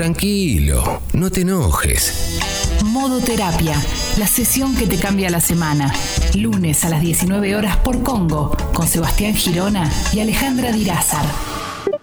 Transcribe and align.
Tranquilo, 0.00 1.02
no 1.12 1.28
te 1.28 1.42
enojes. 1.42 2.80
Modo 2.86 3.22
Terapia, 3.22 3.74
la 4.16 4.26
sesión 4.26 4.74
que 4.74 4.86
te 4.86 4.98
cambia 4.98 5.28
la 5.28 5.40
semana. 5.40 5.92
Lunes 6.34 6.86
a 6.86 6.88
las 6.88 7.02
19 7.02 7.54
horas 7.54 7.76
por 7.76 8.02
Congo, 8.02 8.56
con 8.72 8.86
Sebastián 8.86 9.34
Girona 9.34 9.90
y 10.14 10.20
Alejandra 10.20 10.72
Dirázar. 10.72 11.26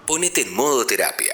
Ponete 0.06 0.42
en 0.42 0.54
modo 0.54 0.86
terapia. 0.86 1.34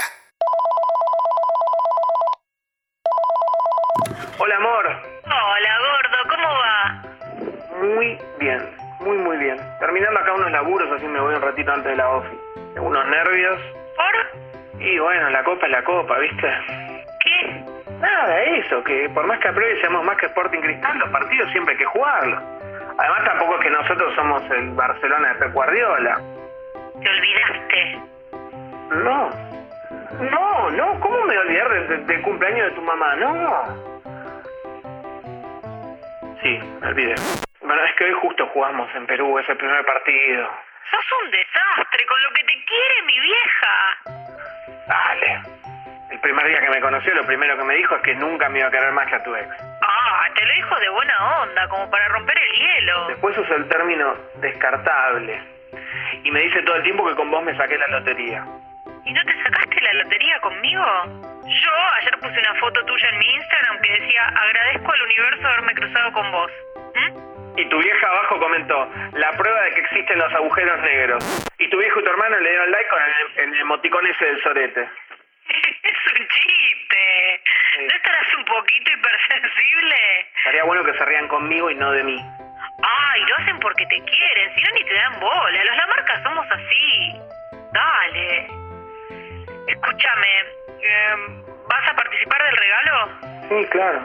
Hola, 4.40 4.56
amor. 4.56 4.86
Hola, 5.26 5.72
gordo, 5.84 6.18
¿cómo 6.32 6.48
va? 6.64 7.04
Muy 7.94 8.18
bien, 8.40 8.62
muy, 9.02 9.18
muy 9.18 9.36
bien. 9.36 9.58
Terminando 9.82 10.18
acá 10.18 10.32
unos 10.32 10.50
laburos, 10.50 10.90
así 10.96 11.08
me 11.08 11.20
voy 11.20 11.36
un 11.36 11.42
ratito 11.42 11.74
antes 11.74 11.92
de 11.92 11.98
la 11.98 12.10
ofi. 12.10 12.38
Tengo 12.74 12.88
unos 12.88 13.06
nervios. 13.06 13.60
¿Por? 13.98 14.43
Y 14.84 15.00
bueno, 15.00 15.30
la 15.30 15.44
copa 15.44 15.66
es 15.66 15.72
la 15.72 15.84
copa, 15.84 16.20
¿viste? 16.20 16.54
¿Qué? 17.24 17.64
Nada, 18.02 18.44
eso, 18.44 18.84
que 18.84 19.10
por 19.14 19.26
más 19.26 19.40
que 19.40 19.48
a 19.48 19.54
priori 19.54 19.80
seamos 19.80 20.04
más 20.04 20.18
que 20.18 20.26
Sporting 20.26 20.60
Cristal, 20.60 21.00
los 21.00 21.10
partidos 21.10 21.50
siempre 21.52 21.74
hay 21.74 21.78
que 21.78 21.86
jugarlos. 21.86 22.44
Además, 22.98 23.24
tampoco 23.24 23.56
es 23.56 23.62
que 23.62 23.70
nosotros 23.70 24.14
somos 24.14 24.44
el 24.52 24.72
Barcelona 24.72 25.30
de 25.30 25.36
Pep 25.36 25.54
Guardiola. 25.54 26.20
¿Te 27.02 27.10
olvidaste? 27.10 28.00
No. 29.06 29.30
No, 30.20 30.70
no, 30.72 31.00
¿cómo 31.00 31.18
me 31.22 31.28
voy 31.28 31.38
a 31.38 31.42
olvidar 31.42 32.06
del 32.06 32.22
cumpleaños 32.22 32.70
de 32.70 32.76
tu 32.76 32.82
mamá? 32.82 33.16
No. 33.16 33.94
Sí, 36.42 36.60
me 36.82 36.88
olvidé. 36.88 37.16
Bueno, 37.62 37.84
es 37.86 37.96
que 37.96 38.04
hoy 38.04 38.14
justo 38.22 38.46
jugamos 38.48 38.94
en 38.96 39.08
Perú, 39.08 39.40
es 39.40 39.48
el 39.48 39.56
primer 39.56 39.86
partido. 39.86 40.50
Sos 40.92 41.06
un 41.24 41.32
desastre 41.32 42.06
con 42.06 42.22
lo 42.24 42.30
que 42.32 42.44
te 42.44 42.66
quiere 42.66 43.02
mi 43.06 43.20
vieja. 43.20 43.98
Dale. 44.88 45.42
El 46.12 46.20
primer 46.20 46.48
día 46.48 46.62
que 46.62 46.70
me 46.70 46.82
conoció, 46.82 47.14
lo 47.16 47.26
primero 47.26 47.58
que 47.58 47.64
me 47.64 47.76
dijo 47.76 47.96
es 47.96 48.02
que 48.04 48.16
nunca 48.16 48.50
me 48.50 48.60
iba 48.60 48.68
a 48.68 48.72
querer 48.72 48.92
más 48.92 49.08
que 49.08 49.16
a 49.16 49.24
tu 49.24 49.36
ex. 49.36 49.48
Ah, 49.82 50.28
te 50.36 50.46
lo 50.46 50.54
dijo 50.54 50.76
de 50.80 50.90
buena 50.90 51.42
onda, 51.42 51.68
como 51.70 51.90
para 51.90 52.08
romper 52.10 52.38
el 52.38 52.52
hielo. 52.54 53.08
Después 53.08 53.38
usó 53.38 53.56
el 53.56 53.68
término 53.68 54.16
descartable. 54.36 55.42
Y 56.24 56.32
me 56.32 56.42
dice 56.42 56.62
todo 56.64 56.76
el 56.76 56.84
tiempo 56.84 57.08
que 57.08 57.16
con 57.16 57.32
vos 57.32 57.44
me 57.44 57.56
saqué 57.58 57.78
la 57.78 57.88
lotería. 57.88 58.46
¿Y 59.06 59.14
no 59.14 59.26
te 59.26 59.44
sacaste 59.44 59.82
la 59.82 59.94
lotería 59.94 60.40
conmigo? 60.40 60.86
Yo 61.46 61.72
ayer 62.00 62.18
puse 62.20 62.40
una 62.40 62.56
foto 62.56 62.86
tuya 62.86 63.10
en 63.10 63.20
mi 63.20 63.34
Instagram 63.34 63.82
que 63.82 63.92
decía 64.00 64.28
agradezco 64.28 64.92
al 64.92 65.02
universo 65.02 65.48
haberme 65.48 65.74
cruzado 65.74 66.12
con 66.14 66.32
vos. 66.32 66.52
¿Mm? 66.96 67.43
Y 67.56 67.66
tu 67.70 67.78
vieja 67.78 68.08
abajo 68.08 68.40
comentó, 68.40 68.92
la 69.14 69.32
prueba 69.32 69.62
de 69.62 69.72
que 69.76 69.82
existen 69.82 70.18
los 70.18 70.34
agujeros 70.34 70.80
negros. 70.82 71.24
Y 71.60 71.70
tu 71.70 71.78
viejo 71.78 72.00
y 72.00 72.04
tu 72.04 72.10
hermano 72.10 72.40
le 72.40 72.50
dieron 72.50 72.72
like 72.72 72.90
con 72.90 73.02
el, 73.02 73.50
el 73.50 73.62
emoticón 73.62 74.08
ese 74.08 74.26
del 74.26 74.42
sorete. 74.42 74.82
es 75.84 76.20
un 76.20 76.28
chiste. 76.28 77.42
Sí. 77.76 77.88
¿No 77.90 77.96
estarás 77.96 78.36
un 78.38 78.46
poquito 78.46 78.92
hipersensible? 78.92 79.96
Estaría 80.38 80.64
bueno 80.64 80.84
que 80.84 80.94
se 80.94 81.06
rían 81.06 81.28
conmigo 81.28 81.70
y 81.70 81.76
no 81.76 81.92
de 81.92 82.04
mí. 82.04 82.18
Ay, 82.82 83.22
lo 83.22 83.36
hacen 83.38 83.60
porque 83.60 83.86
te 83.86 84.02
quieren, 84.04 84.56
si 84.56 84.62
no 84.64 84.70
ni 84.74 84.84
te 84.84 84.94
dan 84.94 85.20
bola. 85.20 85.64
Los 85.64 85.78
Lamarcas 85.78 86.24
somos 86.24 86.46
así. 86.52 87.14
Dale. 87.72 88.48
Escúchame, 89.68 90.40
em, 90.82 91.46
¿vas 91.70 91.90
a 91.90 91.96
participar 91.96 92.44
del 92.44 92.58
regalo? 92.58 93.10
Sí, 93.50 93.66
claro. 93.70 94.02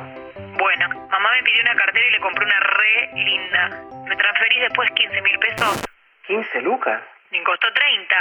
Bueno, 0.59 0.89
mamá 1.09 1.31
me 1.33 1.42
pidió 1.45 1.62
una 1.62 1.77
cartera 1.77 2.05
y 2.05 2.11
le 2.11 2.20
compré 2.20 2.45
una 2.45 2.59
re 2.59 3.11
linda. 3.14 3.69
¿Me 4.09 4.17
transferís 4.17 4.61
después 4.61 4.91
15 4.91 5.23
mil 5.23 5.39
pesos? 5.39 5.84
¿15 6.27 6.62
lucas? 6.62 7.01
Me 7.31 7.42
costó 7.45 7.73
30. 7.73 8.17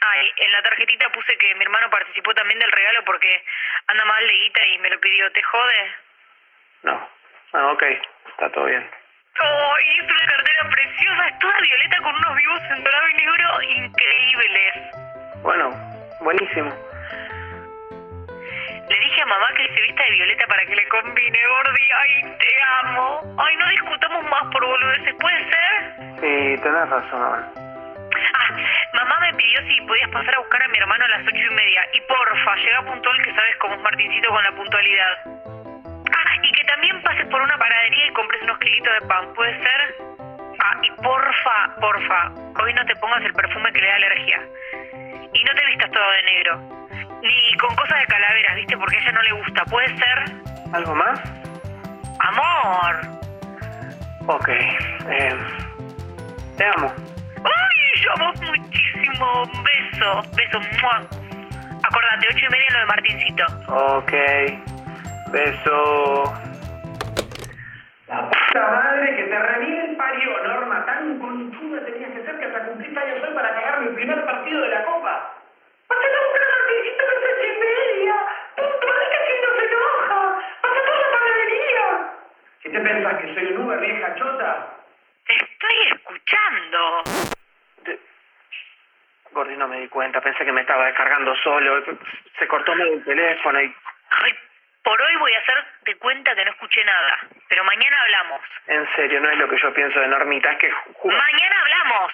Ay, 0.00 0.32
en 0.38 0.52
la 0.52 0.62
tarjetita 0.62 1.10
puse 1.10 1.36
que 1.36 1.54
mi 1.56 1.64
hermano 1.64 1.90
participó 1.90 2.32
también 2.34 2.58
del 2.58 2.72
regalo 2.72 3.04
porque 3.04 3.44
anda 3.86 4.04
mal 4.06 4.26
de 4.26 4.32
guita 4.32 4.66
y 4.66 4.78
me 4.78 4.88
lo 4.88 4.98
pidió. 4.98 5.30
¿Te 5.32 5.42
jode? 5.42 5.94
No. 6.84 7.08
Ah, 7.52 7.72
ok. 7.72 7.82
Está 7.82 8.50
todo 8.50 8.64
bien. 8.64 8.90
¡Ay, 9.40 9.98
es 9.98 10.04
una 10.04 10.26
cartera 10.26 10.70
preciosa! 10.70 11.28
Es 11.28 11.38
toda 11.38 11.60
violeta 11.60 11.98
con 11.98 12.14
unos 12.14 12.36
vivos 12.36 12.60
en 12.70 12.84
dorado 12.84 13.08
y 13.08 13.14
negro 13.14 13.62
increíbles. 13.62 14.74
Bueno, 15.42 15.70
buenísimo. 16.20 16.93
Le 18.88 19.00
dije 19.00 19.22
a 19.22 19.26
mamá 19.26 19.46
que 19.56 19.66
se 19.68 19.80
vista 19.80 20.02
de 20.04 20.10
violeta 20.10 20.46
para 20.46 20.64
que 20.66 20.76
le 20.76 20.88
combine, 20.88 21.38
Gordi. 21.46 21.88
¡Ay, 22.02 22.36
te 22.38 22.46
amo! 22.84 23.20
¡Ay, 23.38 23.56
no 23.56 23.68
discutamos 23.68 24.24
más 24.24 24.42
por 24.52 24.64
boludeces! 24.64 25.14
¿Puede 25.20 25.38
ser? 25.44 25.94
Sí, 26.20 26.62
tenés 26.62 26.88
razón. 26.90 27.44
Ah, 28.34 28.56
mamá 28.92 29.18
me 29.20 29.34
pidió 29.34 29.60
si 29.62 29.80
podías 29.82 30.10
pasar 30.10 30.34
a 30.34 30.38
buscar 30.38 30.62
a 30.62 30.68
mi 30.68 30.78
hermano 30.78 31.04
a 31.04 31.08
las 31.08 31.22
ocho 31.26 31.46
y 31.50 31.54
media. 31.54 31.86
Y 31.94 32.00
porfa, 32.02 32.56
llega 32.56 32.82
puntual 32.82 33.22
que 33.22 33.34
sabes 33.34 33.56
cómo 33.56 33.74
es 33.74 33.80
Martincito 33.80 34.28
con 34.28 34.42
la 34.44 34.52
puntualidad. 34.52 35.18
Ah, 35.26 36.36
y 36.42 36.52
que 36.52 36.64
también 36.64 37.02
pases 37.02 37.26
por 37.28 37.40
una 37.40 37.56
panadería 37.56 38.06
y 38.06 38.12
compres 38.12 38.42
unos 38.42 38.58
kilitos 38.58 38.92
de 39.00 39.06
pan, 39.08 39.32
¿puede 39.34 39.58
ser? 39.58 39.94
Ah, 40.60 40.76
y 40.82 40.90
porfa, 41.02 41.74
porfa, 41.80 42.32
hoy 42.62 42.74
no 42.74 42.84
te 42.86 42.96
pongas 42.96 43.24
el 43.24 43.32
perfume 43.32 43.72
que 43.72 43.80
le 43.80 43.88
da 43.88 43.94
alergia. 43.96 44.40
Y 45.34 45.44
no 45.44 45.54
te 45.54 45.66
vistas 45.66 45.90
todo 45.90 46.10
de 46.10 46.22
negro. 46.22 46.58
Ni 47.22 47.56
con 47.58 47.74
cosas 47.76 47.98
de 48.00 48.06
calaveras, 48.06 48.56
¿viste? 48.56 48.76
Porque 48.76 48.96
a 48.96 49.00
ella 49.00 49.12
no 49.12 49.22
le 49.22 49.32
gusta, 49.32 49.64
¿puede 49.64 49.88
ser? 49.88 50.24
¿Algo 50.72 50.94
más? 50.94 51.20
Amor. 52.20 53.14
Ok. 54.26 54.48
Eh, 54.48 55.36
te 56.56 56.64
amo. 56.76 56.92
¡Ay, 57.44 58.02
yo 58.02 58.10
a 58.12 58.26
vos 58.26 58.40
muchísimo! 58.40 59.42
Un 59.42 59.64
beso, 59.64 60.22
beso. 60.36 60.60
¡mua! 60.82 61.02
Acordate, 61.82 62.28
ocho 62.30 62.46
y 62.46 62.50
media 62.50 62.66
lo 62.72 62.78
de 62.78 62.86
Martincito. 62.86 63.44
Ok. 63.68 64.12
Beso. 65.32 66.32
Puta 68.54 68.68
madre 68.68 69.16
que 69.16 69.24
te 69.24 69.36
reviene 69.36 69.96
parió, 69.96 70.44
Norma. 70.44 70.86
Tan 70.86 71.18
conchuda 71.18 71.84
tenías 71.84 72.12
que 72.12 72.22
ser 72.22 72.38
que 72.38 72.44
hasta 72.44 72.66
cumpliste 72.66 73.00
años 73.00 73.26
hoy 73.26 73.34
para 73.34 73.52
cagar 73.52 73.80
mi 73.80 73.88
primer 73.96 74.24
partido 74.24 74.60
de 74.62 74.68
la 74.68 74.84
Copa. 74.84 75.34
¡Pásate 75.88 76.14
a 76.14 76.20
buscar 76.20 76.42
a 76.44 76.58
Martincito 76.58 77.02
a 77.02 77.06
las 77.06 77.16
ocho 77.24 77.44
y 77.44 77.58
media! 77.58 78.14
¡Puntual 78.54 79.04
que 79.10 79.18
si 79.26 79.42
no 79.42 79.58
se 79.58 79.64
enoja! 79.66 80.40
¡Pásate 80.62 80.88
a 80.88 80.94
la 80.94 81.18
panadería! 81.18 82.12
¿Qué 82.62 82.70
te 82.70 82.78
pensás, 82.78 83.14
que 83.20 83.34
soy 83.34 83.44
un 83.54 83.62
Uber 83.64 83.80
vieja 83.80 84.14
chota? 84.14 84.66
Te 85.26 85.34
estoy 85.34 85.76
escuchando. 85.90 87.02
De- 87.82 87.98
Gordi, 89.32 89.56
no 89.56 89.66
me 89.66 89.80
di 89.80 89.88
cuenta. 89.88 90.20
Pensé 90.20 90.44
que 90.44 90.52
me 90.52 90.60
estaba 90.60 90.86
descargando 90.86 91.34
solo. 91.42 91.82
Se 92.38 92.46
cortó 92.46 92.72
medio 92.76 92.92
el 92.94 93.04
teléfono 93.04 93.60
y... 93.60 93.74
Ay, 94.10 94.32
por 94.84 95.00
hoy 95.00 95.16
voy 95.16 95.32
a 95.32 95.38
hacer 95.38 95.64
de 95.86 95.96
cuenta 95.96 96.34
que 96.34 96.44
no 96.44 96.50
escuché 96.50 96.84
nada. 96.84 97.18
Pero 97.48 97.64
mañana 97.64 98.02
hablamos. 98.02 98.40
En 98.66 98.94
serio, 98.94 99.20
no 99.20 99.30
es 99.30 99.38
lo 99.38 99.48
que 99.48 99.58
yo 99.58 99.72
pienso 99.72 99.98
de 99.98 100.08
Normita. 100.08 100.52
Es 100.52 100.58
que... 100.58 100.72
Mañana 101.04 101.60
hablamos. 101.62 102.12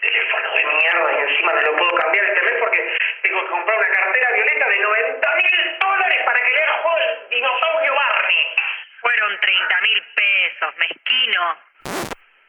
teléfono 0.00 0.52
de 0.54 0.64
mierda 0.64 1.12
y 1.12 1.30
encima 1.30 1.52
no 1.52 1.60
lo 1.60 1.76
puedo 1.76 1.90
cambiar 1.96 2.24
este 2.24 2.42
mes 2.42 2.54
porque 2.58 2.98
tengo 3.22 3.42
que 3.42 3.50
comprar 3.50 3.78
una 3.78 3.88
cartera 3.88 4.32
violeta 4.32 4.68
de 4.68 4.78
90 4.78 5.34
mil 5.36 5.78
dólares 5.78 6.22
para 6.24 6.40
que 6.40 6.52
le 6.52 6.62
haga 6.62 6.72
juego 6.78 6.98
el 6.98 7.28
dinosaurio 7.28 7.94
Barney. 7.94 8.54
Fueron 9.00 9.40
30 9.40 9.80
mil 9.82 10.02
pesos, 10.14 10.76
mezquino. 10.78 11.58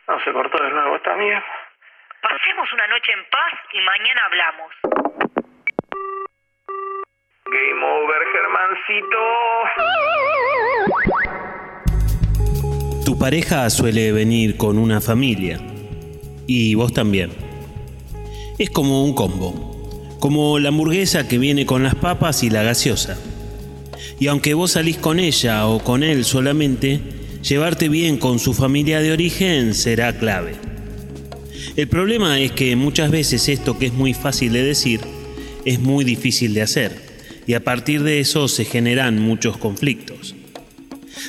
No, 0.07 0.19
se 0.23 0.31
cortó 0.31 0.63
de 0.63 0.69
nuevo 0.69 0.95
esta 0.95 1.13
mierda. 1.15 1.45
Pasemos 2.21 2.71
una 2.71 2.87
noche 2.87 3.11
en 3.11 3.25
paz 3.25 3.53
y 3.73 3.81
mañana 3.81 4.21
hablamos. 4.25 4.73
Game 7.51 7.83
over, 7.83 8.20
Tu 13.05 13.17
pareja 13.17 13.69
suele 13.69 14.11
venir 14.11 14.57
con 14.57 14.77
una 14.77 15.01
familia. 15.01 15.59
Y 16.47 16.75
vos 16.75 16.93
también. 16.93 17.31
Es 18.57 18.69
como 18.69 19.03
un 19.03 19.13
combo. 19.13 20.17
Como 20.19 20.59
la 20.59 20.69
hamburguesa 20.69 21.27
que 21.27 21.37
viene 21.37 21.65
con 21.65 21.83
las 21.83 21.95
papas 21.95 22.43
y 22.43 22.49
la 22.49 22.63
gaseosa. 22.63 23.17
Y 24.19 24.27
aunque 24.27 24.53
vos 24.53 24.71
salís 24.71 24.97
con 24.97 25.19
ella 25.19 25.67
o 25.67 25.83
con 25.83 26.03
él 26.03 26.25
solamente, 26.25 26.99
llevarte 27.41 27.89
bien 27.89 28.17
con 28.17 28.39
su 28.39 28.53
familia 28.53 29.01
de 29.01 29.11
origen 29.11 29.73
será 29.73 30.17
clave. 30.17 30.53
El 31.75 31.87
problema 31.87 32.39
es 32.39 32.51
que 32.51 32.75
muchas 32.75 33.09
veces 33.09 33.47
esto 33.49 33.77
que 33.79 33.87
es 33.87 33.93
muy 33.93 34.13
fácil 34.13 34.53
de 34.53 34.63
decir 34.63 34.99
es 35.65 35.79
muy 35.79 36.03
difícil 36.03 36.53
de 36.53 36.61
hacer. 36.61 37.10
Y 37.47 37.53
a 37.53 37.63
partir 37.63 38.03
de 38.03 38.19
eso 38.19 38.47
se 38.47 38.65
generan 38.65 39.19
muchos 39.19 39.57
conflictos. 39.57 40.35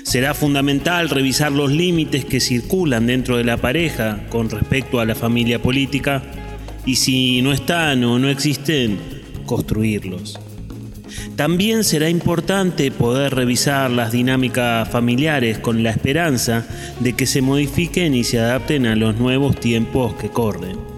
Será 0.03 0.35
fundamental 0.35 1.09
revisar 1.11 1.53
los 1.53 1.71
límites 1.71 2.25
que 2.25 2.41
circulan 2.41 3.07
dentro 3.07 3.37
de 3.37 3.45
la 3.45 3.57
pareja 3.57 4.27
con 4.29 4.51
respecto 4.51 5.01
a 5.01 5.05
la 5.05 5.15
familia 5.15 5.61
política 5.61 6.23
y 6.85 6.97
si 6.97 7.43
no 7.43 7.53
están 7.53 8.03
o 8.05 8.19
no 8.19 8.29
existen, 8.29 8.99
construirlos. 9.47 10.39
También 11.37 11.85
será 11.85 12.09
importante 12.09 12.91
poder 12.91 13.35
revisar 13.35 13.91
las 13.91 14.13
dinámicas 14.13 14.89
familiares 14.89 15.59
con 15.59 15.83
la 15.83 15.91
esperanza 15.91 16.67
de 17.01 17.15
que 17.15 17.27
se 17.27 17.43
modifiquen 17.43 18.15
y 18.15 18.25
se 18.25 18.39
adapten 18.39 18.87
a 18.87 18.97
los 18.97 19.17
nuevos 19.17 19.59
tiempos 19.59 20.15
que 20.15 20.29
corren. 20.31 20.92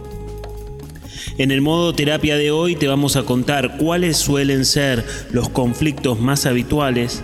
En 1.37 1.51
el 1.51 1.61
modo 1.61 1.95
terapia 1.95 2.37
de 2.37 2.53
hoy 2.53 2.77
te 2.77 2.87
vamos 2.87 3.17
a 3.17 3.25
contar 3.25 3.77
cuáles 3.77 4.17
suelen 4.17 4.65
ser 4.65 5.05
los 5.33 5.49
conflictos 5.49 6.21
más 6.21 6.47
habituales, 6.47 7.23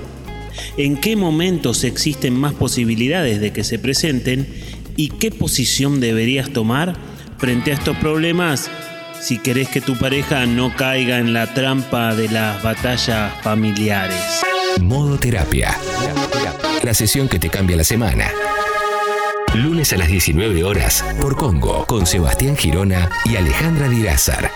en 0.77 0.97
qué 0.97 1.15
momentos 1.15 1.85
existen 1.85 2.35
más 2.35 2.53
posibilidades 2.53 3.41
de 3.41 3.53
que 3.53 3.63
se 3.63 3.79
presenten 3.79 4.49
y 4.97 5.11
qué 5.11 5.31
posición 5.31 6.01
deberías 6.01 6.51
tomar 6.51 6.95
frente 7.39 7.71
a 7.71 7.75
estos 7.75 7.97
problemas 7.99 8.69
si 9.21 9.39
querés 9.39 9.69
que 9.69 9.81
tu 9.81 9.97
pareja 9.97 10.45
no 10.47 10.75
caiga 10.75 11.19
en 11.19 11.33
la 11.33 11.55
trampa 11.55 12.15
de 12.15 12.29
las 12.31 12.63
batallas 12.63 13.33
familiares. 13.43 14.43
Modo 14.81 15.19
terapia. 15.19 15.77
La 16.83 16.95
sesión 16.95 17.29
que 17.29 17.39
te 17.39 17.49
cambia 17.49 17.77
la 17.77 17.85
semana. 17.85 18.31
Lunes 19.55 19.93
a 19.93 19.97
las 19.97 20.07
19 20.07 20.63
horas 20.63 21.05
por 21.21 21.37
Congo 21.37 21.85
con 21.87 22.07
Sebastián 22.07 22.57
Girona 22.57 23.11
y 23.25 23.35
Alejandra 23.35 23.89
Dirázar. 23.89 24.49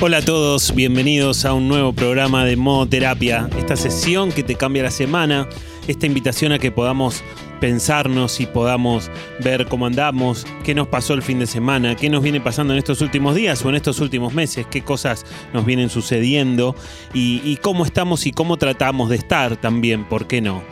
Hola 0.00 0.18
a 0.18 0.22
todos, 0.22 0.74
bienvenidos 0.74 1.44
a 1.44 1.52
un 1.52 1.68
nuevo 1.68 1.92
programa 1.92 2.46
de 2.46 2.56
Modo 2.56 2.88
Terapia, 2.88 3.50
esta 3.58 3.76
sesión 3.76 4.32
que 4.32 4.42
te 4.42 4.54
cambia 4.54 4.82
la 4.84 4.90
semana, 4.90 5.46
esta 5.86 6.06
invitación 6.06 6.52
a 6.52 6.58
que 6.58 6.70
podamos 6.70 7.22
pensarnos 7.60 8.40
y 8.40 8.46
podamos 8.46 9.10
ver 9.38 9.66
cómo 9.66 9.86
andamos, 9.86 10.46
qué 10.64 10.74
nos 10.74 10.88
pasó 10.88 11.14
el 11.14 11.22
fin 11.22 11.38
de 11.38 11.46
semana, 11.46 11.94
qué 11.94 12.10
nos 12.10 12.22
viene 12.22 12.40
pasando 12.40 12.72
en 12.72 12.78
estos 12.78 13.00
últimos 13.02 13.34
días 13.34 13.64
o 13.64 13.68
en 13.68 13.76
estos 13.76 14.00
últimos 14.00 14.32
meses, 14.34 14.66
qué 14.70 14.82
cosas 14.82 15.24
nos 15.52 15.64
vienen 15.64 15.90
sucediendo 15.90 16.74
y, 17.14 17.56
cómo 17.62 17.84
estamos 17.84 18.26
y 18.26 18.32
cómo 18.32 18.56
tratamos 18.56 19.10
de 19.10 19.16
estar 19.16 19.56
también, 19.56 20.04
¿por 20.08 20.26
qué 20.26 20.40
no? 20.40 20.62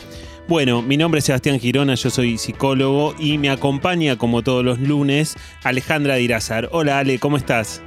Bueno, 0.49 0.81
mi 0.81 0.97
nombre 0.97 1.19
es 1.19 1.27
Sebastián 1.27 1.61
Girona, 1.61 1.95
yo 1.95 2.09
soy 2.09 2.39
psicólogo 2.39 3.15
y 3.19 3.37
me 3.37 3.51
acompaña 3.51 4.17
como 4.17 4.43
todos 4.43 4.65
los 4.65 4.79
lunes 4.79 5.37
Alejandra 5.63 6.15
Dirázar. 6.15 6.71
Hola 6.73 6.99
Ale, 6.99 7.19
¿cómo 7.19 7.37
estás? 7.37 7.83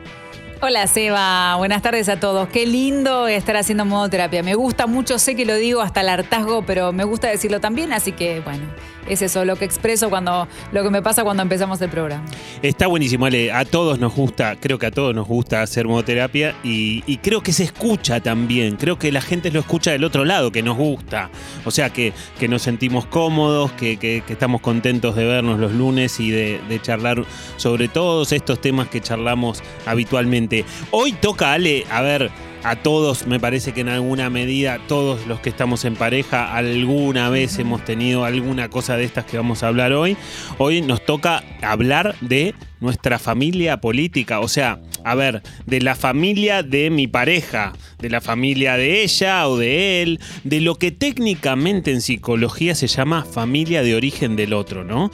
Hola 0.63 0.85
Seba, 0.85 1.55
buenas 1.55 1.81
tardes 1.81 2.07
a 2.07 2.19
todos. 2.19 2.47
Qué 2.47 2.67
lindo 2.67 3.27
estar 3.27 3.57
haciendo 3.57 3.83
modo 3.83 4.07
terapia. 4.09 4.43
Me 4.43 4.53
gusta 4.53 4.85
mucho, 4.85 5.17
sé 5.17 5.35
que 5.35 5.43
lo 5.43 5.55
digo 5.55 5.81
hasta 5.81 6.01
el 6.01 6.09
hartazgo, 6.09 6.61
pero 6.61 6.93
me 6.93 7.03
gusta 7.03 7.29
decirlo 7.29 7.59
también, 7.59 7.91
así 7.93 8.11
que 8.11 8.41
bueno, 8.41 8.65
es 9.07 9.21
eso 9.21 9.45
lo 9.45 9.56
que 9.56 9.65
expreso 9.65 10.09
cuando 10.09 10.48
lo 10.71 10.83
que 10.83 10.89
me 10.89 11.01
pasa 11.01 11.24
cuando 11.24 11.44
empezamos 11.44 11.81
el 11.81 11.89
programa. 11.89 12.24
Está 12.62 12.88
buenísimo, 12.88 13.25
Ale. 13.25 13.51
A 13.51 13.65
todos 13.65 14.00
nos 14.00 14.15
gusta, 14.15 14.56
creo 14.59 14.77
que 14.80 14.86
a 14.88 14.92
todos 14.92 15.15
nos 15.15 15.27
gusta 15.27 15.62
hacer 15.62 15.88
modoterapia 15.88 16.56
y, 16.63 17.01
creo 17.18 17.42
que 17.42 17.53
se 17.53 17.63
escucha 17.63 18.19
también. 18.19 18.77
Creo 18.77 18.98
que 18.98 19.12
la 19.12 19.21
gente 19.21 19.51
lo 19.51 19.59
escucha 19.59 19.92
del 19.92 20.03
otro 20.03 20.25
lado, 20.25 20.51
que 20.51 20.63
nos 20.63 20.77
gusta. 20.77 21.30
O 21.65 21.71
sea, 21.71 21.89
que, 21.92 22.13
que 22.39 22.48
nos 22.48 22.62
sentimos 22.62 23.06
cómodos, 23.06 23.71
que, 23.74 23.98
que- 23.98 24.24
estamos 24.27 24.62
contentos 24.62 25.15
de 25.15 25.25
vernos 25.25 25.59
los 25.59 25.74
lunes 25.74 26.19
y 26.19 26.31
de 26.31 26.80
charlar 26.81 27.24
sobre 27.57 27.88
todos 27.88 28.31
estos 28.31 28.62
temas 28.62 28.88
que 28.88 29.01
charlamos 29.01 29.62
habitualmente. 29.86 30.65
Hoy 30.92 31.13
toca, 31.13 31.54
Ale, 31.54 31.86
a 31.92 32.01
ver. 32.01 32.31
A 32.63 32.75
todos, 32.75 33.25
me 33.25 33.39
parece 33.39 33.71
que 33.71 33.81
en 33.81 33.89
alguna 33.89 34.29
medida, 34.29 34.79
todos 34.87 35.25
los 35.25 35.39
que 35.39 35.49
estamos 35.49 35.83
en 35.83 35.95
pareja, 35.95 36.55
alguna 36.55 37.29
vez 37.29 37.57
hemos 37.57 37.83
tenido 37.83 38.23
alguna 38.23 38.69
cosa 38.69 38.97
de 38.97 39.03
estas 39.03 39.25
que 39.25 39.37
vamos 39.37 39.63
a 39.63 39.67
hablar 39.67 39.93
hoy. 39.93 40.15
Hoy 40.59 40.81
nos 40.81 41.03
toca 41.03 41.43
hablar 41.63 42.15
de 42.21 42.53
nuestra 42.79 43.17
familia 43.17 43.81
política, 43.81 44.39
o 44.39 44.47
sea, 44.47 44.79
a 45.03 45.15
ver, 45.15 45.41
de 45.65 45.81
la 45.81 45.95
familia 45.95 46.61
de 46.61 46.91
mi 46.91 47.07
pareja, 47.07 47.73
de 47.97 48.11
la 48.11 48.21
familia 48.21 48.77
de 48.77 49.01
ella 49.01 49.47
o 49.47 49.57
de 49.57 50.03
él, 50.03 50.19
de 50.43 50.61
lo 50.61 50.75
que 50.75 50.91
técnicamente 50.91 51.91
en 51.91 52.01
psicología 52.01 52.75
se 52.75 52.85
llama 52.85 53.25
familia 53.25 53.81
de 53.81 53.95
origen 53.95 54.35
del 54.35 54.53
otro, 54.53 54.83
¿no? 54.83 55.09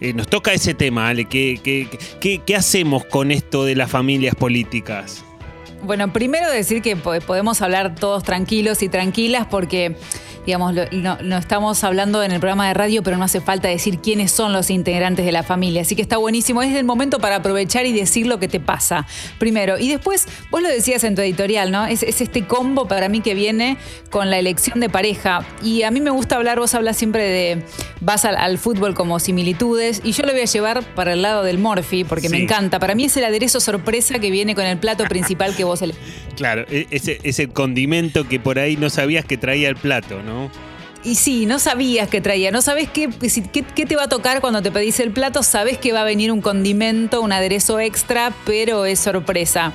Eh, 0.00 0.12
nos 0.12 0.28
toca 0.28 0.52
ese 0.52 0.74
tema, 0.74 1.08
Ale, 1.08 1.24
¿qué, 1.24 1.88
hacemos 2.56 3.04
con 3.06 3.32
esto 3.32 3.64
de 3.64 3.74
las 3.74 3.90
familias 3.90 4.34
políticas? 4.36 5.24
Bueno, 5.84 6.12
primero 6.12 6.50
decir 6.50 6.82
que 6.82 6.96
po- 6.96 7.18
podemos 7.26 7.62
hablar 7.62 7.94
todos 7.94 8.22
tranquilos 8.22 8.82
y 8.82 8.88
tranquilas 8.88 9.46
porque, 9.50 9.96
digamos, 10.46 10.74
lo, 10.74 10.84
no, 10.92 11.18
no 11.22 11.36
estamos 11.38 11.84
hablando 11.84 12.22
en 12.22 12.32
el 12.32 12.40
programa 12.40 12.68
de 12.68 12.74
radio, 12.74 13.02
pero 13.02 13.16
no 13.16 13.24
hace 13.24 13.40
falta 13.40 13.68
decir 13.68 13.98
quiénes 13.98 14.30
son 14.32 14.52
los 14.52 14.70
integrantes 14.70 15.24
de 15.24 15.32
la 15.32 15.42
familia. 15.42 15.82
Así 15.82 15.94
que 15.96 16.02
está 16.02 16.16
buenísimo. 16.16 16.62
Es 16.62 16.74
el 16.74 16.84
momento 16.84 17.18
para 17.18 17.36
aprovechar 17.36 17.86
y 17.86 17.92
decir 17.92 18.26
lo 18.26 18.38
que 18.38 18.48
te 18.48 18.60
pasa. 18.60 19.06
Primero. 19.38 19.78
Y 19.78 19.88
después, 19.90 20.26
vos 20.50 20.62
lo 20.62 20.68
decías 20.68 21.04
en 21.04 21.14
tu 21.14 21.22
editorial, 21.22 21.70
¿no? 21.70 21.86
Es, 21.86 22.02
es 22.02 22.20
este 22.20 22.46
combo 22.46 22.88
para 22.88 23.08
mí 23.08 23.20
que 23.20 23.34
viene 23.34 23.76
con 24.10 24.30
la 24.30 24.38
elección 24.38 24.80
de 24.80 24.88
pareja. 24.88 25.44
Y 25.62 25.82
a 25.82 25.90
mí 25.90 26.00
me 26.00 26.10
gusta 26.10 26.36
hablar, 26.36 26.58
vos 26.58 26.74
hablas 26.74 26.96
siempre 26.96 27.24
de, 27.24 27.62
vas 28.00 28.24
al, 28.24 28.36
al 28.36 28.58
fútbol 28.58 28.94
como 28.94 29.18
similitudes, 29.18 30.00
y 30.04 30.12
yo 30.12 30.24
lo 30.24 30.32
voy 30.32 30.42
a 30.42 30.44
llevar 30.44 30.82
para 30.94 31.12
el 31.14 31.22
lado 31.22 31.42
del 31.42 31.58
Morphy, 31.58 32.04
porque 32.04 32.28
me 32.28 32.42
encanta. 32.42 32.78
Para 32.78 32.94
mí 32.94 33.04
es 33.04 33.16
el 33.16 33.24
aderezo 33.24 33.60
sorpresa 33.60 34.18
que 34.18 34.30
viene 34.30 34.54
con 34.54 34.64
el 34.64 34.78
plato 34.78 35.04
principal 35.04 35.56
que 35.56 35.64
vos 35.64 35.73
Claro, 36.36 36.64
e- 36.68 36.86
ese, 36.90 37.48
condimento 37.48 38.28
que 38.28 38.40
por 38.40 38.58
ahí 38.58 38.76
no 38.76 38.90
sabías 38.90 39.24
que 39.24 39.36
traía 39.36 39.68
el 39.68 39.76
plato, 39.76 40.22
¿no? 40.22 40.50
Y 41.04 41.16
sí, 41.16 41.44
no 41.44 41.58
sabías 41.58 42.08
que 42.08 42.22
traía, 42.22 42.50
no 42.50 42.62
sabes 42.62 42.88
qué, 42.88 43.10
qué, 43.52 43.62
qué 43.62 43.86
te 43.86 43.94
va 43.94 44.04
a 44.04 44.08
tocar 44.08 44.40
cuando 44.40 44.62
te 44.62 44.70
pedís 44.70 45.00
el 45.00 45.10
plato, 45.10 45.42
sabes 45.42 45.76
que 45.76 45.92
va 45.92 46.00
a 46.00 46.04
venir 46.04 46.32
un 46.32 46.40
condimento, 46.40 47.20
un 47.20 47.30
aderezo 47.30 47.78
extra, 47.78 48.32
pero 48.46 48.86
es 48.86 49.00
sorpresa. 49.00 49.74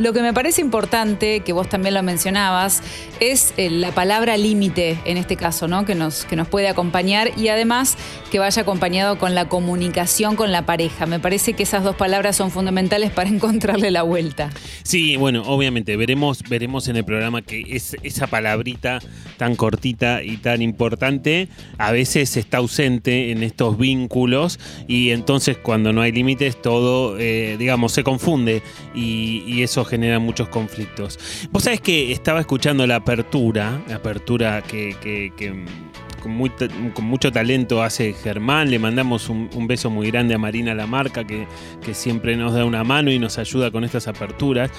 Lo 0.00 0.14
que 0.14 0.22
me 0.22 0.32
parece 0.32 0.62
importante, 0.62 1.40
que 1.40 1.52
vos 1.52 1.68
también 1.68 1.92
lo 1.92 2.02
mencionabas, 2.02 2.82
es 3.20 3.52
eh, 3.58 3.68
la 3.68 3.92
palabra 3.92 4.38
límite 4.38 4.98
en 5.04 5.18
este 5.18 5.36
caso, 5.36 5.68
¿no? 5.68 5.84
Que 5.84 5.94
nos, 5.94 6.24
que 6.24 6.36
nos 6.36 6.48
puede 6.48 6.68
acompañar 6.68 7.32
y 7.36 7.48
además 7.48 7.98
que 8.30 8.38
vaya 8.38 8.62
acompañado 8.62 9.18
con 9.18 9.34
la 9.34 9.50
comunicación 9.50 10.36
con 10.36 10.52
la 10.52 10.64
pareja. 10.64 11.04
Me 11.04 11.20
parece 11.20 11.52
que 11.52 11.64
esas 11.64 11.84
dos 11.84 11.96
palabras 11.96 12.34
son 12.34 12.50
fundamentales 12.50 13.10
para 13.10 13.28
encontrarle 13.28 13.90
la 13.90 14.02
vuelta. 14.02 14.48
Sí, 14.84 15.16
bueno, 15.16 15.42
obviamente 15.44 15.98
veremos, 15.98 16.42
veremos 16.48 16.88
en 16.88 16.96
el 16.96 17.04
programa 17.04 17.42
que 17.42 17.62
es, 17.68 17.94
esa 18.02 18.26
palabrita 18.26 19.00
tan 19.36 19.54
cortita 19.54 20.22
y 20.22 20.38
tan 20.38 20.62
importante 20.62 21.48
a 21.76 21.92
veces 21.92 22.38
está 22.38 22.56
ausente 22.56 23.32
en 23.32 23.42
estos 23.42 23.76
vínculos 23.76 24.58
y 24.88 25.10
entonces 25.10 25.58
cuando 25.58 25.92
no 25.92 26.00
hay 26.00 26.12
límites 26.12 26.62
todo, 26.62 27.18
eh, 27.18 27.56
digamos, 27.58 27.92
se 27.92 28.02
confunde 28.02 28.62
y, 28.94 29.44
y 29.46 29.62
eso 29.62 29.84
genera 29.90 30.18
muchos 30.18 30.48
conflictos. 30.48 31.18
Vos 31.50 31.64
sabés 31.64 31.80
que 31.80 32.12
estaba 32.12 32.40
escuchando 32.40 32.86
la 32.86 32.96
apertura, 32.96 33.82
la 33.88 33.96
apertura 33.96 34.62
que, 34.62 34.96
que- 35.02 35.32
que, 35.36 35.64
con, 36.20 36.32
mucho 36.32 37.32
talento 37.32 37.82
hace 37.82 38.12
Germán, 38.12 38.70
le 38.70 38.78
mandamos 38.78 39.28
un, 39.28 39.66
beso 39.66 39.90
muy 39.90 40.10
grande 40.10 40.34
a 40.34 40.38
Marina 40.38 40.74
Lamarca 40.74 41.24
que, 41.24 41.46
que 41.84 41.94
siempre 41.94 42.36
nos 42.36 42.54
da 42.54 42.64
una 42.64 42.84
mano 42.84 43.10
y 43.10 43.18
nos 43.18 43.38
ayuda 43.38 43.70
con 43.70 43.84
estas 43.84 44.08
aperturas. 44.08 44.70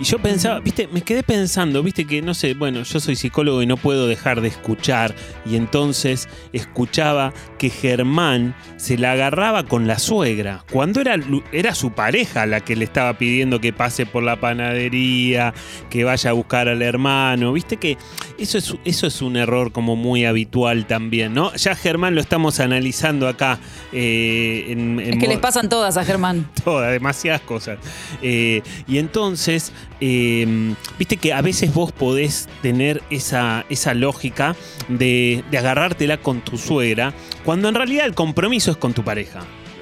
Y 0.00 0.04
yo 0.04 0.18
pensaba, 0.18 0.60
viste, 0.60 0.88
me 0.88 1.02
quedé 1.02 1.22
pensando, 1.22 1.82
viste 1.82 2.06
que 2.06 2.22
no 2.22 2.34
sé, 2.34 2.54
bueno, 2.54 2.82
yo 2.82 3.00
soy 3.00 3.16
psicólogo 3.16 3.62
y 3.62 3.66
no 3.66 3.76
puedo 3.76 4.06
dejar 4.06 4.40
de 4.40 4.48
escuchar. 4.48 5.14
Y 5.44 5.56
entonces 5.56 6.28
escuchaba 6.52 7.32
que 7.58 7.70
Germán 7.70 8.54
se 8.76 8.98
la 8.98 9.12
agarraba 9.12 9.64
con 9.64 9.86
la 9.86 9.98
suegra, 9.98 10.64
cuando 10.72 11.00
era, 11.00 11.16
era 11.52 11.74
su 11.74 11.92
pareja 11.92 12.46
la 12.46 12.60
que 12.60 12.76
le 12.76 12.84
estaba 12.84 13.18
pidiendo 13.18 13.60
que 13.60 13.72
pase 13.72 14.06
por 14.06 14.22
la 14.22 14.40
panadería, 14.40 15.54
que 15.90 16.04
vaya 16.04 16.30
a 16.30 16.32
buscar 16.32 16.68
al 16.68 16.82
hermano. 16.82 17.52
Viste 17.52 17.76
que 17.76 17.96
eso 18.38 18.58
es, 18.58 18.74
eso 18.84 19.06
es 19.06 19.22
un 19.22 19.36
error 19.36 19.72
como 19.72 19.96
muy 19.96 20.24
habitual 20.24 20.85
también, 20.86 21.34
¿no? 21.34 21.54
Ya 21.54 21.74
Germán 21.74 22.14
lo 22.14 22.20
estamos 22.20 22.60
analizando 22.60 23.28
acá. 23.28 23.58
eh, 23.92 24.66
en, 24.68 25.00
en 25.00 25.14
Es 25.14 25.18
que 25.18 25.28
les 25.28 25.38
pasan 25.38 25.68
todas 25.68 25.96
a 25.96 26.04
Germán. 26.04 26.48
todas, 26.64 26.90
demasiadas 26.92 27.40
cosas. 27.42 27.78
Eh, 28.22 28.62
y 28.86 28.98
entonces, 28.98 29.72
eh, 30.00 30.74
viste 30.98 31.16
que 31.16 31.32
a 31.32 31.42
veces 31.42 31.72
vos 31.74 31.92
podés 31.92 32.48
tener 32.62 33.02
esa, 33.10 33.64
esa 33.68 33.94
lógica 33.94 34.56
de, 34.88 35.44
de 35.50 35.58
agarrártela 35.58 36.18
con 36.18 36.40
tu 36.40 36.58
suegra, 36.58 37.12
cuando 37.44 37.68
en 37.68 37.74
realidad 37.74 38.06
el 38.06 38.14
compromiso 38.14 38.70
es 38.70 38.76
con 38.76 38.92
tu 38.94 39.02
pareja. 39.04 39.40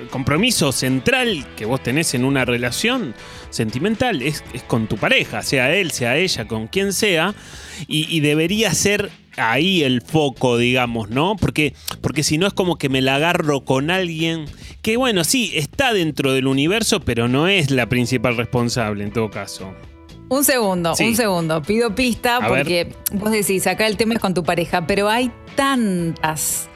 Compromiso 0.09 0.73
central 0.73 1.47
que 1.57 1.65
vos 1.67 1.83
tenés 1.83 2.15
en 2.15 2.25
una 2.25 2.45
relación 2.45 3.15
sentimental 3.51 4.23
es, 4.23 4.43
es 4.53 4.63
con 4.63 4.87
tu 4.87 4.97
pareja, 4.97 5.43
sea 5.43 5.75
él, 5.75 5.91
sea 5.91 6.17
ella, 6.17 6.47
con 6.47 6.67
quien 6.67 6.93
sea, 6.93 7.35
y, 7.87 8.07
y 8.15 8.21
debería 8.21 8.73
ser 8.75 9.11
ahí 9.37 9.83
el 9.83 10.01
foco, 10.03 10.57
digamos, 10.59 11.11
¿no? 11.11 11.37
Porque, 11.37 11.75
porque 12.01 12.23
si 12.23 12.39
no 12.39 12.47
es 12.47 12.53
como 12.53 12.77
que 12.79 12.89
me 12.89 13.01
la 13.03 13.17
agarro 13.17 13.65
con 13.65 13.91
alguien 13.91 14.45
que, 14.83 14.97
bueno, 14.97 15.25
sí, 15.25 15.53
está 15.55 15.93
dentro 15.93 16.33
del 16.33 16.47
universo, 16.47 17.01
pero 17.01 17.27
no 17.29 17.49
es 17.49 17.71
la 17.71 17.89
principal 17.89 18.37
responsable 18.37 19.03
en 19.05 19.13
todo 19.13 19.31
caso. 19.31 19.75
Un 20.29 20.43
segundo, 20.45 20.95
Sí. 20.95 21.05
un 21.05 21.17
segundo. 21.17 21.63
Pido 21.63 21.95
pista 21.95 22.37
A 22.37 22.49
ver. 22.49 22.63
porque 22.65 22.93
vos 23.13 23.31
decís, 23.31 23.67
acá 23.67 23.87
el 23.87 23.97
tema 23.97 24.15
es 24.15 24.21
con 24.21 24.35
tu 24.35 24.43
pareja, 24.43 24.87
pero 24.87 25.09
hay 25.09 25.31
tantas 25.55 26.69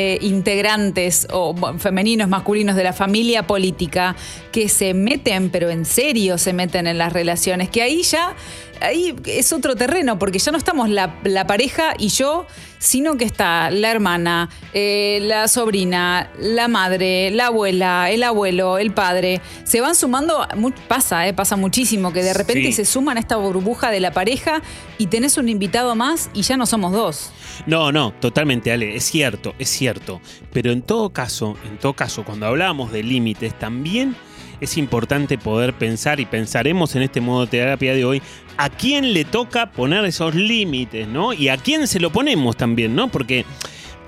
eh, 0.00 0.16
integrantes 0.20 1.26
o 1.32 1.56
femeninos, 1.76 2.28
masculinos 2.28 2.76
de 2.76 2.84
la 2.84 2.92
familia 2.92 3.48
política 3.48 4.14
que 4.52 4.68
se 4.68 4.94
meten, 4.94 5.50
pero 5.50 5.70
en 5.70 5.84
serio 5.84 6.38
se 6.38 6.52
meten 6.52 6.86
en 6.86 6.98
las 6.98 7.12
relaciones, 7.12 7.68
que 7.68 7.82
ahí 7.82 8.02
ya 8.04 8.36
ahí 8.80 9.14
es 9.26 9.52
otro 9.52 9.76
terreno, 9.76 10.18
porque 10.18 10.38
ya 10.38 10.52
no 10.52 10.58
estamos 10.58 10.88
la, 10.88 11.16
la 11.24 11.46
pareja 11.46 11.94
y 11.98 12.08
yo, 12.08 12.46
sino 12.78 13.16
que 13.16 13.24
está 13.24 13.70
la 13.70 13.90
hermana, 13.90 14.48
eh, 14.72 15.18
la 15.22 15.48
sobrina, 15.48 16.30
la 16.38 16.68
madre, 16.68 17.30
la 17.30 17.46
abuela, 17.46 18.10
el 18.10 18.22
abuelo, 18.22 18.78
el 18.78 18.92
padre. 18.92 19.40
Se 19.64 19.80
van 19.80 19.94
sumando, 19.94 20.46
pasa, 20.86 21.26
eh, 21.26 21.34
pasa 21.34 21.56
muchísimo, 21.56 22.12
que 22.12 22.22
de 22.22 22.34
repente 22.34 22.66
Sí. 22.66 22.72
se 22.72 22.84
suman 22.84 23.16
a 23.16 23.20
esta 23.20 23.36
burbuja 23.36 23.90
de 23.90 24.00
la 24.00 24.12
pareja 24.12 24.62
y 24.98 25.06
tenés 25.06 25.36
un 25.38 25.48
invitado 25.48 25.94
más 25.94 26.30
y 26.34 26.42
ya 26.42 26.56
no 26.56 26.66
somos 26.66 26.92
dos. 26.92 27.30
No, 27.66 27.90
no, 27.92 28.12
totalmente, 28.12 28.70
Ale, 28.72 28.94
es 28.96 29.04
cierto, 29.04 29.54
es 29.58 29.68
cierto. 29.68 30.20
Pero 30.52 30.70
en 30.70 30.82
todo 30.82 31.10
caso, 31.10 31.56
en 31.68 31.78
todo 31.78 31.94
caso, 31.94 32.24
cuando 32.24 32.46
hablamos 32.46 32.92
de 32.92 33.02
límites, 33.02 33.58
también 33.58 34.16
es 34.60 34.78
importante 34.78 35.38
poder 35.38 35.74
pensar 35.74 36.20
y 36.20 36.26
pensaremos 36.26 36.96
en 36.96 37.02
este 37.02 37.20
modo 37.20 37.42
de 37.42 37.58
terapia 37.58 37.94
de 37.94 38.04
hoy 38.04 38.22
a 38.56 38.70
quién 38.70 39.12
le 39.12 39.24
toca 39.24 39.70
poner 39.70 40.04
esos 40.04 40.34
límites, 40.34 41.06
¿no? 41.06 41.32
Y 41.32 41.48
a 41.48 41.56
quién 41.56 41.86
se 41.86 42.00
lo 42.00 42.10
ponemos 42.10 42.56
también, 42.56 42.94
¿no? 42.94 43.08
Porque 43.08 43.44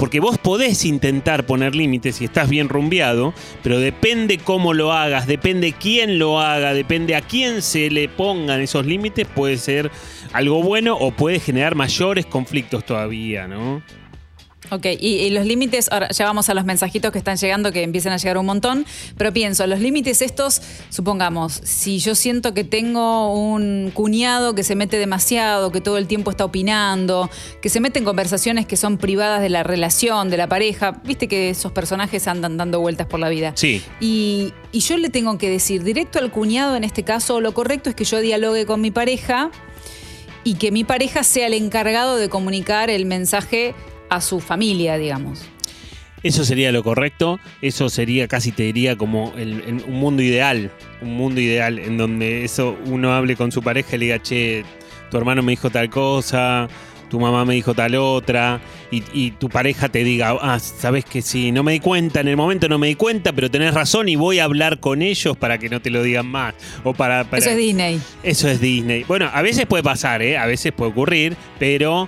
porque 0.00 0.18
vos 0.18 0.38
podés 0.38 0.86
intentar 0.86 1.44
poner 1.44 1.74
límites 1.74 2.16
si 2.16 2.24
estás 2.24 2.48
bien 2.48 2.70
rumbeado, 2.70 3.34
pero 3.62 3.78
depende 3.78 4.38
cómo 4.38 4.72
lo 4.72 4.94
hagas, 4.94 5.26
depende 5.26 5.74
quién 5.78 6.18
lo 6.18 6.40
haga, 6.40 6.72
depende 6.72 7.14
a 7.14 7.20
quién 7.20 7.60
se 7.60 7.90
le 7.90 8.08
pongan 8.08 8.62
esos 8.62 8.86
límites, 8.86 9.26
puede 9.26 9.58
ser 9.58 9.90
algo 10.32 10.62
bueno 10.62 10.96
o 10.96 11.10
puede 11.10 11.38
generar 11.38 11.74
mayores 11.74 12.24
conflictos 12.24 12.86
todavía, 12.86 13.46
¿no? 13.46 13.82
Ok, 14.70 14.86
y, 14.98 15.16
y 15.16 15.30
los 15.30 15.46
límites, 15.46 15.90
ahora 15.90 16.08
ya 16.10 16.24
vamos 16.24 16.48
a 16.48 16.54
los 16.54 16.64
mensajitos 16.64 17.10
que 17.10 17.18
están 17.18 17.36
llegando, 17.36 17.72
que 17.72 17.82
empiezan 17.82 18.12
a 18.12 18.16
llegar 18.16 18.38
un 18.38 18.46
montón, 18.46 18.86
pero 19.16 19.32
pienso, 19.32 19.66
los 19.66 19.80
límites 19.80 20.22
estos, 20.22 20.62
supongamos, 20.90 21.60
si 21.64 21.98
yo 21.98 22.14
siento 22.14 22.54
que 22.54 22.62
tengo 22.62 23.34
un 23.34 23.90
cuñado 23.92 24.54
que 24.54 24.62
se 24.62 24.76
mete 24.76 24.96
demasiado, 24.96 25.72
que 25.72 25.80
todo 25.80 25.98
el 25.98 26.06
tiempo 26.06 26.30
está 26.30 26.44
opinando, 26.44 27.28
que 27.60 27.68
se 27.68 27.80
mete 27.80 27.98
en 27.98 28.04
conversaciones 28.04 28.66
que 28.66 28.76
son 28.76 28.98
privadas 28.98 29.40
de 29.40 29.48
la 29.48 29.62
relación, 29.62 30.30
de 30.30 30.36
la 30.36 30.48
pareja, 30.48 31.00
viste 31.04 31.26
que 31.26 31.50
esos 31.50 31.72
personajes 31.72 32.28
andan 32.28 32.56
dando 32.56 32.80
vueltas 32.80 33.06
por 33.06 33.18
la 33.18 33.28
vida. 33.28 33.52
Sí. 33.56 33.82
Y, 34.00 34.52
y 34.72 34.80
yo 34.80 34.96
le 34.96 35.08
tengo 35.08 35.36
que 35.38 35.50
decir 35.50 35.82
directo 35.82 36.18
al 36.18 36.30
cuñado, 36.30 36.76
en 36.76 36.84
este 36.84 37.02
caso, 37.02 37.40
lo 37.40 37.54
correcto 37.54 37.90
es 37.90 37.96
que 37.96 38.04
yo 38.04 38.20
dialogue 38.20 38.66
con 38.66 38.80
mi 38.80 38.90
pareja 38.90 39.50
y 40.44 40.54
que 40.54 40.70
mi 40.70 40.84
pareja 40.84 41.22
sea 41.22 41.48
el 41.48 41.54
encargado 41.54 42.16
de 42.16 42.28
comunicar 42.28 42.88
el 42.88 43.04
mensaje 43.04 43.74
a 44.10 44.20
su 44.20 44.40
familia, 44.40 44.96
digamos. 44.98 45.42
Eso 46.22 46.44
sería 46.44 46.70
lo 46.70 46.82
correcto, 46.82 47.40
eso 47.62 47.88
sería 47.88 48.28
casi 48.28 48.52
te 48.52 48.64
diría 48.64 48.94
como 48.96 49.32
el- 49.38 49.62
el- 49.66 49.84
un 49.86 49.94
mundo 49.94 50.22
ideal, 50.22 50.70
un 51.00 51.14
mundo 51.16 51.40
ideal 51.40 51.78
en 51.78 51.96
donde 51.96 52.44
eso 52.44 52.76
uno 52.84 53.14
hable 53.14 53.36
con 53.36 53.50
su 53.52 53.62
pareja 53.62 53.96
y 53.96 53.98
le 54.00 54.04
diga, 54.06 54.22
che, 54.22 54.64
tu 55.10 55.16
hermano 55.16 55.42
me 55.42 55.52
dijo 55.52 55.70
tal 55.70 55.88
cosa, 55.88 56.68
tu 57.08 57.18
mamá 57.18 57.46
me 57.46 57.54
dijo 57.54 57.72
tal 57.74 57.94
otra, 57.94 58.60
y, 58.90 59.02
y 59.14 59.30
tu 59.30 59.48
pareja 59.48 59.88
te 59.88 60.04
diga, 60.04 60.36
ah, 60.42 60.58
sabes 60.60 61.06
que 61.06 61.22
sí, 61.22 61.52
no 61.52 61.62
me 61.62 61.72
di 61.72 61.80
cuenta, 61.80 62.20
en 62.20 62.28
el 62.28 62.36
momento 62.36 62.68
no 62.68 62.78
me 62.78 62.88
di 62.88 62.96
cuenta, 62.96 63.32
pero 63.32 63.50
tenés 63.50 63.72
razón 63.72 64.08
y 64.10 64.14
voy 64.16 64.40
a 64.40 64.44
hablar 64.44 64.78
con 64.78 65.00
ellos 65.00 65.38
para 65.38 65.56
que 65.56 65.70
no 65.70 65.80
te 65.80 65.88
lo 65.88 66.02
digan 66.02 66.26
más. 66.26 66.54
O 66.84 66.92
para, 66.92 67.24
para- 67.24 67.40
Eso 67.40 67.50
es 67.50 67.56
Disney. 67.56 67.98
Eso 68.22 68.46
es 68.48 68.60
Disney. 68.60 69.04
Bueno, 69.04 69.28
a 69.32 69.40
veces 69.40 69.64
puede 69.64 69.82
pasar, 69.82 70.20
¿eh? 70.20 70.36
A 70.36 70.44
veces 70.46 70.70
puede 70.72 70.90
ocurrir, 70.90 71.34
pero 71.58 72.06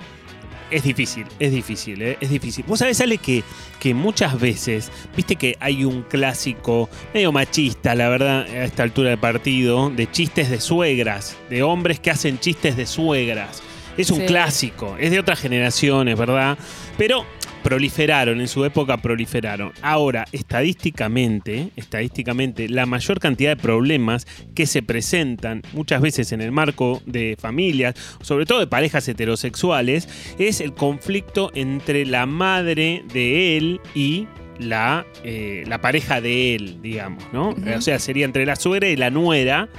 es 0.71 0.83
difícil, 0.83 1.25
es 1.39 1.51
difícil, 1.51 2.01
¿eh? 2.01 2.17
Es 2.19 2.29
difícil. 2.29 2.65
Vos 2.67 2.79
sabés, 2.79 2.99
Ale, 3.01 3.17
que, 3.17 3.43
que 3.79 3.93
muchas 3.93 4.39
veces, 4.39 4.91
viste 5.15 5.35
que 5.35 5.57
hay 5.59 5.85
un 5.85 6.03
clásico 6.03 6.89
medio 7.13 7.31
machista, 7.31 7.95
la 7.95 8.09
verdad, 8.09 8.41
a 8.43 8.63
esta 8.63 8.83
altura 8.83 9.09
del 9.09 9.19
partido, 9.19 9.89
de 9.89 10.09
chistes 10.09 10.49
de 10.49 10.59
suegras, 10.59 11.37
de 11.49 11.63
hombres 11.63 11.99
que 11.99 12.11
hacen 12.11 12.39
chistes 12.39 12.75
de 12.75 12.85
suegras. 12.85 13.61
Es 13.97 14.09
un 14.11 14.21
Sí. 14.21 14.25
clásico, 14.25 14.95
es 14.99 15.11
de 15.11 15.19
otras 15.19 15.39
generaciones, 15.39 16.17
¿verdad? 16.17 16.57
Pero 16.97 17.25
proliferaron, 17.63 18.41
en 18.41 18.47
su 18.49 18.65
época 18.65 18.97
proliferaron. 18.97 19.71
Ahora, 19.81 20.25
estadísticamente, 20.33 21.69
estadísticamente, 21.77 22.67
la 22.67 22.85
mayor 22.85 23.19
cantidad 23.19 23.55
de 23.55 23.61
problemas 23.61 24.27
que 24.53 24.65
se 24.65 24.81
presentan 24.81 25.61
muchas 25.71 26.01
veces 26.01 26.31
en 26.33 26.41
el 26.41 26.51
marco 26.51 27.01
de 27.05 27.37
familias, 27.39 27.95
sobre 28.21 28.45
todo 28.45 28.59
de 28.59 28.67
parejas 28.67 29.07
heterosexuales, 29.07 30.09
es 30.37 30.59
el 30.59 30.73
conflicto 30.73 31.51
entre 31.55 32.05
la 32.05 32.25
madre 32.25 33.03
de 33.13 33.57
él 33.57 33.79
y 33.95 34.27
la, 34.59 35.05
eh, 35.23 35.63
la 35.67 35.79
pareja 35.79 36.19
de 36.21 36.55
él, 36.55 36.81
digamos, 36.81 37.23
¿no? 37.31 37.55
O 37.77 37.81
sea, 37.81 37.97
sería 37.99 38.25
entre 38.25 38.45
la 38.45 38.55
suegra 38.55 38.89
y 38.89 38.95
la 38.97 39.09
nuera. 39.09 39.69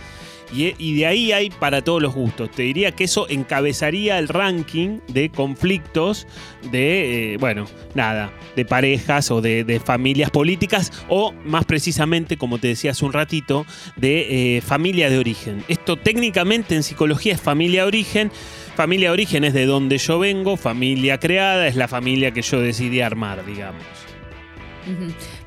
Y, 0.54 0.94
de 0.94 1.06
ahí 1.06 1.32
hay 1.32 1.50
para 1.50 1.82
todos 1.82 2.00
los 2.00 2.14
gustos. 2.14 2.50
Te 2.50 2.62
diría 2.62 2.92
que 2.92 3.04
eso 3.04 3.28
encabezaría 3.28 4.18
el 4.18 4.28
ranking 4.28 5.00
de 5.08 5.30
conflictos 5.30 6.26
de, 6.70 7.34
eh, 7.34 7.37
bueno, 7.38 7.66
nada, 7.94 8.32
de 8.54 8.64
parejas 8.64 9.30
o 9.30 9.40
de, 9.40 9.80
familias 9.84 10.30
políticas 10.30 10.92
o 11.08 11.32
más 11.44 11.64
precisamente, 11.64 12.37
como 12.37 12.58
te 12.58 12.68
decía 12.68 12.92
hace 12.92 13.04
un 13.04 13.12
ratito, 13.12 13.66
de 13.96 14.56
eh, 14.56 14.61
familia 14.61 15.11
de 15.11 15.18
origen. 15.18 15.64
Esto 15.68 15.96
técnicamente 15.96 16.75
en 16.75 16.82
psicología 16.82 17.34
es 17.34 17.40
familia 17.40 17.82
de 17.82 17.88
origen. 17.88 18.32
Familia 18.76 19.08
de 19.08 19.12
origen 19.12 19.44
es 19.44 19.54
de 19.54 19.66
donde 19.66 19.99
yo 19.99 20.18
vengo, 20.18 20.56
familia 20.56 21.18
creada 21.18 21.66
es 21.66 21.76
la 21.76 21.88
familia 21.88 22.32
que 22.32 22.42
yo 22.42 22.61
decidí 22.61 23.00
armar, 23.00 23.44
digamos. 23.44 23.84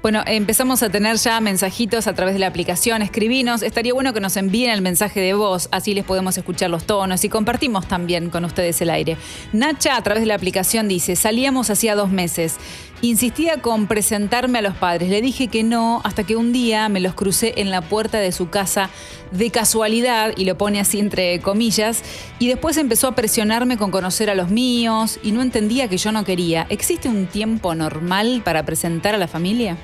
Bueno, 0.08 0.24
empezamos 0.26 0.84
a 0.84 0.90
tener 0.90 1.18
ya 1.18 1.42
mensajitos 1.42 2.08
a 2.08 2.14
través 2.14 2.34
de 2.34 2.40
la 2.40 2.48
aplicación, 2.48 3.02
escribinos. 3.02 3.62
Estaría 3.62 3.94
bueno 3.94 4.14
que 4.14 4.22
nos 4.22 4.38
envíen 4.38 4.72
el 4.72 4.82
mensaje 4.82 5.20
de 5.20 5.34
voz, 5.34 5.68
así 5.70 5.94
les 5.94 6.06
podemos 6.06 6.38
escuchar 6.38 6.70
los 6.70 6.86
tonos 6.86 7.26
y 7.26 7.28
compartimos 7.28 7.90
también 7.90 8.30
con 8.30 8.46
ustedes 8.46 8.80
el 8.80 8.90
aire. 8.90 9.18
Nacha 9.52 9.98
a 9.98 10.04
través 10.04 10.22
de 10.22 10.28
la 10.28 10.36
aplicación 10.36 10.88
dice, 10.88 11.18
salíamos 11.18 11.70
hacía 11.70 11.94
dos 11.94 12.10
meses. 12.10 12.56
Insistía 13.02 13.62
con 13.62 13.88
presentarme 13.88 14.60
a 14.60 14.62
los 14.62 14.76
padres. 14.76 15.10
Le 15.10 15.22
dije 15.22 15.50
que 15.50 15.64
no 15.64 16.00
hasta 16.06 16.24
que 16.24 16.38
un 16.38 16.54
día 16.54 16.88
me 16.88 17.02
los 17.02 17.14
crucé 17.14 17.56
en 17.58 17.70
la 17.70 17.82
puerta 17.82 18.18
de 18.18 18.32
su 18.32 18.50
casa 18.50 18.90
de 19.32 19.52
casualidad, 19.52 20.32
y 20.38 20.46
lo 20.46 20.58
pone 20.58 20.80
así 20.80 21.02
entre 21.02 21.42
comillas, 21.42 22.02
y 22.40 22.48
después 22.48 22.78
empezó 22.78 23.10
a 23.10 23.16
presionarme 23.16 23.76
con 23.76 23.92
conocer 23.92 24.30
a 24.30 24.36
los 24.36 24.52
míos 24.52 25.20
y 25.22 25.34
no 25.34 25.42
entendía 25.42 25.90
que 25.90 25.98
yo 25.98 26.14
no 26.14 26.24
quería. 26.24 26.66
¿Existe 26.70 27.10
un 27.10 27.28
tiempo 27.28 27.76
normal 27.76 28.42
para 28.46 28.64
presentar 28.64 29.14
a 29.14 29.18
la 29.18 29.28
familia? 29.28 29.76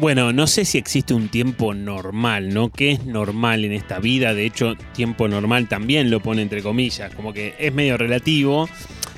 Bueno, 0.00 0.32
no 0.32 0.46
sé 0.46 0.64
si 0.64 0.78
existe 0.78 1.12
un 1.12 1.28
tiempo 1.28 1.74
normal, 1.74 2.54
¿no? 2.54 2.70
¿Qué 2.70 2.92
es 2.92 3.04
normal 3.04 3.66
en 3.66 3.72
esta 3.72 3.98
vida? 3.98 4.32
De 4.32 4.46
hecho, 4.46 4.74
tiempo 4.94 5.28
normal 5.28 5.68
también 5.68 6.10
lo 6.10 6.20
pone 6.20 6.40
entre 6.40 6.62
comillas, 6.62 7.14
como 7.14 7.34
que 7.34 7.54
es 7.58 7.74
medio 7.74 7.98
relativo. 7.98 8.66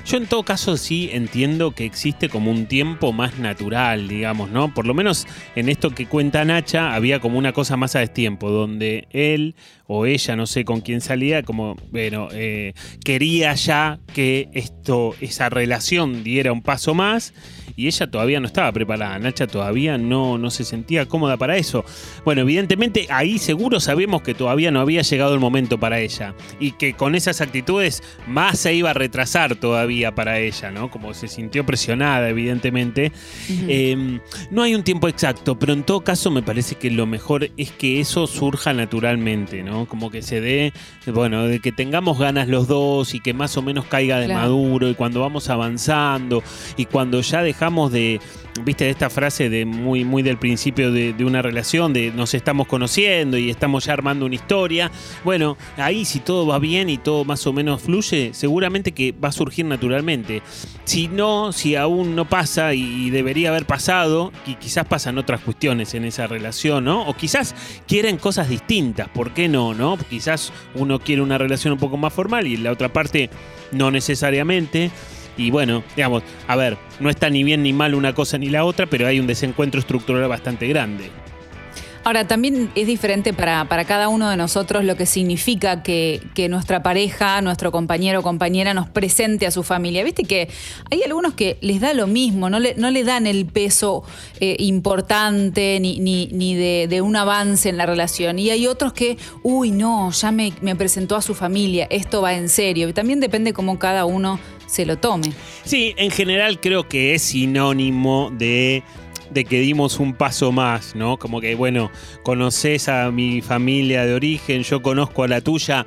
Yo 0.05 0.17
en 0.17 0.25
todo 0.25 0.43
caso 0.43 0.75
sí 0.75 1.09
entiendo 1.13 1.71
que 1.71 1.85
existe 1.85 2.27
como 2.27 2.51
un 2.51 2.65
tiempo 2.65 3.13
más 3.13 3.39
natural, 3.39 4.09
digamos, 4.09 4.49
¿no? 4.49 4.73
Por 4.73 4.85
lo 4.85 4.93
menos 4.93 5.25
en 5.55 5.69
esto 5.69 5.91
que 5.91 6.05
cuenta 6.05 6.43
Nacha 6.43 6.93
había 6.93 7.21
como 7.21 7.37
una 7.37 7.53
cosa 7.53 7.77
más 7.77 7.95
a 7.95 7.99
destiempo, 7.99 8.51
donde 8.51 9.07
él 9.11 9.55
o 9.85 10.05
ella, 10.05 10.35
no 10.35 10.47
sé 10.47 10.63
con 10.63 10.81
quién 10.81 11.01
salía, 11.01 11.43
como, 11.43 11.75
bueno, 11.91 12.29
eh, 12.31 12.73
quería 13.03 13.53
ya 13.53 13.99
que 14.13 14.49
esto, 14.53 15.15
esa 15.19 15.49
relación 15.49 16.23
diera 16.23 16.53
un 16.53 16.61
paso 16.61 16.93
más 16.93 17.33
y 17.75 17.87
ella 17.87 18.09
todavía 18.09 18.39
no 18.39 18.47
estaba 18.47 18.71
preparada. 18.71 19.17
Nacha 19.19 19.47
todavía 19.47 19.97
no, 19.97 20.37
no 20.37 20.51
se 20.51 20.63
sentía 20.63 21.07
cómoda 21.07 21.37
para 21.37 21.57
eso. 21.57 21.83
Bueno, 22.23 22.41
evidentemente 22.41 23.07
ahí 23.09 23.39
seguro 23.39 23.79
sabemos 23.79 24.21
que 24.21 24.33
todavía 24.33 24.71
no 24.71 24.79
había 24.79 25.01
llegado 25.01 25.33
el 25.33 25.39
momento 25.39 25.79
para 25.79 25.99
ella 25.99 26.35
y 26.59 26.71
que 26.71 26.93
con 26.93 27.15
esas 27.15 27.41
actitudes 27.41 28.03
más 28.27 28.59
se 28.59 28.73
iba 28.73 28.91
a 28.91 28.93
retrasar 28.93 29.55
todavía 29.55 30.13
para 30.13 30.39
ella, 30.39 30.71
¿no? 30.71 30.91
Como 30.91 31.13
se 31.13 31.27
sintió 31.27 31.65
presionada, 31.65 32.29
evidentemente. 32.29 33.11
Eh, 33.49 34.19
no 34.51 34.63
hay 34.63 34.75
un 34.75 34.83
tiempo 34.83 35.07
exacto, 35.07 35.57
pero 35.57 35.73
en 35.73 35.83
todo 35.83 36.01
caso 36.01 36.31
me 36.31 36.43
parece 36.43 36.75
que 36.75 36.91
lo 36.91 37.05
mejor 37.05 37.49
es 37.57 37.71
que 37.71 37.99
eso 37.99 38.27
surja 38.27 38.73
naturalmente, 38.73 39.63
¿no? 39.63 39.72
Como 39.87 40.09
que 40.11 40.21
se 40.21 40.41
dé, 40.41 40.73
bueno, 41.07 41.45
de 41.45 41.59
que 41.59 41.71
tengamos 41.71 42.19
ganas 42.19 42.47
los 42.47 42.67
dos 42.67 43.13
y 43.13 43.19
que 43.19 43.33
más 43.33 43.57
o 43.57 43.61
menos 43.61 43.85
caiga 43.85 44.19
de 44.19 44.25
Claro. 44.27 44.41
maduro 44.41 44.89
y 44.89 44.95
cuando 44.95 45.19
vamos 45.21 45.49
avanzando 45.49 46.41
y 46.77 46.85
cuando 46.85 47.19
ya 47.21 47.41
dejamos 47.41 47.91
de, 47.91 48.19
viste, 48.63 48.89
esta 48.89 49.09
frase 49.09 49.49
de 49.49 49.65
muy, 49.65 50.03
muy 50.05 50.23
del 50.23 50.37
principio 50.37 50.91
de, 50.91 51.13
de 51.13 51.25
una 51.25 51.41
relación, 51.41 51.93
de 51.93 52.11
nos 52.11 52.33
estamos 52.33 52.67
conociendo 52.67 53.37
y 53.37 53.49
estamos 53.49 53.85
ya 53.85 53.93
armando 53.93 54.25
una 54.25 54.35
historia, 54.35 54.91
bueno, 55.23 55.57
ahí 55.77 56.05
si 56.05 56.19
todo 56.19 56.45
va 56.47 56.59
bien 56.59 56.89
y 56.89 56.97
todo 56.97 57.25
más 57.25 57.45
o 57.47 57.53
menos 57.53 57.81
fluye, 57.81 58.31
seguramente 58.33 58.91
que 58.91 59.11
va 59.11 59.29
a 59.29 59.31
surgir 59.31 59.65
naturalmente. 59.65 60.41
Si 60.85 61.07
no, 61.07 61.53
si 61.53 61.75
aún 61.77 62.15
no 62.15 62.25
pasa 62.27 62.73
y, 62.73 62.81
y 63.05 63.09
debería 63.09 63.49
haber 63.49 63.65
pasado, 63.65 64.31
y 64.45 64.55
quizás 64.55 64.85
pasan 64.85 65.17
otras 65.17 65.39
cuestiones 65.39 65.93
en 65.93 66.03
esa 66.03 66.27
relación, 66.27 66.83
¿no? 66.83 67.07
O 67.07 67.15
quizás 67.15 67.55
quieren 67.87 68.17
cosas 68.17 68.49
distintas, 68.49 69.07
¿por 69.07 69.33
qué 69.33 69.47
no, 69.47 69.62
no? 69.73 69.97
Quizás 70.09 70.51
uno 70.75 70.99
quiere 70.99 71.21
una 71.21 71.37
relación 71.37 71.73
un 71.73 71.79
poco 71.79 71.95
más 71.95 72.11
formal 72.11 72.47
y 72.47 72.57
la 72.57 72.71
otra 72.71 72.91
parte 72.91 73.29
no 73.71 73.91
necesariamente. 73.91 74.91
Y 75.37 75.49
bueno, 75.51 75.83
digamos, 75.95 76.23
a 76.47 76.55
ver, 76.55 76.77
no 76.99 77.09
está 77.09 77.29
ni 77.29 77.43
bien 77.43 77.63
ni 77.63 77.73
mal 77.73 77.95
una 77.95 78.13
cosa 78.13 78.37
ni 78.37 78.49
la 78.49 78.65
otra, 78.65 78.85
pero 78.87 79.07
hay 79.07 79.19
un 79.19 79.27
desencuentro 79.27 79.79
estructural 79.79 80.27
bastante 80.27 80.67
grande. 80.67 81.09
Ahora, 82.05 82.27
también 82.27 82.69
es 82.75 82.85
diferente 82.85 83.31
para, 83.31 83.65
para 83.69 83.85
cada 83.85 84.09
uno 84.09 84.29
de 84.29 84.35
nosotros 84.35 84.83
lo 84.83 84.97
que 84.97 85.05
significa 85.05 85.83
que, 85.83 86.21
que 86.33 86.49
nuestra 86.49 86.83
pareja, 86.83 87.41
nuestro 87.41 87.71
compañero 87.71 88.19
o 88.19 88.23
compañera 88.23 88.73
nos 88.73 88.89
presente 88.89 89.47
a 89.47 89.51
su 89.51 89.63
familia. 89.63 90.03
Viste 90.03 90.23
que 90.23 90.49
hay 90.91 91.01
algunos 91.03 91.33
que 91.33 91.57
les 91.61 91.79
da 91.79 91.93
lo 91.93 92.07
mismo, 92.07 92.49
no 92.49 92.59
le, 92.59 92.75
no 92.75 92.91
le 92.91 93.05
dan 93.05 93.25
el 93.25 93.45
peso 93.45 94.03
eh, 94.41 94.57
importante 94.59 95.79
ni, 95.79 95.99
ni, 95.99 96.27
ni 96.27 96.55
de, 96.55 96.87
de 96.89 97.01
un 97.01 97.15
avance 97.15 97.69
en 97.69 97.77
la 97.77 97.85
relación. 97.85 98.37
Y 98.37 98.49
hay 98.49 98.67
otros 98.67 98.91
que, 98.91 99.17
uy, 99.41 99.71
no, 99.71 100.11
ya 100.11 100.31
me, 100.31 100.51
me 100.61 100.75
presentó 100.75 101.15
a 101.15 101.21
su 101.21 101.33
familia, 101.33 101.87
esto 101.89 102.21
va 102.21 102.33
en 102.33 102.49
serio. 102.49 102.89
Y 102.89 102.93
también 102.93 103.21
depende 103.21 103.53
cómo 103.53 103.79
cada 103.79 104.03
uno 104.03 104.39
se 104.67 104.85
lo 104.85 104.97
tome. 104.97 105.31
Sí, 105.63 105.93
en 105.97 106.11
general 106.11 106.59
creo 106.59 106.87
que 106.89 107.13
es 107.13 107.21
sinónimo 107.21 108.31
de, 108.31 108.83
de 109.33 109.45
que 109.45 109.59
dimos 109.59 109.99
un 109.99 110.13
paso 110.13 110.51
más, 110.51 110.95
¿no? 110.95 111.17
Como 111.17 111.41
que, 111.41 111.55
bueno, 111.55 111.91
conoces 112.23 112.87
a 112.89 113.11
mi 113.11 113.41
familia 113.41 114.05
de 114.05 114.13
origen, 114.13 114.63
yo 114.63 114.81
conozco 114.81 115.23
a 115.23 115.27
la 115.27 115.41
tuya. 115.41 115.85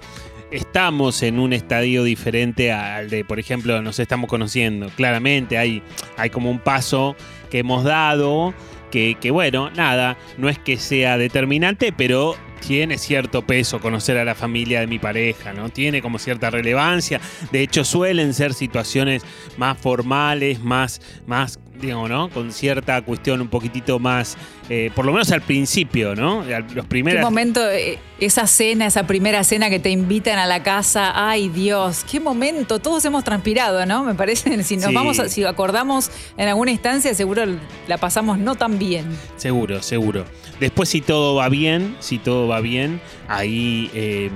Estamos 0.51 1.23
en 1.23 1.39
un 1.39 1.53
estadio 1.53 2.05
diferente 2.05 2.73
al 2.73 3.11
de, 3.11 3.25
por 3.25 3.39
ejemplo, 3.39 3.81
nos 3.83 3.99
estamos 3.99 4.29
conociendo. 4.29 4.89
Claramente 4.97 5.59
hay, 5.59 5.83
hay 6.17 6.31
como 6.31 6.51
un 6.51 6.59
paso 6.59 7.17
que 7.51 7.61
hemos 7.61 7.85
dado, 7.85 8.55
que, 8.91 9.17
que 9.21 9.31
bueno, 9.31 9.71
nada, 9.71 10.17
no 10.39 10.49
es 10.49 10.59
que 10.59 10.77
sea 10.77 11.19
determinante, 11.19 11.93
pero 11.93 12.37
tiene 12.67 12.99
cierto 12.99 13.43
peso 13.43 13.81
conocer 13.81 14.19
a 14.19 14.25
la 14.25 14.35
familia 14.35 14.81
de 14.81 14.87
mi 14.87 14.99
pareja, 14.99 15.53
¿no? 15.53 15.69
Tiene 15.69 16.03
como 16.03 16.19
cierta 16.19 16.51
relevancia. 16.51 17.21
De 17.53 17.61
hecho, 17.61 17.85
suelen 17.85 18.35
ser 18.35 18.55
situaciones 18.55 19.23
más 19.57 19.79
formales, 19.79 20.61
más, 20.61 21.01
más 21.27 21.59
digo, 21.81 22.09
¿no? 22.09 22.29
Con 22.31 22.53
cierta 22.53 23.01
cuestión 23.03 23.41
un 23.41 23.49
poquitito 23.49 23.99
más, 23.99 24.37
eh, 24.69 24.91
por 24.95 25.05
lo 25.05 25.13
menos 25.13 25.31
al 25.33 25.43
principio, 25.43 26.15
¿no? 26.15 26.45
Los 26.45 26.73
¿Qué 26.75 26.83
primeros... 26.83 27.23
momento, 27.23 27.61
eh, 27.71 27.99
esa 28.19 28.47
cena, 28.47 28.87
esa 28.87 29.07
primera 29.07 29.45
cena 29.45 29.69
que 29.71 29.79
te 29.79 29.91
invitan 29.91 30.39
a 30.39 30.47
la 30.47 30.63
casa? 30.63 31.13
Ay, 31.15 31.49
Dios, 31.49 32.05
qué 32.11 32.19
momento. 32.21 32.79
Todos 32.79 33.05
hemos 33.05 33.25
transpirado, 33.25 33.85
¿no? 33.87 34.05
Me 34.05 34.15
parece, 34.15 34.63
si 34.65 34.77
nos 34.77 34.87
Sí. 34.87 34.95
vamos, 34.95 35.19
a- 35.19 35.29
si 35.29 35.45
acordamos 35.45 36.11
en 36.37 36.49
alguna 36.49 36.71
instancia, 36.71 37.15
seguro 37.15 37.45
la 37.89 37.99
pasamos 37.99 38.39
no 38.39 38.55
tan 38.55 38.79
bien. 38.79 39.07
Seguro, 39.37 39.83
seguro. 39.83 40.25
Después, 40.61 40.89
si 40.89 41.01
todo 41.03 41.35
va 41.35 41.49
bien, 41.51 41.97
si 42.01 42.19
todo 42.19 42.49
va 42.49 42.61
bien, 42.61 43.01
ahí 43.29 43.91
eh, 43.95 44.31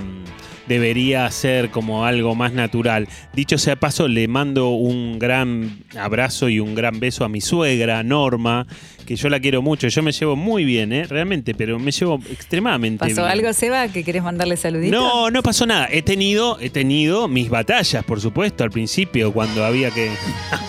debería 0.71 1.29
ser 1.33 1.71
como 1.71 2.05
algo 2.05 2.37
más 2.37 2.53
natural. 2.53 3.09
Dicho 3.33 3.59
sea 3.59 3.75
de 3.75 3.77
paso, 3.77 4.07
le 4.07 4.29
mando 4.29 4.69
un 4.69 5.19
gran 5.19 5.81
abrazo 5.99 6.49
y 6.49 6.61
un 6.61 6.77
gran 6.77 7.01
beso 7.01 7.25
a 7.25 7.29
mi 7.29 7.41
suegra, 7.41 8.05
Norma, 8.05 8.69
que 9.05 9.17
yo 9.17 9.29
la 9.29 9.41
quiero 9.41 9.63
mucho. 9.63 9.89
Yo 9.89 10.01
me 10.05 10.13
llevo 10.13 10.37
muy 10.37 10.65
bien, 10.65 10.93
¿eh? 10.93 11.07
realmente, 11.09 11.57
pero 11.57 11.81
me 11.81 11.91
llevo 11.91 12.21
extremadamente 12.31 13.01
¿Pasó 13.01 13.23
bien. 13.23 13.33
algo, 13.33 13.53
Seba, 13.53 13.89
que 13.89 14.05
querés 14.05 14.23
mandarle 14.23 14.57
saludito? 14.57 14.97
No, 14.97 15.29
no 15.29 15.43
pasó 15.43 15.67
nada. 15.67 15.89
He 15.91 16.03
tenido, 16.03 16.57
he 16.61 16.71
tenido 16.71 17.27
mis 17.27 17.51
batallas, 17.51 18.05
por 18.05 18.21
supuesto, 18.21 18.63
al 18.63 18.71
principio, 18.71 19.33
cuando 19.33 19.65
había 19.65 19.91
que. 19.91 20.13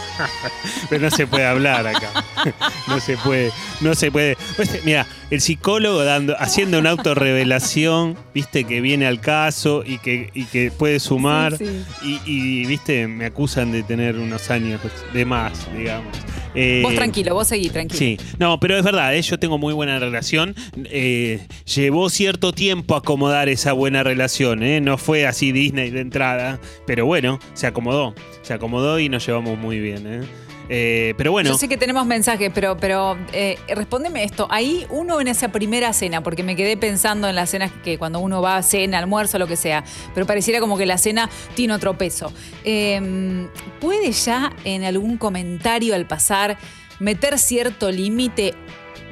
Pero 0.90 1.04
no 1.04 1.12
se 1.12 1.28
puede 1.28 1.46
hablar 1.46 1.86
acá. 1.86 2.10
No 2.88 3.00
se 3.00 3.16
puede, 3.18 3.52
no 3.82 3.94
se 3.94 4.12
puede. 4.12 4.36
Pues, 4.56 4.84
mira, 4.84 5.06
el 5.32 5.42
psicólogo 5.42 6.04
dando, 6.04 6.36
haciendo 6.38 6.78
una 6.78 6.92
autorrevelación, 6.92 8.18
viste, 8.34 8.66
que 8.66 8.82
viene 8.82 9.08
al 9.08 9.22
caso 9.22 9.84
y 9.86 9.98
que, 9.98 10.30
y 10.34 10.44
que 10.46 10.72
puede 10.72 11.00
sumar. 11.00 11.58
Sí, 11.58 11.84
Y, 12.04 12.20
y, 12.26 12.66
viste, 12.66 13.08
me 13.08 13.26
acusan 13.26 13.72
de 13.72 13.82
tener 13.82 14.18
unos 14.18 14.52
años 14.52 14.82
de 15.14 15.26
más, 15.26 15.68
digamos. 15.76 16.16
Eh, 16.54 16.82
Vos 16.84 16.96
tranquilo, 16.96 17.34
vos 17.34 17.48
seguí 17.48 17.70
tranquilo. 17.70 17.98
Sí, 17.98 18.18
no, 18.38 18.60
pero 18.60 18.78
es 18.78 18.84
verdad, 18.84 19.16
¿eh? 19.16 19.22
yo 19.22 19.40
tengo 19.40 19.58
muy 19.58 19.74
buena 19.74 20.00
relación. 20.00 20.54
Eh, 20.86 21.48
llevó 21.74 22.10
cierto 22.10 22.52
tiempo 22.52 22.96
acomodar 22.96 23.48
esa 23.48 23.72
buena 23.72 24.04
relación, 24.04 24.62
¿eh? 24.64 24.82
no 24.82 24.98
fue 24.98 25.26
así 25.26 25.54
Disney 25.54 25.92
de 25.92 26.02
entrada, 26.02 26.60
pero 26.86 27.06
bueno, 27.06 27.40
se 27.54 27.68
acomodó, 27.68 28.14
se 28.42 28.54
acomodó 28.54 29.00
y 29.00 29.08
nos 29.08 29.26
llevamos 29.26 29.58
muy 29.58 29.80
bien. 29.80 30.28
¿Eh? 30.72 31.14
Pero 31.18 31.32
bueno, 31.32 31.50
Yo 31.52 31.58
sé 31.58 31.68
que 31.68 31.78
tenemos 31.78 32.06
mensajes, 32.06 32.50
pero, 32.54 32.78
pero 32.78 33.18
eh, 33.34 33.58
respóndeme 33.68 34.24
esto. 34.24 34.48
Ahí 34.50 34.86
uno 34.90 35.22
en 35.22 35.28
esa 35.28 35.52
primera 35.52 35.94
cena, 35.94 36.24
porque 36.24 36.44
me 36.44 36.56
quedé 36.56 36.78
pensando 36.78 37.28
en 37.30 37.36
las 37.36 37.50
cenas 37.52 37.72
que 37.84 37.98
cuando 37.98 38.20
uno 38.20 38.42
va 38.42 38.58
a 38.58 38.64
cena, 38.64 38.98
almuerzo, 38.98 39.38
lo 39.38 39.48
que 39.48 39.56
sea, 39.58 39.84
pero 40.14 40.26
pareciera 40.26 40.60
como 40.60 40.78
que 40.78 40.86
la 40.86 40.98
cena 40.98 41.30
tiene 41.54 41.74
otro 41.74 41.98
peso. 41.98 42.32
Eh, 42.64 43.48
¿Puede 43.80 44.12
ya 44.12 44.54
en 44.64 44.84
algún 44.84 45.18
comentario 45.18 45.94
al 45.94 46.08
pasar 46.08 46.58
meter 47.00 47.38
cierto 47.38 47.92
límite 47.92 48.54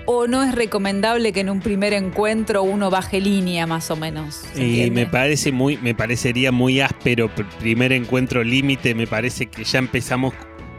o 0.05 0.25
no 0.27 0.41
es 0.43 0.53
recomendable 0.55 1.33
que 1.33 1.41
en 1.41 1.49
un 1.49 1.59
primer 1.59 1.93
encuentro 1.93 2.63
uno 2.63 2.89
baje 2.89 3.19
línea 3.19 3.67
más 3.67 3.91
o 3.91 3.95
menos? 3.95 4.43
¿Se 4.53 4.63
y 4.63 4.89
me 4.91 5.05
parece 5.05 5.51
muy, 5.51 5.77
me 5.77 5.93
parecería 5.93 6.51
muy 6.51 6.81
áspero, 6.81 7.29
pr- 7.35 7.47
primer 7.59 7.91
encuentro 7.91 8.43
límite, 8.43 8.95
me 8.95 9.05
parece 9.07 9.47
que 9.47 9.63
ya 9.63 9.79
empezamos, 9.79 10.33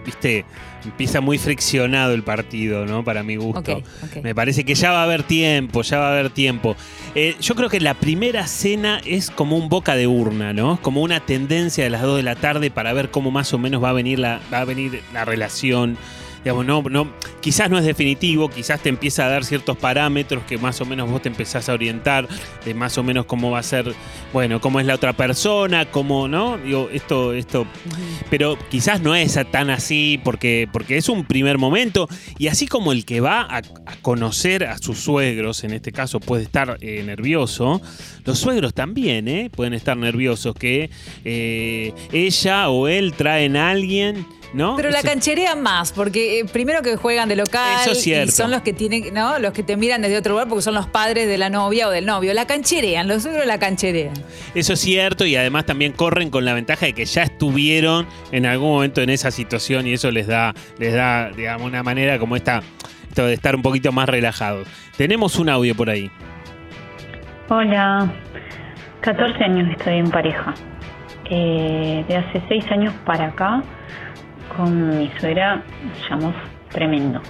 viste, 0.04 0.44
empieza 0.84 1.20
muy 1.20 1.38
friccionado 1.38 2.14
el 2.14 2.22
partido, 2.22 2.86
¿no? 2.86 3.04
Para 3.04 3.22
mi 3.22 3.36
gusto. 3.36 3.82
Me 4.22 4.34
parece 4.34 4.64
que 4.64 4.74
ya 4.74 4.92
va 4.92 5.00
a 5.00 5.04
haber 5.04 5.22
tiempo, 5.22 5.82
ya 5.82 5.98
va 5.98 6.08
a 6.08 6.12
haber 6.12 6.30
tiempo. 6.30 6.76
Eh, 7.14 7.36
yo 7.40 7.54
creo 7.54 7.68
que 7.68 7.80
la 7.80 7.94
primera 7.94 8.46
cena 8.46 9.00
es 9.04 9.30
como 9.30 9.56
un 9.56 9.68
boca 9.68 9.94
de 9.94 10.06
urna, 10.06 10.52
¿no? 10.52 10.74
Es 10.74 10.80
como 10.80 11.02
una 11.02 11.20
tendencia 11.20 11.84
de 11.84 11.90
las 11.90 12.02
2 12.02 12.18
de 12.18 12.22
la 12.22 12.36
tarde 12.36 12.70
para 12.70 12.92
ver 12.92 13.10
cómo 13.10 13.30
más 13.30 13.52
o 13.52 13.58
menos 13.58 13.82
va 13.82 13.90
a 13.90 13.94
venir 13.94 14.18
la, 14.18 14.40
va 14.52 14.60
a 14.60 14.64
venir 14.64 15.02
la 15.12 15.24
relación. 15.24 15.96
Digamos, 16.44 16.66
no, 16.66 16.82
no, 16.82 17.12
quizás 17.40 17.70
no 17.70 17.78
es 17.78 17.84
definitivo, 17.84 18.48
quizás 18.48 18.80
te 18.80 18.88
empieza 18.88 19.26
a 19.26 19.28
dar 19.28 19.44
ciertos 19.44 19.76
parámetros 19.76 20.44
que 20.44 20.58
más 20.58 20.80
o 20.80 20.84
menos 20.84 21.10
vos 21.10 21.22
te 21.22 21.28
empezás 21.28 21.68
a 21.68 21.74
orientar 21.74 22.28
de 22.64 22.74
más 22.74 22.96
o 22.98 23.02
menos 23.02 23.26
cómo 23.26 23.50
va 23.50 23.58
a 23.58 23.62
ser, 23.62 23.94
bueno, 24.32 24.60
cómo 24.60 24.80
es 24.80 24.86
la 24.86 24.94
otra 24.94 25.12
persona, 25.12 25.90
cómo, 25.90 26.28
¿no? 26.28 26.58
Digo, 26.58 26.88
esto, 26.92 27.32
esto, 27.32 27.66
pero 28.30 28.58
quizás 28.70 29.00
no 29.00 29.14
es 29.14 29.38
tan 29.50 29.70
así 29.70 30.20
porque, 30.24 30.68
porque 30.72 30.96
es 30.96 31.08
un 31.08 31.24
primer 31.24 31.58
momento 31.58 32.08
y 32.38 32.48
así 32.48 32.66
como 32.66 32.92
el 32.92 33.04
que 33.04 33.20
va 33.20 33.42
a, 33.42 33.58
a 33.58 33.96
conocer 34.02 34.64
a 34.64 34.78
sus 34.78 34.98
suegros, 34.98 35.64
en 35.64 35.72
este 35.72 35.92
caso 35.92 36.20
puede 36.20 36.42
estar 36.44 36.78
eh, 36.80 37.02
nervioso, 37.04 37.80
los 38.24 38.38
suegros 38.38 38.74
también 38.74 39.28
¿eh? 39.28 39.50
pueden 39.50 39.74
estar 39.74 39.96
nerviosos 39.96 40.54
que 40.54 40.90
eh, 41.24 41.92
ella 42.12 42.68
o 42.68 42.88
él 42.88 43.12
traen 43.14 43.56
a 43.56 43.70
alguien, 43.70 44.26
¿no? 44.52 44.76
Pero 44.76 44.90
la 44.90 45.02
cancherean 45.02 45.60
más, 45.62 45.92
porque 45.92 46.40
eh, 46.40 46.44
primero 46.44 46.82
que 46.82 46.96
juegan 46.96 47.28
de 47.28 47.36
local 47.36 47.80
Eso 47.82 47.92
es 47.92 47.98
y 47.98 48.02
cierto. 48.02 48.32
son 48.32 48.50
los 48.50 48.62
que 48.62 48.72
tienen, 48.72 49.14
¿no? 49.14 49.38
Los 49.38 49.52
que 49.52 49.62
te 49.62 49.76
miran 49.76 50.02
desde 50.02 50.16
otro 50.18 50.32
lugar 50.32 50.48
porque 50.48 50.62
son 50.62 50.74
los 50.74 50.86
padres 50.86 51.28
de 51.28 51.38
la 51.38 51.50
novia 51.50 51.88
o 51.88 51.90
del 51.90 52.06
novio. 52.06 52.34
La 52.34 52.46
cancherean, 52.46 53.06
los 53.08 53.22
suegros 53.22 53.46
la 53.46 53.58
cancherean. 53.58 54.14
Eso 54.54 54.72
es 54.72 54.80
cierto 54.80 55.24
y 55.24 55.36
además 55.36 55.66
también 55.66 55.92
corren 55.92 56.30
con 56.30 56.44
la 56.44 56.54
ventaja 56.54 56.86
de 56.86 56.92
que 56.92 57.04
ya 57.04 57.22
estuvieron 57.22 58.06
en 58.32 58.46
algún 58.46 58.70
momento 58.70 59.00
en 59.00 59.10
esa 59.10 59.30
situación 59.30 59.86
y 59.86 59.92
eso 59.92 60.10
les 60.10 60.26
da, 60.26 60.54
les 60.78 60.94
da, 60.94 61.30
digamos, 61.30 61.66
una 61.66 61.82
manera 61.82 62.18
como 62.18 62.36
esta, 62.36 62.62
esto 63.08 63.26
de 63.26 63.34
estar 63.34 63.54
un 63.54 63.62
poquito 63.62 63.92
más 63.92 64.08
relajados. 64.08 64.66
Tenemos 64.96 65.36
un 65.36 65.48
audio 65.48 65.74
por 65.74 65.90
ahí. 65.90 66.10
Hola, 67.48 68.12
14 69.00 69.44
años 69.44 69.68
estoy 69.76 69.98
en 69.98 70.10
pareja. 70.10 70.54
Eh, 71.32 72.04
de 72.08 72.16
hace 72.16 72.42
6 72.48 72.64
años 72.72 72.94
para 73.04 73.26
acá, 73.26 73.62
con 74.56 74.98
mi 74.98 75.10
suegra, 75.18 75.62
llamó 76.08 76.32
tremendo, 76.70 77.20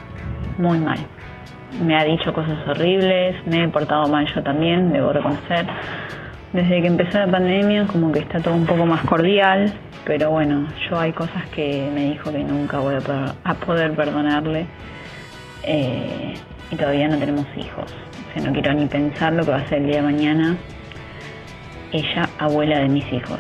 muy 0.58 0.78
mal. 0.78 0.98
Me 1.82 1.96
ha 1.96 2.04
dicho 2.04 2.32
cosas 2.32 2.58
horribles, 2.66 3.36
me 3.46 3.64
he 3.64 3.68
portado 3.68 4.08
mal 4.08 4.26
yo 4.34 4.42
también, 4.42 4.92
debo 4.92 5.12
reconocer. 5.12 5.66
Desde 6.52 6.80
que 6.80 6.86
empezó 6.88 7.18
la 7.18 7.28
pandemia, 7.28 7.86
como 7.86 8.10
que 8.10 8.20
está 8.20 8.40
todo 8.40 8.54
un 8.54 8.66
poco 8.66 8.84
más 8.84 9.02
cordial, 9.02 9.72
pero 10.04 10.30
bueno, 10.30 10.66
yo 10.88 10.98
hay 10.98 11.12
cosas 11.12 11.46
que 11.54 11.88
me 11.94 12.10
dijo 12.10 12.32
que 12.32 12.42
nunca 12.42 12.78
voy 12.78 12.96
a 12.96 13.54
poder, 13.54 13.94
perdonarle. 13.94 14.66
Eh, 15.62 16.34
y 16.70 16.76
todavía 16.76 17.08
no 17.08 17.18
tenemos 17.18 17.46
hijos. 17.56 17.92
O 18.30 18.32
sea, 18.32 18.42
no 18.46 18.52
quiero 18.52 18.72
ni 18.72 18.86
pensar 18.86 19.32
lo 19.32 19.44
que 19.44 19.50
va 19.50 19.58
a 19.58 19.68
ser 19.68 19.78
el 19.78 19.86
día 19.86 19.96
de 19.96 20.02
mañana. 20.02 20.56
Ella, 21.92 22.28
abuela 22.38 22.78
de 22.78 22.88
mis 22.88 23.12
hijos. 23.12 23.38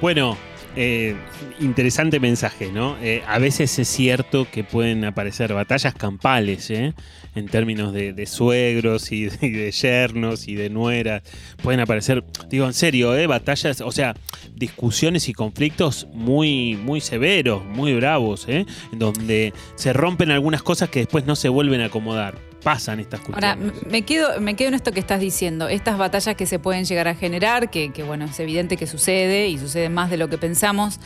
Bueno, 0.00 0.36
eh, 0.76 1.16
interesante 1.60 2.20
mensaje, 2.20 2.70
¿no? 2.72 2.96
Eh, 3.02 3.22
a 3.26 3.38
veces 3.38 3.78
es 3.78 3.88
cierto 3.88 4.46
que 4.50 4.64
pueden 4.64 5.04
aparecer 5.04 5.52
batallas 5.52 5.94
campales, 5.94 6.70
¿eh? 6.70 6.94
En 7.34 7.46
términos 7.46 7.92
de, 7.92 8.26
suegros 8.26 9.12
y 9.12 9.26
de, 9.26 9.46
y 9.46 9.50
de 9.50 9.70
yernos 9.70 10.48
y 10.48 10.54
de 10.54 10.70
nueras. 10.70 11.22
Pueden 11.62 11.80
aparecer, 11.80 12.24
digo 12.48 12.66
en 12.66 12.74
serio, 12.74 13.16
¿eh? 13.16 13.26
Batallas, 13.26 13.80
o 13.80 13.92
sea, 13.92 14.14
discusiones 14.54 15.28
y 15.28 15.32
conflictos 15.32 16.06
muy, 16.12 16.76
muy 16.76 17.00
severos, 17.00 17.64
muy 17.64 17.94
bravos, 17.94 18.46
¿eh? 18.48 18.66
En 18.92 18.98
donde 18.98 19.52
se 19.76 19.92
rompen 19.92 20.30
algunas 20.30 20.62
cosas 20.62 20.88
que 20.88 21.00
después 21.00 21.26
no 21.26 21.36
se 21.36 21.48
vuelven 21.48 21.80
a 21.80 21.86
acomodar. 21.86 22.47
Pasan 22.62 22.98
estas 23.00 23.20
Ahora, 23.20 23.54
cuestiones. 23.56 23.82
m- 23.82 23.90
me 23.92 24.02
quedo, 24.02 24.40
me 24.40 24.54
quedo 24.56 24.68
en 24.68 24.74
esto 24.74 24.90
que 24.92 25.00
estás 25.00 25.20
diciendo, 25.20 25.68
estas 25.68 25.96
batallas 25.96 26.34
que 26.34 26.44
se 26.46 26.58
pueden 26.58 26.84
llegar 26.84 27.06
a 27.08 27.14
generar, 27.14 27.70
que, 27.70 27.92
que, 27.92 28.02
bueno, 28.02 28.24
es 28.24 28.38
evidente 28.40 28.76
que 28.76 28.86
sucede 28.86 29.48
y 29.48 29.58
sucede 29.58 29.88
más 29.88 30.10
de 30.10 30.16
lo 30.16 30.28
que 30.28 30.38
pensamos, 30.38 30.98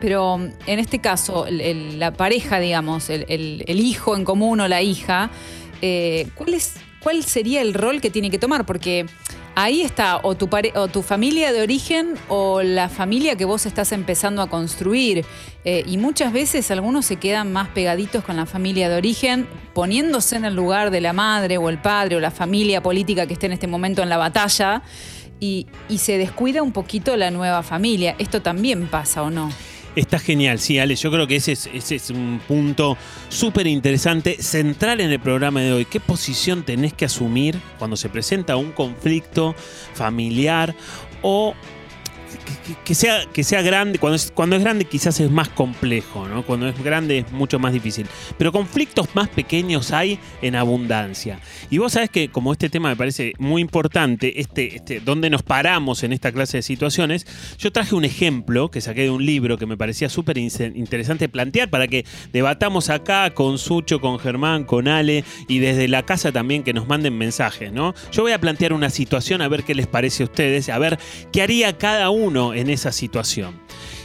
pero 0.00 0.36
mm, 0.38 0.48
en 0.66 0.78
este 0.78 0.98
caso, 1.00 1.46
el- 1.46 1.60
el- 1.62 1.98
la 1.98 2.12
pareja, 2.12 2.60
digamos, 2.60 3.08
el, 3.10 3.24
el- 3.28 3.64
el 3.66 3.80
hijo 3.80 4.16
en 4.16 4.24
común 4.24 4.60
o 4.60 4.68
la 4.68 4.82
hija, 4.82 5.30
eh, 5.80 6.28
¿cuál, 6.34 6.54
es, 6.54 6.74
¿cuál 7.00 7.24
sería 7.24 7.62
el 7.62 7.72
rol 7.72 8.00
que 8.02 8.10
tiene 8.10 8.30
que 8.30 8.38
tomar? 8.38 8.66
Porque 8.66 9.06
ahí 9.58 9.82
está 9.82 10.20
o 10.22 10.36
tu, 10.36 11.02
familia 11.02 11.52
de 11.52 11.62
origen 11.62 12.14
o 12.28 12.62
la 12.62 12.88
familia 12.88 13.34
que 13.34 13.44
vos 13.44 13.66
estás 13.66 13.90
empezando 13.90 14.40
a 14.40 14.48
construir. 14.48 15.24
Eh, 15.64 15.82
y 15.84 15.98
muchas 15.98 16.32
veces 16.32 16.70
algunos 16.70 17.06
se 17.06 17.16
quedan 17.16 17.52
más 17.52 17.68
pegaditos 17.70 18.22
con 18.22 18.36
la 18.36 18.46
familia 18.46 18.88
de 18.88 18.96
origen, 18.96 19.48
poniéndose 19.74 20.36
en 20.36 20.44
el 20.44 20.54
lugar 20.54 20.92
de 20.92 21.00
la 21.00 21.12
madre 21.12 21.58
o 21.58 21.70
el 21.70 21.78
padre 21.78 22.14
o 22.14 22.20
la 22.20 22.30
familia 22.30 22.84
política 22.84 23.26
que 23.26 23.32
esté 23.32 23.46
en 23.46 23.52
este 23.52 23.66
momento 23.66 24.00
en 24.00 24.08
la 24.08 24.16
batalla. 24.16 24.82
Y, 25.40 25.66
y 25.88 25.98
se 25.98 26.18
descuida 26.18 26.62
un 26.62 26.72
poquito 26.72 27.16
la 27.16 27.32
nueva 27.32 27.64
familia. 27.64 28.14
Esto 28.18 28.42
también 28.42 28.86
pasa, 28.86 29.22
¿o 29.22 29.30
no? 29.30 29.50
Está 29.98 30.20
genial, 30.20 30.60
sí, 30.60 30.78
Ale. 30.78 30.94
Yo 30.94 31.10
creo 31.10 31.26
que 31.26 31.34
ese 31.34 31.50
es, 31.50 31.68
ese 31.74 31.96
es 31.96 32.10
un 32.10 32.40
punto 32.46 32.96
súper 33.28 33.66
interesante, 33.66 34.40
central 34.40 35.00
en 35.00 35.10
el 35.10 35.18
programa 35.18 35.60
de 35.60 35.72
hoy. 35.72 35.86
¿Qué 35.86 35.98
posición 35.98 36.62
tenés 36.62 36.92
que 36.92 37.04
asumir 37.04 37.60
cuando 37.80 37.96
se 37.96 38.08
presenta 38.08 38.56
un 38.56 38.70
conflicto 38.70 39.56
familiar 39.94 40.76
o 41.20 41.52
que, 42.84 42.94
sea, 42.94 43.24
que 43.32 43.44
sea 43.44 43.62
grande? 43.62 43.98
Cuando 43.98 44.16
es, 44.16 44.32
cuando 44.34 44.56
es 44.56 44.62
grande 44.62 44.84
quizás 44.84 45.20
es 45.20 45.30
más 45.30 45.48
complejo, 45.48 46.26
¿no? 46.28 46.44
Cuando 46.44 46.68
es 46.68 46.82
grande 46.82 47.18
es 47.18 47.32
mucho 47.32 47.58
más 47.58 47.72
difícil. 47.72 48.06
Pero 48.36 48.52
conflictos 48.52 49.08
más 49.14 49.28
pequeños 49.28 49.92
hay 49.92 50.18
en 50.42 50.54
abundancia. 50.54 51.40
Y 51.70 51.78
vos 51.78 51.92
sabés 51.92 52.10
que 52.10 52.28
como 52.28 52.52
este 52.52 52.68
tema 52.68 52.88
me 52.90 52.96
parece 52.96 53.32
muy 53.38 53.62
importante, 53.62 54.40
este, 54.40 54.76
este, 54.76 55.00
donde 55.00 55.30
nos 55.30 55.42
paramos 55.42 56.02
en 56.02 56.12
esta 56.12 56.32
clase 56.32 56.58
de 56.58 56.62
situaciones, 56.62 57.26
yo 57.58 57.72
traje 57.72 57.94
un 57.94 58.04
ejemplo 58.04 58.70
que 58.70 58.80
saqué 58.80 59.02
de 59.02 59.10
un 59.10 59.24
libro 59.24 59.58
que 59.58 59.66
me 59.66 59.76
parecía 59.76 60.08
súper 60.08 60.38
in- 60.38 60.50
interesante 60.74 61.28
plantear 61.28 61.70
para 61.70 61.88
que 61.88 62.04
debatamos 62.32 62.90
acá 62.90 63.30
con 63.30 63.58
Sucho, 63.58 64.00
con 64.00 64.18
Germán, 64.18 64.64
con 64.64 64.88
Ale 64.88 65.24
y 65.48 65.58
desde 65.58 65.88
la 65.88 66.04
casa 66.04 66.32
también 66.32 66.62
que 66.62 66.72
nos 66.72 66.86
manden 66.88 67.16
mensajes, 67.16 67.72
¿no? 67.72 67.94
Yo 68.12 68.22
voy 68.22 68.32
a 68.32 68.40
plantear 68.40 68.72
una 68.72 68.90
situación 68.90 69.42
a 69.42 69.48
ver 69.48 69.64
qué 69.64 69.74
les 69.74 69.86
parece 69.86 70.22
a 70.22 70.26
ustedes, 70.26 70.68
a 70.68 70.78
ver 70.78 70.98
qué 71.32 71.42
haría 71.42 71.76
cada 71.78 72.10
uno 72.10 72.17
en 72.18 72.70
esa 72.70 72.90
situación. 72.92 73.60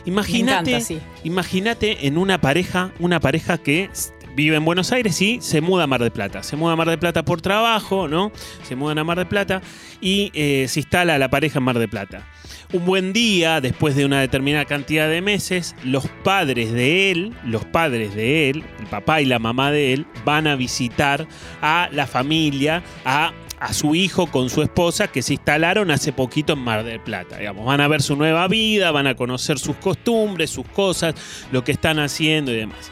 Imagínate, 0.06 0.72
encanta, 0.72 0.86
sí. 0.86 1.00
imagínate 1.24 2.06
en 2.08 2.18
una 2.18 2.40
pareja, 2.40 2.92
una 3.00 3.20
pareja 3.20 3.58
que 3.58 3.90
vive 4.36 4.56
en 4.56 4.66
Buenos 4.66 4.92
Aires 4.92 5.20
y 5.22 5.40
se 5.42 5.62
muda 5.62 5.86
a 5.86 5.88
Mar 5.88 6.02
del 6.02 6.12
Plata. 6.12 6.44
Se 6.44 6.56
muda 6.56 6.74
a 6.74 6.76
Mar 6.76 6.88
del 6.90 7.00
Plata 7.00 7.24
por 7.24 7.42
trabajo, 7.42 8.08
¿no? 8.08 8.32
Se 8.64 8.76
mudan 8.76 9.00
a 9.00 9.04
Mar 9.04 9.18
del 9.18 9.28
Plata 9.28 9.62
y 10.02 10.32
eh, 10.34 10.68
se 10.68 10.82
instala 10.82 11.18
la 11.18 11.30
pareja 11.30 11.60
en 11.60 11.66
Mar 11.66 11.80
del 11.80 11.90
Plata. 11.90 12.28
Un 12.72 12.86
buen 12.86 13.14
día, 13.14 13.62
después 13.62 13.96
de 13.96 14.06
una 14.06 14.20
determinada 14.20 14.66
cantidad 14.66 15.08
de 15.08 15.22
meses, 15.22 15.76
los 15.84 16.08
padres 16.24 16.72
de 16.72 17.12
él, 17.12 17.34
los 17.46 17.66
padres 17.66 18.16
de 18.16 18.50
él, 18.50 18.64
el 18.80 18.88
papá 18.88 19.22
y 19.22 19.26
la 19.26 19.40
mamá 19.40 19.72
de 19.72 19.94
él, 19.94 20.08
van 20.26 20.48
a 20.48 20.56
visitar 20.56 21.28
a 21.62 21.90
la 21.92 22.08
familia, 22.08 22.84
a, 23.06 23.32
a 23.64 23.72
su 23.72 23.96
hijo 23.96 24.28
con 24.28 24.50
su 24.50 24.62
esposa 24.62 25.08
que 25.08 25.22
se 25.22 25.36
instalaron 25.36 25.90
hace 25.90 26.12
poquito 26.12 26.52
en 26.52 26.60
Mar 26.60 26.84
del 26.84 27.00
Plata. 27.00 27.38
Digamos. 27.38 27.66
Van 27.66 27.80
a 27.80 27.88
ver 27.88 28.02
su 28.02 28.18
nueva 28.18 28.50
vida, 28.50 28.92
van 28.92 29.08
a 29.08 29.16
conocer 29.16 29.58
sus 29.58 29.78
costumbres, 29.78 30.50
sus 30.50 30.68
cosas, 30.68 31.16
lo 31.50 31.64
que 31.64 31.72
están 31.72 31.98
haciendo 32.00 32.52
y 32.52 32.58
demás. 32.58 32.92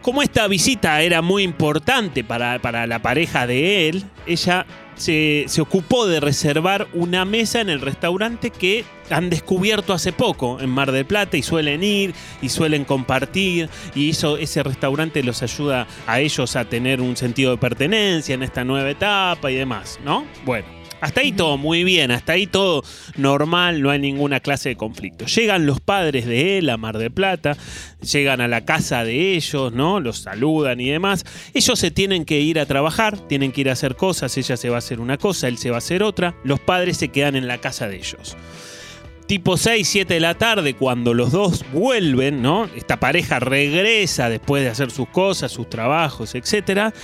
Como 0.00 0.22
esta 0.22 0.46
visita 0.46 1.02
era 1.02 1.20
muy 1.20 1.42
importante 1.42 2.22
para, 2.22 2.60
para 2.60 2.86
la 2.86 3.02
pareja 3.02 3.48
de 3.48 3.88
él, 3.88 4.04
ella 4.24 4.66
se, 4.98 5.44
se 5.48 5.60
ocupó 5.60 6.06
de 6.06 6.20
reservar 6.20 6.88
una 6.92 7.24
mesa 7.24 7.60
en 7.60 7.68
el 7.68 7.80
restaurante 7.80 8.50
que 8.50 8.84
han 9.10 9.30
descubierto 9.30 9.92
hace 9.92 10.12
poco 10.12 10.60
en 10.60 10.70
Mar 10.70 10.92
del 10.92 11.06
Plata 11.06 11.36
y 11.36 11.42
suelen 11.42 11.82
ir 11.82 12.14
y 12.42 12.48
suelen 12.48 12.84
compartir 12.84 13.68
y 13.94 14.10
eso, 14.10 14.36
ese 14.36 14.62
restaurante 14.62 15.22
los 15.22 15.42
ayuda 15.42 15.86
a 16.06 16.20
ellos 16.20 16.56
a 16.56 16.64
tener 16.64 17.00
un 17.00 17.16
sentido 17.16 17.52
de 17.52 17.58
pertenencia 17.58 18.34
en 18.34 18.42
esta 18.42 18.64
nueva 18.64 18.90
etapa 18.90 19.50
y 19.50 19.54
demás, 19.54 19.98
¿no? 20.04 20.26
Bueno. 20.44 20.77
Hasta 21.00 21.20
ahí 21.20 21.32
todo 21.32 21.56
muy 21.58 21.84
bien, 21.84 22.10
hasta 22.10 22.32
ahí 22.32 22.46
todo 22.46 22.82
normal, 23.16 23.82
no 23.82 23.90
hay 23.90 24.00
ninguna 24.00 24.40
clase 24.40 24.70
de 24.70 24.76
conflicto. 24.76 25.26
Llegan 25.26 25.64
los 25.64 25.80
padres 25.80 26.26
de 26.26 26.58
él 26.58 26.68
a 26.70 26.76
Mar 26.76 26.98
del 26.98 27.12
Plata, 27.12 27.56
llegan 28.00 28.40
a 28.40 28.48
la 28.48 28.64
casa 28.64 29.04
de 29.04 29.36
ellos, 29.36 29.72
¿no? 29.72 30.00
Los 30.00 30.18
saludan 30.18 30.80
y 30.80 30.88
demás. 30.88 31.24
Ellos 31.54 31.78
se 31.78 31.92
tienen 31.92 32.24
que 32.24 32.40
ir 32.40 32.58
a 32.58 32.66
trabajar, 32.66 33.16
tienen 33.28 33.52
que 33.52 33.60
ir 33.60 33.70
a 33.70 33.74
hacer 33.74 33.94
cosas, 33.94 34.36
ella 34.36 34.56
se 34.56 34.70
va 34.70 34.76
a 34.76 34.78
hacer 34.78 34.98
una 34.98 35.18
cosa, 35.18 35.46
él 35.46 35.58
se 35.58 35.70
va 35.70 35.76
a 35.76 35.78
hacer 35.78 36.02
otra, 36.02 36.34
los 36.42 36.58
padres 36.58 36.96
se 36.96 37.08
quedan 37.08 37.36
en 37.36 37.46
la 37.46 37.58
casa 37.58 37.86
de 37.86 37.96
ellos. 37.96 38.36
Tipo 39.28 39.58
6, 39.58 39.86
7 39.86 40.14
de 40.14 40.20
la 40.20 40.38
tarde, 40.38 40.72
cuando 40.72 41.12
los 41.12 41.32
dos 41.32 41.62
vuelven, 41.72 42.40
¿no? 42.40 42.64
Esta 42.74 42.98
pareja 42.98 43.38
regresa 43.38 44.30
después 44.30 44.64
de 44.64 44.70
hacer 44.70 44.90
sus 44.90 45.06
cosas, 45.10 45.52
sus 45.52 45.68
trabajos, 45.68 46.34
etc. 46.34 46.94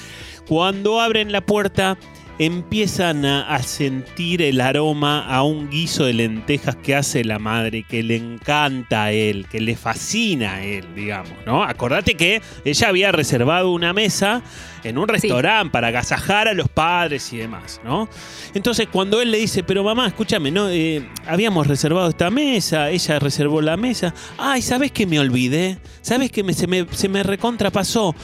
Cuando 0.49 1.03
abren 1.03 1.33
la 1.33 1.43
puerta, 1.43 1.99
empiezan 2.38 3.25
a, 3.25 3.55
a 3.55 3.62
sentir 3.62 4.42
el 4.42 4.61
aroma 4.61 5.27
a 5.27 5.42
un 5.42 5.70
guiso 5.70 6.05
de 6.05 6.14
lentejas 6.14 6.77
que 6.77 6.94
hace 6.94 7.25
la 7.25 7.38
madre, 7.38 7.85
que 7.88 8.03
le 8.03 8.16
encanta 8.16 9.05
a 9.05 9.12
él, 9.12 9.47
que 9.51 9.61
le 9.61 9.77
fascina 9.77 10.55
a 10.55 10.64
él, 10.64 10.85
digamos, 10.94 11.33
¿no? 11.47 11.62
Acordate 11.62 12.14
que 12.14 12.42
ella 12.64 12.88
había 12.88 13.12
reservado 13.12 13.70
una 13.70 13.92
mesa 13.92 14.42
en 14.83 14.99
un 14.99 15.09
restaurante 15.09 15.70
para 15.70 15.88
agasajar 15.88 16.47
a 16.47 16.53
los 16.53 16.68
padres 16.68 17.33
y 17.33 17.38
demás, 17.38 17.81
¿no? 17.85 18.09
Entonces 18.53 18.87
cuando 18.90 19.23
él 19.23 19.31
le 19.31 19.38
dice, 19.38 19.62
pero 19.62 19.83
mamá, 19.83 20.07
escúchame, 20.07 20.51
no, 20.51 20.68
Eh, 20.68 21.09
habíamos 21.27 21.66
reservado 21.66 22.09
esta 22.09 22.31
mesa, 22.31 22.90
ella 22.90 23.18
reservó 23.18 23.61
la 23.62 23.77
mesa, 23.77 24.12
ay, 24.38 24.61
¿sabes 24.61 24.90
que 24.92 25.07
me 25.07 25.18
olvidé? 25.20 25.79
¿Sabes 26.03 26.31
que 26.31 26.42
me, 26.42 26.53
se, 26.53 26.66
me, 26.66 26.87
se 26.90 27.09
me 27.09 27.23
recontrapasó? 27.23 28.14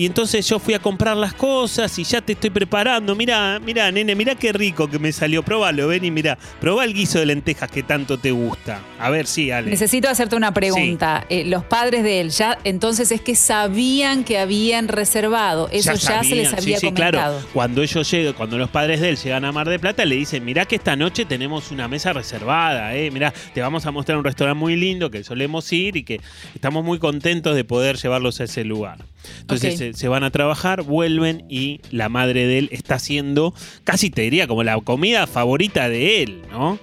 Y 0.00 0.06
entonces 0.06 0.48
yo 0.48 0.58
fui 0.58 0.72
a 0.72 0.78
comprar 0.78 1.14
las 1.14 1.34
cosas 1.34 1.98
y 1.98 2.04
ya 2.04 2.22
te 2.22 2.32
estoy 2.32 2.48
preparando, 2.48 3.14
mira, 3.14 3.60
mira, 3.60 3.92
nene, 3.92 4.14
mira 4.14 4.34
qué 4.34 4.50
rico 4.50 4.88
que 4.88 4.98
me 4.98 5.12
salió, 5.12 5.42
probalo, 5.42 5.88
ven 5.88 6.06
y 6.06 6.10
mira, 6.10 6.38
probá 6.58 6.86
el 6.86 6.94
guiso 6.94 7.18
de 7.18 7.26
lentejas 7.26 7.70
que 7.70 7.82
tanto 7.82 8.16
te 8.16 8.30
gusta. 8.30 8.80
A 8.98 9.10
ver, 9.10 9.26
sí, 9.26 9.50
Ale. 9.50 9.68
Necesito 9.68 10.08
hacerte 10.08 10.36
una 10.36 10.54
pregunta. 10.54 11.26
Eh, 11.28 11.44
los 11.44 11.64
padres 11.64 12.02
de 12.02 12.22
él 12.22 12.30
ya 12.30 12.56
entonces 12.64 13.12
es 13.12 13.20
que 13.20 13.34
sabían 13.34 14.24
que 14.24 14.38
habían 14.38 14.88
reservado. 14.88 15.68
Eso 15.70 15.92
ya, 15.92 16.24
se 16.24 16.34
les 16.34 16.54
había 16.54 16.78
sí, 16.78 16.86
sí, 16.86 16.94
comentado. 16.94 17.10
claro. 17.10 17.48
Cuando 17.52 17.82
ellos 17.82 18.10
llegan, 18.10 18.32
cuando 18.32 18.56
los 18.56 18.70
padres 18.70 19.02
de 19.02 19.10
él 19.10 19.18
llegan 19.18 19.44
a 19.44 19.52
Mar 19.52 19.68
de 19.68 19.78
Plata, 19.78 20.06
le 20.06 20.16
dicen, 20.16 20.46
mirá 20.46 20.64
que 20.64 20.76
esta 20.76 20.96
noche 20.96 21.26
tenemos 21.26 21.70
una 21.72 21.88
mesa 21.88 22.14
reservada, 22.14 22.96
eh. 22.96 23.10
Mirá, 23.10 23.34
te 23.52 23.60
vamos 23.60 23.84
a 23.84 23.90
mostrar 23.90 24.16
un 24.16 24.24
restaurante 24.24 24.58
muy 24.58 24.76
lindo 24.76 25.10
que 25.10 25.22
solemos 25.24 25.70
ir 25.74 25.98
y 25.98 26.04
que 26.04 26.22
estamos 26.54 26.82
muy 26.86 26.98
contentos 26.98 27.54
de 27.54 27.64
poder 27.64 27.98
llevarlos 27.98 28.40
a 28.40 28.44
ese 28.44 28.64
lugar. 28.64 28.96
Entonces 29.40 29.78
se, 29.78 29.92
se 29.94 30.08
van 30.08 30.24
a 30.24 30.30
trabajar, 30.30 30.82
vuelven 30.82 31.44
y 31.48 31.80
la 31.90 32.08
madre 32.08 32.46
de 32.46 32.58
él 32.58 32.68
está 32.72 32.96
haciendo, 32.96 33.54
casi 33.84 34.10
te 34.10 34.22
diría, 34.22 34.46
como 34.46 34.62
la 34.62 34.78
comida 34.80 35.26
favorita 35.26 35.88
de 35.88 36.22
él, 36.22 36.42
¿no? 36.50 36.78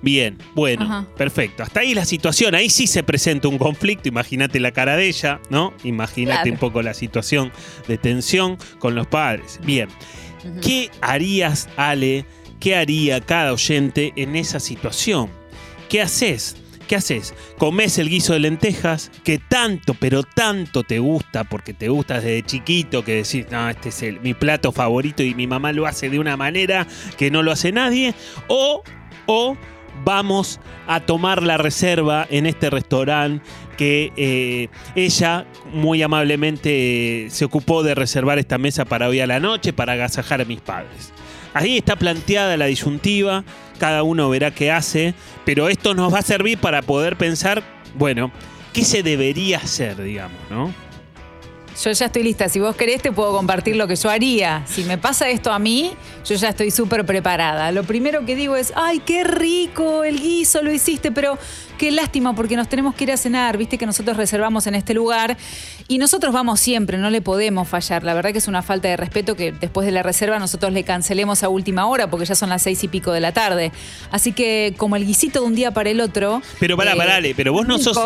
Bien, 0.00 0.38
bueno, 0.54 0.84
Ajá. 0.84 1.06
perfecto. 1.16 1.64
Hasta 1.64 1.80
ahí 1.80 1.92
la 1.92 2.04
situación, 2.04 2.54
ahí 2.54 2.70
sí 2.70 2.86
se 2.86 3.02
presenta 3.02 3.48
un 3.48 3.58
conflicto, 3.58 4.08
imagínate 4.08 4.60
la 4.60 4.70
cara 4.70 4.96
de 4.96 5.08
ella, 5.08 5.40
¿no? 5.50 5.74
Imagínate 5.82 6.42
Claro. 6.42 6.52
un 6.52 6.58
poco 6.58 6.82
la 6.82 6.94
situación 6.94 7.50
de 7.88 7.98
tensión 7.98 8.58
con 8.78 8.94
los 8.94 9.08
padres. 9.08 9.58
Bien, 9.64 9.88
¿qué 10.62 10.90
harías, 11.00 11.68
Ale? 11.76 12.24
¿Qué 12.60 12.76
haría 12.76 13.20
cada 13.20 13.52
oyente 13.52 14.12
en 14.16 14.36
esa 14.36 14.60
situación? 14.60 15.30
¿Qué 15.88 16.00
haces? 16.02 16.56
¿Qué 16.88 16.96
haces? 16.96 17.34
¿Comes 17.58 17.98
el 17.98 18.08
guiso 18.08 18.32
de 18.32 18.38
lentejas 18.38 19.10
que 19.22 19.38
tanto, 19.38 19.92
pero 19.92 20.22
tanto 20.22 20.84
te 20.84 20.98
gusta, 20.98 21.44
porque 21.44 21.74
te 21.74 21.90
gusta 21.90 22.14
desde 22.14 22.42
chiquito, 22.42 23.04
que 23.04 23.16
decís, 23.16 23.44
no, 23.50 23.68
este 23.68 23.90
es 23.90 24.22
mi 24.22 24.32
plato 24.32 24.72
favorito 24.72 25.22
y 25.22 25.34
mi 25.34 25.46
mamá 25.46 25.72
lo 25.72 25.86
hace 25.86 26.08
de 26.08 26.18
una 26.18 26.38
manera 26.38 26.86
que 27.18 27.30
no 27.30 27.42
lo 27.42 27.52
hace 27.52 27.72
nadie? 27.72 28.14
¿O, 28.48 28.82
o 29.26 29.54
vamos 30.02 30.60
a 30.86 31.00
tomar 31.00 31.42
la 31.42 31.58
reserva 31.58 32.26
en 32.30 32.46
este 32.46 32.70
restaurante 32.70 33.44
que 33.76 34.10
eh, 34.16 34.68
ella 34.94 35.46
muy 35.70 36.02
amablemente 36.02 37.26
eh, 37.26 37.30
se 37.30 37.44
ocupó 37.44 37.82
de 37.82 37.94
reservar 37.94 38.38
esta 38.38 38.56
mesa 38.56 38.86
para 38.86 39.08
hoy 39.08 39.20
a 39.20 39.26
la 39.26 39.40
noche, 39.40 39.74
para 39.74 39.92
agasajar 39.92 40.40
a 40.40 40.46
mis 40.46 40.62
padres? 40.62 41.12
Ahí 41.54 41.78
está 41.78 41.96
planteada 41.96 42.56
la 42.56 42.66
disyuntiva, 42.66 43.44
cada 43.78 44.02
uno 44.02 44.28
verá 44.28 44.50
qué 44.50 44.70
hace, 44.70 45.14
pero 45.44 45.68
esto 45.68 45.94
nos 45.94 46.12
va 46.12 46.18
a 46.18 46.22
servir 46.22 46.58
para 46.58 46.82
poder 46.82 47.16
pensar, 47.16 47.62
bueno, 47.94 48.30
¿qué 48.72 48.84
se 48.84 49.02
debería 49.02 49.58
hacer, 49.58 50.02
digamos, 50.02 50.38
no? 50.50 50.72
Yo 51.82 51.92
ya 51.92 52.06
estoy 52.06 52.24
lista. 52.24 52.48
Si 52.48 52.58
vos 52.58 52.74
querés, 52.74 53.00
te 53.02 53.12
puedo 53.12 53.32
compartir 53.32 53.76
lo 53.76 53.86
que 53.86 53.94
yo 53.94 54.10
haría. 54.10 54.64
Si 54.66 54.82
me 54.82 54.98
pasa 54.98 55.28
esto 55.28 55.52
a 55.52 55.60
mí, 55.60 55.92
yo 56.24 56.34
ya 56.34 56.48
estoy 56.48 56.72
súper 56.72 57.06
preparada. 57.06 57.70
Lo 57.70 57.84
primero 57.84 58.26
que 58.26 58.34
digo 58.34 58.56
es, 58.56 58.72
ay, 58.74 58.98
qué 58.98 59.22
rico 59.22 60.02
el 60.02 60.20
guiso, 60.20 60.60
lo 60.62 60.72
hiciste, 60.72 61.12
pero 61.12 61.38
qué 61.78 61.90
lástima 61.92 62.34
porque 62.34 62.56
nos 62.56 62.68
tenemos 62.68 62.94
que 62.94 63.04
ir 63.04 63.12
a 63.12 63.16
cenar, 63.16 63.56
viste 63.56 63.78
que 63.78 63.86
nosotros 63.86 64.16
reservamos 64.16 64.66
en 64.66 64.74
este 64.74 64.92
lugar 64.92 65.38
y 65.86 65.96
nosotros 65.98 66.34
vamos 66.34 66.60
siempre, 66.60 66.98
no 66.98 67.08
le 67.08 67.22
podemos 67.22 67.66
fallar. 67.68 68.02
La 68.02 68.12
verdad 68.12 68.32
que 68.32 68.38
es 68.38 68.48
una 68.48 68.62
falta 68.62 68.88
de 68.88 68.96
respeto 68.96 69.36
que 69.36 69.52
después 69.52 69.86
de 69.86 69.92
la 69.92 70.02
reserva 70.02 70.38
nosotros 70.38 70.72
le 70.72 70.84
cancelemos 70.84 71.42
a 71.42 71.48
última 71.48 71.86
hora 71.86 72.10
porque 72.10 72.26
ya 72.26 72.34
son 72.34 72.50
las 72.50 72.62
seis 72.62 72.84
y 72.84 72.88
pico 72.88 73.12
de 73.12 73.20
la 73.20 73.32
tarde. 73.32 73.72
Así 74.10 74.32
que 74.32 74.74
como 74.76 74.96
el 74.96 75.06
guisito 75.06 75.40
de 75.40 75.46
un 75.46 75.54
día 75.54 75.70
para 75.70 75.88
el 75.88 76.00
otro... 76.00 76.42
Pero 76.60 76.76
pará, 76.76 76.92
eh, 76.92 76.96
parale, 76.96 77.34
pero 77.34 77.52
vos 77.52 77.66
no 77.66 77.78
sos. 77.78 77.96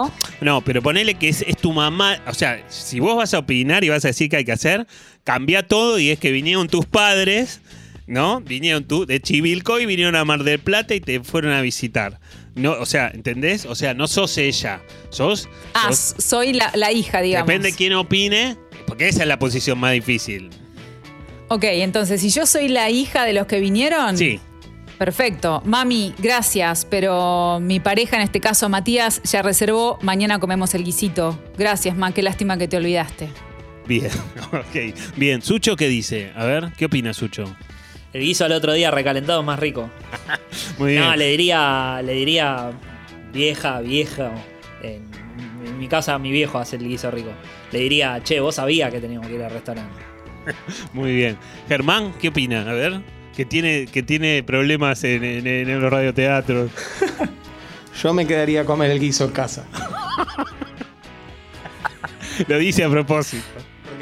No, 0.41 0.61
pero 0.61 0.83
ponele 0.83 1.15
que 1.15 1.31
es, 1.31 1.43
es 1.43 1.57
tu 1.57 1.73
mamá. 1.73 2.19
O 2.27 2.35
sea, 2.35 2.63
si 2.69 3.01
vos 3.01 3.17
vas 3.17 3.35
a 3.35 3.39
opinar 3.39 3.83
y 3.83 3.89
vas 3.89 4.05
a 4.05 4.09
decir 4.09 4.29
que 4.29 4.37
hay 4.37 4.45
que 4.45 4.53
hacer, 4.53 4.87
cambia 5.25 5.67
todo 5.67 5.99
y 5.99 6.11
es 6.11 6.19
que 6.19 6.31
vinieron 6.31 6.69
tus 6.69 6.85
padres, 6.85 7.61
¿no? 8.07 8.41
Vinieron 8.41 8.85
tú 8.85 9.07
de 9.07 9.21
Chivilco 9.21 9.81
y 9.81 9.87
vinieron 9.87 10.15
a 10.17 10.25
Mar 10.25 10.45
del 10.45 10.59
Plata 10.59 10.95
y 10.95 11.01
te 11.01 11.21
fueron 11.21 11.53
a 11.53 11.63
visitar. 11.63 12.21
No, 12.55 12.73
o 12.73 12.87
sea, 12.87 13.11
¿entendés? 13.15 13.65
O 13.67 13.75
sea, 13.75 13.95
no 13.95 14.07
sos 14.07 14.37
ella. 14.39 14.83
Sos. 15.11 15.49
Ah, 15.75 15.89
sos- 15.89 16.15
soy 16.19 16.53
la, 16.53 16.71
la 16.75 16.93
hija, 16.93 17.21
digamos. 17.21 17.47
depende 17.47 17.73
quién 17.75 17.95
opine, 17.95 18.57
porque 18.87 19.09
esa 19.09 19.23
es 19.23 19.29
la 19.29 19.39
posición 19.39 19.79
más 19.79 19.93
difícil. 19.93 20.51
Ok, 21.49 21.65
entonces, 21.65 22.21
si 22.21 22.31
yo 22.31 22.47
soy 22.47 22.69
la 22.69 22.91
hija 22.91 23.25
de 23.25 23.33
los 23.33 23.47
que 23.47 23.61
vinieron... 23.61 24.17
Sí. 24.17 24.41
Perfecto. 24.99 25.63
Mami, 25.65 26.15
gracias, 26.19 26.87
pero 26.89 27.59
mi 27.61 27.81
pareja, 27.81 28.17
en 28.17 28.23
este 28.23 28.39
caso 28.39 28.69
Matías, 28.69 29.21
ya 29.25 29.43
reservó. 29.43 29.99
Mañana 30.03 30.39
comemos 30.39 30.75
el 30.75 30.85
guisito. 30.85 31.37
Gracias, 31.59 31.97
Ma, 31.97 32.13
qué 32.13 32.23
lástima 32.23 32.57
que 32.57 32.69
te 32.69 32.77
olvidaste. 32.77 33.29
Bien, 33.89 34.11
ok. 34.53 34.95
Bien, 35.17 35.43
Sucho, 35.43 35.75
¿qué 35.75 35.89
dice? 35.89 36.31
A 36.37 36.45
ver, 36.45 36.73
¿qué 36.77 36.85
opina 36.85 37.13
Sucho? 37.15 37.45
El 38.13 38.23
guiso 38.23 38.45
al 38.45 38.53
otro 38.53 38.73
día 38.75 38.91
recalentado 38.91 39.41
es 39.41 39.47
más 39.47 39.59
rico. 39.59 39.89
Muy 40.79 40.93
bien. 40.93 41.05
No, 41.05 41.17
le 41.17 41.29
diría, 41.29 42.01
le 42.05 42.13
diría 42.13 42.71
vieja, 43.33 43.81
vieja. 43.81 44.33
En, 44.83 45.03
en 45.67 45.79
mi 45.79 45.89
casa 45.89 46.19
mi 46.19 46.31
viejo 46.33 46.59
hace 46.59 46.77
el 46.77 46.87
guiso 46.87 47.11
rico. 47.11 47.31
Le 47.71 47.79
diría, 47.81 48.21
che, 48.23 48.41
vos 48.41 48.57
sabías 48.57 48.91
que 48.93 49.01
teníamos 49.01 49.29
que 49.29 49.35
ir 49.35 49.43
al 49.43 49.51
restaurante. 49.51 50.03
Muy 50.93 51.15
bien. 51.15 51.39
Germán, 51.69 52.13
¿qué 52.21 52.29
opina? 52.29 52.63
A 52.69 52.73
ver, 52.75 53.01
que 53.35 53.45
tiene, 53.47 53.87
que 53.87 54.03
tiene 54.03 54.43
problemas 54.43 55.05
en, 55.05 55.25
en- 55.25 55.47
en 55.47 55.81
los 55.81 55.91
radioteatros. 55.91 56.71
Yo 58.03 58.13
me 58.13 58.27
quedaría 58.27 58.63
a 58.63 58.65
comer 58.65 58.91
el 58.91 58.99
guiso 59.01 59.25
en 59.25 59.31
casa. 59.31 59.65
Lo 62.49 62.59
dice 62.59 62.85
a 62.85 62.91
propósito. 62.91 63.45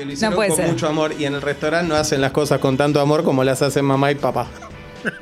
Porque 0.01 0.07
lo 0.07 0.13
hicieron 0.13 0.35
puede 0.35 0.49
con 0.49 0.57
ser. 0.57 0.69
mucho 0.69 0.89
amor 0.89 1.15
y 1.19 1.25
en 1.27 1.35
el 1.35 1.43
restaurante 1.43 1.89
no 1.89 1.95
hacen 1.97 2.21
las 2.23 2.33
cosas 2.33 2.59
con 2.59 2.77
tanto 2.77 3.01
amor 3.01 3.23
como 3.23 3.45
las 3.45 3.61
hacen 3.61 3.85
mamá 3.85 4.11
y 4.11 4.15
papá. 4.15 4.47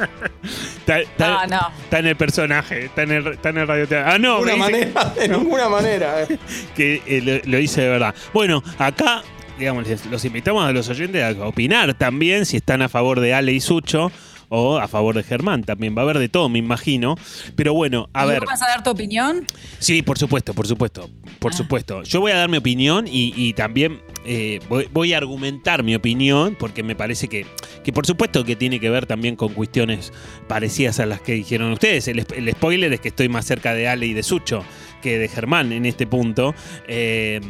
Está, 0.79 1.01
está- 1.01 1.41
Ah, 1.43 1.47
no. 1.47 1.61
está 1.85 1.99
en 1.99 2.07
el 2.07 2.17
personaje, 2.17 2.87
está 2.87 3.03
en 3.03 3.11
el, 3.13 3.27
está 3.29 3.49
en 3.51 3.59
el 3.59 3.69
radioteatro. 3.69 4.13
Ah, 4.13 4.19
no, 4.19 4.43
De 4.45 4.57
manera, 4.57 5.05
de 5.17 5.29
ninguna 5.29 5.69
manera. 5.69 6.23
eh. 6.23 6.39
que 6.77 7.03
eh, 7.07 7.21
lo, 7.45 7.51
lo 7.51 7.59
hice 7.59 7.83
de 7.83 7.89
verdad. 7.89 8.15
Bueno, 8.33 8.63
acá, 8.79 9.23
digamos, 9.59 9.87
les- 9.87 10.07
los 10.07 10.25
invitamos 10.25 10.65
a 10.65 10.73
los 10.73 10.89
oyentes 10.89 11.23
a 11.23 11.45
opinar 11.47 11.95
también 11.95 12.47
si 12.47 12.57
están 12.57 12.81
a 12.83 12.89
favor 12.89 13.21
de 13.21 13.35
Ale 13.35 13.53
y 13.53 13.61
Sucho 13.61 14.11
o 14.49 14.79
a 14.79 14.89
favor 14.89 15.15
de 15.15 15.23
Germán. 15.23 15.65
También 15.65 15.95
va 15.97 16.03
a 16.03 16.05
haber 16.05 16.19
de 16.19 16.29
todo, 16.29 16.49
me 16.49 16.59
imagino. 16.59 17.17
Pero 17.57 17.75
bueno, 17.75 18.09
a 18.13 18.25
¿Y 18.25 18.29
ver. 18.29 18.45
vas 18.47 18.63
a 18.63 18.69
dar 18.69 18.83
tu 18.83 18.91
opinión? 18.91 19.45
Sí, 19.79 20.03
por 20.03 20.19
supuesto, 20.19 20.55
por 20.55 20.67
supuesto, 20.67 21.09
por 21.39 21.53
Ah. 21.53 21.57
supuesto. 21.57 22.03
Yo 22.03 22.21
voy 22.21 22.33
a 22.33 22.37
dar 22.37 22.49
mi 22.49 22.57
opinión 22.59 23.07
y, 23.07 23.33
y 23.37 23.53
también 23.55 24.01
eh, 24.25 24.61
voy, 24.69 24.89
voy 24.93 25.15
a 25.15 25.19
argumentar 25.19 25.83
mi 25.83 25.95
opinión 25.95 26.57
porque 26.59 26.83
me 26.83 26.95
parece 26.97 27.29
que, 27.29 27.47
que 27.85 27.93
por 27.93 28.07
supuesto 28.07 28.45
que 28.45 28.57
tiene 28.57 28.79
que 28.81 28.91
ver 28.91 29.07
también 29.07 29.37
con 29.37 29.53
cuestiones 29.55 30.13
parecidas 30.49 31.01
a 31.01 31.07
las 31.07 31.21
que 31.21 31.33
dijeron 31.33 31.73
ustedes. 31.73 32.09
El, 32.09 32.25
el 32.35 32.51
spoiler 32.53 32.93
es 32.93 33.01
que 33.01 33.09
estoy 33.09 33.29
más 33.29 33.45
cerca 33.47 33.75
de 33.75 33.89
Ale 33.89 34.07
y 34.07 34.13
de 34.15 34.23
Sucho 34.23 34.65
que 35.03 35.17
de 35.19 35.29
Germán 35.29 35.73
en 35.73 35.87
este 35.87 36.07
punto. 36.07 36.55
Eh, 36.89 37.41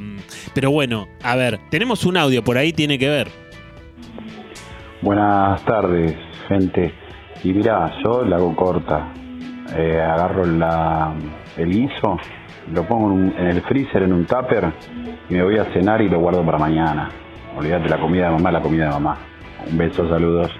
pero 0.55 0.71
bueno, 0.71 1.09
a 1.23 1.35
ver, 1.35 1.59
tenemos 1.71 2.05
un 2.05 2.17
audio 2.19 2.45
por 2.45 2.59
ahí, 2.59 2.73
tiene 2.75 2.99
que 2.99 3.09
ver. 3.09 3.31
Buenas 5.01 5.65
tardes, 5.65 6.15
gente. 6.49 6.93
Y 7.45 7.53
mirá, 7.53 7.93
yo 8.03 8.25
la 8.25 8.37
hago 8.37 8.57
corta. 8.57 9.13
Eh, 9.77 10.01
agarro 10.01 10.47
la, 10.47 11.13
el 11.59 11.69
guiso, 11.71 12.19
lo 12.73 12.85
pongo 12.89 13.09
en, 13.09 13.13
un- 13.13 13.35
en 13.39 13.47
el 13.49 13.61
freezer, 13.63 14.03
en 14.03 14.13
un 14.15 14.25
tupper, 14.25 14.73
y 15.29 15.35
me 15.35 15.43
voy 15.43 15.59
a 15.59 15.65
cenar 15.75 16.01
y 16.01 16.09
lo 16.09 16.19
guardo 16.21 16.43
para 16.45 16.57
mañana. 16.59 17.11
Olvídate, 17.57 17.89
la 17.89 18.01
comida 18.01 18.27
de 18.27 18.31
mamá, 18.33 18.51
la 18.51 18.63
comida 18.63 18.85
de 18.87 18.91
mamá. 18.93 19.19
Un 19.71 19.77
beso, 19.77 20.09
saludos. 20.09 20.51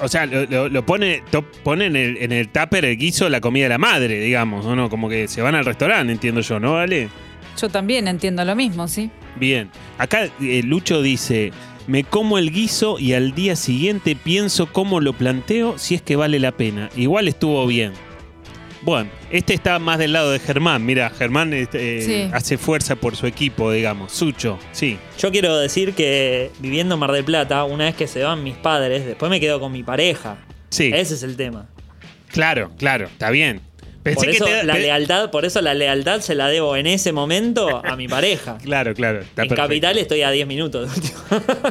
O 0.00 0.06
sea, 0.06 0.26
lo, 0.26 0.44
lo- 0.46 0.68
lo 0.68 0.86
pone, 0.86 1.22
to- 1.30 1.44
pone 1.64 1.86
en 1.86 1.96
el, 1.96 2.16
en 2.18 2.30
el 2.30 2.48
tupper 2.50 2.84
el 2.84 2.96
guiso 2.96 3.28
la 3.28 3.40
comida 3.40 3.64
de 3.64 3.70
la 3.70 3.78
madre, 3.78 4.20
digamos, 4.20 4.64
¿o 4.64 4.76
no? 4.76 4.88
Como 4.88 5.08
que 5.08 5.26
se 5.26 5.42
van 5.42 5.54
al 5.56 5.64
restaurante, 5.64 6.12
entiendo 6.12 6.40
yo, 6.40 6.60
¿no, 6.60 6.76
Ale? 6.76 7.08
Yo 7.60 7.68
también 7.68 8.06
entiendo 8.06 8.44
lo 8.44 8.54
mismo, 8.54 8.86
¿sí? 8.86 9.10
Bien, 9.34 9.70
acá 9.98 10.26
eh, 10.40 10.62
Lucho 10.64 11.02
dice, 11.02 11.50
me 11.88 12.04
como 12.04 12.38
el 12.38 12.52
guiso 12.52 12.98
y 13.00 13.14
al 13.14 13.34
día 13.34 13.56
siguiente 13.56 14.14
pienso 14.14 14.70
cómo 14.72 15.00
lo 15.00 15.12
planteo 15.14 15.76
si 15.78 15.96
es 15.96 16.02
que 16.02 16.14
vale 16.14 16.38
la 16.38 16.52
pena. 16.52 16.88
Igual 16.94 17.26
estuvo 17.26 17.66
bien. 17.66 17.92
Bueno, 18.82 19.10
este 19.32 19.54
está 19.54 19.78
más 19.80 19.98
del 19.98 20.12
lado 20.12 20.30
de 20.30 20.38
Germán. 20.38 20.86
Mira, 20.86 21.10
Germán 21.10 21.52
este, 21.52 21.98
eh, 21.98 22.02
Sí. 22.02 22.30
hace 22.32 22.56
fuerza 22.58 22.94
por 22.94 23.16
su 23.16 23.26
equipo, 23.26 23.72
digamos. 23.72 24.12
Sucho, 24.12 24.56
sí. 24.70 24.98
Yo 25.18 25.32
quiero 25.32 25.56
decir 25.58 25.94
que 25.94 26.52
viviendo 26.60 26.94
en 26.94 27.00
Mar 27.00 27.10
del 27.10 27.24
Plata, 27.24 27.64
una 27.64 27.86
vez 27.86 27.96
que 27.96 28.06
se 28.06 28.22
van 28.22 28.44
mis 28.44 28.54
padres, 28.54 29.04
después 29.04 29.30
me 29.30 29.40
quedo 29.40 29.58
con 29.58 29.72
mi 29.72 29.82
pareja. 29.82 30.36
Sí, 30.70 30.92
Ese 30.94 31.14
es 31.14 31.22
el 31.24 31.36
tema. 31.36 31.68
claro, 32.30 32.70
claro, 32.78 33.06
está 33.06 33.30
bien. 33.30 33.62
Pensé 34.02 34.16
Por 34.16 34.24
que 34.26 34.30
eso, 34.36 34.44
te- 34.46 34.62
la 34.64 34.74
lealtad, 34.74 35.30
por 35.30 35.44
eso 35.44 35.60
la 35.60 35.74
lealtad 35.74 36.20
se 36.20 36.34
la 36.34 36.48
debo 36.48 36.76
en 36.76 36.86
ese 36.86 37.12
momento 37.12 37.82
a 37.84 37.96
mi 37.96 38.08
pareja. 38.08 38.56
Claro, 38.62 38.94
claro. 38.94 39.20
Está 39.20 39.42
en 39.42 39.48
perfecto. 39.48 39.62
Capital 39.62 39.98
estoy 39.98 40.22
a 40.22 40.30
10 40.30 40.46
minutos. 40.46 40.90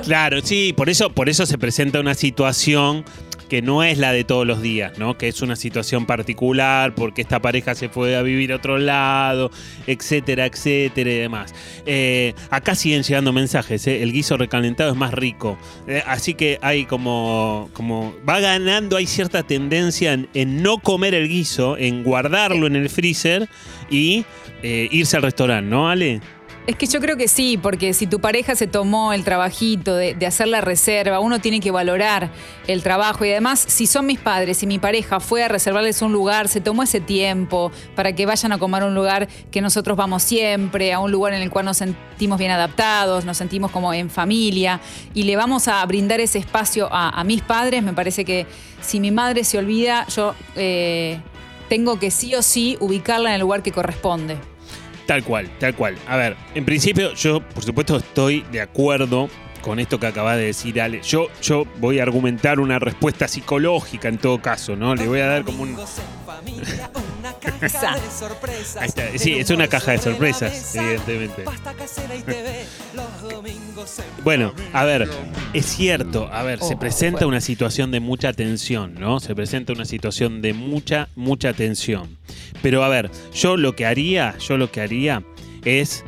Claro, 0.04 0.42
sí, 0.44 0.74
por 0.76 0.90
eso, 0.90 1.10
por 1.12 1.30
eso 1.30 1.46
se 1.46 1.58
presenta 1.58 2.00
una 2.00 2.13
situación 2.16 3.06
que 3.48 3.62
no 3.62 3.84
es 3.84 3.98
la 3.98 4.12
de 4.12 4.24
todos 4.24 4.46
los 4.46 4.62
días, 4.62 4.98
¿no? 4.98 5.18
Que 5.18 5.28
es 5.28 5.42
una 5.42 5.56
situación 5.56 6.06
particular, 6.06 6.94
porque 6.96 7.22
esta 7.22 7.42
pareja 7.42 7.76
se 7.76 7.90
fue 7.90 8.16
a 8.16 8.22
vivir 8.22 8.52
a 8.52 8.58
otro 8.58 8.78
lado, 8.78 9.52
etcétera, 9.88 10.46
etcétera 10.46 11.12
y 11.12 11.16
demás. 11.16 11.54
Eh, 11.86 12.34
acá 12.50 12.76
siguen 12.76 13.04
llegando 13.04 13.34
mensajes, 13.34 13.88
¿eh? 13.88 14.04
el 14.04 14.12
guiso 14.12 14.38
recalentado 14.38 14.92
es 14.92 14.98
más 14.98 15.14
rico. 15.14 15.58
Eh, 15.88 16.04
así 16.06 16.34
que 16.34 16.60
hay 16.62 16.86
como, 16.86 17.70
como. 17.74 18.14
Va 18.28 18.40
ganando, 18.40 18.98
hay 18.98 19.08
cierta 19.08 19.44
tendencia 19.44 20.14
en, 20.14 20.30
en 20.34 20.62
no 20.62 20.80
comer 20.80 21.14
el 21.14 21.28
guiso, 21.28 21.78
en 21.78 22.04
guardarlo 22.04 22.68
en 22.68 22.76
el 22.76 22.90
freezer 22.90 23.48
y 23.90 24.26
eh, 24.64 24.88
irse 24.92 25.18
al 25.18 25.24
restaurante, 25.24 25.70
¿no, 25.70 25.90
Ale? 25.90 26.20
Es 26.67 26.75
que 26.75 26.86
yo 26.86 26.99
creo 26.99 27.15
que 27.15 27.30
sí, 27.30 27.58
porque 27.58 27.93
si 27.93 28.08
tu 28.08 28.19
pareja 28.19 28.53
se 28.53 28.67
tomó 28.67 29.13
el 29.13 29.23
trabajito 29.23 29.95
de, 29.95 30.17
hacer 30.25 30.49
la 30.49 30.60
reserva, 30.60 31.21
uno 31.21 31.39
tiene 31.39 31.62
que 31.62 31.71
valorar 31.71 32.30
el 32.67 32.84
trabajo. 32.84 33.23
Y 33.23 33.32
además, 33.32 33.63
si 33.65 33.88
son 33.88 34.06
mis 34.06 34.19
padres 34.19 34.62
y 34.63 34.67
mi 34.67 34.77
pareja 34.77 35.21
fue 35.21 35.45
a 35.45 35.47
reservarles 35.47 36.01
un 36.01 36.12
lugar, 36.12 36.49
se 36.49 36.60
tomó 36.60 36.84
ese 36.84 36.99
tiempo 36.99 37.71
para 37.95 38.12
que 38.13 38.25
vayan 38.25 38.51
a 38.51 38.58
comer 38.58 38.84
un 38.84 38.93
lugar 38.93 39.30
que 39.49 39.62
nosotros 39.62 39.95
vamos 39.95 40.23
siempre, 40.23 40.91
a 40.91 40.99
un 40.99 41.10
lugar 41.10 41.34
en 41.34 41.41
el 41.41 41.49
cual 41.49 41.63
nos 41.63 41.77
sentimos 41.77 42.38
bien 42.38 42.51
adaptados, 42.51 43.23
nos 43.23 43.38
sentimos 43.38 43.71
como 43.71 43.93
en 43.93 44.10
familia, 44.10 44.82
y 45.13 45.23
le 45.23 45.38
vamos 45.38 45.69
a 45.69 45.86
brindar 45.86 46.19
ese 46.19 46.38
espacio 46.38 46.89
a, 46.91 47.17
a 47.17 47.23
mis 47.23 47.41
padres, 47.43 47.82
me 47.82 47.93
parece 47.93 48.25
que 48.25 48.45
si 48.82 48.99
mi 48.99 49.12
madre 49.12 49.45
se 49.45 49.58
olvida, 49.58 50.06
yo 50.13 50.36
eh, 50.58 51.21
tengo 51.69 51.97
que 51.97 52.12
sí 52.12 52.36
o 52.36 52.41
sí 52.41 52.75
ubicarla 52.82 53.30
en 53.30 53.36
el 53.36 53.41
lugar 53.41 53.63
que 53.63 53.71
corresponde. 53.71 54.38
Tal 55.08 55.24
cual, 55.24 55.50
tal 55.58 55.74
cual. 55.74 55.96
A 56.06 56.17
ver, 56.17 56.36
en 56.54 56.65
principio 56.65 57.13
yo, 57.13 57.39
por 57.39 57.63
supuesto, 57.63 57.96
estoy 57.96 58.41
de 58.52 58.60
acuerdo 58.60 59.30
con 59.67 59.80
esto 59.80 59.99
que 59.99 60.08
acaba 60.08 60.38
de 60.38 60.45
decir 60.45 60.80
Ale. 60.80 61.01
Yo, 61.01 61.27
yo 61.41 61.65
voy 61.80 61.99
a 61.99 62.03
argumentar 62.03 62.62
una 62.62 62.80
respuesta 62.80 63.27
psicológica 63.27 64.08
en 64.08 64.17
todo 64.17 64.41
caso, 64.41 64.77
¿no? 64.77 64.95
Le 64.95 65.08
voy 65.10 65.19
a 65.19 65.27
dar 65.27 65.43
como 65.43 65.63
un... 65.63 65.75
Ahí 68.80 68.88
está. 68.88 69.17
Sí, 69.17 69.34
es 69.34 69.49
una 69.49 69.67
caja 69.67 69.91
de 69.91 69.97
sorpresas, 69.97 70.73
evidentemente. 70.73 71.43
Bueno, 74.23 74.53
a 74.71 74.86
ver, 74.86 75.10
es 75.51 75.65
cierto, 75.65 76.30
a 76.32 76.43
ver, 76.43 76.62
se 76.62 76.77
presenta 76.77 77.27
una 77.27 77.41
situación 77.41 77.91
de 77.91 77.99
mucha 77.99 78.32
tensión, 78.32 78.93
¿no? 78.93 79.19
Se 79.19 79.36
presenta 79.36 79.73
una 79.73 79.84
situación 79.84 80.41
de 80.41 80.53
mucha, 80.53 81.10
mucha 81.15 81.51
tensión. 81.51 82.17
Pero 82.62 82.86
a 82.86 82.88
ver, 82.88 83.12
yo 83.34 83.58
lo 83.58 83.75
que 83.75 83.86
haría, 83.86 84.38
yo 84.38 84.56
lo 84.56 84.71
que 84.71 84.80
haría 84.80 85.23
es 85.65 86.06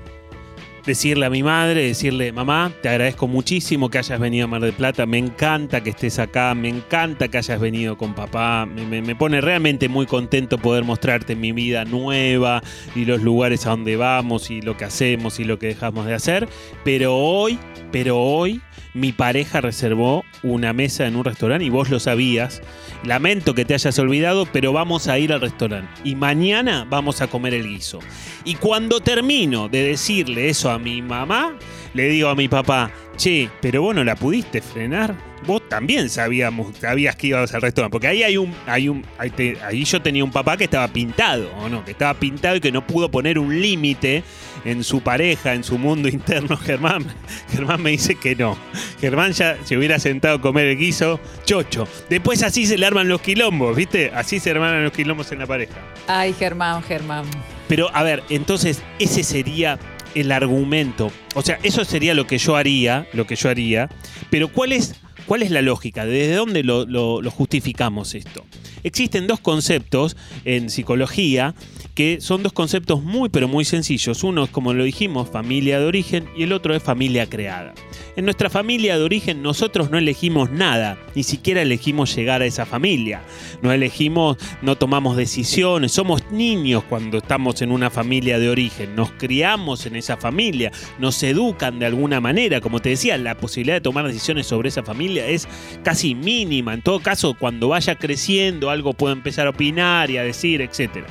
decirle 0.89 1.27
a 1.27 1.29
mi 1.29 1.43
madre, 1.43 1.83
decirle, 1.85 2.31
mamá, 2.31 2.71
te 2.81 2.89
agradezco 2.89 3.27
muchísimo 3.27 3.89
que 3.89 3.99
hayas 3.99 4.19
venido 4.19 4.45
a 4.45 4.47
Mar 4.47 4.61
del 4.61 4.73
Plata, 4.73 5.05
me 5.05 5.19
encanta 5.19 5.81
que 5.83 5.91
estés 5.91 6.17
acá, 6.17 6.55
me 6.55 6.67
encanta 6.67 7.27
que 7.27 7.37
hayas 7.37 7.59
venido 7.59 7.95
con 7.95 8.15
papá, 8.15 8.65
me, 8.65 9.01
me- 9.03 9.15
pone 9.15 9.39
realmente 9.39 9.87
muy 9.87 10.07
contento 10.07 10.57
poder 10.57 10.83
mostrarte 10.83 11.35
mi 11.35 11.51
vida 11.51 11.85
nueva 11.85 12.63
y 12.95 13.05
los 13.05 13.21
lugares 13.21 13.67
a 13.67 13.69
donde 13.69 13.95
vamos 13.97 14.49
y 14.49 14.61
lo 14.61 14.75
que 14.77 14.85
hacemos 14.85 15.39
y 15.39 15.43
lo 15.43 15.59
que 15.59 15.67
dejamos 15.67 16.07
de 16.07 16.15
hacer, 16.15 16.49
pero 16.83 17.15
hoy, 17.15 17.59
pero 17.91 18.17
hoy 18.19 18.61
mi 18.95 19.11
pareja 19.11 19.61
reservó 19.61 20.25
una 20.41 20.73
mesa 20.73 21.05
en 21.05 21.15
un 21.15 21.23
restaurante 21.23 21.63
y 21.63 21.69
vos 21.69 21.91
lo 21.91 21.99
sabías. 21.99 22.61
Lamento 23.03 23.53
que 23.53 23.63
te 23.63 23.75
hayas 23.75 23.97
olvidado, 23.99 24.47
pero 24.51 24.73
vamos 24.73 25.07
a 25.07 25.19
ir 25.19 25.31
al 25.31 25.39
restaurante. 25.41 25.89
Y 26.03 26.15
mañana 26.15 26.87
vamos 26.89 27.21
a 27.21 27.27
comer 27.27 27.53
el 27.53 27.67
guiso. 27.67 27.99
Y 28.45 28.55
cuando 28.55 28.99
termino 28.99 29.69
de 29.69 29.83
decirle 29.83 30.49
eso 30.49 30.71
a 30.71 30.78
mi 30.79 31.01
mamá, 31.01 31.55
le 31.93 32.07
digo 32.09 32.29
a 32.29 32.35
mi 32.35 32.47
papá, 32.47 32.91
che, 33.17 33.49
pero 33.61 33.81
vos 33.81 33.93
no 33.95 34.03
la 34.03 34.15
pudiste 34.15 34.61
frenar. 34.61 35.15
Vos 35.47 35.61
también 35.69 36.09
sabíamos, 36.09 36.75
sabías 36.77 37.15
que 37.15 37.27
ibas 37.27 37.53
al 37.53 37.61
restaurante. 37.61 37.93
Porque 37.93 38.07
ahí 38.07 38.23
hay 38.23 38.35
un. 38.35 38.53
Hay 38.67 38.89
un 38.89 39.05
ahí, 39.17 39.29
te- 39.29 39.57
ahí 39.63 39.85
yo 39.85 40.01
tenía 40.01 40.21
un 40.21 40.31
papá 40.31 40.57
que 40.57 40.65
estaba 40.65 40.85
pintado, 40.89 41.49
¿o 41.59 41.69
no? 41.69 41.85
Que 41.85 41.91
estaba 41.91 42.13
pintado 42.13 42.57
y 42.57 42.59
que 42.59 42.73
no 42.73 42.85
pudo 42.85 43.09
poner 43.09 43.39
un 43.39 43.61
límite 43.61 44.21
en 44.65 44.83
su 44.83 44.99
pareja, 44.99 45.53
en 45.53 45.63
su 45.63 45.77
mundo 45.77 46.09
interno. 46.09 46.57
Germán, 46.57 47.05
Germán 47.51 47.81
me 47.81 47.91
dice 47.91 48.15
que 48.15 48.35
no. 48.35 48.57
Germán 48.99 49.31
ya 49.31 49.57
se 49.63 49.77
hubiera 49.77 49.97
sentado 49.97 50.35
a 50.35 50.41
comer 50.41 50.67
el 50.67 50.77
guiso, 50.77 51.21
chocho. 51.45 51.87
Después 52.09 52.43
así 52.43 52.65
se 52.65 52.77
le 52.77 52.85
arman 52.85 53.07
los 53.07 53.21
quilombos, 53.21 53.77
¿viste? 53.77 54.11
Así 54.13 54.41
se 54.41 54.51
arman 54.51 54.83
los 54.83 54.91
quilombos 54.91 55.31
en 55.31 55.39
la 55.39 55.47
pareja. 55.47 55.75
Ay, 56.07 56.33
Germán, 56.37 56.83
Germán. 56.83 57.23
Pero 57.69 57.89
a 57.95 58.03
ver, 58.03 58.23
entonces 58.29 58.81
ese 58.99 59.23
sería 59.23 59.79
el 60.15 60.31
argumento. 60.31 61.11
O 61.35 61.41
sea, 61.41 61.59
eso 61.63 61.83
sería 61.85 62.13
lo 62.13 62.27
que 62.27 62.37
yo 62.37 62.55
haría, 62.55 63.07
lo 63.13 63.25
que 63.27 63.35
yo 63.35 63.49
haría. 63.49 63.89
Pero 64.29 64.47
¿cuál 64.49 64.71
es, 64.73 64.95
cuál 65.25 65.41
es 65.43 65.51
la 65.51 65.61
lógica? 65.61 66.05
¿Desde 66.05 66.35
dónde 66.35 66.63
lo, 66.63 66.85
lo- 66.85 67.21
lo 67.21 67.31
justificamos 67.31 68.15
esto? 68.15 68.45
Existen 68.83 69.27
dos 69.27 69.39
conceptos 69.39 70.15
en 70.45 70.69
psicología 70.69 71.53
que 71.95 72.21
son 72.21 72.43
dos 72.43 72.53
conceptos 72.53 73.03
muy 73.03 73.27
pero 73.29 73.47
muy 73.49 73.65
sencillos. 73.65 74.23
Uno 74.23 74.45
es, 74.45 74.49
como 74.49 74.73
lo 74.73 74.85
dijimos, 74.85 75.29
familia 75.29 75.79
de 75.79 75.85
origen 75.85 76.29
y 76.37 76.43
el 76.43 76.53
otro 76.53 76.73
es 76.73 76.81
familia 76.81 77.25
creada. 77.27 77.73
En 78.19 78.25
nuestra 78.25 78.49
familia 78.49 78.97
de 78.97 79.03
origen 79.05 79.41
nosotros 79.41 79.91
no 79.91 79.97
elegimos 79.97 80.51
nada, 80.51 80.97
ni 81.15 81.23
siquiera 81.23 81.61
elegimos 81.61 82.13
llegar 82.13 82.41
a 82.41 82.45
esa 82.45 82.65
familia. 82.65 83.21
No 83.61 83.71
elegimos, 83.71 84.35
no 84.61 84.75
tomamos 84.75 85.15
decisiones, 85.15 85.93
somos 85.93 86.29
niños 86.29 86.83
cuando 86.83 87.19
estamos 87.19 87.61
en 87.61 87.71
una 87.71 87.89
familia 87.89 88.37
de 88.37 88.49
origen, 88.49 88.93
nos 88.93 89.09
criamos 89.13 89.85
en 89.85 89.95
esa 89.95 90.17
familia, 90.17 90.69
nos 90.99 91.23
educan 91.23 91.79
de 91.79 91.85
alguna 91.85 92.19
manera, 92.19 92.59
como 92.59 92.81
te 92.81 92.89
decía, 92.89 93.17
la 93.17 93.37
posibilidad 93.37 93.77
de 93.77 93.81
tomar 93.81 94.05
decisiones 94.05 94.47
sobre 94.47 94.67
esa 94.67 94.83
familia 94.83 95.25
es 95.25 95.47
casi 95.85 96.13
mínima. 96.13 96.73
En 96.73 96.81
todo 96.81 96.99
caso, 96.99 97.37
cuando 97.39 97.69
vaya 97.69 97.95
creciendo, 97.95 98.69
algo 98.69 98.91
puede 98.91 99.13
empezar 99.13 99.47
a 99.47 99.51
opinar 99.51 100.11
y 100.11 100.17
a 100.17 100.23
decir, 100.23 100.59
etcétera. 100.59 101.07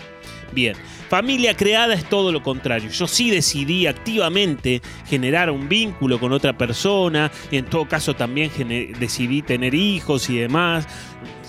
Bien, 0.52 0.74
familia 1.08 1.54
creada 1.54 1.94
es 1.94 2.08
todo 2.08 2.32
lo 2.32 2.42
contrario. 2.42 2.90
Yo 2.90 3.06
sí 3.06 3.30
decidí 3.30 3.86
activamente 3.86 4.80
generar 5.06 5.50
un 5.50 5.68
vínculo 5.68 6.18
con 6.18 6.32
otra 6.32 6.56
persona 6.56 7.30
y 7.50 7.58
en 7.58 7.66
todo 7.66 7.86
caso 7.86 8.14
también 8.14 8.50
decidí 8.98 9.42
tener 9.42 9.74
hijos 9.74 10.30
y 10.30 10.38
demás, 10.38 10.86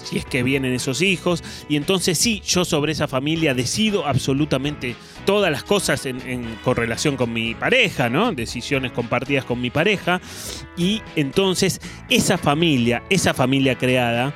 si 0.04 0.18
es 0.18 0.26
que 0.26 0.44
vienen 0.44 0.74
esos 0.74 1.02
hijos. 1.02 1.44
Y 1.70 1.78
entonces 1.78 2.18
sí, 2.18 2.42
yo 2.46 2.66
sobre 2.66 2.92
esa 2.92 3.08
familia 3.08 3.54
decido 3.54 4.06
absolutamente 4.06 4.96
todas 5.26 5.52
las 5.52 5.64
cosas 5.64 6.06
en, 6.06 6.20
en 6.28 6.56
correlación 6.64 7.16
con 7.16 7.32
mi 7.32 7.56
pareja, 7.56 8.10
¿no? 8.10 8.34
Decisiones 8.34 8.92
compartidas 8.92 9.46
con 9.46 9.62
mi 9.62 9.70
pareja. 9.70 10.20
Y 10.76 11.02
entonces 11.16 11.80
esa 12.10 12.38
familia, 12.38 13.04
esa 13.10 13.34
familia 13.34 13.78
creada, 13.78 14.34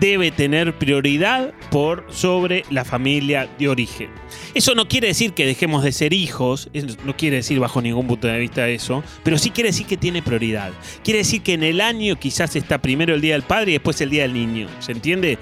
debe 0.00 0.30
tener 0.30 0.76
prioridad 0.78 1.52
por 1.70 2.04
sobre 2.10 2.64
la 2.70 2.84
familia 2.84 3.48
de 3.58 3.68
origen. 3.68 4.10
Eso 4.54 4.74
no 4.74 4.88
quiere 4.88 5.08
decir 5.08 5.32
que 5.32 5.46
dejemos 5.46 5.82
de 5.84 5.92
ser 5.92 6.12
hijos, 6.12 6.68
no 7.04 7.16
quiere 7.16 7.36
decir 7.36 7.58
bajo 7.60 7.80
ningún 7.82 8.06
punto 8.06 8.26
de 8.28 8.38
vista 8.38 8.68
eso, 8.68 9.02
pero 9.22 9.38
sí 9.38 9.50
quiere 9.50 9.70
decir 9.70 9.86
que 9.86 9.96
tiene 9.96 10.22
prioridad. 10.22 10.72
Quiere 11.02 11.18
decir 11.18 11.42
que 11.42 11.54
en 11.54 11.62
el 11.62 11.80
año 11.80 12.16
quizás 12.18 12.56
está 12.56 12.78
primero 12.78 13.14
el 13.14 13.20
Día 13.20 13.34
del 13.34 13.42
Padre 13.42 13.70
y 13.70 13.74
después 13.74 14.00
el 14.00 14.10
Día 14.10 14.22
del 14.22 14.34
Niño, 14.34 14.68
¿se 14.80 14.92
entiende? 14.92 15.38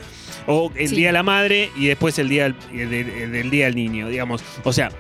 O 0.47 0.73
el 0.75 0.89
Sí. 0.89 0.97
Día 0.97 1.09
de 1.09 1.13
la 1.13 1.23
Madre 1.23 1.71
y 1.77 1.87
después 1.87 2.19
el 2.19 2.29
Día 2.29 2.45
del, 2.45 2.57
el 2.73 2.91
del- 2.91 3.11
el 3.11 3.33
del 3.33 3.51
Día 3.51 3.67
del 3.67 3.77
Niño, 3.77 4.09
digamos. 4.09 4.43
O 4.65 4.73
sea, 4.73 4.91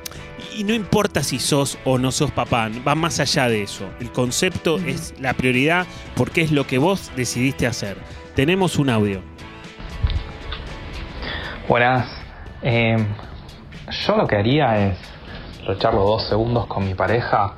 y 0.56 0.64
no 0.64 0.74
importa 0.74 1.22
si 1.24 1.38
sos 1.38 1.78
o 1.84 1.98
no 1.98 2.12
sos 2.12 2.30
papá, 2.30 2.70
va 2.86 2.94
más 2.94 3.18
allá 3.20 3.48
de 3.48 3.62
eso. 3.62 3.88
El 4.00 4.10
concepto 4.12 4.78
es 4.78 5.14
la 5.20 5.32
prioridad 5.34 5.86
porque 6.14 6.42
es 6.42 6.52
lo 6.52 6.66
que 6.66 6.78
vos 6.78 7.10
decidiste 7.16 7.66
hacer. 7.66 7.96
Tenemos 8.36 8.78
un 8.78 8.88
audio. 8.90 9.22
Buenas. 11.72 12.06
Eh, 12.60 12.98
yo 14.06 14.16
lo 14.18 14.26
que 14.26 14.36
haría 14.36 14.76
es 14.88 14.98
luchar 15.66 15.94
los 15.94 16.04
dos 16.04 16.28
segundos 16.28 16.66
con 16.66 16.84
mi 16.84 16.92
pareja 16.92 17.54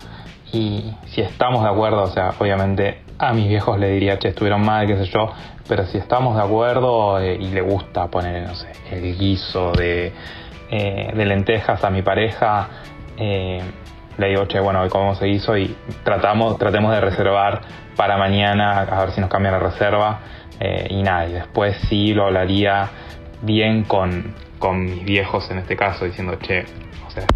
y 0.52 0.94
si 1.06 1.20
estamos 1.20 1.64
de 1.64 1.70
acuerdo, 1.70 2.04
o 2.04 2.06
sea, 2.06 2.32
obviamente 2.38 3.02
a 3.18 3.32
mis 3.32 3.48
viejos 3.48 3.76
le 3.76 3.88
diría, 3.88 4.16
che, 4.20 4.28
estuvieron 4.28 4.64
mal, 4.64 4.86
qué 4.86 4.96
sé 4.98 5.06
yo, 5.06 5.32
pero 5.66 5.84
si 5.86 5.98
estamos 5.98 6.36
de 6.36 6.42
acuerdo 6.44 7.18
eh, 7.18 7.34
y 7.40 7.48
le 7.48 7.60
gusta 7.60 8.06
poner, 8.06 8.46
no 8.46 8.54
sé, 8.54 8.70
el 8.92 9.18
guiso 9.18 9.72
de, 9.72 10.12
eh, 10.70 11.12
lentejas 11.16 11.82
a 11.82 11.90
mi 11.90 12.02
pareja, 12.02 12.68
eh, 13.16 13.62
le 14.16 14.28
digo, 14.28 14.44
che, 14.44 14.60
bueno, 14.60 14.80
hoy 14.82 14.90
comemos 14.90 15.20
el 15.22 15.32
guiso 15.32 15.56
y 15.56 15.76
tratamos, 16.04 16.56
tratemos 16.56 16.92
de 16.92 17.00
reservar 17.00 17.62
para 17.96 18.16
mañana, 18.16 18.78
a 18.78 19.00
ver 19.00 19.10
si 19.10 19.20
nos 19.20 19.28
cambia 19.28 19.50
la 19.50 19.58
reserva. 19.58 20.20
eh, 20.60 20.86
y 20.88 21.02
nada, 21.02 21.26
y 21.26 21.32
después 21.32 21.76
sí 21.88 22.14
lo 22.14 22.26
hablaría 22.26 22.88
bien 23.44 23.84
con, 23.84 24.34
con 24.58 24.84
mis 24.84 25.04
viejos 25.04 25.50
en 25.50 25.58
este 25.58 25.76
caso, 25.76 26.04
diciendo, 26.04 26.36
che, 26.40 26.64
o 27.06 27.10
sea, 27.10 27.26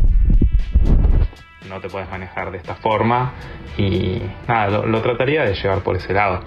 no 1.68 1.80
te 1.80 1.88
puedes 1.88 2.08
manejar 2.10 2.50
de 2.50 2.58
esta 2.58 2.74
forma 2.76 3.32
y 3.76 4.20
nada, 4.46 4.68
lo, 4.70 4.86
lo 4.86 5.02
trataría 5.02 5.42
de 5.44 5.54
llevar 5.54 5.80
por 5.82 5.96
ese 5.96 6.12
lado. 6.12 6.40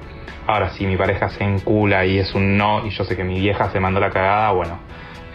Ahora, 0.48 0.72
si 0.72 0.86
mi 0.86 0.98
pareja 0.98 1.30
se 1.30 1.44
encula 1.44 2.06
y 2.06 2.18
es 2.18 2.34
un 2.34 2.58
no 2.58 2.86
y 2.86 2.90
yo 2.90 3.04
sé 3.04 3.16
que 3.16 3.24
mi 3.24 3.40
vieja 3.40 3.72
se 3.72 3.80
mandó 3.80 4.00
la 4.00 4.10
cagada, 4.10 4.52
bueno, 4.52 4.80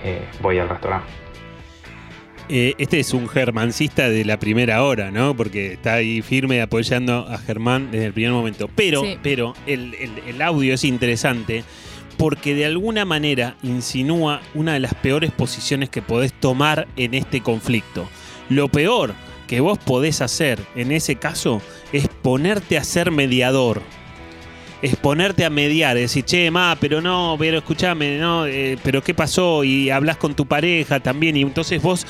eh, 0.05 0.23
voy 0.43 0.59
al 0.59 0.69
restaurante. 0.69 1.07
Eh, 2.49 2.75
este 2.79 3.01
es 3.01 3.13
un 3.13 3.29
germancista 3.29 4.09
de 4.09 4.25
la 4.25 4.39
primera 4.39 4.83
hora, 4.85 5.11
¿no? 5.11 5.35
Porque 5.35 5.73
está 5.73 5.95
ahí 5.95 6.23
firme 6.23 6.61
apoyando 6.63 7.27
a 7.29 7.39
Germán 7.39 7.91
desde 7.91 8.07
el 8.07 8.13
primer 8.13 8.33
momento. 8.33 8.69
Pero, 8.75 9.03
Sí. 9.03 9.19
pero 9.23 9.55
el, 9.67 9.95
el- 9.95 10.23
el 10.29 10.43
audio 10.43 10.75
es 10.75 10.85
interesante 10.85 11.65
porque 12.17 12.55
de 12.55 12.67
alguna 12.67 13.05
manera 13.05 13.57
insinúa 13.63 14.41
una 14.55 14.75
de 14.75 14.81
las 14.81 14.95
peores 14.95 15.33
posiciones 15.33 15.91
que 15.91 16.03
podés 16.03 16.33
tomar 16.33 16.89
en 16.97 17.15
este 17.15 17.41
conflicto. 17.41 18.09
Lo 18.49 18.69
peor 18.69 19.15
que 19.47 19.61
vos 19.61 19.79
podés 19.79 20.21
hacer 20.21 20.61
en 20.75 20.93
ese 20.93 21.17
caso 21.17 21.61
es 21.93 22.09
ponerte 22.09 22.79
a 22.79 22.85
ser 22.85 23.11
mediador 23.11 23.83
es 24.83 24.97
ponerte 24.97 25.45
a 25.45 25.51
mediar, 25.51 25.97
decir, 25.97 26.25
che, 26.25 26.51
ma, 26.51 26.77
pero 26.81 27.01
no, 27.01 27.37
pero 27.39 27.59
escúchame, 27.59 28.19
no, 28.19 28.47
eh, 28.47 28.79
pero 28.83 29.03
¿qué 29.03 29.15
pasó? 29.15 29.65
Y 29.65 29.91
hablas 29.91 30.17
con 30.17 30.35
tu 30.35 30.47
pareja 30.47 31.01
también, 31.01 31.37
y 31.37 31.43
entonces 31.43 31.81
vos 31.81 32.07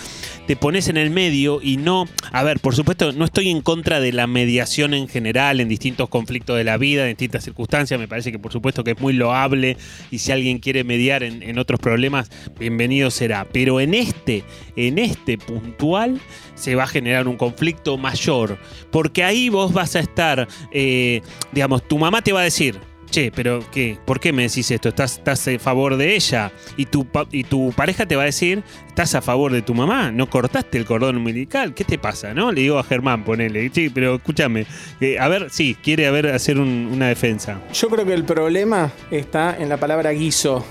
te 0.46 0.56
pones 0.56 0.88
en 0.88 0.96
el 0.96 1.10
medio 1.10 1.60
y 1.62 1.76
no. 1.76 2.06
A 2.32 2.42
ver, 2.42 2.60
por 2.60 2.74
supuesto, 2.74 3.12
no 3.12 3.24
estoy 3.24 3.50
en 3.50 3.62
contra 3.62 4.00
de 4.00 4.12
la 4.12 4.26
mediación 4.26 4.94
en 4.94 5.08
general, 5.08 5.60
en 5.60 5.68
distintos 5.68 6.08
conflictos 6.08 6.56
de 6.56 6.64
la 6.64 6.76
vida, 6.76 7.02
en 7.04 7.10
distintas 7.10 7.44
circunstancias. 7.44 7.98
Me 7.98 8.08
parece 8.08 8.32
que, 8.32 8.38
por 8.38 8.52
supuesto, 8.52 8.84
que 8.84 8.92
es 8.92 9.00
muy 9.00 9.12
loable, 9.12 9.76
y 10.10 10.18
si 10.18 10.32
alguien 10.32 10.58
quiere 10.58 10.84
mediar 10.84 11.22
en, 11.22 11.42
en 11.42 11.58
otros 11.58 11.80
problemas, 11.80 12.30
bienvenido 12.58 13.10
será. 13.10 13.46
Pero 13.52 13.80
en 13.80 13.94
este, 13.94 14.44
en 14.76 14.98
este 14.98 15.38
puntual, 15.38 16.20
se 16.56 16.74
va 16.74 16.82
a 16.82 16.86
generar 16.88 17.28
un 17.28 17.36
conflicto 17.36 17.96
mayor, 17.96 18.58
porque 18.90 19.22
ahí 19.22 19.48
vos 19.48 19.72
vas 19.72 19.94
a 19.94 20.00
estar, 20.00 20.48
eh, 20.72 21.22
digamos, 21.52 21.86
tu 21.86 21.96
mamá 21.98 22.22
te 22.22 22.32
va 22.32 22.40
a 22.40 22.44
decir, 22.44 22.80
che, 23.08 23.30
pero 23.30 23.60
¿qué? 23.70 23.96
¿Por 24.04 24.18
qué 24.18 24.32
me 24.32 24.42
decís 24.42 24.68
esto? 24.70 24.88
¿Estás, 24.88 25.18
estás 25.18 25.46
a 25.46 25.58
favor 25.60 25.96
de 25.96 26.16
ella? 26.16 26.50
Y 26.76 26.86
tu, 26.86 27.06
y 27.30 27.44
tu 27.44 27.72
pareja 27.76 28.04
te 28.04 28.16
va 28.16 28.22
a 28.22 28.26
decir, 28.26 28.64
¿estás 28.88 29.14
a 29.14 29.22
favor 29.22 29.52
de 29.52 29.62
tu 29.62 29.74
mamá? 29.74 30.10
¿No 30.10 30.28
cortaste 30.28 30.76
el 30.76 30.84
cordón 30.84 31.16
umbilical? 31.18 31.72
¿Qué 31.72 31.84
te 31.84 31.98
pasa? 31.98 32.34
¿No? 32.34 32.50
Le 32.50 32.62
digo 32.62 32.78
a 32.80 32.82
Germán, 32.84 33.24
ponele, 33.24 33.70
sí, 33.72 33.90
pero 33.90 34.16
escúchame, 34.16 34.66
eh, 35.00 35.18
a 35.20 35.28
ver, 35.28 35.50
sí, 35.50 35.76
quiere 35.82 36.08
hacer 36.30 36.58
un- 36.58 36.88
una 36.92 37.06
defensa. 37.08 37.60
Yo 37.72 37.88
creo 37.88 38.04
que 38.04 38.12
el 38.12 38.24
problema 38.24 38.90
está 39.10 39.56
en 39.56 39.68
la 39.68 39.76
palabra 39.76 40.10
guiso. 40.10 40.66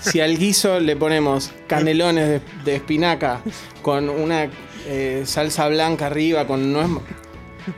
Si 0.00 0.20
al 0.20 0.36
guiso 0.38 0.80
le 0.80 0.96
ponemos 0.96 1.52
canelones 1.68 2.28
de, 2.28 2.40
de 2.64 2.74
espinaca 2.76 3.40
con 3.82 4.08
una 4.08 4.48
eh, 4.88 5.22
salsa 5.26 5.68
blanca 5.68 6.06
arriba, 6.06 6.46
con 6.46 6.72
nuez, 6.72 6.88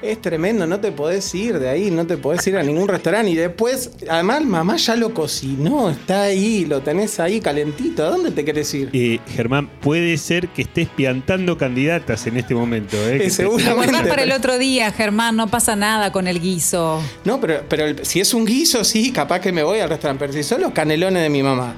Es 0.03 0.23
tremendo, 0.23 0.68
no 0.68 0.79
te 0.79 0.92
podés 0.92 1.35
ir 1.35 1.59
de 1.59 1.68
ahí, 1.68 1.90
no 1.90 2.07
te 2.07 2.16
podés 2.16 2.46
ir 2.46 2.57
a 2.57 2.62
ningún 2.62 2.87
restaurante. 2.87 3.33
Y 3.33 3.35
después, 3.35 3.90
además, 4.09 4.44
mamá 4.44 4.77
ya 4.77 4.94
lo 4.94 5.12
cocinó, 5.12 5.90
está 5.90 6.23
ahí, 6.23 6.64
lo 6.64 6.81
tenés 6.81 7.18
ahí 7.18 7.40
calentito. 7.40 8.05
¿A 8.07 8.11
dónde 8.11 8.31
te 8.31 8.44
querés 8.44 8.73
ir? 8.73 8.90
Eh, 8.92 9.18
Germán, 9.35 9.68
puede 9.81 10.16
ser 10.16 10.46
que 10.49 10.62
estés 10.62 10.87
piantando 10.87 11.59
candidatas 11.59 12.25
en 12.29 12.37
este 12.37 12.55
momento. 12.55 12.96
¿eh? 12.96 13.16
Eh, 13.16 13.18
Que 13.18 13.25
te- 13.25 13.31
seguramente. 13.31 13.75
Guardar 13.75 14.09
para 14.09 14.23
el 14.23 14.31
otro 14.31 14.59
día, 14.59 14.92
Germán, 14.92 15.35
no 15.35 15.49
pasa 15.49 15.75
nada 15.75 16.12
con 16.12 16.29
el 16.29 16.38
guiso. 16.40 17.03
No, 17.25 17.40
pero, 17.40 17.64
pero 17.68 17.87
el- 17.87 18.05
si 18.07 18.20
es 18.20 18.33
un 18.33 18.44
guiso, 18.44 18.85
sí, 18.85 19.11
capaz 19.11 19.40
que 19.40 19.51
me 19.51 19.64
voy 19.64 19.81
al 19.81 19.88
restaurante. 19.88 20.20
Pero 20.20 20.33
si 20.35 20.44
son 20.44 20.61
los 20.61 20.70
canelones 20.70 21.20
de 21.20 21.31
mi 21.31 21.42
mamá, 21.42 21.75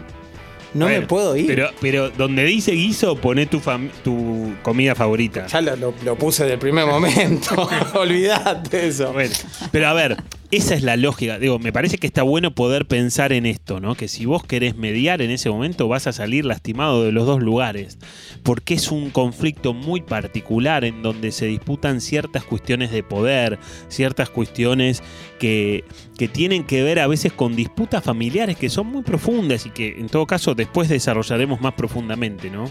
no 0.75 0.87
me 0.89 1.03
puedo 1.03 1.37
ir. 1.37 1.47
Pero, 1.47 1.71
pero 1.81 2.11
donde 2.11 2.45
dice 2.45 2.73
guiso, 2.73 3.17
poné 3.17 3.47
tu, 3.47 3.61
tu 4.05 4.55
comida 4.63 4.95
favorita. 4.95 5.47
Ya 5.47 5.61
lo, 5.61 5.77
lo- 5.77 5.95
lo 6.05 6.17
puse 6.17 6.45
del 6.45 6.59
primer 6.59 6.87
momento. 6.87 7.69
Olvídate 7.95 8.77
de 8.77 8.89
eso. 8.89 9.13
Bueno, 9.13 9.35
pero 9.71 9.89
a 9.89 9.93
ver, 9.93 10.17
esa 10.53 10.75
es 10.75 10.83
la 10.83 10.99
lógica. 10.99 11.39
Digo, 11.39 11.59
me 11.59 11.73
parece 11.73 11.97
que 11.97 12.07
está 12.07 12.23
bueno 12.23 12.55
poder 12.55 12.87
pensar 12.87 13.33
en 13.33 13.47
esto, 13.47 13.81
¿no? 13.81 13.95
Que 13.95 14.07
si 14.07 14.27
vos 14.27 14.45
querés 14.45 14.77
mediar 14.77 15.23
en 15.23 15.31
ese 15.31 15.49
momento, 15.49 15.89
vas 15.89 16.07
a 16.07 16.13
salir 16.13 16.45
lastimado 16.45 17.03
de 17.05 17.11
los 17.11 17.27
dos 17.27 17.43
lugares. 17.43 17.99
Porque 18.43 18.75
es 18.75 18.93
un 18.93 19.09
conflicto 19.09 19.73
muy 19.73 20.03
particular 20.03 20.85
en 20.85 21.03
donde 21.03 21.33
se 21.33 21.47
disputan 21.47 22.03
ciertas 22.03 22.45
cuestiones 22.45 22.91
de 22.91 23.03
poder, 23.03 23.59
ciertas 23.89 24.29
cuestiones 24.29 25.03
que, 25.41 25.85
que 26.19 26.29
tienen 26.29 26.65
que 26.65 26.83
ver 26.83 26.99
a 26.99 27.07
veces 27.07 27.33
con 27.33 27.57
disputas 27.57 28.05
familiares 28.05 28.59
que 28.59 28.69
son 28.69 28.89
muy 28.89 29.03
profundas 29.03 29.65
y 29.65 29.71
que 29.71 29.99
en 29.99 30.09
todo 30.09 30.27
caso 30.27 30.55
después 30.55 30.91
desarrollaremos 30.91 31.63
más 31.63 31.73
profundamente, 31.73 32.51
¿no? 32.51 32.71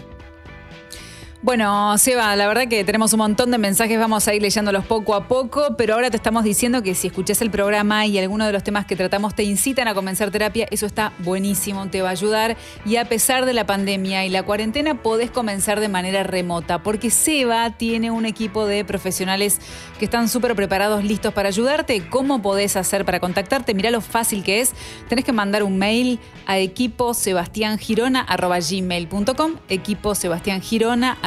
Bueno, 1.44 1.98
Seba, 1.98 2.36
la 2.36 2.46
verdad 2.46 2.68
que 2.68 2.84
tenemos 2.84 3.12
un 3.14 3.18
montón 3.18 3.50
de 3.50 3.58
mensajes, 3.58 3.98
vamos 3.98 4.28
a 4.28 4.34
ir 4.34 4.40
leyéndolos 4.40 4.86
poco 4.86 5.16
a 5.16 5.26
poco, 5.26 5.74
pero 5.76 5.94
ahora 5.94 6.08
te 6.08 6.16
estamos 6.16 6.44
diciendo 6.44 6.84
que 6.84 6.94
si 6.94 7.08
escuchás 7.08 7.42
el 7.42 7.50
programa 7.50 8.06
y 8.06 8.16
alguno 8.16 8.46
de 8.46 8.52
los 8.52 8.62
temas 8.62 8.86
que 8.86 8.94
tratamos 8.94 9.34
te 9.34 9.42
incitan 9.42 9.88
a 9.88 9.94
comenzar 9.94 10.30
terapia, 10.30 10.68
eso 10.70 10.86
está 10.86 11.12
buenísimo, 11.18 11.88
te 11.88 12.00
va 12.00 12.10
a 12.10 12.12
ayudar 12.12 12.56
y 12.86 12.94
a 12.94 13.06
pesar 13.06 13.44
de 13.44 13.54
la 13.54 13.66
pandemia 13.66 14.24
y 14.24 14.28
la 14.28 14.44
cuarentena 14.44 15.02
podés 15.02 15.32
comenzar 15.32 15.80
de 15.80 15.88
manera 15.88 16.22
remota, 16.22 16.84
porque 16.84 17.10
Seba 17.10 17.76
tiene 17.76 18.12
un 18.12 18.24
equipo 18.24 18.64
de 18.64 18.84
profesionales 18.84 19.58
que 19.98 20.04
están 20.04 20.28
súper 20.28 20.54
preparados, 20.54 21.02
listos 21.02 21.34
para 21.34 21.48
ayudarte. 21.48 22.08
¿Cómo 22.08 22.40
podés 22.40 22.76
hacer 22.76 23.04
para 23.04 23.18
contactarte? 23.18 23.74
Mirá 23.74 23.90
lo 23.90 24.00
fácil 24.00 24.44
que 24.44 24.60
es. 24.60 24.74
Tenés 25.08 25.24
que 25.24 25.32
mandar 25.32 25.64
un 25.64 25.76
mail 25.76 26.20
a 26.46 26.58
equiposebastiangirona.gmail.com 26.58 29.56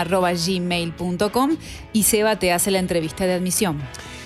equiposebastiangirona.gmail.com 0.05 1.57
y 1.93 2.03
Seba 2.03 2.37
te 2.37 2.51
hace 2.51 2.71
la 2.71 2.79
entrevista 2.79 3.25
de 3.25 3.33
admisión. 3.33 3.79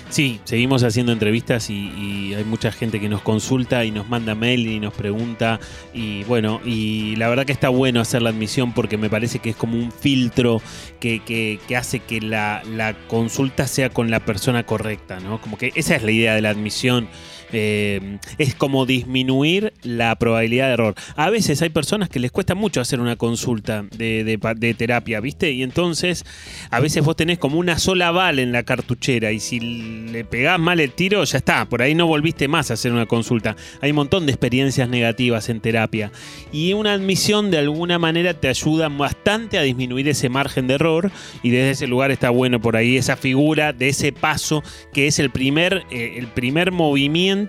Sí, 0.08 0.40
seguimos 0.42 0.82
haciendo 0.82 1.12
entrevistas 1.12 1.70
y, 1.70 1.74
y 1.96 2.34
hay 2.34 2.42
mucha 2.42 2.72
gente 2.72 2.98
que 2.98 3.08
nos 3.08 3.22
consulta 3.22 3.84
y 3.84 3.92
nos 3.92 4.08
manda 4.08 4.34
mail 4.34 4.66
y 4.66 4.80
nos 4.80 4.92
pregunta 4.92 5.60
y 5.94 6.24
bueno, 6.24 6.60
y 6.64 7.14
la 7.14 7.28
verdad 7.28 7.46
que 7.46 7.52
está 7.52 7.68
bueno 7.68 8.00
hacer 8.00 8.20
la 8.20 8.30
admisión 8.30 8.72
porque 8.72 8.96
me 8.98 9.08
parece 9.08 9.38
que 9.38 9.50
es 9.50 9.56
como 9.56 9.78
un 9.78 9.92
filtro 9.92 10.60
que, 10.98 11.20
que- 11.20 11.60
que 11.68 11.76
hace 11.76 12.00
que 12.00 12.20
la, 12.20 12.60
la 12.74 12.94
consulta 13.06 13.68
sea 13.68 13.90
con 13.90 14.10
la 14.10 14.18
persona 14.24 14.66
correcta, 14.66 15.20
¿no? 15.20 15.40
Como 15.40 15.56
que 15.56 15.70
esa 15.76 15.94
es 15.94 16.02
la 16.02 16.10
idea 16.10 16.34
de 16.34 16.42
la 16.42 16.50
admisión. 16.50 17.06
Eh, 17.52 18.18
es 18.38 18.54
como 18.54 18.86
disminuir 18.86 19.72
la 19.82 20.14
probabilidad 20.16 20.68
de 20.68 20.72
error. 20.74 20.94
A 21.16 21.30
veces 21.30 21.62
hay 21.62 21.70
personas 21.70 22.08
que 22.08 22.20
les 22.20 22.30
cuesta 22.30 22.54
mucho 22.54 22.80
hacer 22.80 23.00
una 23.00 23.16
consulta 23.16 23.84
de, 23.96 24.38
de 24.56 24.74
terapia, 24.74 25.20
¿viste? 25.20 25.50
Y 25.52 25.62
entonces 25.62 26.24
a 26.70 26.80
veces 26.80 27.04
vos 27.04 27.16
tenés 27.16 27.38
como 27.38 27.58
una 27.58 27.78
sola 27.78 28.10
bala 28.10 28.42
en 28.42 28.52
la 28.52 28.62
cartuchera 28.62 29.32
y 29.32 29.40
si 29.40 29.60
le 29.60 30.24
pegás 30.24 30.58
mal 30.58 30.80
el 30.80 30.92
tiro, 30.92 31.24
ya 31.24 31.38
está, 31.38 31.68
por 31.68 31.82
ahí 31.82 31.94
no 31.94 32.06
volviste 32.06 32.48
más 32.48 32.70
a 32.70 32.74
hacer 32.74 32.92
una 32.92 33.06
consulta. 33.06 33.56
Hay 33.80 33.90
un 33.90 33.96
montón 33.96 34.26
de 34.26 34.32
experiencias 34.32 34.88
negativas 34.88 35.48
en 35.48 35.60
terapia 35.60 36.12
y 36.52 36.72
una 36.72 36.92
admisión 36.92 37.50
de 37.50 37.58
alguna 37.58 37.98
manera 37.98 38.34
te 38.34 38.48
ayuda 38.48 38.88
bastante 38.88 39.58
a 39.58 39.62
disminuir 39.62 40.08
ese 40.08 40.28
margen 40.28 40.66
de 40.66 40.74
error 40.74 41.10
y 41.42 41.50
desde 41.50 41.70
ese 41.70 41.86
lugar 41.86 42.10
está 42.10 42.30
bueno 42.30 42.60
por 42.60 42.76
ahí 42.76 42.96
esa 42.96 43.16
figura 43.16 43.72
de 43.72 43.88
ese 43.88 44.12
paso 44.12 44.62
que 44.92 45.06
es 45.06 45.18
el 45.18 45.30
primer, 45.30 45.84
eh, 45.90 46.14
el 46.16 46.28
primer 46.28 46.72
movimiento 46.72 47.39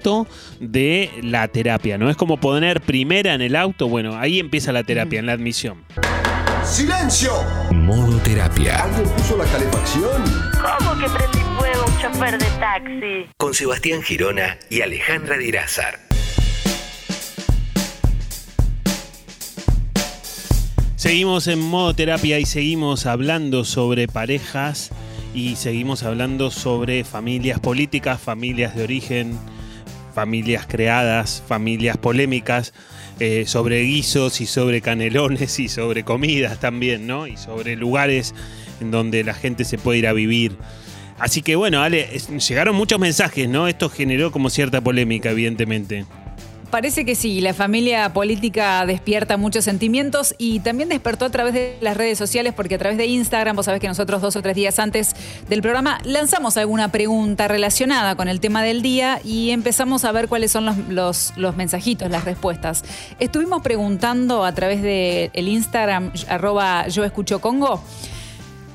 de 0.59 1.09
la 1.21 1.47
terapia, 1.47 1.97
¿no? 1.97 2.09
Es 2.09 2.17
como 2.17 2.37
poner 2.37 2.81
primera 2.81 3.33
en 3.33 3.41
el 3.41 3.55
auto, 3.55 3.87
bueno, 3.87 4.17
ahí 4.17 4.39
empieza 4.39 4.71
la 4.71 4.83
terapia, 4.83 5.19
en 5.19 5.25
la 5.25 5.33
admisión. 5.33 5.83
¡Silencio! 6.63 7.31
Modo 7.71 8.17
terapia. 8.19 8.83
¿Alguien 8.83 9.09
puso 9.15 9.37
la 9.37 9.45
calefacción? 9.45 10.23
¿Cómo 10.53 10.97
que 10.99 11.09
prendí 11.09 11.39
fuego 11.57 11.85
un 11.87 11.97
chofer 11.99 12.37
de 12.37 12.45
taxi? 12.59 13.29
Con 13.37 13.53
Sebastián 13.53 14.01
Girona 14.03 14.57
y 14.69 14.81
Alejandra 14.81 15.37
Dirázar. 15.37 15.99
Seguimos 20.95 21.47
en 21.47 21.59
modo 21.59 21.95
terapia 21.95 22.37
y 22.37 22.45
seguimos 22.45 23.07
hablando 23.07 23.65
sobre 23.65 24.07
parejas 24.07 24.91
y 25.33 25.55
seguimos 25.55 26.03
hablando 26.03 26.51
sobre 26.51 27.03
familias 27.03 27.59
políticas, 27.59 28.21
familias 28.21 28.75
de 28.75 28.83
origen, 28.83 29.39
familias 30.13 30.65
creadas, 30.67 31.43
familias 31.47 31.97
polémicas, 31.97 32.73
eh, 33.19 33.45
sobre 33.45 33.81
guisos 33.81 34.41
y 34.41 34.45
sobre 34.45 34.81
canelones 34.81 35.59
y 35.59 35.69
sobre 35.69 36.03
comidas 36.03 36.59
también, 36.59 37.07
¿no? 37.07 37.27
Y 37.27 37.37
sobre 37.37 37.75
lugares 37.75 38.33
en 38.79 38.91
donde 38.91 39.23
la 39.23 39.33
gente 39.33 39.63
se 39.63 39.77
puede 39.77 39.99
ir 39.99 40.07
a 40.07 40.13
vivir. 40.13 40.57
Así 41.19 41.43
que 41.43 41.55
bueno, 41.55 41.81
Ale, 41.81 42.07
llegaron 42.47 42.75
muchos 42.75 42.99
mensajes, 42.99 43.47
¿no? 43.47 43.67
Esto 43.67 43.89
generó 43.89 44.31
como 44.31 44.49
cierta 44.49 44.81
polémica, 44.81 45.29
evidentemente. 45.29 46.05
Parece 46.71 47.03
que 47.03 47.15
sí, 47.15 47.41
la 47.41 47.53
familia 47.53 48.13
política 48.13 48.85
despierta 48.85 49.35
muchos 49.35 49.65
sentimientos 49.65 50.33
y 50.37 50.61
también 50.61 50.87
despertó 50.87 51.25
a 51.25 51.29
través 51.29 51.53
de 51.53 51.77
las 51.81 51.97
redes 51.97 52.17
sociales, 52.17 52.53
porque 52.55 52.75
a 52.75 52.77
través 52.77 52.97
de 52.97 53.07
Instagram, 53.07 53.57
vos 53.57 53.65
sabés 53.65 53.81
que 53.81 53.89
nosotros 53.89 54.21
dos 54.21 54.37
o 54.37 54.41
tres 54.41 54.55
días 54.55 54.79
antes 54.79 55.13
del 55.49 55.61
programa 55.61 55.99
lanzamos 56.05 56.55
alguna 56.55 56.89
pregunta 56.89 57.49
relacionada 57.49 58.15
con 58.15 58.29
el 58.29 58.39
tema 58.39 58.63
del 58.63 58.81
día 58.81 59.19
y 59.25 59.49
empezamos 59.51 60.05
a 60.05 60.13
ver 60.13 60.29
cuáles 60.29 60.51
son 60.53 60.65
los, 60.89 61.33
los- 61.35 61.55
mensajitos, 61.57 62.09
las 62.09 62.23
respuestas. 62.23 62.85
Estuvimos 63.19 63.61
preguntando 63.61 64.45
a 64.45 64.53
través 64.53 64.81
del 64.81 65.47
Instagram, 65.49 66.13
arroba 66.29 66.87
yo. 66.87 67.03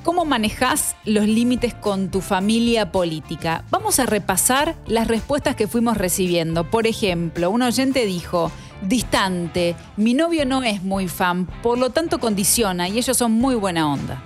¿Cómo 0.06 0.24
manejas 0.24 0.94
los 1.04 1.26
límites 1.26 1.74
con 1.74 2.12
tu 2.12 2.20
familia 2.20 2.92
política? 2.92 3.64
Vamos 3.70 3.98
a 3.98 4.06
repasar 4.06 4.76
las 4.86 5.08
respuestas 5.08 5.56
que 5.56 5.66
fuimos 5.66 5.96
recibiendo. 5.96 6.62
Por 6.70 6.86
ejemplo, 6.86 7.50
un 7.50 7.62
oyente 7.62 8.06
dijo, 8.06 8.52
distante, 8.82 9.74
mi 9.96 10.14
novio 10.14 10.46
no 10.46 10.62
es 10.62 10.80
muy 10.84 11.08
fan, 11.08 11.46
por 11.60 11.76
lo 11.78 11.90
tanto 11.90 12.20
condiciona 12.20 12.88
y 12.88 12.98
ellos 12.98 13.16
son 13.16 13.32
muy 13.32 13.56
buena 13.56 13.92
onda. 13.92 14.22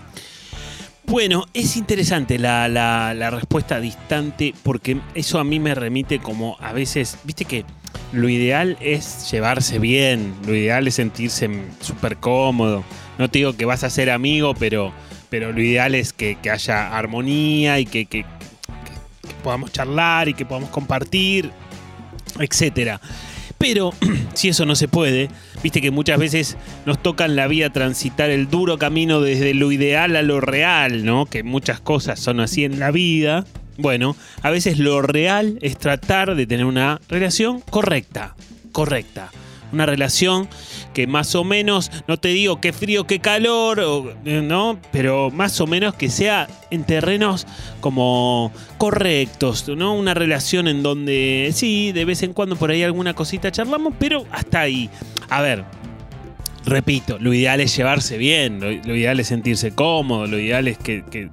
Bueno, 1.06 1.46
es 1.54 1.78
interesante 1.78 2.38
la, 2.38 2.68
la- 2.68 3.14
la 3.14 3.30
respuesta 3.30 3.80
distante 3.80 4.52
porque 4.62 5.00
eso 5.14 5.38
a 5.38 5.44
mí 5.44 5.60
me 5.60 5.74
remite 5.74 6.18
como 6.18 6.58
a 6.60 6.74
veces, 6.74 7.16
viste 7.24 7.46
que 7.46 7.64
lo 8.12 8.28
ideal 8.28 8.76
es 8.82 9.30
llevarse 9.32 9.78
bien, 9.78 10.34
lo 10.46 10.54
ideal 10.54 10.86
es 10.86 10.96
sentirse 10.96 11.48
súper 11.80 12.18
cómodo. 12.18 12.84
No 13.16 13.30
te 13.30 13.38
digo 13.38 13.54
que 13.54 13.64
vas 13.64 13.82
a 13.82 13.88
ser 13.88 14.10
amigo, 14.10 14.52
pero, 14.54 14.92
pero 15.30 15.52
lo 15.52 15.62
ideal 15.62 15.94
es 15.94 16.12
que, 16.12 16.36
que 16.42 16.50
haya 16.50 16.96
armonía 16.96 17.78
y 17.80 17.86
que, 17.86 18.06
que- 18.06 18.26
podamos 19.42 19.72
charlar 19.72 20.28
y 20.28 20.34
que 20.34 20.44
podamos 20.44 20.70
compartir, 20.70 21.50
etcétera. 22.38 23.00
Pero 23.58 23.92
si 24.34 24.48
eso 24.48 24.66
no 24.66 24.74
se 24.74 24.88
puede, 24.88 25.28
viste 25.62 25.80
que 25.80 25.90
muchas 25.90 26.18
veces 26.18 26.56
nos 26.86 27.02
toca 27.02 27.24
en 27.24 27.36
la 27.36 27.46
vida 27.46 27.70
transitar 27.70 28.30
el 28.30 28.48
duro 28.48 28.78
camino 28.78 29.20
desde 29.20 29.54
lo 29.54 29.72
ideal 29.72 30.16
a 30.16 30.22
lo 30.22 30.40
real, 30.40 31.04
¿no? 31.04 31.26
Que 31.26 31.42
muchas 31.42 31.80
cosas 31.80 32.18
son 32.20 32.40
así 32.40 32.64
en 32.64 32.78
la 32.80 32.90
vida. 32.90 33.44
Bueno, 33.78 34.16
a 34.42 34.50
veces 34.50 34.78
lo 34.78 35.00
real 35.00 35.58
es 35.62 35.78
tratar 35.78 36.34
de 36.34 36.46
tener 36.46 36.66
una 36.66 37.00
relación 37.08 37.60
correcta, 37.62 38.34
correcta. 38.72 39.30
Una 39.72 39.86
relación 39.86 40.48
que 40.94 41.06
más 41.06 41.34
o 41.34 41.44
menos, 41.44 41.90
no 42.06 42.18
te 42.18 42.28
digo 42.28 42.60
qué 42.60 42.72
frío, 42.72 43.06
qué 43.06 43.20
calor, 43.20 44.16
eh, 44.24 44.42
¿no? 44.42 44.78
Pero 44.92 45.30
más 45.30 45.60
o 45.60 45.66
menos 45.66 45.94
que 45.94 46.08
sea 46.08 46.48
en 46.70 46.84
terrenos 46.84 47.46
como 47.80 48.52
correctos, 48.78 49.68
¿no? 49.68 49.94
Una 49.94 50.14
relación 50.14 50.68
en 50.68 50.82
donde 50.82 51.50
sí, 51.54 51.92
de 51.92 52.04
vez 52.04 52.22
en 52.22 52.32
cuando 52.32 52.56
por 52.56 52.70
ahí 52.70 52.82
alguna 52.82 53.14
cosita 53.14 53.50
charlamos, 53.52 53.94
pero 53.98 54.24
hasta 54.32 54.60
ahí. 54.60 54.90
A 55.28 55.42
ver, 55.42 55.64
repito, 56.64 57.18
lo 57.18 57.32
ideal 57.32 57.60
es 57.60 57.76
llevarse 57.76 58.18
bien, 58.18 58.60
lo, 58.60 58.96
ideal 58.96 59.20
es 59.20 59.28
sentirse 59.28 59.72
cómodo, 59.72 60.26
lo 60.26 60.38
ideal 60.38 60.68
es 60.68 60.78
que- 60.78 61.30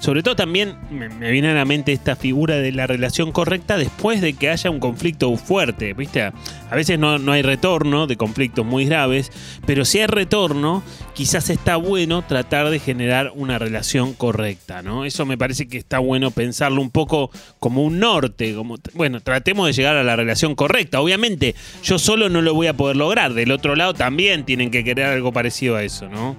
sobre 0.00 0.22
todo 0.22 0.36
también 0.36 0.76
me, 0.90 1.08
viene 1.30 1.50
a 1.50 1.54
la 1.54 1.64
mente 1.64 1.92
esta 1.92 2.16
figura 2.16 2.56
de 2.56 2.72
la 2.72 2.86
relación 2.86 3.32
correcta 3.32 3.76
después 3.76 4.20
de 4.20 4.34
que 4.34 4.50
haya 4.50 4.70
un 4.70 4.80
conflicto 4.80 5.34
fuerte, 5.36 5.92
¿viste? 5.94 6.22
A 6.22 6.74
veces 6.74 6.98
no, 6.98 7.18
no 7.18 7.32
hay 7.32 7.42
retorno 7.42 8.06
de 8.06 8.16
conflictos 8.16 8.64
muy 8.64 8.84
graves, 8.84 9.30
pero 9.66 9.84
si 9.84 9.98
hay 9.98 10.06
retorno, 10.06 10.82
quizás 11.14 11.50
está 11.50 11.76
bueno 11.76 12.22
tratar 12.22 12.70
de 12.70 12.78
generar 12.78 13.32
una 13.34 13.58
relación 13.58 14.14
correcta, 14.14 14.82
¿no? 14.82 15.04
Eso 15.04 15.26
me 15.26 15.38
parece 15.38 15.68
que 15.68 15.78
está 15.78 15.98
bueno 15.98 16.30
pensarlo 16.30 16.80
un 16.80 16.90
poco 16.90 17.30
como 17.58 17.84
un 17.84 17.98
norte, 17.98 18.54
como, 18.54 18.76
bueno, 18.94 19.20
tratemos 19.20 19.66
de 19.66 19.72
llegar 19.72 19.96
a 19.96 20.04
la 20.04 20.16
relación 20.16 20.54
correcta. 20.54 21.00
Obviamente, 21.00 21.54
yo 21.82 21.98
solo 21.98 22.28
no 22.28 22.42
lo 22.42 22.54
voy 22.54 22.66
a 22.66 22.74
poder 22.74 22.96
lograr, 22.96 23.34
del 23.34 23.52
otro 23.52 23.76
lado 23.76 23.94
también 23.94 24.44
tienen 24.44 24.70
que 24.70 24.84
querer 24.84 25.06
algo 25.06 25.32
parecido 25.32 25.76
a 25.76 25.82
eso, 25.82 26.08
¿no? 26.08 26.36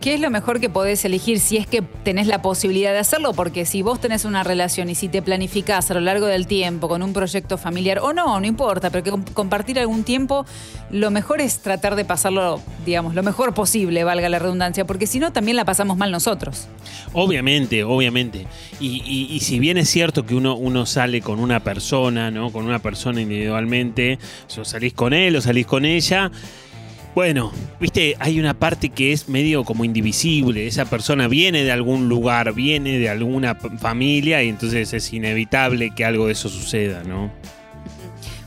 ¿Qué 0.00 0.14
es 0.14 0.20
lo 0.20 0.30
mejor 0.30 0.60
que 0.60 0.68
podés 0.68 1.04
elegir 1.04 1.40
si 1.40 1.56
es 1.56 1.66
que 1.66 1.82
tenés 1.82 2.26
la 2.26 2.42
posibilidad 2.42 2.92
de 2.92 2.98
hacerlo? 2.98 3.32
Porque 3.32 3.64
si 3.66 3.82
vos 3.82 4.00
tenés 4.00 4.24
una 4.24 4.44
relación 4.44 4.88
y 4.88 4.94
si 4.94 5.08
te 5.08 5.22
planificás 5.22 5.90
a 5.90 5.94
lo 5.94 6.00
largo 6.00 6.26
del 6.26 6.46
tiempo 6.46 6.86
con 6.88 7.02
un 7.02 7.12
proyecto 7.12 7.58
familiar, 7.58 7.98
o 8.00 8.12
no, 8.12 8.38
no 8.38 8.46
importa, 8.46 8.90
pero 8.90 9.02
que 9.02 9.10
com- 9.10 9.24
compartir 9.34 9.78
algún 9.78 10.04
tiempo, 10.04 10.46
lo 10.90 11.10
mejor 11.10 11.40
es 11.40 11.58
tratar 11.60 11.96
de 11.96 12.04
pasarlo, 12.04 12.60
digamos, 12.84 13.14
lo 13.14 13.22
mejor 13.22 13.52
posible, 13.54 14.04
valga 14.04 14.28
la 14.28 14.38
redundancia, 14.38 14.84
porque 14.86 15.06
si 15.06 15.18
no, 15.18 15.32
también 15.32 15.56
la 15.56 15.64
pasamos 15.64 15.96
mal 15.96 16.10
nosotros. 16.12 16.68
Obviamente, 17.12 17.82
obviamente. 17.82 18.46
Y, 18.78 19.02
y- 19.04 19.34
y 19.34 19.40
si 19.40 19.58
bien 19.58 19.76
es 19.78 19.88
cierto 19.88 20.24
que 20.26 20.34
uno, 20.34 20.54
uno 20.56 20.86
sale 20.86 21.20
con 21.20 21.40
una 21.40 21.60
persona, 21.60 22.30
¿no? 22.30 22.52
Con 22.52 22.66
una 22.66 22.78
persona 22.78 23.20
individualmente, 23.20 24.18
o 24.58 24.64
salís 24.64 24.92
con 24.92 25.12
él 25.14 25.34
o 25.36 25.40
salís 25.40 25.66
con 25.66 25.84
ella. 25.84 26.30
Bueno, 27.16 27.50
viste, 27.80 28.14
hay 28.18 28.38
una 28.38 28.52
parte 28.52 28.90
que 28.90 29.10
es 29.10 29.26
medio 29.26 29.64
como 29.64 29.86
indivisible. 29.86 30.66
Esa 30.66 30.84
persona 30.84 31.28
viene 31.28 31.64
de 31.64 31.72
algún 31.72 32.10
lugar, 32.10 32.52
viene 32.52 32.98
de 32.98 33.08
alguna 33.08 33.54
familia 33.54 34.42
y 34.42 34.50
entonces 34.50 34.92
es 34.92 35.12
inevitable 35.14 35.94
que 35.96 36.04
algo 36.04 36.26
de 36.26 36.32
eso 36.32 36.50
suceda, 36.50 37.04
¿no? 37.04 37.32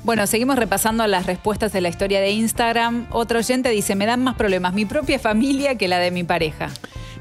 Bueno, 0.04 0.28
seguimos 0.28 0.56
repasando 0.56 1.08
las 1.08 1.26
respuestas 1.26 1.74
de 1.74 1.82
la 1.82 1.90
historia 1.90 2.22
de 2.22 2.30
Instagram. 2.30 3.08
Otro 3.10 3.40
oyente 3.40 3.70
dice, 3.70 3.96
me 3.96 4.06
dan 4.06 4.24
más 4.24 4.36
problemas 4.36 4.72
mi 4.76 4.86
propia 4.86 5.18
familia 5.18 5.74
que 5.74 5.88
la 5.88 5.98
de 5.98 6.12
mi 6.12 6.24
pareja. 6.24 6.70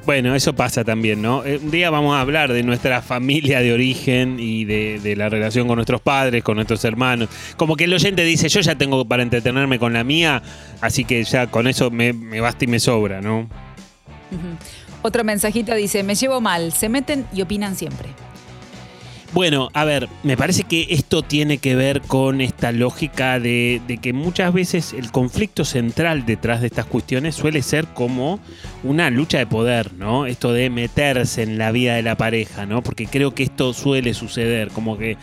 Bueno, 0.09 0.35
eso 0.35 0.55
pasa 0.55 0.85
también, 0.85 1.21
¿no? 1.21 1.45
Eh, 1.45 1.61
Un 1.63 1.71
día 1.71 1.91
vamos 1.91 2.17
a 2.17 2.23
hablar 2.23 2.51
de 2.55 2.63
nuestra 2.63 3.03
familia 3.03 3.61
de 3.61 3.75
origen 3.75 4.39
y 4.41 4.65
de, 4.65 5.15
la 5.19 5.29
relación 5.29 5.69
con 5.69 5.77
nuestros 5.77 6.01
padres, 6.01 6.43
con 6.43 6.55
nuestros 6.55 6.83
hermanos. 6.87 7.29
Como 7.59 7.77
que 7.77 7.85
el 7.85 7.93
oyente 7.93 8.25
dice, 8.25 8.49
yo 8.49 8.63
ya 8.63 8.75
tengo 8.75 9.05
para 9.05 9.23
entretenerme 9.23 9.79
con 9.79 9.93
la 9.93 10.05
mía, 10.05 10.43
así 10.81 11.05
que 11.05 11.23
ya 11.25 11.49
con 11.49 11.67
eso 11.67 11.91
me, 11.91 12.13
basta 12.41 12.65
y 12.65 12.69
me 12.69 12.81
sobra, 12.81 13.21
¿no? 13.21 13.41
Ujú. 13.41 14.57
Otro 15.03 15.25
mensajito 15.25 15.75
dice, 15.75 16.03
me 16.03 16.15
llevo 16.15 16.41
mal, 16.41 16.73
se 16.73 16.89
meten 16.89 17.27
y 17.35 17.43
opinan 17.43 17.77
siempre. 17.77 18.09
Bueno, 19.35 19.69
a 19.75 19.85
ver, 19.85 20.09
me 20.23 20.39
parece 20.39 20.65
que 20.65 20.87
esto 20.89 21.23
tiene 21.23 21.59
que 21.59 21.77
ver 21.77 22.01
con 22.01 22.41
esta 22.41 22.73
lógica 22.73 23.39
de, 23.39 23.81
de 23.87 23.99
que 23.99 24.15
muchas 24.15 24.55
veces 24.55 24.95
el 24.95 25.13
conflicto 25.13 25.67
central 25.67 26.25
detrás 26.25 26.63
de 26.63 26.69
estas 26.69 26.87
cuestiones 26.87 27.35
suele 27.35 27.61
ser 27.61 27.87
como 27.89 28.41
una 28.85 29.11
lucha 29.11 29.37
de 29.37 29.47
poder, 29.47 29.93
¿no? 29.93 30.25
Esto 30.25 30.55
de 30.55 30.71
meterse 30.71 31.43
en 31.43 31.59
la 31.59 31.73
vida 31.73 31.95
de 31.97 32.03
la 32.03 32.17
pareja, 32.17 32.65
¿no? 32.65 32.83
Porque 32.83 33.07
creo 33.07 33.35
que 33.35 33.43
esto 33.43 33.75
suele 33.75 34.15
suceder, 34.15 34.69
como 34.69 34.97
que 34.97 35.19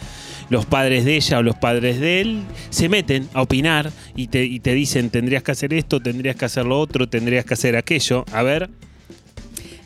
los 0.50 0.68
padres 0.68 1.04
de 1.04 1.16
ella 1.16 1.40
o 1.40 1.44
los 1.44 1.56
padres 1.56 2.00
de 2.00 2.22
él 2.22 2.44
se 2.70 2.90
meten 2.90 3.28
a 3.34 3.42
opinar 3.42 3.92
y 4.16 4.28
te, 4.28 4.46
y 4.46 4.60
te 4.60 4.76
dicen 4.76 5.10
tendrías 5.10 5.42
que 5.42 5.52
hacer 5.52 5.74
esto, 5.74 6.00
tendrías 6.00 6.36
que 6.36 6.46
hacer 6.46 6.66
lo 6.66 6.80
otro, 6.80 7.10
tendrías 7.10 7.44
que 7.44 7.56
hacer 7.56 7.76
aquello. 7.76 8.24
A 8.32 8.44
ver, 8.44 8.70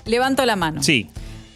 Levanto 0.05 0.45
la 0.45 0.57
mano. 0.57 0.84
sí. 0.84 1.07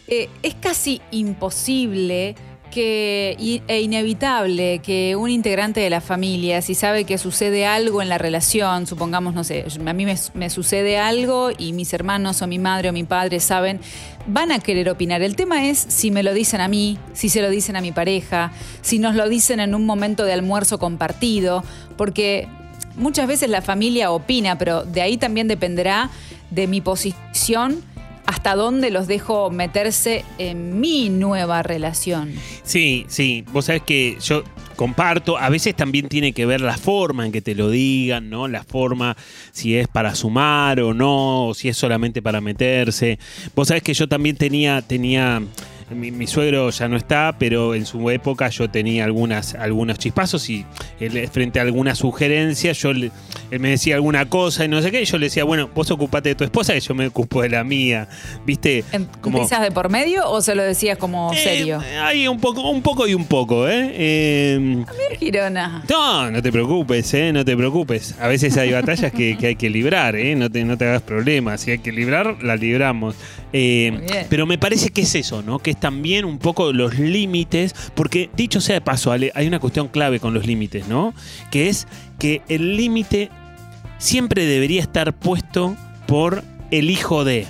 Eh, 0.06 0.28
es 0.42 0.54
casi 0.54 1.00
imposible 1.12 2.34
que, 2.74 3.62
e 3.68 3.80
inevitable 3.80 4.80
que 4.80 5.14
un 5.14 5.30
integrante 5.30 5.78
de 5.78 5.88
la 5.90 6.00
familia, 6.00 6.60
si 6.60 6.74
sabe 6.74 7.04
que 7.04 7.18
sucede 7.18 7.66
algo 7.66 8.02
en 8.02 8.08
la 8.08 8.18
relación, 8.18 8.88
supongamos, 8.88 9.32
no 9.32 9.44
sé, 9.44 9.64
a 9.86 9.92
mí 9.92 10.04
me, 10.04 10.16
me 10.34 10.50
sucede 10.50 10.98
algo 10.98 11.50
y 11.56 11.72
mis 11.72 11.92
hermanos 11.92 12.42
o 12.42 12.48
mi 12.48 12.58
madre 12.58 12.88
o 12.88 12.92
mi 12.92 13.04
padre 13.04 13.38
saben, 13.38 13.80
van 14.26 14.50
a 14.50 14.58
querer 14.58 14.90
opinar. 14.90 15.22
El 15.22 15.36
tema 15.36 15.66
es 15.66 15.78
si 15.78 16.10
me 16.10 16.24
lo 16.24 16.34
dicen 16.34 16.60
a 16.60 16.66
mí, 16.66 16.98
si 17.12 17.28
se 17.28 17.40
lo 17.42 17.48
dicen 17.48 17.76
a 17.76 17.80
mi 17.80 17.92
pareja, 17.92 18.50
si 18.82 18.98
nos 18.98 19.14
lo 19.14 19.28
dicen 19.28 19.60
en 19.60 19.76
un 19.76 19.86
momento 19.86 20.24
de 20.24 20.32
almuerzo 20.32 20.80
compartido, 20.80 21.62
porque 21.96 22.48
muchas 22.96 23.28
veces 23.28 23.50
la 23.50 23.62
familia 23.62 24.10
opina, 24.10 24.58
pero 24.58 24.84
de 24.84 25.00
ahí 25.00 25.16
también 25.16 25.46
dependerá 25.46 26.10
de 26.50 26.66
mi 26.66 26.80
posición 26.80 27.84
hasta 28.26 28.54
dónde 28.54 28.90
los 28.90 29.06
dejo 29.06 29.50
meterse 29.50 30.24
en 30.38 30.80
mi 30.80 31.08
nueva 31.10 31.62
relación. 31.62 32.32
Sí, 32.62 33.06
sí. 33.08 33.44
Vos 33.52 33.66
sabés 33.66 33.82
que 33.82 34.16
yo 34.20 34.44
comparto. 34.76 35.38
A 35.38 35.48
veces 35.48 35.74
también 35.74 36.08
tiene 36.08 36.32
que 36.32 36.46
ver 36.46 36.60
la 36.60 36.76
forma 36.76 37.26
en 37.26 37.32
que 37.32 37.42
te 37.42 37.54
lo 37.54 37.70
digan, 37.70 38.30
¿no? 38.30 38.48
La 38.48 38.64
forma, 38.64 39.16
si 39.52 39.76
es 39.76 39.88
para 39.88 40.14
sumar 40.14 40.80
o 40.80 40.94
no, 40.94 41.48
o 41.48 41.54
si 41.54 41.68
es 41.68 41.76
solamente 41.76 42.22
para 42.22 42.40
meterse. 42.40 43.18
Vos 43.54 43.68
sabés 43.68 43.82
que 43.82 43.94
yo 43.94 44.08
también 44.08 44.36
tenía, 44.36 44.82
tenía. 44.82 45.42
Mi, 45.90 46.10
mi 46.10 46.26
suegro 46.26 46.70
ya 46.70 46.88
no 46.88 46.96
está, 46.96 47.36
pero 47.38 47.74
en 47.74 47.84
su 47.86 48.08
época 48.10 48.48
yo 48.48 48.68
tenía 48.70 49.04
algunas, 49.04 49.54
algunos 49.54 49.98
chispazos 49.98 50.48
y 50.48 50.64
él, 50.98 51.28
frente 51.30 51.58
a 51.58 51.62
alguna 51.62 51.94
sugerencia, 51.94 52.72
yo 52.72 52.92
le- 52.92 53.10
él 53.50 53.60
me 53.60 53.68
decía 53.70 53.94
alguna 53.96 54.28
cosa 54.28 54.64
y 54.64 54.68
no 54.68 54.80
sé 54.82 54.90
qué, 54.90 55.02
y 55.02 55.04
yo 55.04 55.18
le 55.18 55.26
decía, 55.26 55.44
bueno, 55.44 55.68
vos 55.74 55.90
ocupate 55.90 56.30
de 56.30 56.34
tu 56.34 56.44
esposa 56.44 56.74
y 56.74 56.80
yo 56.80 56.94
me 56.94 57.06
ocupo 57.08 57.42
de 57.42 57.50
la 57.50 57.64
mía, 57.64 58.08
¿viste? 58.46 58.82
Como- 59.20 59.40
¿Risas 59.40 59.60
de 59.62 59.70
por 59.70 59.90
medio 59.90 60.28
o 60.28 60.40
se 60.40 60.54
lo 60.54 60.62
decías 60.62 60.96
como 60.98 61.32
serio? 61.34 61.80
Hay 62.02 62.26
un 62.28 62.40
poco, 62.40 62.62
un 62.70 62.80
poco 62.82 63.06
y 63.06 63.14
un 63.14 63.26
poco, 63.26 63.68
¿eh? 63.68 63.90
Eh, 63.94 64.84
Girona. 65.20 65.84
no, 65.88 66.30
no 66.30 66.42
te 66.42 66.50
preocupes, 66.50 67.12
¿eh? 67.14 67.32
No 67.32 67.44
te 67.44 67.56
preocupes. 67.56 68.14
A 68.20 68.28
veces 68.28 68.56
hay 68.56 68.72
batallas 68.72 69.12
que, 69.12 69.36
que 69.36 69.48
hay 69.48 69.56
que 69.56 69.68
librar, 69.70 70.16
¿eh? 70.16 70.34
No 70.34 70.50
te, 70.50 70.64
no 70.64 70.76
te 70.78 70.86
hagas 70.86 71.02
problemas. 71.02 71.60
Si 71.60 71.70
hay 71.72 71.78
que 71.78 71.92
librar, 71.92 72.42
la 72.42 72.56
libramos. 72.56 73.14
Eh, 73.52 74.24
pero 74.28 74.46
me 74.46 74.58
parece 74.58 74.90
que 74.90 75.02
es 75.02 75.14
eso, 75.14 75.42
¿no? 75.42 75.58
Que 75.60 75.70
también 75.78 76.24
un 76.24 76.38
poco 76.38 76.72
los 76.72 76.98
límites. 76.98 77.74
Porque, 77.94 78.30
dicho 78.36 78.60
sea 78.60 78.74
de 78.74 78.80
paso, 78.80 79.12
hay 79.12 79.46
una 79.46 79.60
cuestión 79.60 79.88
clave 79.88 80.20
con 80.20 80.34
los 80.34 80.46
límites, 80.46 80.88
¿no? 80.88 81.14
Que 81.50 81.68
es 81.68 81.86
que 82.18 82.42
el 82.48 82.76
límite 82.76 83.30
siempre 83.98 84.44
debería 84.44 84.82
estar 84.82 85.14
puesto 85.14 85.76
por 86.06 86.44
el 86.70 86.90
hijo 86.90 87.24
de. 87.24 87.46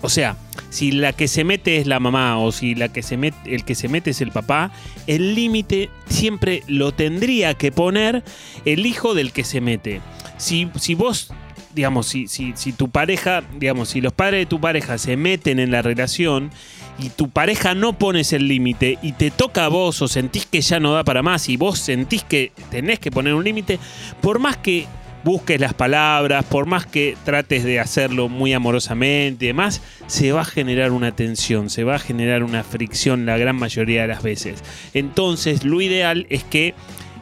O 0.00 0.08
sea, 0.08 0.36
si 0.70 0.92
la 0.92 1.12
que 1.12 1.28
se 1.28 1.44
mete 1.44 1.78
es 1.78 1.86
la 1.86 2.00
mamá 2.00 2.38
o 2.38 2.52
si 2.52 2.74
la 2.74 2.88
que 2.88 3.02
se 3.02 3.16
mete, 3.16 3.54
el 3.54 3.64
que 3.64 3.74
se 3.74 3.88
mete 3.88 4.10
es 4.10 4.20
el 4.20 4.30
papá, 4.30 4.70
el 5.06 5.34
límite 5.34 5.90
siempre 6.08 6.62
lo 6.66 6.92
tendría 6.92 7.54
que 7.54 7.72
poner 7.72 8.22
el 8.64 8.86
hijo 8.86 9.14
del 9.14 9.32
que 9.32 9.44
se 9.44 9.60
mete. 9.60 10.00
Si, 10.36 10.70
si 10.78 10.94
vos, 10.94 11.32
digamos, 11.74 12.06
si, 12.06 12.28
si 12.28 12.72
tu 12.72 12.90
pareja, 12.90 13.42
digamos, 13.58 13.88
si 13.88 14.00
los 14.00 14.12
padres 14.12 14.42
de 14.42 14.46
tu 14.46 14.60
pareja 14.60 14.98
se 14.98 15.16
meten 15.16 15.58
en 15.58 15.72
la 15.72 15.82
relación 15.82 16.50
y 16.98 17.10
tu 17.10 17.30
pareja 17.30 17.74
no 17.74 17.92
pones 17.92 18.32
el 18.32 18.48
límite 18.48 18.98
y 19.02 19.12
te 19.12 19.30
toca 19.30 19.64
a 19.64 19.68
vos 19.68 20.02
o 20.02 20.08
sentís 20.08 20.46
que 20.46 20.60
ya 20.60 20.80
no 20.80 20.92
da 20.92 21.04
para 21.04 21.22
más 21.22 21.48
y 21.48 21.56
vos 21.56 21.78
sentís 21.78 22.24
que 22.24 22.52
tenés 22.70 22.98
que 22.98 23.10
poner 23.10 23.34
un 23.34 23.44
límite, 23.44 23.78
por 24.20 24.38
más 24.38 24.56
que 24.56 24.86
busques 25.24 25.60
las 25.60 25.74
palabras, 25.74 26.44
por 26.44 26.66
más 26.66 26.86
que 26.86 27.16
trates 27.24 27.64
de 27.64 27.80
hacerlo 27.80 28.28
muy 28.28 28.52
amorosamente 28.52 29.44
y 29.44 29.48
demás, 29.48 29.82
se 30.06 30.32
va 30.32 30.42
a 30.42 30.44
generar 30.44 30.92
una 30.92 31.14
tensión, 31.14 31.70
se 31.70 31.84
va 31.84 31.96
a 31.96 31.98
generar 31.98 32.42
una 32.42 32.64
fricción 32.64 33.26
la 33.26 33.36
gran 33.36 33.56
mayoría 33.56 34.02
de 34.02 34.08
las 34.08 34.22
veces. 34.22 34.62
Entonces, 34.94 35.64
lo 35.64 35.80
ideal 35.80 36.26
es 36.30 36.44
que 36.44 36.74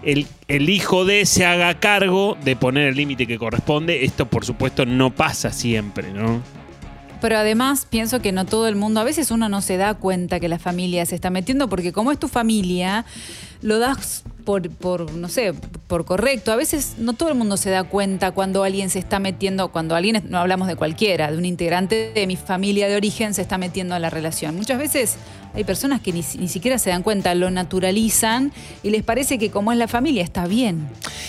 el, 0.02 0.26
el 0.46 0.68
hijo 0.70 1.04
de 1.04 1.26
se 1.26 1.44
haga 1.44 1.74
cargo 1.80 2.36
de 2.44 2.54
poner 2.54 2.88
el 2.88 2.96
límite 2.96 3.26
que 3.26 3.38
corresponde. 3.38 4.04
Esto, 4.04 4.26
por 4.26 4.44
supuesto, 4.44 4.86
no 4.86 5.10
pasa 5.10 5.50
siempre, 5.50 6.12
¿no? 6.12 6.42
Pero 7.20 7.38
además 7.38 7.86
pienso 7.88 8.20
que 8.20 8.32
no 8.32 8.44
todo 8.44 8.68
el 8.68 8.76
mundo, 8.76 9.00
a 9.00 9.04
veces 9.04 9.30
uno 9.30 9.48
no 9.48 9.62
se 9.62 9.76
da 9.76 9.94
cuenta 9.94 10.40
que 10.40 10.48
la 10.48 10.58
familia 10.58 11.06
se 11.06 11.14
está 11.14 11.30
metiendo 11.30 11.68
porque 11.68 11.92
como 11.92 12.12
es 12.12 12.18
tu 12.18 12.28
familia, 12.28 13.04
lo 13.62 13.78
das 13.78 14.24
por, 14.44 14.70
por, 14.70 15.12
no 15.12 15.28
sé, 15.28 15.52
por 15.88 16.04
correcto. 16.04 16.52
A 16.52 16.56
veces 16.56 16.94
no 16.98 17.12
todo 17.14 17.28
el 17.28 17.34
mundo 17.34 17.56
se 17.56 17.70
da 17.70 17.84
cuenta 17.84 18.30
cuando 18.30 18.62
alguien 18.62 18.90
se 18.90 18.98
está 18.98 19.18
metiendo, 19.18 19.68
cuando 19.68 19.96
alguien, 19.96 20.22
no 20.28 20.38
hablamos 20.38 20.68
de 20.68 20.76
cualquiera, 20.76 21.30
de 21.30 21.36
un 21.36 21.44
integrante 21.44 22.12
de 22.14 22.26
mi 22.26 22.36
familia 22.36 22.88
de 22.88 22.96
origen 22.96 23.34
se 23.34 23.42
está 23.42 23.58
metiendo 23.58 23.94
a 23.94 23.98
la 23.98 24.08
relación. 24.08 24.54
Muchas 24.56 24.78
veces 24.78 25.16
hay 25.56 25.64
personas 25.64 26.00
que 26.02 26.12
ni, 26.12 26.22
ni 26.38 26.48
siquiera 26.48 26.78
se 26.78 26.90
dan 26.90 27.02
cuenta, 27.02 27.34
lo 27.34 27.50
naturalizan 27.50 28.52
y 28.82 28.90
les 28.90 29.02
parece 29.02 29.38
que 29.38 29.50
como 29.50 29.72
es 29.72 29.78
la 29.78 29.88
familia 29.88 30.22
está 30.22 30.46
bien. 30.46 30.86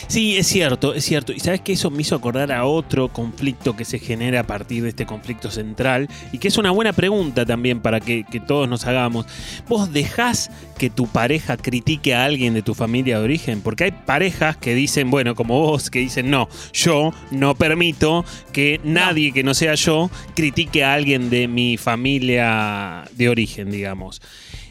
Sí, 0.08 0.38
es 0.38 0.48
cierto, 0.48 0.94
es 0.94 1.06
cierto. 1.06 1.32
Y 1.32 1.40
sabes 1.40 1.62
que 1.62 1.74
eso 1.74 1.90
me 1.90 2.02
hizo 2.02 2.16
acordar 2.16 2.52
a 2.52 2.66
otro 2.66 3.08
conflicto 3.08 3.76
que 3.76 3.86
se 3.86 4.00
genera 4.00 4.42
a 4.42 4.44
partir 4.44 4.84
de 4.84 4.90
este 4.90 5.06
conflicto 5.06 5.50
central 5.50 6.10
y 6.32 6.38
que 6.38 6.50
es 6.50 6.58
una 6.58 6.72
buena 6.72 6.94
pregunta 6.94 7.46
también 7.46 7.80
para 7.80 8.00
que, 8.00 8.26
que 8.30 8.40
todos 8.40 8.68
nos 8.68 8.86
hagamos. 8.86 9.26
¿Vos 9.68 9.92
dejás 9.94 10.52
que 10.78 10.90
tu 10.90 11.08
pareja 11.08 11.56
critique 11.58 12.14
a 12.14 12.26
alguien 12.26 12.54
de 12.54 12.62
tu 12.62 12.74
familia 12.74 13.20
de 13.20 13.24
origen? 13.24 13.62
Porque 13.62 13.86
hay 13.86 13.92
parejas 13.92 14.58
que 14.58 14.76
dicen, 14.76 15.10
bueno, 15.10 15.36
como 15.36 15.60
vos, 15.60 15.90
que 15.90 16.00
dicen, 16.00 16.30
no, 16.30 16.50
yo 16.74 17.14
no 17.32 17.56
permito 17.56 18.26
que 18.52 18.82
nadie 18.84 19.32
que 19.32 19.44
no 19.44 19.54
sea 19.54 19.76
yo 19.76 20.10
critique 20.36 20.84
a 20.84 20.94
alguien 20.94 21.30
de 21.30 21.48
mi 21.48 21.78
familia 21.78 23.06
de 23.16 23.30
origen, 23.30 23.72
digamos. 23.72 24.17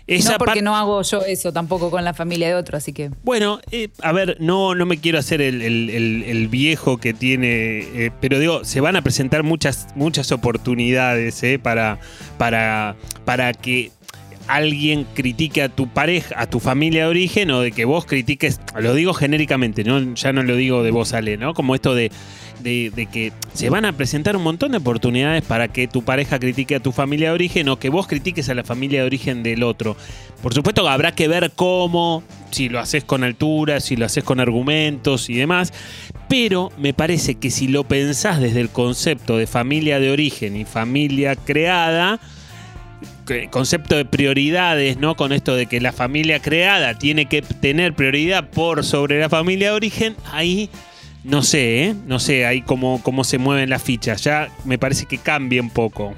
Esa 0.08 0.32
no 0.32 0.38
porque 0.38 0.62
no 0.62 0.76
hago 0.76 1.02
yo 1.02 1.22
eso 1.24 1.52
tampoco 1.52 1.90
con 1.90 2.04
la 2.04 2.14
familia 2.14 2.46
de 2.48 2.54
otro, 2.54 2.76
así 2.78 2.92
que. 2.92 3.10
Bueno, 3.24 3.58
eh, 3.72 3.88
a 4.02 4.12
ver, 4.12 4.36
no, 4.38 4.74
no 4.76 4.86
me 4.86 4.98
quiero 4.98 5.18
hacer 5.18 5.40
el, 5.42 5.62
el- 5.62 5.90
el- 5.90 6.22
el 6.24 6.46
viejo 6.48 6.98
que 6.98 7.12
tiene, 7.12 7.78
eh, 7.78 8.10
pero 8.20 8.38
digo, 8.38 8.64
se 8.64 8.80
van 8.80 8.94
a 8.94 9.02
presentar 9.02 9.42
muchas, 9.42 9.88
muchas 9.96 10.30
oportunidades 10.30 11.42
eh, 11.42 11.58
para, 11.58 11.98
para, 12.38 12.94
para 13.24 13.52
que 13.52 13.90
alguien 14.46 15.04
critique 15.14 15.60
a 15.62 15.68
tu 15.68 15.88
pareja, 15.88 16.34
a 16.40 16.46
tu 16.48 16.60
familia 16.60 17.02
de 17.02 17.08
origen, 17.08 17.50
o 17.50 17.60
de 17.60 17.72
que 17.72 17.84
vos 17.84 18.06
critiques, 18.06 18.60
lo 18.78 18.94
digo 18.94 19.12
genéricamente, 19.12 19.82
¿no? 19.82 20.14
ya 20.14 20.32
no 20.32 20.44
lo 20.44 20.54
digo 20.54 20.84
de 20.84 20.92
vos, 20.92 21.14
Ale, 21.14 21.36
¿no? 21.36 21.52
Como 21.52 21.74
esto 21.74 21.96
de, 21.96 22.12
de, 22.60 23.08
que 23.12 23.32
se 23.52 23.70
van 23.70 23.84
a 23.84 23.92
presentar 23.92 24.36
un 24.36 24.42
montón 24.42 24.72
de 24.72 24.78
oportunidades 24.78 25.42
para 25.42 25.68
que 25.68 25.88
tu 25.88 26.02
pareja 26.02 26.38
critique 26.38 26.76
a 26.76 26.80
tu 26.80 26.92
familia 26.92 27.28
de 27.28 27.34
origen 27.34 27.68
o 27.68 27.78
que 27.78 27.88
vos 27.88 28.06
critiques 28.06 28.48
a 28.48 28.54
la 28.54 28.64
familia 28.64 29.00
de 29.00 29.06
origen 29.06 29.42
del 29.42 29.62
otro. 29.62 29.96
Por 30.42 30.54
supuesto 30.54 30.88
habrá 30.88 31.12
que 31.12 31.28
ver 31.28 31.52
cómo, 31.54 32.22
si 32.50 32.68
lo 32.68 32.78
haces 32.78 33.04
con 33.04 33.24
altura, 33.24 33.80
si 33.80 33.96
lo 33.96 34.06
haces 34.06 34.24
con 34.24 34.40
argumentos 34.40 35.30
y 35.30 35.34
demás, 35.34 35.72
pero 36.28 36.70
me 36.78 36.92
parece 36.92 37.36
que 37.36 37.50
si 37.50 37.68
lo 37.68 37.84
pensás 37.84 38.40
desde 38.40 38.60
el 38.60 38.70
concepto 38.70 39.36
de 39.36 39.46
familia 39.46 40.00
de 40.00 40.10
origen 40.10 40.56
y 40.56 40.64
familia 40.64 41.36
creada, 41.36 42.20
concepto 43.50 43.96
de 43.96 44.04
prioridades, 44.04 44.98
¿no? 44.98 45.16
Con 45.16 45.32
esto 45.32 45.56
de 45.56 45.66
que 45.66 45.80
la 45.80 45.92
familia 45.92 46.40
creada 46.40 46.94
tiene 46.94 47.26
que 47.26 47.42
tener 47.42 47.94
prioridad 47.94 48.50
por 48.50 48.84
sobre 48.84 49.18
la 49.18 49.28
familia 49.28 49.70
de 49.70 49.76
origen, 49.76 50.16
ahí 50.32 50.70
no 51.26 51.42
sé, 51.42 51.84
¿eh? 51.84 51.94
No 52.06 52.18
sé 52.18 52.46
ahí 52.46 52.62
cómo, 52.62 53.00
cómo 53.02 53.24
se 53.24 53.38
mueven 53.38 53.68
las 53.70 53.82
fichas. 53.82 54.22
Ya 54.22 54.48
me 54.64 54.78
parece 54.78 55.06
que 55.06 55.18
cambia 55.18 55.60
un 55.60 55.70
poco. 55.70 56.14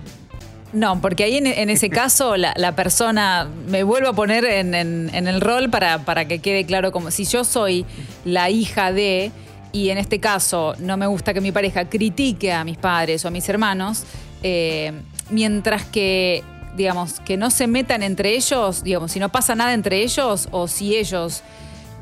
No, 0.72 1.00
porque 1.00 1.24
ahí 1.24 1.38
en, 1.38 1.70
ese 1.70 1.88
caso 1.88 2.36
la, 2.36 2.52
la 2.56 2.72
persona, 2.76 3.48
me 3.68 3.82
vuelvo 3.84 4.08
a 4.10 4.12
poner 4.12 4.44
en, 4.44 4.74
en- 4.74 5.10
en 5.14 5.26
el 5.26 5.40
rol 5.40 5.70
para, 5.70 6.00
para 6.04 6.28
que 6.28 6.40
quede 6.40 6.66
claro 6.66 6.92
como 6.92 7.10
si 7.10 7.24
yo 7.24 7.42
soy 7.42 7.86
la 8.26 8.50
hija 8.50 8.92
de, 8.92 9.32
y 9.72 9.88
en 9.88 9.96
este 9.96 10.20
caso 10.20 10.74
no 10.78 10.98
me 10.98 11.06
gusta 11.06 11.32
que 11.32 11.40
mi 11.40 11.52
pareja 11.52 11.88
critique 11.88 12.52
a 12.52 12.64
mis 12.64 12.76
padres 12.76 13.24
o 13.24 13.28
a 13.28 13.30
mis 13.30 13.48
hermanos, 13.48 14.04
eh, 14.42 14.92
mientras 15.30 15.84
que, 15.86 16.44
digamos, 16.76 17.20
que 17.20 17.38
no 17.38 17.50
se 17.50 17.66
metan 17.66 18.02
entre 18.02 18.34
ellos, 18.36 18.84
digamos, 18.84 19.10
si 19.12 19.20
no 19.20 19.30
pasa 19.30 19.54
nada 19.54 19.72
entre 19.72 20.02
ellos 20.02 20.48
o 20.50 20.68
si 20.68 20.96
ellos... 20.96 21.42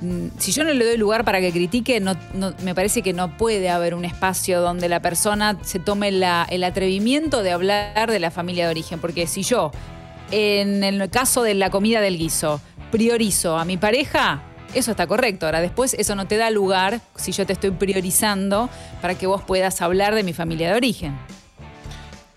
mm, 0.01 0.39
Si 0.39 0.53
yo 0.53 0.65
no 0.65 0.73
le 0.73 0.85
doy 0.85 0.97
lugar 0.97 1.25
para 1.25 1.41
que 1.41 1.53
critique, 1.53 2.01
no, 2.01 2.15
me 2.63 2.75
parece 2.75 3.03
que 3.03 3.13
no 3.13 3.37
puede 3.37 3.69
haber 3.71 3.95
un 3.95 4.05
espacio 4.05 4.61
donde 4.61 4.89
la 4.89 5.01
persona 5.01 5.59
se 5.63 5.79
tome 5.79 6.09
el 6.09 6.65
atrevimiento 6.65 7.43
de 7.43 7.53
hablar 7.53 8.11
de 8.11 8.19
la 8.19 8.31
familia 8.31 8.65
de 8.67 8.71
origen. 8.71 9.01
Porque 9.01 9.27
si 9.27 9.43
yo, 9.43 9.71
en 10.31 10.85
el 10.85 11.09
caso 11.11 11.43
de 11.43 11.55
la 11.55 11.71
comida 11.71 12.01
del 12.01 12.19
guiso, 12.19 12.61
priorizo 12.91 13.59
a 13.59 13.65
mi 13.65 13.77
pareja, 13.77 14.43
eso 14.75 14.91
está 14.91 15.07
correcto. 15.07 15.47
Ahora, 15.47 15.61
después 15.61 15.95
eso 15.95 16.15
no 16.15 16.27
te 16.27 16.37
da 16.37 16.51
lugar, 16.51 17.01
si 17.17 17.33
yo 17.33 17.47
te 17.47 17.53
estoy 17.53 17.71
priorizando, 17.71 18.69
para 19.01 19.17
que 19.17 19.27
vos 19.27 19.43
puedas 19.43 19.81
hablar 19.83 20.15
de 20.15 20.23
mi 20.23 20.33
familia 20.33 20.71
de 20.71 20.77
origen. 20.77 21.17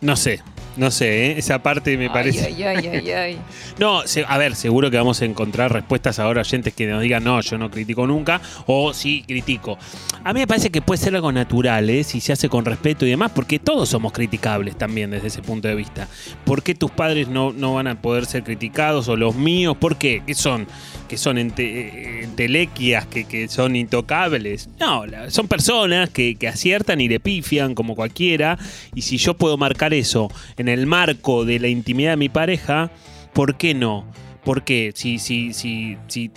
No 0.02 0.16
sé, 0.16 0.42
no 0.78 0.92
sé, 0.92 1.28
¿eh? 1.28 1.36
esa 1.38 1.62
parte 1.62 1.98
me 1.98 2.10
parece. 2.10 2.46
Ay, 2.46 2.64
ay, 2.64 2.88
ay, 2.88 3.12
ay. 3.12 3.38
No, 3.80 4.02
a 4.28 4.38
ver, 4.38 4.56
seguro 4.56 4.92
que 4.92 4.98
vamos 4.98 5.22
a 5.22 5.26
encontrar 5.26 5.72
respuestas 5.72 6.20
ahora 6.20 6.42
oyentes 6.42 6.74
que 6.74 6.86
nos 6.86 7.02
digan, 7.02 7.24
no, 7.24 7.40
yo 7.42 7.58
no 7.58 7.72
critico 7.72 8.06
nunca, 8.06 8.42
o 8.66 8.94
sí 8.94 9.24
critico. 9.26 9.78
A 10.26 10.34
mí 10.34 10.42
me 10.42 10.48
parece 10.48 10.70
que 10.70 10.82
puede 10.82 10.98
ser 11.02 11.16
algo 11.16 11.32
natural, 11.32 11.90
¿eh? 11.90 12.04
si 12.04 12.20
se 12.20 12.34
hace 12.34 12.50
con 12.50 12.66
respeto 12.66 13.06
y 13.06 13.10
demás, 13.10 13.32
porque 13.34 13.58
todos 13.58 13.88
somos 13.88 14.12
criticables 14.12 14.78
también 14.78 15.12
desde 15.12 15.28
ese 15.28 15.42
punto 15.42 15.68
de 15.70 15.76
vista. 15.76 16.10
¿Por 16.44 16.62
qué 16.62 16.76
tus 16.76 16.92
padres 16.92 17.30
no, 17.30 17.54
no 17.54 17.74
van 17.76 17.88
a 17.88 18.02
poder 18.02 18.26
ser 18.26 18.44
criticados 18.44 19.08
o 19.08 19.16
los 19.16 19.36
míos? 19.36 19.78
¿Por 19.80 19.98
qué? 19.98 20.22
¿Qué 20.28 20.34
son? 20.36 20.68
¿Que 21.08 21.18
son 21.18 21.38
ente- 21.38 21.64
eh, 21.64 22.24
entelequias, 22.24 23.06
que, 23.06 23.24
que 23.26 23.48
son 23.48 23.76
intocables? 23.78 24.70
No, 24.80 25.04
son 25.30 25.48
personas 25.48 26.10
que, 26.10 26.36
que 26.36 26.48
aciertan 26.50 27.00
y 27.02 27.08
le 27.08 27.20
pifian 27.22 27.76
como 27.76 27.96
cualquiera, 27.96 28.58
y 28.94 29.04
si 29.04 29.18
yo 29.18 29.36
puedo 29.36 29.58
marcar 29.58 29.94
eso 29.94 30.30
en 30.60 30.68
el 30.68 30.86
marco 30.86 31.46
de 31.46 31.58
la 31.58 31.70
intimidad 31.70 32.12
de 32.12 32.18
mi 32.18 32.30
pareja, 32.30 32.92
¿por 33.34 33.56
qué 33.56 33.74
no? 33.74 34.06
¿Por 34.44 34.64
qué? 34.64 34.92
Si, 34.94 35.18
si, 35.18 35.54
si, 35.54 35.98
si. 36.08 36.32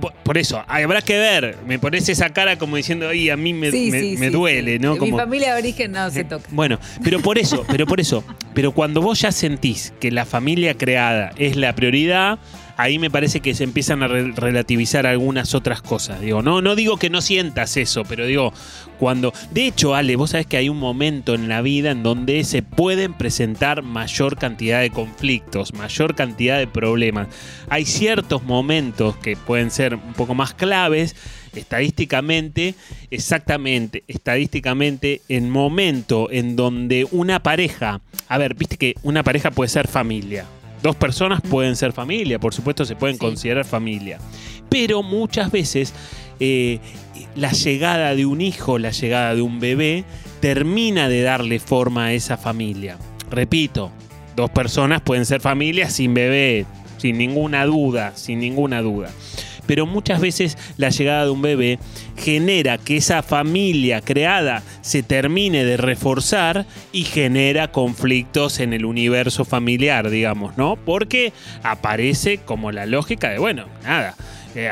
Por, 0.00 0.12
por 0.14 0.38
eso, 0.38 0.62
habrá 0.68 1.02
que 1.02 1.18
ver. 1.18 1.56
Me 1.66 1.78
pones 1.78 2.08
esa 2.08 2.30
cara 2.30 2.58
como 2.58 2.76
diciendo, 2.76 3.08
ay, 3.08 3.30
a 3.30 3.36
mí 3.36 3.52
me, 3.52 3.70
Sí, 3.70 3.90
me- 3.90 4.00
sí, 4.00 4.16
me 4.18 4.26
sí, 4.26 4.32
duele. 4.32 4.78
¿no? 4.78 4.92
Mi 4.94 4.98
Como, 4.98 5.16
familia 5.18 5.54
de 5.54 5.60
origen 5.60 5.92
no 5.92 6.10
se 6.10 6.24
toca. 6.24 6.46
bueno, 6.50 6.78
pero 7.02 7.20
por 7.20 7.38
eso, 7.38 7.64
pero 7.68 7.86
por 7.86 8.00
eso. 8.00 8.24
Pero 8.54 8.72
cuando 8.72 9.00
vos 9.02 9.20
ya 9.20 9.32
sentís 9.32 9.92
que 10.00 10.10
la 10.10 10.24
familia 10.24 10.74
creada 10.76 11.32
es 11.36 11.56
la 11.56 11.74
prioridad, 11.74 12.38
ahí 12.78 12.98
me 12.98 13.10
parece 13.10 13.40
que 13.40 13.54
se 13.54 13.64
empiezan 13.64 14.02
a 14.02 14.08
re- 14.08 14.32
relativizar 14.32 15.06
algunas 15.06 15.54
otras 15.54 15.82
cosas. 15.82 16.20
Digo, 16.20 16.42
no, 16.42 16.60
no 16.62 16.74
digo 16.74 16.96
que 16.98 17.10
no 17.10 17.20
sientas 17.20 17.76
eso, 17.76 18.02
pero 18.04 18.26
digo, 18.26 18.52
cuando. 18.98 19.32
De 19.50 19.66
hecho, 19.66 19.94
Ale, 19.94 20.16
vos 20.16 20.30
sabés 20.30 20.46
que 20.46 20.56
hay 20.56 20.68
un 20.70 20.78
momento 20.78 21.34
en 21.34 21.48
la 21.48 21.60
vida 21.62 21.90
en 21.90 22.02
donde 22.02 22.42
se 22.44 22.62
pueden 22.62 23.12
presentar 23.12 23.82
mayor 23.82 24.36
cantidad 24.38 24.80
de 24.80 24.90
conflictos, 24.90 25.74
mayor 25.74 26.14
cantidad 26.14 26.58
de 26.58 26.66
problemas. 26.66 27.28
Hay 27.68 27.84
ciertos 27.84 28.42
momentos 28.44 29.16
que 29.18 29.36
pueden 29.46 29.70
ser 29.70 29.94
un 29.94 30.12
poco 30.12 30.34
más 30.34 30.52
claves 30.52 31.14
estadísticamente, 31.54 32.74
exactamente, 33.10 34.04
estadísticamente, 34.08 35.22
en 35.28 35.48
momento 35.48 36.28
en 36.30 36.56
donde 36.56 37.06
una 37.10 37.42
pareja, 37.42 38.00
a 38.28 38.38
ver, 38.38 38.54
viste 38.54 38.76
que 38.76 38.94
una 39.02 39.22
pareja 39.22 39.50
puede 39.50 39.68
ser 39.68 39.88
familia. 39.88 40.44
Dos 40.82 40.96
personas 40.96 41.40
pueden 41.40 41.76
ser 41.76 41.92
familia, 41.92 42.38
por 42.38 42.52
supuesto 42.52 42.84
se 42.84 42.96
pueden 42.96 43.16
considerar 43.16 43.64
familia. 43.64 44.18
Pero 44.68 45.02
muchas 45.02 45.50
veces 45.50 45.94
eh, 46.38 46.80
la 47.34 47.52
llegada 47.52 48.14
de 48.14 48.26
un 48.26 48.40
hijo, 48.40 48.78
la 48.78 48.90
llegada 48.90 49.34
de 49.34 49.42
un 49.42 49.60
bebé, 49.60 50.04
termina 50.40 51.08
de 51.08 51.22
darle 51.22 51.58
forma 51.58 52.06
a 52.06 52.12
esa 52.12 52.36
familia. 52.36 52.98
Repito, 53.30 53.90
dos 54.36 54.50
personas 54.50 55.00
pueden 55.00 55.24
ser 55.26 55.40
familia 55.40 55.88
sin 55.90 56.14
bebé, 56.14 56.66
sin 57.06 57.18
ninguna 57.18 57.64
duda, 57.66 58.16
sin 58.16 58.40
ninguna 58.40 58.82
duda. 58.82 59.12
Pero 59.64 59.86
muchas 59.86 60.20
veces 60.20 60.58
la 60.76 60.90
llegada 60.90 61.24
de 61.24 61.30
un 61.30 61.40
bebé 61.40 61.78
genera 62.16 62.78
que 62.78 62.96
esa 62.96 63.22
familia 63.22 64.00
creada 64.00 64.64
se 64.80 65.04
termine 65.04 65.64
de 65.64 65.76
reforzar 65.76 66.66
y 66.92 67.04
genera 67.04 67.70
conflictos 67.70 68.58
en 68.58 68.72
el 68.72 68.84
universo 68.84 69.44
familiar, 69.44 70.10
digamos, 70.10 70.56
¿no? 70.56 70.74
Porque 70.74 71.32
aparece 71.62 72.38
como 72.38 72.72
la 72.72 72.86
lógica 72.86 73.30
de, 73.30 73.38
bueno, 73.38 73.66
nada, 73.84 74.16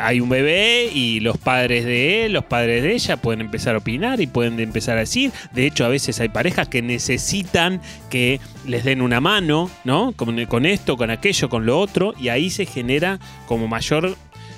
hay 0.00 0.20
un 0.20 0.28
bebé 0.28 0.90
y 0.92 1.20
los 1.20 1.36
padres 1.36 1.84
de 1.84 2.24
él, 2.24 2.32
los 2.32 2.44
padres 2.44 2.82
de 2.82 2.94
ella 2.94 3.16
pueden 3.16 3.42
empezar 3.42 3.74
a 3.74 3.78
opinar 3.78 4.20
y 4.20 4.26
pueden 4.26 4.58
empezar 4.58 4.96
a 4.96 5.00
decir. 5.00 5.30
De 5.52 5.66
hecho, 5.66 5.84
a 5.84 5.88
veces 5.88 6.20
hay 6.20 6.28
parejas 6.28 6.68
que 6.68 6.82
necesitan 6.82 7.80
que 8.10 8.40
les 8.66 8.84
den 8.84 9.02
una 9.02 9.20
mano, 9.20 9.70
¿no? 9.84 10.12
Con, 10.12 10.66
esto, 10.66 10.96
con 10.96 11.10
aquello, 11.10 11.48
con 11.48 11.66
lo 11.66 11.78
otro, 11.78 12.14
y 12.18 12.28
ahí 12.28 12.50
se 12.50 12.66
genera 12.66 13.18
como 13.46 13.68
mayor 13.68 14.16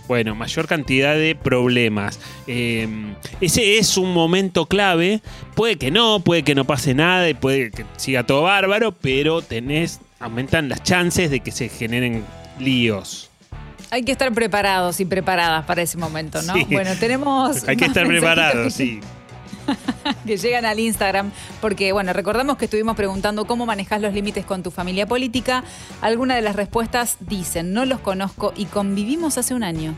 bueno, 0.09 0.37
mayor 0.37 0.69
cantidad 0.69 1.17
de 1.17 1.35
problemas. 1.35 2.21
Eh, 2.47 2.87
ese 3.41 3.79
es 3.79 3.97
un 3.97 4.15
momento 4.15 4.67
clave. 4.67 5.21
Puede 5.57 5.77
que 5.77 5.91
no, 5.91 6.21
puede 6.21 6.45
que 6.45 6.55
no 6.55 6.65
pase 6.65 6.95
nada 6.95 7.29
y 7.29 7.35
puede 7.35 7.73
que 7.73 7.85
siga 7.97 8.25
todo 8.25 8.43
bárbaro, 8.43 8.93
pero 8.93 9.43
tenés, 9.43 10.01
aumentan 10.21 10.69
las 10.69 10.85
chances 10.85 11.31
de 11.33 11.41
que 11.41 11.51
se 11.51 11.69
generen 11.69 12.23
líos. 12.61 13.31
Hay 13.91 14.03
que 14.03 14.13
estar 14.13 14.33
preparados 14.33 15.01
y 15.01 15.05
preparadas 15.05 15.65
para 15.65 15.83
ese 15.83 15.97
momento, 15.97 16.43
¿no? 16.43 16.55
Sí. 16.55 16.67
Bueno, 16.71 16.91
tenemos. 16.99 17.63
Hay 17.69 17.77
que 17.77 17.87
estar 17.87 18.07
preparados, 18.07 18.75
sí. 18.75 19.01
que 20.27 20.37
llegan 20.37 20.65
al 20.65 20.79
Instagram, 20.79 21.31
porque 21.61 21.93
bueno, 21.93 22.13
recordamos 22.13 22.57
que 22.57 22.67
estuvimos 22.67 22.97
preguntando 22.97 23.47
cómo 23.47 23.67
manejas 23.67 24.01
los 24.01 24.15
límites 24.15 24.45
con 24.45 24.63
tu 24.63 24.71
familia 24.71 25.07
política. 25.07 25.65
Algunas 26.01 26.37
de 26.37 26.43
las 26.43 26.57
respuestas 26.57 27.17
dicen, 27.21 27.73
no 27.73 27.85
los 27.85 28.01
conozco 28.01 28.53
y 28.57 28.67
convivimos 28.67 29.39
hace 29.39 29.55
un 29.55 29.65
año. 29.65 29.95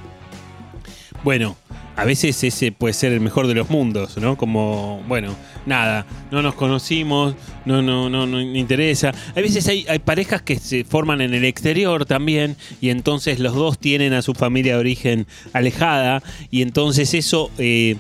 Bueno, 1.25 1.57
a 1.99 2.05
veces 2.05 2.45
ese 2.45 2.71
puede 2.71 2.95
ser 2.95 3.13
el 3.13 3.21
mejor 3.21 3.49
de 3.49 3.55
los 3.55 3.71
mundos, 3.71 4.17
¿no? 4.19 4.37
Como, 4.37 5.03
bueno, 5.09 5.35
nada, 5.67 6.07
no 6.31 6.43
nos 6.43 6.55
conocimos, 6.55 7.35
no, 7.65 7.83
no, 7.83 8.09
no, 8.09 8.25
no 8.25 8.41
interesa. 8.41 9.13
A 9.35 9.41
veces 9.41 9.67
hay, 9.67 9.85
parejas 9.99 10.41
que 10.41 10.61
se 10.61 10.85
forman 10.85 11.21
en 11.21 11.35
el 11.35 11.45
exterior 11.45 12.07
también 12.07 12.57
y 12.81 12.91
entonces 12.91 13.41
los 13.41 13.57
dos 13.57 13.81
tienen 13.81 14.13
a 14.13 14.23
su 14.23 14.35
familia 14.35 14.75
de 14.75 14.79
origen 14.79 15.27
alejada 15.53 16.23
y 16.53 16.63
entonces 16.63 17.15
eso 17.15 17.51
eh, 17.59 17.97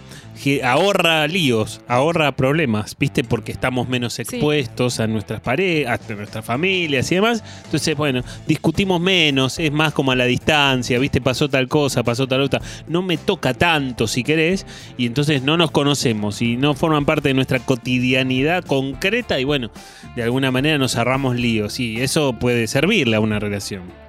ahorra 0.63 1.27
líos, 1.27 1.81
ahorra 1.89 2.33
problemas, 2.33 2.97
¿viste? 2.99 3.25
Porque 3.25 3.53
estamos 3.53 3.89
menos 3.89 4.19
expuestos 4.19 5.01
a 5.01 5.07
nuestras 5.07 5.41
parejas, 5.41 6.01
a 6.09 6.15
nuestras 6.15 6.45
familias 6.45 7.11
y 7.13 7.17
demás. 7.17 7.43
Entonces, 7.65 7.97
bueno, 7.97 8.23
discutimos 8.47 9.01
menos, 9.01 9.59
es 9.59 9.73
más 9.73 9.93
como 9.93 10.13
a 10.13 10.17
la 10.17 10.25
distancia, 10.25 10.99
¿viste? 10.99 11.21
Pasó 11.21 11.49
tal 11.49 11.69
cosa, 11.69 12.03
pasó 12.03 12.27
tal 12.27 12.43
otra. 12.43 12.61
No 12.87 13.03
me 13.03 13.17
toca 13.17 13.55
tanto, 13.55 14.07
si 14.07 14.25
querés, 14.25 14.67
y 14.97 15.07
entonces 15.07 15.43
no 15.43 15.57
nos 15.57 15.71
conocemos 15.71 16.43
y 16.43 16.57
no 16.57 16.75
forman 16.75 17.05
parte 17.05 17.29
de 17.29 17.35
nuestra 17.35 17.59
cotidianidad 17.61 18.65
concreta 18.65 19.39
y 19.41 19.45
bueno, 19.45 19.71
de 20.17 20.23
alguna 20.23 20.51
manera 20.51 20.79
nos 20.79 20.97
ahorramos 20.97 21.37
líos 21.37 21.81
y 21.81 22.01
eso 22.01 22.33
puede 22.33 22.67
servirle 22.67 23.17
a 23.17 23.21
una 23.21 23.39
relación. 23.39 24.08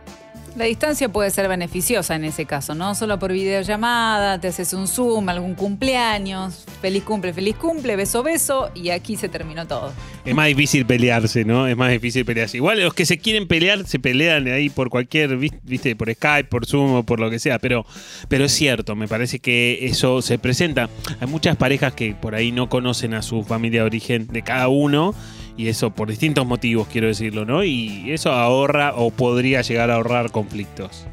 La 0.59 0.65
distancia 0.65 1.07
puede 1.07 1.31
ser 1.31 1.47
beneficiosa 1.47 2.15
en 2.15 2.25
ese 2.25 2.45
caso, 2.45 2.75
¿no? 2.75 2.93
Solo 2.93 3.17
por 3.17 3.31
videollamada, 3.31 4.41
te 4.41 4.49
haces 4.49 4.73
un 4.73 4.89
Zoom, 4.89 5.29
algún 5.29 5.55
cumpleaños, 5.55 6.65
feliz 6.81 7.03
cumple, 7.03 7.31
feliz 7.31 7.55
cumple, 7.55 7.95
beso, 7.95 8.23
beso, 8.23 8.69
y 8.75 8.89
aquí 8.89 9.15
se 9.15 9.29
terminó 9.29 9.65
todo. 9.67 9.93
Es 10.25 10.35
más 10.35 10.47
difícil 10.47 10.85
pelearse, 10.85 11.45
¿no? 11.45 11.65
Es 11.65 11.77
más 11.77 11.89
difícil 11.91 12.25
pelearse. 12.25 12.57
Igual 12.57 12.83
los 12.83 12.93
que 12.93 13.05
se 13.05 13.19
quieren 13.19 13.47
pelear 13.47 13.87
se 13.87 13.99
pelean 13.99 14.47
ahí 14.49 14.69
por 14.69 14.89
cualquier, 14.89 15.37
vis- 15.37 15.53
viste, 15.63 15.95
por 15.95 16.13
Skype, 16.13 16.49
por 16.49 16.65
Zoom 16.65 16.93
o 16.93 17.03
por 17.03 17.21
lo 17.21 17.29
que 17.29 17.39
sea, 17.39 17.57
pero, 17.59 17.85
pero 18.27 18.43
es 18.43 18.51
cierto, 18.51 18.97
me 18.97 19.07
parece 19.07 19.39
que 19.39 19.85
eso 19.85 20.21
se 20.21 20.39
presenta. 20.39 20.89
Hay 21.21 21.27
muchas 21.27 21.55
parejas 21.55 21.93
que 21.93 22.13
por 22.15 22.35
ahí 22.35 22.51
no 22.51 22.67
conocen 22.67 23.13
a 23.13 23.21
su 23.21 23.45
familia 23.45 23.79
de 23.79 23.85
origen 23.85 24.27
de 24.27 24.41
cada 24.41 24.67
uno. 24.67 25.15
Y 25.59 25.67
eso 25.67 25.89
por 25.89 26.07
distintos 26.07 26.47
motivos, 26.47 26.87
quiero 26.89 27.07
decirlo, 27.07 27.43
¿no? 27.43 27.65
Y 27.65 28.13
eso 28.13 28.31
ahorra 28.31 28.93
o 28.95 29.11
podría 29.11 29.61
llegar 29.61 29.91
a 29.91 29.95
ahorrar 29.95 30.31
conflictos. 30.31 31.05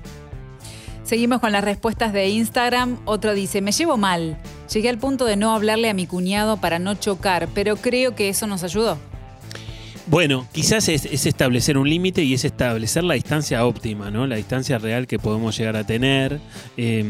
Seguimos 1.02 1.40
con 1.40 1.50
las 1.50 1.64
respuestas 1.64 2.12
de 2.12 2.28
Instagram. 2.28 2.96
Otro 3.06 3.34
dice, 3.34 3.60
me 3.60 3.72
llevo 3.72 3.96
mal. 3.96 4.38
Llegué 4.72 4.88
al 4.88 4.98
punto 4.98 5.24
de 5.24 5.34
no 5.34 5.52
hablarle 5.52 5.90
a 5.90 5.94
mi 5.94 6.06
cuñado 6.06 6.58
para 6.58 6.78
no 6.78 6.94
chocar, 6.94 7.48
pero 7.54 7.74
creo 7.74 8.14
que 8.14 8.28
eso 8.28 8.46
nos 8.46 8.62
ayudó. 8.62 8.98
Bueno, 10.08 10.46
quizás 10.52 10.88
es, 10.88 11.04
es 11.04 11.26
establecer 11.26 11.76
un 11.76 11.90
límite 11.90 12.22
y 12.22 12.34
es 12.34 12.44
establecer 12.44 13.02
la 13.02 13.14
distancia 13.14 13.66
óptima, 13.66 14.08
¿no? 14.08 14.28
La 14.28 14.36
distancia 14.36 14.78
real 14.78 15.08
que 15.08 15.18
podemos 15.18 15.58
llegar 15.58 15.76
a 15.76 15.84
tener, 15.84 16.38
eh, 16.76 17.04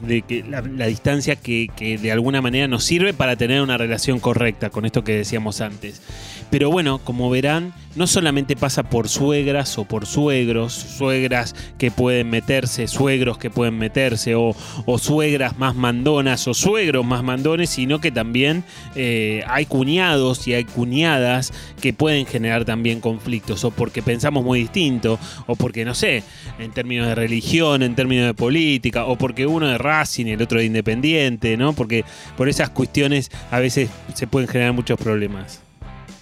de 0.00 0.44
la, 0.48 0.86
distancia 0.86 1.36
que 1.36 1.98
de 2.00 2.12
alguna 2.12 2.40
manera 2.40 2.68
nos 2.68 2.84
sirve 2.84 3.12
para 3.12 3.36
tener 3.36 3.60
una 3.60 3.76
relación 3.76 4.18
correcta 4.18 4.70
con 4.70 4.86
esto 4.86 5.04
que 5.04 5.12
decíamos 5.12 5.60
antes. 5.60 6.00
Pero 6.50 6.70
bueno, 6.70 7.00
como 7.04 7.28
verán, 7.28 7.74
no 7.96 8.06
solamente 8.06 8.56
pasa 8.56 8.82
por 8.82 9.08
suegras 9.08 9.78
o 9.78 9.84
por 9.84 10.06
suegros, 10.06 10.72
suegras 10.72 11.54
que 11.78 11.90
pueden 11.90 12.30
meterse, 12.30 12.86
suegros 12.88 13.38
que 13.38 13.50
pueden 13.50 13.78
meterse, 13.78 14.34
o, 14.34 14.54
suegras 14.98 15.58
más 15.58 15.74
mandonas 15.74 16.46
o 16.46 16.54
suegros 16.54 17.04
más 17.04 17.22
mandones, 17.22 17.70
sino 17.70 18.00
que 18.00 18.10
también 18.10 18.64
eh, 18.94 19.42
hay 19.48 19.66
cuñados 19.66 20.46
y 20.46 20.54
hay 20.54 20.64
cuñadas 20.64 21.52
que 21.80 21.92
pueden 21.92 22.26
generar 22.26 22.64
también 22.64 23.00
conflictos, 23.00 23.64
o 23.64 23.70
porque 23.70 24.02
pensamos 24.02 24.44
muy 24.44 24.60
distinto, 24.60 25.18
o 25.46 25.56
porque, 25.56 25.84
no 25.84 25.94
sé, 25.94 26.22
en 26.58 26.72
términos 26.72 27.06
de 27.06 27.14
religión, 27.14 27.82
en 27.82 27.94
términos 27.94 28.26
de 28.26 28.34
política, 28.34 29.06
o 29.06 29.16
porque 29.16 29.46
uno 29.46 29.68
de 29.68 29.78
Racing 29.78 30.26
y 30.26 30.32
el 30.32 30.42
otro 30.42 30.58
de 30.58 30.66
Independiente, 30.66 31.56
¿no? 31.56 31.72
Porque 31.72 32.04
por 32.36 32.48
esas 32.48 32.70
cuestiones 32.70 33.30
a 33.50 33.58
veces 33.58 33.88
se 34.14 34.26
pueden 34.26 34.48
generar 34.48 34.72
muchos 34.72 34.98
problemas. 34.98 35.65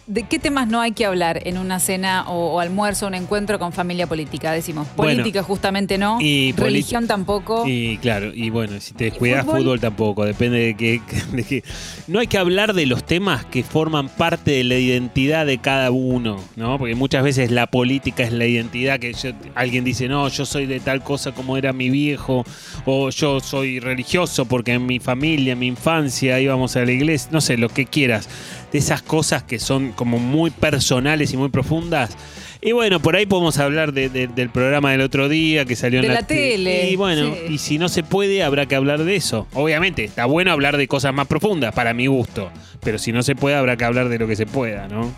¿De 0.07 0.25
qué 0.25 0.39
temas 0.39 0.69
no 0.69 0.83
hay 0.83 0.93
que 0.93 1.07
hablar 1.07 1.41
en 1.47 1.57
una 1.57 1.81
cena 1.81 2.29
o, 2.29 2.55
o 2.57 2.61
almuerzo, 2.61 3.07
un 3.07 3.15
encuentro 3.15 3.59
con 3.59 3.73
familia 3.73 4.07
política? 4.07 4.53
Decimos, 4.53 4.87
Bueno, 4.97 5.13
política 5.13 5.43
justamente 5.43 5.97
no, 5.97 6.19
y 6.21 6.53
religión 6.53 7.07
tampoco. 7.07 7.65
Y 7.67 7.97
claro, 7.99 8.31
y 8.35 8.51
bueno, 8.51 8.79
si 8.81 8.93
te 8.93 9.05
descuidas, 9.05 9.47
fútbol? 9.47 9.61
fútbol? 9.63 9.81
tampoco, 9.81 10.25
depende 10.27 10.59
de 10.59 10.77
qué, 10.77 11.01
de 11.33 11.43
qué. 11.45 11.65
No 12.07 12.19
hay 12.21 12.27
que 12.27 12.37
hablar 12.37 12.75
de 12.75 12.85
los 12.85 13.03
temas 13.05 13.47
que 13.47 13.63
forman 13.63 14.11
parte 14.11 14.51
de 14.51 14.65
la 14.65 14.75
identidad 14.77 15.47
de 15.47 15.57
cada 15.57 15.91
uno, 15.91 16.39
¿no? 16.57 16.77
Porque 16.79 16.95
muchas 16.95 17.23
veces 17.25 17.51
la 17.51 17.67
política 17.67 18.25
es 18.25 18.33
la 18.33 18.45
identidad, 18.45 19.01
que 19.01 19.15
yo- 19.15 19.31
alguien 19.55 19.85
dice, 19.85 20.07
no, 20.09 20.29
yo 20.29 20.45
soy 20.45 20.67
de 20.67 20.81
tal 20.81 21.03
cosa 21.03 21.33
como 21.33 21.57
era 21.57 21.73
mi 21.73 21.89
viejo, 21.89 22.45
o 22.85 23.09
yo 23.09 23.41
soy 23.41 23.81
religioso 23.81 24.45
porque 24.45 24.73
en 24.75 24.85
mi 24.85 24.99
familia, 25.01 25.55
en 25.55 25.61
mi 25.61 25.69
infancia 25.69 26.39
íbamos 26.41 26.77
a 26.77 26.85
la 26.85 26.93
iglesia, 26.93 27.31
no 27.33 27.41
sé, 27.41 27.57
lo 27.57 27.71
que 27.71 27.87
quieras. 27.87 28.29
De 28.75 28.81
esas 28.81 29.03
cosas 29.03 29.45
que 29.45 29.61
son 29.61 29.93
como 29.93 30.18
muy 30.18 30.51
personales 30.51 31.33
y 31.33 31.37
muy 31.37 31.49
profundas. 31.49 32.16
Y 32.61 32.72
bueno, 32.72 32.99
por 32.99 33.14
ahí 33.14 33.25
podemos 33.25 33.59
hablar 33.59 33.93
de- 33.93 34.09
de- 34.09 34.27
del 34.27 34.51
programa 34.51 34.91
del 34.91 35.01
otro 35.03 35.29
día 35.29 35.64
que 35.64 35.77
salió 35.77 36.01
en 36.01 36.03
De 36.03 36.09
la, 36.09 36.14
la 36.14 36.27
te- 36.27 36.35
tele, 36.35 36.91
Y 36.91 36.97
bueno, 36.97 37.33
sí. 37.47 37.55
y 37.55 37.59
si 37.59 37.79
no 37.79 37.89
se 37.89 38.03
puede, 38.03 38.43
habrá 38.43 38.66
que 38.66 38.75
hablar 38.75 39.05
de 39.05 39.14
eso. 39.14 39.47
Obviamente, 39.53 40.03
está 40.03 40.25
bueno 40.27 40.51
hablar 40.51 40.77
de 40.77 40.89
cosas 40.89 41.14
más 41.14 41.29
profundas, 41.29 41.72
para 41.72 41.95
mi 41.95 42.09
gusto. 42.09 42.51
Pero 42.83 42.99
si 42.99 43.12
no 43.12 43.22
se 43.22 43.37
puede, 43.37 43.55
habrá 43.55 43.77
que 43.77 43.85
hablar 43.85 44.09
de 44.09 44.18
lo 44.18 44.27
que 44.27 44.35
se 44.35 44.45
pueda, 44.47 44.89
¿no? 44.89 45.12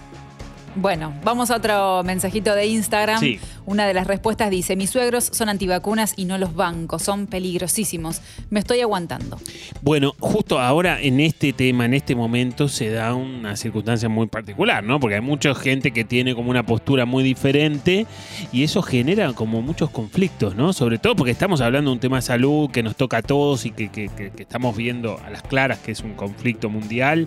Bueno, 0.79 1.15
vamos 1.25 1.51
a 1.51 1.57
otro 1.57 2.03
mensajito 2.05 2.55
de 2.55 2.67
Instagram. 2.67 3.19
Sí. 3.19 3.39
Una 3.65 3.87
de 3.87 3.95
las 3.95 4.07
respuestas 4.07 4.51
dice, 4.51 4.77
mis 4.77 4.91
suegros 4.91 5.25
son 5.33 5.49
antivacunas 5.49 6.13
y 6.17 6.27
no 6.27 6.37
los 6.37 6.55
bancos, 6.55 7.03
son 7.03 7.27
peligrosísimos. 7.27 8.21
Me 8.51 8.61
estoy 8.61 8.81
aguantando. 8.83 9.39
Bueno, 9.81 10.15
justo 10.21 10.61
ahora 10.61 11.01
en 11.01 11.21
este 11.21 11.55
tema, 11.55 11.87
en 11.87 11.95
este 11.95 12.15
momento, 12.15 12.69
se 12.69 12.91
da 12.91 13.15
una 13.15 13.57
circunstancia 13.57 14.09
muy 14.11 14.27
particular, 14.27 14.85
¿no? 14.85 15.01
Porque 15.01 15.15
hay 15.17 15.21
mucha 15.23 15.55
gente 15.55 15.93
que 15.93 16.05
tiene 16.05 16.35
como 16.35 16.51
una 16.51 16.67
postura 16.67 17.07
muy 17.07 17.25
diferente 17.25 18.07
y 18.53 18.63
eso 18.63 18.83
genera 18.83 19.33
como 19.33 19.63
muchos 19.63 19.89
conflictos, 19.91 20.57
¿no? 20.57 20.75
Sobre 20.75 20.99
todo 20.99 21.17
porque 21.17 21.33
estamos 21.33 21.63
hablando 21.63 21.91
de 21.91 21.95
un 21.95 22.01
tema 22.01 22.17
de 22.17 22.23
salud 22.23 22.71
que 22.71 22.83
nos 22.83 22.97
toca 22.97 23.19
a 23.19 23.23
todos 23.23 23.65
y 23.65 23.71
que, 23.71 23.89
que- 23.89 24.09
que- 24.11 24.31
que 24.31 24.43
estamos 24.43 24.77
viendo 24.77 25.19
a 25.25 25.31
las 25.31 25.43
claras 25.43 25.79
que 25.79 25.93
es 25.93 26.01
un 26.01 26.13
conflicto 26.15 26.69
mundial 26.69 27.27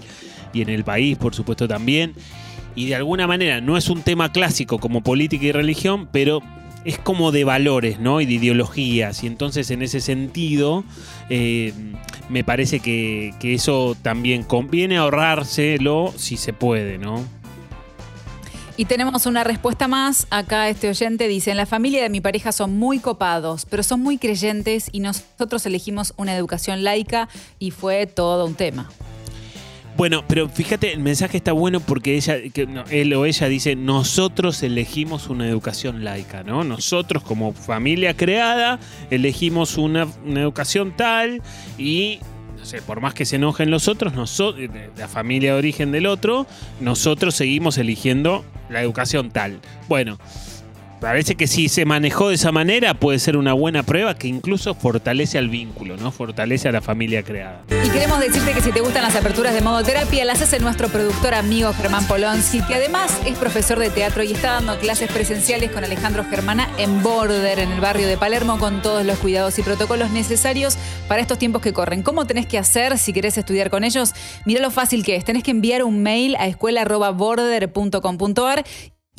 y 0.54 0.62
en 0.62 0.70
el 0.70 0.84
país, 0.84 1.18
por 1.18 1.34
supuesto, 1.34 1.68
también. 1.68 2.14
Y 2.80 2.86
de 2.86 2.96
alguna 2.96 3.28
manera 3.28 3.60
no 3.60 3.76
es 3.76 3.90
un 3.90 4.04
tema 4.04 4.32
clásico 4.32 4.80
como 4.80 5.04
política 5.04 5.44
y 5.44 5.52
religión, 5.52 6.08
pero 6.14 6.42
es 6.86 6.98
como 6.98 7.34
de 7.34 7.44
valores, 7.44 8.00
¿no? 8.00 8.22
Y 8.22 8.26
de 8.26 8.36
ideologías. 8.36 9.22
Y 9.22 9.28
entonces 9.28 9.70
en 9.70 9.82
ese 9.82 10.00
sentido, 10.00 10.86
eh, 11.30 11.74
me 12.30 12.46
parece 12.46 12.80
que, 12.80 13.34
que 13.42 13.54
eso 13.54 13.98
también 14.02 14.44
conviene 14.44 14.96
ahorrárselo 14.96 16.14
si 16.16 16.38
se 16.38 16.54
puede, 16.54 16.98
¿no? 16.98 17.22
Y 18.78 18.86
tenemos 18.86 19.26
una 19.26 19.44
respuesta 19.44 19.90
más. 19.90 20.26
Acá 20.30 20.70
este 20.70 20.88
oyente 20.88 21.28
dice, 21.28 21.52
en 21.52 21.58
la 21.58 21.66
familia 21.66 22.02
de 22.02 22.08
mi 22.08 22.22
pareja 22.22 22.54
son 22.54 22.78
muy 22.78 23.00
copados, 23.00 23.66
pero 23.66 23.84
son 23.84 24.00
muy 24.00 24.18
creyentes 24.18 24.88
y 24.94 25.02
nosotros 25.02 25.66
elegimos 25.66 26.14
una 26.16 26.34
educación 26.34 26.86
laica 26.86 27.28
y 27.60 27.72
fue 27.72 28.08
todo 28.08 28.46
un 28.46 28.56
tema. 28.56 28.90
Bueno, 30.00 30.24
pero 30.26 30.48
fíjate, 30.48 30.94
el 30.94 31.02
mensaje 31.02 31.36
está 31.36 31.52
bueno 31.52 31.82
porque 31.82 32.16
ella, 32.16 32.38
que, 32.54 32.66
no, 32.66 32.86
él 32.90 33.14
o 33.16 33.26
ella 33.26 33.50
dice, 33.50 33.76
nosotros 33.76 34.64
elegimos 34.64 35.28
una 35.28 35.46
educación 35.46 36.06
laica, 36.06 36.42
¿no? 36.42 36.64
Nosotros 36.64 37.22
como 37.22 37.52
familia 37.52 38.16
creada 38.16 38.80
elegimos 39.12 39.78
una, 39.78 40.08
una 40.26 40.40
educación 40.40 40.96
tal 40.96 41.42
y, 41.78 42.20
no 42.58 42.64
sé, 42.64 42.82
por 42.82 43.02
más 43.02 43.14
que 43.14 43.26
se 43.26 43.36
enojen 43.36 43.72
los 43.72 43.90
otros, 43.90 44.14
nosotros, 44.14 44.70
la 44.96 45.10
familia 45.10 45.52
de 45.52 45.60
origen 45.60 45.92
del 45.92 46.06
otro, 46.06 46.48
nosotros 46.80 47.36
seguimos 47.36 47.78
eligiendo 47.78 48.46
la 48.70 48.82
educación 48.82 49.32
tal. 49.32 49.60
Bueno. 49.90 50.18
Parece 51.00 51.36
que 51.36 51.48
si 51.48 51.70
se 51.70 51.86
manejó 51.86 52.28
de 52.30 52.36
esa 52.36 52.52
manera 52.52 52.94
puede 52.94 53.20
ser 53.20 53.38
una 53.38 53.54
buena 53.54 53.84
prueba 53.84 54.16
que 54.16 54.28
incluso 54.28 54.76
fortalece 54.76 55.38
al 55.38 55.48
vínculo, 55.48 55.96
¿no? 55.96 56.12
Fortalece 56.12 56.68
a 56.68 56.74
la 56.74 56.82
familia 56.82 57.24
creada. 57.24 57.64
Y 57.70 57.90
queremos 57.90 58.20
decirte 58.20 58.52
que 58.52 58.60
si 58.62 58.74
te 58.74 58.82
gustan 58.82 59.04
las 59.04 59.16
aperturas 59.16 59.54
de 59.54 59.62
modo 59.62 59.82
terapia, 59.84 60.26
las 60.26 60.42
hace 60.42 60.60
nuestro 60.60 60.90
productor 60.90 61.34
amigo 61.34 61.72
Germán 61.74 62.06
Polonsky, 62.06 62.62
que 62.64 62.76
además 62.76 63.18
es 63.26 63.38
profesor 63.38 63.80
de 63.80 63.90
teatro 63.90 64.24
y 64.24 64.34
está 64.34 64.52
dando 64.54 64.78
clases 64.78 65.10
presenciales 65.10 65.72
con 65.72 65.86
Alejandro 65.86 66.26
Germana 66.30 66.70
en 66.78 67.02
Border, 67.02 67.60
en 67.60 67.72
el 67.72 67.80
barrio 67.80 68.06
de 68.08 68.18
Palermo, 68.18 68.60
con 68.60 68.82
todos 68.82 69.06
los 69.06 69.18
cuidados 69.20 69.58
y 69.58 69.64
protocolos 69.64 70.12
necesarios 70.12 70.78
para 71.08 71.22
estos 71.22 71.40
tiempos 71.40 71.62
que 71.62 71.72
corren. 71.72 72.04
¿Cómo 72.04 72.28
tenés 72.28 72.46
que 72.46 72.58
hacer 72.58 72.98
si 72.98 73.14
querés 73.14 73.38
estudiar 73.38 73.70
con 73.70 73.86
ellos? 73.86 74.14
Mira 74.46 74.62
lo 74.62 74.70
fácil 74.70 75.06
que 75.06 75.16
es. 75.16 75.24
Tenés 75.24 75.44
que 75.44 75.52
enviar 75.52 75.84
un 75.84 76.04
mail 76.04 76.36
a 76.36 76.48
escuela.border.com.ar 76.48 78.66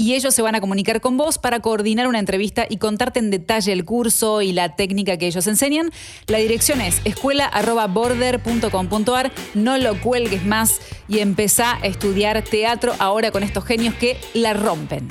y 0.01 0.15
ellos 0.15 0.35
se 0.35 0.41
van 0.41 0.55
a 0.55 0.63
comunicar 0.63 1.03
con 1.03 1.19
vos 1.19 1.37
para 1.37 1.61
coordinar 1.61 2.07
una 2.07 2.19
entrevista 2.19 2.65
y 2.67 2.79
contarte 2.79 3.19
en 3.19 3.31
detalle 3.31 3.71
el 3.71 3.85
curso 3.85 4.41
y 4.41 4.53
la 4.53 4.75
técnica 4.75 5.19
que 5.19 5.27
ellos 5.27 5.47
enseñan. 5.47 5.91
La 6.27 6.39
dirección 6.39 6.81
es 6.81 7.03
escuela.border.com.ar. 7.05 9.31
No 9.53 9.77
lo 9.77 10.01
cuelgues 10.01 10.47
más 10.47 10.81
y 11.07 11.19
empezá 11.19 11.75
a 11.75 11.81
estudiar 11.81 12.41
teatro 12.41 12.95
ahora 12.99 13.31
con 13.31 13.43
estos 13.43 13.67
genios 13.67 13.95
que 13.95 14.19
la 14.33 14.55
rompen. 14.55 15.07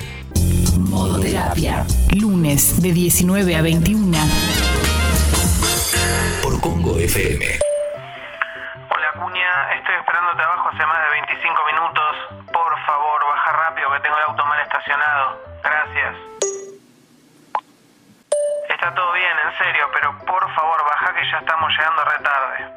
Modo 0.76 1.20
terapia. 1.20 1.86
Lunes 2.12 2.82
de 2.82 2.92
19 2.92 3.54
a 3.54 3.62
21. 3.62 4.18
Por 6.42 6.60
Congo 6.60 6.98
FM. 6.98 7.44
Hola 8.90 9.12
Cuña, 9.22 9.70
estoy 9.78 9.94
esperándote 10.00 10.42
abajo 10.42 10.68
hace 10.74 10.84
más 10.84 10.98
de 10.98 11.10
25 11.12 11.46
minutos. 11.46 11.69
Gracias. 15.62 16.14
Está 18.68 18.94
todo 18.94 19.12
bien, 19.12 19.36
en 19.44 19.58
serio, 19.58 19.90
pero 19.92 20.18
por 20.20 20.54
favor, 20.54 20.84
baja 20.84 21.14
que 21.14 21.30
ya 21.30 21.38
estamos 21.38 21.70
llegando 21.70 22.04
re 22.04 22.18
tarde. 22.20 22.68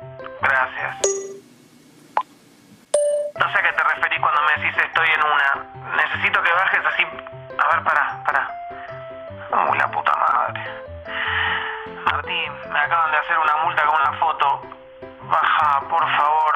Gracias. 0.42 0.98
No 3.40 3.52
sé 3.52 3.58
a 3.58 3.62
qué 3.62 3.74
te 3.74 3.84
referís 3.84 4.20
cuando 4.20 4.42
me 4.42 4.62
decís 4.62 4.84
estoy 4.84 5.08
en 5.08 5.24
una. 5.24 5.96
Necesito 5.96 6.44
que 6.44 6.52
bajes 6.52 6.86
así. 6.86 7.04
A 7.58 7.76
ver, 7.76 7.84
pará, 7.84 8.24
pará. 8.26 8.50
Uy, 9.70 9.78
la 9.78 9.88
puta 9.90 10.14
madre. 10.16 10.62
Martín, 12.06 12.54
me 12.70 12.80
acaban 12.80 13.12
de 13.12 13.18
hacer 13.18 13.38
una 13.38 13.58
multa 13.64 13.84
con 13.84 14.02
una 14.02 14.14
foto. 14.20 14.62
Baja, 15.22 15.80
por 15.88 16.18
favor. 16.18 16.54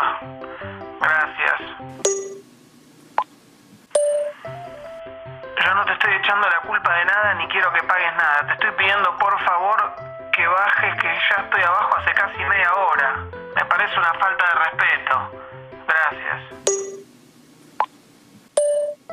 Gracias. 0.99 2.16
Yo 5.63 5.73
no 5.73 5.85
te 5.85 5.93
estoy 5.93 6.13
echando 6.13 6.47
la 6.49 6.59
culpa 6.61 6.93
de 6.93 7.05
nada 7.05 7.33
ni 7.35 7.47
quiero 7.47 7.71
que 7.73 7.81
pagues 7.83 8.15
nada. 8.15 8.45
Te 8.47 8.53
estoy 8.53 8.71
pidiendo 8.71 9.17
por 9.17 9.39
favor 9.43 9.95
que 10.31 10.47
bajes, 10.47 10.95
que 11.01 11.07
ya 11.07 11.41
estoy 11.41 11.63
abajo 11.63 11.97
hace 11.97 12.13
casi 12.13 12.37
media 12.45 12.73
hora. 12.73 13.15
Me 13.55 13.65
parece 13.65 13.97
una 13.97 14.13
falta 14.13 14.45
de 14.45 14.53
respeto. 14.53 15.31
Gracias. 15.87 16.41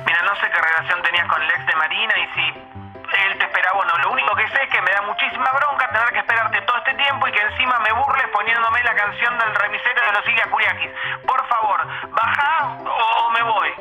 Mira, 0.04 0.22
no 0.22 0.36
sé 0.36 0.50
qué 0.50 0.60
relación 0.60 1.02
tenías 1.02 1.26
con 1.28 1.42
el 1.42 1.50
ex 1.50 1.66
de 1.66 1.76
Marina 1.76 2.14
y 2.18 2.26
si 2.34 2.48
él 2.50 3.38
te 3.38 3.44
esperaba 3.44 3.78
o 3.78 3.84
no. 3.84 3.98
Lo 3.98 4.12
único 4.12 4.36
que 4.36 4.46
sé 4.48 4.62
es 4.64 4.68
que 4.68 4.82
me 4.82 4.90
da 4.90 5.02
muchísima 5.02 5.50
bronca 5.50 5.88
tener 5.90 6.12
que 6.12 6.18
esperarte 6.18 6.60
todo 6.62 6.76
este 6.78 6.94
tiempo 6.94 7.26
y 7.26 7.32
que 7.32 7.40
encima 7.40 7.78
me 7.78 7.92
burles 7.92 8.28
poniéndome 8.28 8.82
la 8.82 8.94
canción 8.94 9.38
del 9.38 9.54
remisero 9.54 10.00
de 10.06 10.12
los 10.12 10.28
Ilia 10.28 10.50
Kuriakis. 10.50 10.90
Por 11.26 11.46
favor, 11.46 11.80
baja 12.10 12.76
o 12.84 13.30
me 13.30 13.42
voy. 13.42 13.72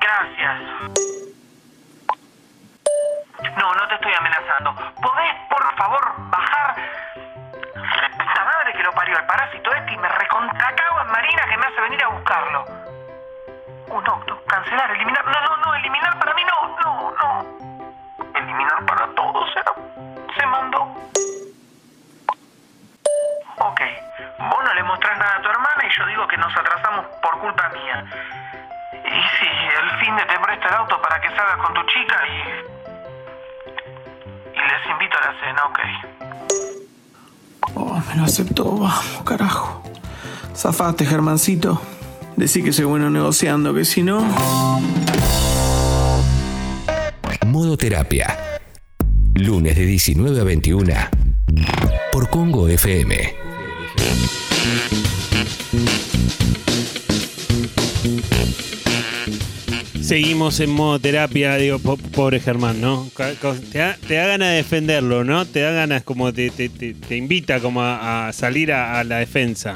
Gracias. 0.00 1.27
No, 3.56 3.74
no 3.74 3.88
te 3.88 3.94
estoy 3.94 4.12
amenazando. 4.14 4.74
¿Podés, 5.00 5.34
por 5.48 5.76
favor, 5.76 6.14
bajar? 6.30 6.74
Puta 7.74 8.44
madre 8.44 8.72
que 8.72 8.82
lo 8.82 8.92
parió 8.92 9.16
el 9.16 9.26
parásito 9.26 9.72
este 9.72 9.92
y 9.92 9.96
me 9.96 10.08
recontracago 10.08 11.00
en 11.02 11.08
Marina 11.08 11.42
que 11.48 11.56
me 11.56 11.66
hace 11.66 11.80
venir 11.82 12.04
a 12.04 12.08
buscarlo. 12.08 12.64
Oh, 13.90 14.00
no, 14.00 14.22
no, 14.26 14.44
cancelar, 14.44 14.90
eliminar. 14.90 15.24
No, 15.24 15.40
no, 15.40 15.56
no, 15.56 15.74
eliminar 15.76 16.18
para 16.18 16.34
mí 16.34 16.42
no, 16.44 16.76
no, 16.84 17.14
no. 17.22 17.46
Eliminar 18.34 18.84
para 18.86 19.06
todos, 19.14 19.52
se, 19.52 19.62
se 20.38 20.46
mandó. 20.46 20.82
Ok, 23.60 23.80
vos 24.38 24.64
no 24.64 24.74
le 24.74 24.82
mostrás 24.82 25.18
nada 25.18 25.36
a 25.36 25.42
tu 25.42 25.48
hermana 25.48 25.84
y 25.84 25.90
yo 25.90 26.06
digo 26.06 26.26
que 26.26 26.36
nos 26.36 26.56
atrasamos 26.56 27.06
por 27.22 27.38
culpa 27.38 27.68
mía. 27.68 28.04
Y 28.92 29.22
sí, 29.38 29.48
el 29.80 29.90
fin 30.00 30.16
de 30.16 30.24
te 30.24 30.38
presta 30.38 30.68
el 30.68 30.74
auto 30.74 31.00
para 31.00 31.20
que 31.20 31.28
salgas 31.30 31.56
con 31.58 31.74
tu 31.74 31.82
chica 31.84 32.26
y... 32.26 32.77
Y 34.58 34.62
les 34.66 34.82
invito 34.90 35.16
a 35.16 35.22
la 35.26 35.32
cena, 35.40 35.60
ok. 35.70 35.78
Oh, 37.74 38.02
me 38.08 38.16
lo 38.16 38.24
aceptó, 38.24 38.64
vamos, 38.76 39.22
carajo. 39.24 39.82
Zafate, 40.54 41.06
Germancito. 41.06 41.80
Decí 42.36 42.62
que 42.62 42.72
soy 42.72 42.84
bueno 42.84 43.10
negociando, 43.10 43.72
que 43.72 43.84
si 43.84 44.02
no. 44.02 44.24
Modo 47.46 47.76
Terapia. 47.76 48.36
Lunes 49.34 49.76
de 49.76 49.86
19 49.86 50.40
a 50.40 50.44
21. 50.44 50.94
Por 52.12 52.28
Congo 52.28 52.68
FM. 52.68 53.34
Seguimos 60.08 60.58
en 60.60 60.70
modo 60.70 60.98
terapia, 60.98 61.56
digo, 61.56 61.78
po- 61.78 61.98
pobre 61.98 62.40
Germán, 62.40 62.80
¿no? 62.80 63.06
Te 63.70 63.76
da, 63.78 63.94
te 64.08 64.14
da 64.14 64.26
ganas 64.26 64.48
de 64.52 64.54
defenderlo, 64.56 65.22
¿no? 65.22 65.44
Te 65.44 65.60
da 65.60 65.70
ganas 65.72 66.02
como 66.02 66.32
te, 66.32 66.48
te- 66.48 66.70
te- 66.70 66.94
te 66.94 67.14
invita 67.18 67.60
como 67.60 67.82
a, 67.82 68.28
a 68.28 68.32
salir 68.32 68.72
a, 68.72 68.98
a 69.00 69.04
la 69.04 69.18
defensa. 69.18 69.74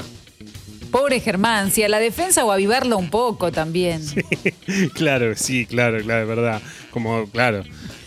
Pobre 0.89 1.19
Germán, 1.19 1.69
si 1.69 1.83
a 1.83 1.87
la 1.89 1.99
defensa 1.99 2.43
o 2.45 2.51
avivarlo 2.51 2.97
un 2.97 3.11
poco 3.11 3.51
también. 3.51 4.01
claro, 4.95 5.35
sí, 5.35 5.67
claro, 5.67 5.99
claro, 6.01 6.23
es 6.23 6.27
verdad. 6.27 6.61
Como, 6.89 7.27
claro. 7.29 7.63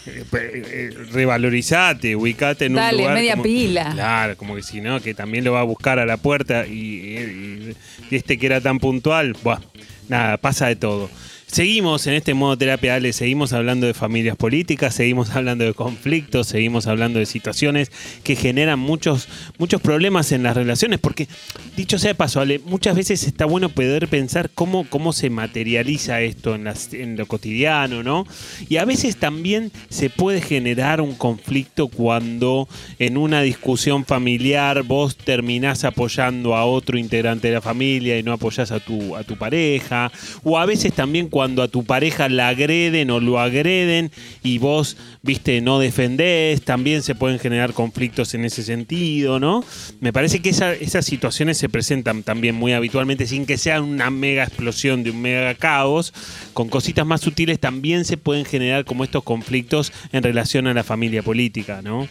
eh, 0.06 0.24
eh, 0.32 0.90
Revalorizate, 1.12 2.16
ubicate 2.16 2.64
en 2.64 2.74
Dale, 2.74 2.96
un 2.96 3.02
lugar. 3.02 3.14
media 3.14 3.32
como- 3.34 3.44
pila. 3.44 3.90
Claro, 3.92 4.36
como 4.36 4.56
que 4.56 4.64
si 4.64 4.80
no, 4.80 5.00
que 5.00 5.14
también 5.14 5.44
lo 5.44 5.52
va 5.52 5.60
a 5.60 5.64
buscar 5.64 6.00
a 6.00 6.04
la 6.06 6.16
puerta 6.16 6.66
y, 6.66 6.72
y- 6.72 7.76
y 8.10 8.16
este 8.16 8.36
que 8.36 8.46
era 8.46 8.60
tan 8.60 8.80
puntual, 8.80 9.36
buah, 9.44 9.60
nada, 10.08 10.38
pasa 10.38 10.66
de 10.66 10.74
todo. 10.74 11.08
Seguimos 11.48 12.08
en 12.08 12.14
este 12.14 12.34
modo 12.34 12.58
terapia, 12.58 12.96
Ale, 12.96 13.12
seguimos 13.12 13.52
hablando 13.52 13.86
de 13.86 13.94
familias 13.94 14.36
políticas, 14.36 14.94
seguimos 14.94 15.30
hablando 15.30 15.64
de 15.64 15.74
conflictos, 15.74 16.48
seguimos 16.48 16.88
hablando 16.88 17.20
de 17.20 17.24
situaciones 17.24 17.92
que 18.24 18.34
generan 18.34 18.80
muchos, 18.80 19.28
muchos 19.56 19.80
problemas 19.80 20.32
en 20.32 20.42
las 20.42 20.56
relaciones, 20.56 20.98
porque 20.98 21.28
dicho 21.76 22.00
sea 22.00 22.10
de 22.10 22.14
paso, 22.16 22.40
Ale, 22.40 22.58
muchas 22.58 22.96
veces 22.96 23.22
está 23.22 23.46
bueno 23.46 23.68
poder 23.68 24.08
pensar 24.08 24.50
cómo, 24.52 24.86
cómo 24.90 25.12
se 25.12 25.30
materializa 25.30 26.20
esto 26.20 26.56
en, 26.56 27.16
lo 27.16 27.26
cotidiano, 27.26 28.02
¿no? 28.02 28.26
Y 28.68 28.78
a 28.78 28.84
veces 28.84 29.16
también 29.16 29.70
se 29.88 30.10
puede 30.10 30.40
generar 30.40 31.00
un 31.00 31.14
conflicto 31.14 31.86
cuando 31.86 32.68
en 32.98 33.16
una 33.16 33.40
discusión 33.42 34.04
familiar 34.04 34.82
vos 34.82 35.16
terminás 35.16 35.84
apoyando 35.84 36.56
a 36.56 36.64
otro 36.64 36.98
integrante 36.98 37.48
de 37.48 37.54
la 37.54 37.60
familia 37.62 38.18
y 38.18 38.24
no 38.24 38.32
apoyás 38.32 38.72
a 38.72 38.80
tu, 38.80 39.14
a 39.14 39.22
tu 39.22 39.36
pareja, 39.36 40.10
o 40.42 40.58
a 40.58 40.66
veces 40.66 40.92
también 40.92 41.28
cuando 41.36 41.62
a 41.62 41.68
tu 41.68 41.84
pareja 41.84 42.30
la 42.30 42.48
agreden 42.48 43.10
o 43.10 43.20
lo 43.20 43.38
agreden 43.38 44.10
y 44.42 44.56
vos, 44.56 44.96
viste, 45.20 45.60
no 45.60 45.78
defendés, 45.78 46.62
también 46.62 47.02
se 47.02 47.14
pueden 47.14 47.38
generar 47.38 47.74
conflictos 47.74 48.32
en 48.32 48.46
ese 48.46 48.62
sentido, 48.62 49.38
¿no? 49.38 49.62
Me 50.00 50.14
parece 50.14 50.40
que 50.40 50.48
esa- 50.48 50.72
esas 50.72 51.04
situaciones 51.04 51.58
se 51.58 51.68
presentan 51.68 52.22
también 52.22 52.54
muy 52.54 52.72
habitualmente 52.72 53.26
sin 53.26 53.44
que 53.44 53.58
sea 53.58 53.82
una 53.82 54.08
mega 54.08 54.44
explosión 54.44 55.04
de 55.04 55.10
un 55.10 55.20
mega 55.20 55.54
caos, 55.56 56.14
con 56.54 56.70
cositas 56.70 57.04
más 57.04 57.20
sutiles 57.20 57.60
también 57.60 58.06
se 58.06 58.16
pueden 58.16 58.46
generar 58.46 58.86
como 58.86 59.04
estos 59.04 59.22
conflictos 59.22 59.92
en 60.12 60.22
relación 60.22 60.66
a 60.68 60.72
la 60.72 60.84
familia 60.84 61.22
política, 61.22 61.82
¿no? 61.82 62.08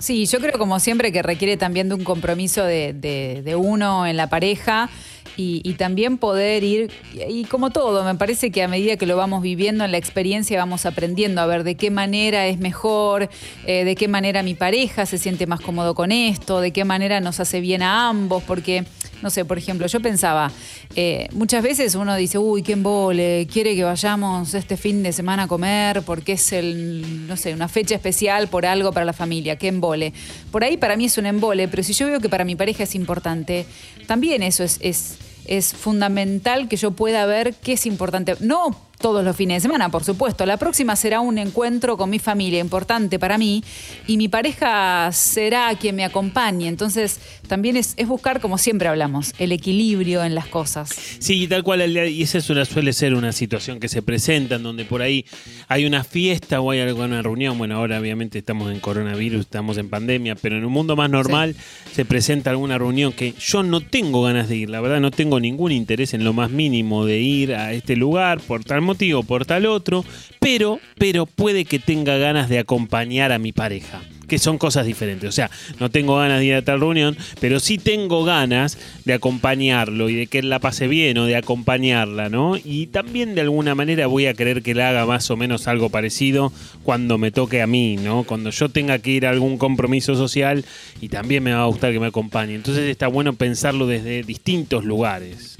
Sí, 0.00 0.26
yo 0.26 0.40
creo 0.40 0.58
como 0.58 0.80
siempre 0.80 1.12
que 1.12 1.22
requiere 1.22 1.56
también 1.56 1.88
de 1.88 1.94
un 1.94 2.02
compromiso 2.02 2.64
de 2.64 3.54
uno 3.56 4.08
en 4.08 4.16
la 4.16 4.28
pareja 4.28 4.90
y, 5.36 5.60
y 5.64 5.74
también 5.74 6.18
poder 6.18 6.64
ir, 6.64 6.90
y 7.28 7.44
como 7.44 7.70
todo, 7.70 8.04
me 8.04 8.14
parece 8.14 8.50
que 8.50 8.62
a 8.62 8.68
medida 8.68 8.96
que 8.96 9.06
lo 9.06 9.16
vamos 9.16 9.42
viviendo 9.42 9.84
en 9.84 9.92
la 9.92 9.98
experiencia 9.98 10.58
vamos 10.58 10.86
aprendiendo 10.86 11.40
a 11.40 11.46
ver 11.46 11.64
de 11.64 11.74
qué 11.74 11.90
manera 11.90 12.46
es 12.46 12.58
mejor, 12.58 13.28
eh, 13.66 13.84
de 13.84 13.94
qué 13.96 14.08
manera 14.08 14.42
mi 14.42 14.54
pareja 14.54 15.06
se 15.06 15.18
siente 15.18 15.46
más 15.46 15.60
cómodo 15.60 15.94
con 15.94 16.12
esto, 16.12 16.60
de 16.60 16.72
qué 16.72 16.84
manera 16.84 17.20
nos 17.20 17.40
hace 17.40 17.60
bien 17.60 17.82
a 17.82 18.08
ambos, 18.08 18.42
porque, 18.42 18.84
no 19.22 19.30
sé, 19.30 19.44
por 19.44 19.58
ejemplo, 19.58 19.86
yo 19.86 20.00
pensaba, 20.00 20.50
eh, 20.96 21.28
muchas 21.32 21.62
veces 21.62 21.94
uno 21.94 22.14
dice, 22.16 22.38
uy, 22.38 22.62
qué 22.62 22.72
embole, 22.72 23.46
quiere 23.52 23.74
que 23.74 23.84
vayamos 23.84 24.54
este 24.54 24.76
fin 24.76 25.02
de 25.02 25.12
semana 25.12 25.44
a 25.44 25.48
comer 25.48 26.02
porque 26.02 26.32
es 26.32 26.52
el, 26.52 27.26
no 27.26 27.36
sé, 27.36 27.54
una 27.54 27.68
fecha 27.68 27.94
especial 27.94 28.48
por 28.48 28.66
algo 28.66 28.92
para 28.92 29.04
la 29.04 29.12
familia, 29.12 29.56
qué 29.56 29.68
embole. 29.68 30.12
Por 30.50 30.64
ahí 30.64 30.76
para 30.76 30.96
mí 30.96 31.06
es 31.06 31.18
un 31.18 31.26
embole, 31.26 31.68
pero 31.68 31.82
si 31.82 31.92
yo 31.92 32.06
veo 32.06 32.20
que 32.20 32.28
para 32.28 32.44
mi 32.44 32.56
pareja 32.56 32.84
es 32.84 32.94
importante, 32.94 33.66
también 34.06 34.42
eso 34.42 34.64
es, 34.64 34.78
es, 34.80 35.18
es 35.46 35.72
fundamental 35.74 36.68
que 36.68 36.76
yo 36.76 36.92
pueda 36.92 37.26
ver 37.26 37.54
qué 37.54 37.74
es 37.74 37.86
importante. 37.86 38.36
No 38.40 38.89
todos 39.00 39.24
los 39.24 39.34
fines 39.34 39.56
de 39.56 39.68
semana, 39.68 39.88
por 39.88 40.04
supuesto. 40.04 40.46
La 40.46 40.56
próxima 40.56 40.94
será 40.94 41.20
un 41.20 41.38
encuentro 41.38 41.96
con 41.96 42.10
mi 42.10 42.18
familia 42.18 42.60
importante 42.60 43.18
para 43.18 43.38
mí 43.38 43.64
y 44.06 44.16
mi 44.16 44.28
pareja 44.28 45.10
será 45.12 45.74
quien 45.74 45.96
me 45.96 46.04
acompañe. 46.04 46.68
Entonces, 46.68 47.18
también 47.48 47.76
es, 47.76 47.94
es 47.96 48.06
buscar, 48.06 48.40
como 48.40 48.58
siempre 48.58 48.88
hablamos, 48.88 49.34
el 49.38 49.52
equilibrio 49.52 50.22
en 50.22 50.34
las 50.34 50.46
cosas. 50.46 50.90
Sí, 51.18 51.48
tal 51.48 51.62
cual, 51.62 51.80
y 52.08 52.22
esa 52.22 52.40
suele 52.40 52.92
ser 52.92 53.14
una 53.14 53.32
situación 53.32 53.80
que 53.80 53.88
se 53.88 54.02
presenta 54.02 54.56
en 54.56 54.62
donde 54.62 54.84
por 54.84 55.02
ahí 55.02 55.24
hay 55.68 55.86
una 55.86 56.04
fiesta 56.04 56.60
o 56.60 56.70
hay 56.70 56.80
alguna 56.80 57.22
reunión. 57.22 57.58
Bueno, 57.58 57.76
ahora 57.76 57.98
obviamente 57.98 58.38
estamos 58.38 58.70
en 58.72 58.80
coronavirus, 58.80 59.40
estamos 59.40 59.78
en 59.78 59.88
pandemia, 59.88 60.36
pero 60.36 60.56
en 60.56 60.64
un 60.64 60.72
mundo 60.72 60.96
más 60.96 61.10
normal 61.10 61.56
se 61.92 62.04
presenta 62.04 62.50
alguna 62.50 62.78
reunión 62.78 63.12
que 63.12 63.34
yo 63.38 63.62
no 63.62 63.80
tengo 63.80 64.22
ganas 64.22 64.48
de 64.48 64.56
ir, 64.56 64.70
la 64.70 64.80
verdad 64.80 65.00
no 65.00 65.10
tengo 65.10 65.40
ningún 65.40 65.72
interés 65.72 66.14
en 66.14 66.24
lo 66.24 66.32
más 66.32 66.50
mínimo 66.50 67.04
de 67.04 67.18
ir 67.20 67.54
a 67.54 67.72
este 67.72 67.96
lugar 67.96 68.40
por 68.40 68.64
tal 68.64 68.80
motivo, 68.90 69.22
por 69.22 69.46
tal 69.46 69.66
otro, 69.66 70.04
pero, 70.40 70.80
pero 70.98 71.26
puede 71.26 71.64
que 71.64 71.78
tenga 71.78 72.16
ganas 72.16 72.48
de 72.48 72.58
acompañar 72.58 73.30
a 73.30 73.38
mi 73.38 73.52
pareja 73.52 74.00
que 74.30 74.38
son 74.38 74.58
cosas 74.58 74.86
diferentes. 74.86 75.28
O 75.28 75.32
sea, 75.32 75.50
no 75.80 75.90
tengo 75.90 76.16
ganas 76.16 76.38
de 76.38 76.46
ir 76.46 76.54
a 76.54 76.62
tal 76.62 76.78
reunión, 76.78 77.16
pero 77.40 77.58
sí 77.58 77.78
tengo 77.78 78.24
ganas 78.24 78.78
de 79.04 79.12
acompañarlo 79.12 80.08
y 80.08 80.14
de 80.14 80.26
que 80.28 80.38
él 80.38 80.48
la 80.48 80.60
pase 80.60 80.86
bien 80.86 81.18
o 81.18 81.26
de 81.26 81.34
acompañarla, 81.34 82.28
¿no? 82.28 82.56
Y 82.56 82.86
también 82.86 83.34
de 83.34 83.40
alguna 83.40 83.74
manera 83.74 84.06
voy 84.06 84.26
a 84.26 84.34
querer 84.34 84.62
que 84.62 84.70
él 84.70 84.80
haga 84.82 85.04
más 85.04 85.28
o 85.32 85.36
menos 85.36 85.66
algo 85.66 85.90
parecido 85.90 86.52
cuando 86.84 87.18
me 87.18 87.32
toque 87.32 87.60
a 87.60 87.66
mí, 87.66 87.96
¿no? 87.96 88.22
Cuando 88.22 88.50
yo 88.50 88.68
tenga 88.68 89.00
que 89.00 89.10
ir 89.10 89.26
a 89.26 89.30
algún 89.30 89.58
compromiso 89.58 90.14
social 90.14 90.64
y 91.00 91.08
también 91.08 91.42
me 91.42 91.52
va 91.52 91.62
a 91.62 91.66
gustar 91.66 91.92
que 91.92 91.98
me 91.98 92.06
acompañe. 92.06 92.54
Entonces 92.54 92.88
está 92.88 93.08
bueno 93.08 93.32
pensarlo 93.32 93.88
desde 93.88 94.22
distintos 94.22 94.84
lugares. 94.84 95.59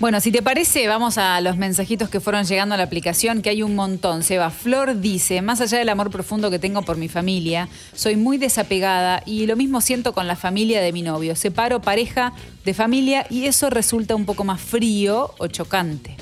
Bueno, 0.00 0.20
si 0.20 0.30
te 0.30 0.42
parece, 0.42 0.86
vamos 0.86 1.18
a 1.18 1.40
los 1.40 1.56
mensajitos 1.56 2.08
que 2.08 2.20
fueron 2.20 2.44
llegando 2.44 2.76
a 2.76 2.78
la 2.78 2.84
aplicación, 2.84 3.42
que 3.42 3.50
hay 3.50 3.64
un 3.64 3.74
montón. 3.74 4.22
Seba 4.22 4.48
Flor 4.50 5.00
dice, 5.00 5.42
más 5.42 5.60
allá 5.60 5.78
del 5.78 5.88
amor 5.88 6.12
profundo 6.12 6.52
que 6.52 6.60
tengo 6.60 6.82
por 6.82 6.96
mi 6.96 7.08
familia, 7.08 7.68
soy 7.94 8.14
muy 8.14 8.38
desapegada 8.38 9.24
y 9.26 9.46
lo 9.46 9.56
mismo 9.56 9.80
siento 9.80 10.12
con 10.12 10.28
la 10.28 10.36
familia 10.36 10.80
de 10.80 10.92
mi 10.92 11.02
novio. 11.02 11.34
Separo 11.34 11.80
pareja 11.80 12.32
de 12.64 12.74
familia 12.74 13.26
y 13.28 13.46
eso 13.46 13.70
resulta 13.70 14.14
un 14.14 14.24
poco 14.24 14.44
más 14.44 14.60
frío 14.60 15.34
o 15.38 15.48
chocante. 15.48 16.16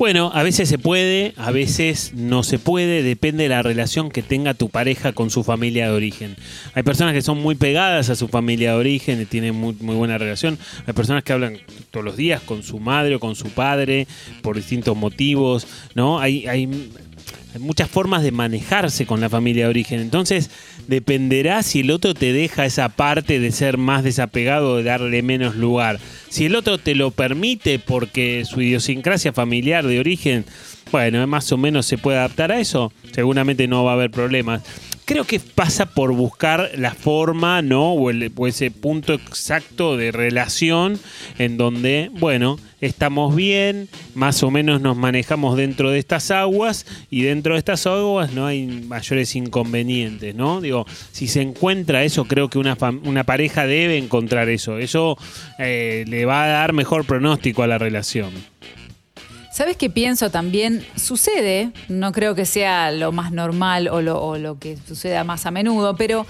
Bueno, 0.00 0.30
a 0.32 0.42
veces 0.42 0.66
se 0.70 0.78
puede, 0.78 1.34
a 1.36 1.50
veces 1.50 2.14
no 2.14 2.42
se 2.42 2.58
puede, 2.58 3.02
depende 3.02 3.42
de 3.42 3.48
la 3.50 3.60
relación 3.60 4.10
que 4.10 4.22
tenga 4.22 4.54
tu 4.54 4.70
pareja 4.70 5.12
con 5.12 5.28
su 5.28 5.44
familia 5.44 5.88
de 5.88 5.92
origen. 5.92 6.36
Hay 6.72 6.82
personas 6.82 7.12
que 7.12 7.20
son 7.20 7.42
muy 7.42 7.54
pegadas 7.54 8.08
a 8.08 8.16
su 8.16 8.26
familia 8.26 8.70
de 8.70 8.76
origen 8.78 9.20
y 9.20 9.26
tienen 9.26 9.54
muy, 9.54 9.76
muy 9.78 9.94
buena 9.96 10.16
relación. 10.16 10.58
Hay 10.86 10.94
personas 10.94 11.22
que 11.22 11.34
hablan 11.34 11.58
todos 11.90 12.02
los 12.02 12.16
días 12.16 12.40
con 12.40 12.62
su 12.62 12.80
madre 12.80 13.16
o 13.16 13.20
con 13.20 13.36
su 13.36 13.50
padre 13.50 14.06
por 14.40 14.56
distintos 14.56 14.96
motivos, 14.96 15.66
¿no? 15.94 16.18
Hay, 16.18 16.46
hay 16.46 16.66
Hay 17.54 17.60
muchas 17.60 17.90
formas 17.90 18.22
de 18.22 18.30
manejarse 18.30 19.06
con 19.06 19.20
la 19.20 19.28
familia 19.28 19.64
de 19.64 19.70
origen. 19.70 20.00
Entonces, 20.00 20.50
dependerá 20.86 21.62
si 21.62 21.80
el 21.80 21.90
otro 21.90 22.14
te 22.14 22.32
deja 22.32 22.64
esa 22.64 22.88
parte 22.88 23.40
de 23.40 23.50
ser 23.50 23.76
más 23.76 24.04
desapegado, 24.04 24.76
de 24.76 24.84
darle 24.84 25.22
menos 25.22 25.56
lugar. 25.56 25.98
Si 26.28 26.46
el 26.46 26.54
otro 26.54 26.78
te 26.78 26.94
lo 26.94 27.10
permite 27.10 27.78
porque 27.78 28.44
su 28.44 28.60
idiosincrasia 28.60 29.32
familiar 29.32 29.86
de 29.86 29.98
origen, 29.98 30.44
bueno, 30.92 31.26
más 31.26 31.50
o 31.50 31.56
menos 31.56 31.86
se 31.86 31.98
puede 31.98 32.18
adaptar 32.18 32.52
a 32.52 32.60
eso, 32.60 32.92
seguramente 33.12 33.66
no 33.66 33.84
va 33.84 33.92
a 33.92 33.94
haber 33.94 34.10
problemas 34.10 34.62
creo 35.10 35.24
que 35.24 35.40
pasa 35.40 35.86
por 35.86 36.12
buscar 36.12 36.70
la 36.76 36.94
forma, 36.94 37.62
¿no? 37.62 37.94
O, 37.94 38.46
ese 38.46 38.70
punto 38.70 39.12
exacto 39.12 39.96
de 39.96 40.12
relación 40.12 41.00
en 41.36 41.56
donde, 41.56 42.12
bueno, 42.12 42.60
estamos 42.80 43.34
bien, 43.34 43.88
más 44.14 44.44
o 44.44 44.52
menos 44.52 44.80
nos 44.80 44.96
manejamos 44.96 45.56
dentro 45.56 45.90
de 45.90 45.98
estas 45.98 46.30
aguas 46.30 46.86
y 47.10 47.22
dentro 47.22 47.54
de 47.54 47.58
estas 47.58 47.88
aguas 47.88 48.32
no 48.34 48.46
hay 48.46 48.68
mayores 48.86 49.34
inconvenientes, 49.34 50.36
¿no? 50.36 50.60
Digo, 50.60 50.86
si 51.10 51.26
se 51.26 51.42
encuentra 51.42 52.04
eso, 52.04 52.26
creo 52.26 52.48
que 52.48 52.58
una 52.60 53.24
pareja 53.24 53.66
debe 53.66 53.98
encontrar 53.98 54.48
eso. 54.48 54.78
Eso 54.78 55.18
eh, 55.58 56.04
le 56.06 56.24
va 56.24 56.44
a 56.44 56.46
dar 56.46 56.72
mejor 56.72 57.04
pronóstico 57.04 57.64
a 57.64 57.66
la 57.66 57.78
relación. 57.78 58.30
¿Sabes 59.50 59.76
qué 59.76 59.90
pienso 59.90 60.30
también? 60.30 60.86
Sucede, 60.94 61.72
no 61.88 62.12
creo 62.12 62.36
que 62.36 62.46
sea 62.46 62.92
lo 62.92 63.10
más 63.10 63.32
normal 63.32 63.88
o 63.88 64.00
lo, 64.00 64.58
que 64.60 64.78
suceda 64.86 65.24
más 65.24 65.44
a 65.44 65.50
menudo, 65.50 65.96
pero, 65.96 66.24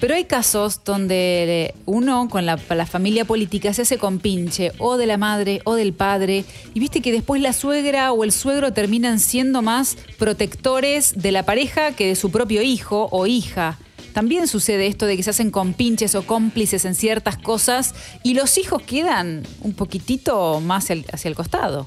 pero 0.00 0.14
hay 0.14 0.24
casos 0.24 0.82
donde 0.82 1.74
uno 1.84 2.30
con 2.30 2.46
la, 2.46 2.58
la 2.70 2.86
familia 2.86 3.26
política 3.26 3.74
se 3.74 3.82
hace 3.82 3.98
compinche 3.98 4.72
o 4.78 4.96
de 4.96 5.04
la 5.04 5.18
madre 5.18 5.60
o 5.64 5.74
del 5.74 5.92
padre 5.92 6.46
y 6.72 6.80
viste 6.80 7.02
que 7.02 7.12
después 7.12 7.42
la 7.42 7.52
suegra 7.52 8.10
o 8.12 8.24
el 8.24 8.32
suegro 8.32 8.72
terminan 8.72 9.20
siendo 9.20 9.60
más 9.60 9.98
protectores 10.18 11.12
de 11.14 11.32
la 11.32 11.42
pareja 11.42 11.92
que 11.92 12.06
de 12.06 12.16
su 12.16 12.30
propio 12.30 12.62
hijo 12.62 13.10
o 13.12 13.26
hija. 13.26 13.78
También 14.14 14.48
sucede 14.48 14.86
esto 14.86 15.04
de 15.04 15.18
que 15.18 15.22
se 15.22 15.28
hacen 15.28 15.50
compinches 15.50 16.14
o 16.14 16.22
cómplices 16.22 16.86
en 16.86 16.94
ciertas 16.94 17.36
cosas 17.36 17.94
y 18.22 18.32
los 18.32 18.56
hijos 18.56 18.80
quedan 18.80 19.42
un 19.60 19.74
poquitito 19.74 20.58
más 20.62 20.86
hacia 21.12 21.28
el 21.28 21.34
costado. 21.34 21.86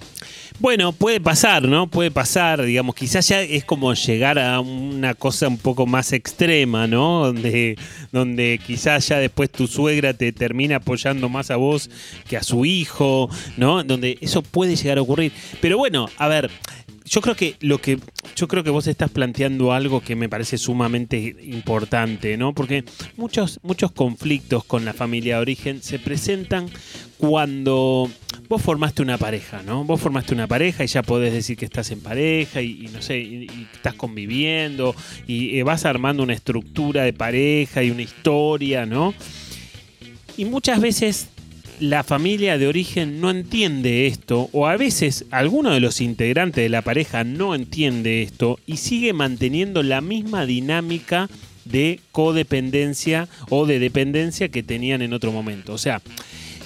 Bueno, 0.62 0.92
puede 0.92 1.22
pasar, 1.22 1.70
¿no? 1.70 1.88
Puede 1.88 2.12
pasar, 2.12 2.62
digamos, 2.64 2.94
quizás 2.94 3.26
ya 3.30 3.42
es 3.42 3.64
como 3.64 3.94
llegar 3.94 4.38
a 4.38 4.60
una 4.60 5.14
cosa 5.14 5.48
un 5.48 5.58
poco 5.58 5.86
más 5.86 6.12
extrema, 6.12 6.86
¿no? 6.86 7.28
Donde, 7.28 7.78
donde 8.12 8.60
quizás 8.68 9.08
ya 9.08 9.20
después 9.20 9.50
tu 9.50 9.68
suegra 9.68 10.14
te 10.14 10.34
termina 10.34 10.76
apoyando 10.76 11.30
más 11.30 11.50
a 11.50 11.56
vos 11.56 11.90
que 12.28 12.36
a 12.36 12.44
su 12.44 12.66
hijo, 12.66 13.30
¿no? 13.56 13.86
Donde 13.86 14.18
eso 14.20 14.42
puede 14.42 14.76
llegar 14.76 14.98
a 14.98 15.02
ocurrir. 15.02 15.32
Pero 15.62 15.78
bueno, 15.78 16.10
a 16.18 16.28
ver, 16.28 16.52
yo 17.10 17.22
creo 17.22 17.36
que 17.36 17.56
lo 17.62 17.80
que 17.80 18.00
yo 18.36 18.48
creo 18.48 18.64
que 18.64 18.70
vos 18.70 18.88
estás 18.88 19.10
planteando 19.10 19.74
algo 19.74 20.02
que 20.02 20.16
me 20.16 20.30
parece 20.30 20.58
sumamente 20.58 21.36
importante, 21.44 22.38
¿no? 22.38 22.54
Porque 22.54 22.84
muchos 23.18 23.60
muchos 23.64 23.92
conflictos 23.92 24.64
con 24.64 24.86
la 24.86 24.94
familia 24.94 25.36
de 25.36 25.42
origen 25.42 25.82
se 25.82 25.98
presentan 25.98 26.70
cuando 27.18 28.10
vos 28.48 28.62
formaste 28.62 29.02
una 29.02 29.18
pareja, 29.18 29.64
¿no? 29.64 29.84
Vos 29.84 30.00
formaste 30.00 30.34
una 30.34 30.48
pareja 30.48 30.84
y 30.84 30.88
ya 30.88 31.02
podés 31.02 31.34
decir 31.34 31.58
que 31.58 31.66
estás 31.66 31.90
en 31.92 32.00
pareja 32.00 32.62
y, 32.62 32.90
no 32.94 33.02
sé, 33.02 33.18
y, 33.20 33.68
estás 33.74 33.96
conviviendo 33.96 34.96
y 35.28 35.62
vas 35.64 35.86
armando 35.86 36.24
una 36.24 36.34
estructura 36.34 37.04
de 37.04 37.14
pareja 37.14 37.84
y 37.84 37.92
una 37.92 38.04
historia, 38.04 38.86
¿no? 38.86 39.14
Y 40.38 40.46
muchas 40.46 40.80
veces 40.80 41.30
la 41.80 42.04
familia 42.04 42.58
de 42.58 42.68
origen 42.68 43.22
no 43.22 43.30
entiende 43.30 44.08
esto, 44.08 44.50
o 44.52 44.68
a 44.68 44.78
veces 44.78 45.26
alguno 45.32 45.72
de 45.72 45.80
los 45.80 46.02
integrantes 46.02 46.64
de 46.64 46.70
la 46.70 46.82
pareja 46.82 47.24
no 47.24 47.56
entiende 47.56 48.22
esto 48.22 48.60
y 48.66 48.78
sigue 48.78 49.14
manteniendo 49.14 49.84
la 49.84 50.02
misma 50.02 50.46
dinámica 50.46 51.30
de 51.66 52.00
codependencia 52.12 53.28
o 53.50 53.66
de 53.66 53.80
dependencia 53.80 54.50
que 54.50 54.64
tenían 54.64 55.02
en 55.02 55.14
otro 55.14 55.32
momento. 55.32 55.74
O 55.74 55.78
sea, 55.78 56.02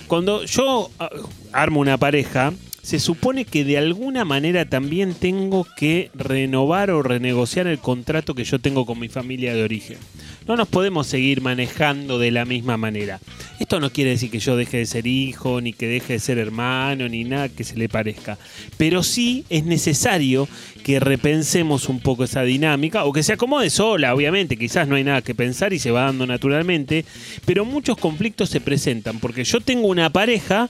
cuando 0.08 0.46
yo 0.46 0.90
ah, 1.00 1.10
armo 1.52 1.80
una 1.80 1.98
pareja, 1.98 2.54
se 2.84 3.00
supone 3.00 3.46
que 3.46 3.64
de 3.64 3.78
alguna 3.78 4.26
manera 4.26 4.66
también 4.66 5.14
tengo 5.14 5.66
que 5.78 6.12
renovar 6.14 6.92
o 6.92 7.02
renegociar 7.02 7.66
el 7.66 7.80
contrato 7.80 8.36
que 8.36 8.44
yo 8.44 8.60
tengo 8.60 8.86
con 8.86 9.00
mi 9.00 9.08
familia 9.08 9.56
de 9.56 9.64
origen. 9.64 9.98
No 10.46 10.58
nos 10.58 10.68
podemos 10.68 11.08
seguir 11.08 11.40
manejando 11.40 12.20
de 12.20 12.32
la 12.32 12.44
misma 12.44 12.76
manera. 12.76 13.22
Esto 13.58 13.80
no 13.80 13.90
quiere 13.90 14.10
decir 14.10 14.30
que 14.30 14.40
yo 14.40 14.58
deje 14.58 14.80
de 14.80 14.86
ser 14.86 15.08
hijo, 15.08 15.62
ni 15.62 15.72
que 15.72 15.88
deje 15.88 16.14
de 16.14 16.20
ser 16.20 16.38
hermano, 16.38 17.08
ni 17.08 17.24
nada 17.24 17.48
que 17.48 17.64
se 17.64 17.78
le 17.78 17.88
parezca. 17.88 18.38
Pero 18.76 19.02
sí 19.02 19.46
es 19.50 19.64
necesario 19.64 20.50
que 20.84 21.00
repensemos 21.00 21.88
un 21.88 22.02
poco 22.02 22.26
esa 22.26 22.44
dinámica, 22.44 23.06
o 23.06 23.14
que 23.14 23.24
se 23.24 23.32
acomode 23.32 23.70
sola, 23.70 24.14
obviamente, 24.14 24.58
quizás 24.58 24.90
no 24.90 24.96
hay 24.96 25.06
nada 25.06 25.22
que 25.22 25.34
pensar 25.34 25.72
y 25.72 25.80
se 25.80 25.92
va 25.92 26.04
dando 26.04 26.28
naturalmente, 26.28 27.06
pero 27.46 27.64
muchos 27.64 27.96
conflictos 27.96 28.50
se 28.50 28.60
presentan 28.60 29.20
porque 29.20 29.46
yo 29.46 29.62
tengo 29.62 29.88
una 29.88 30.10
pareja 30.10 30.68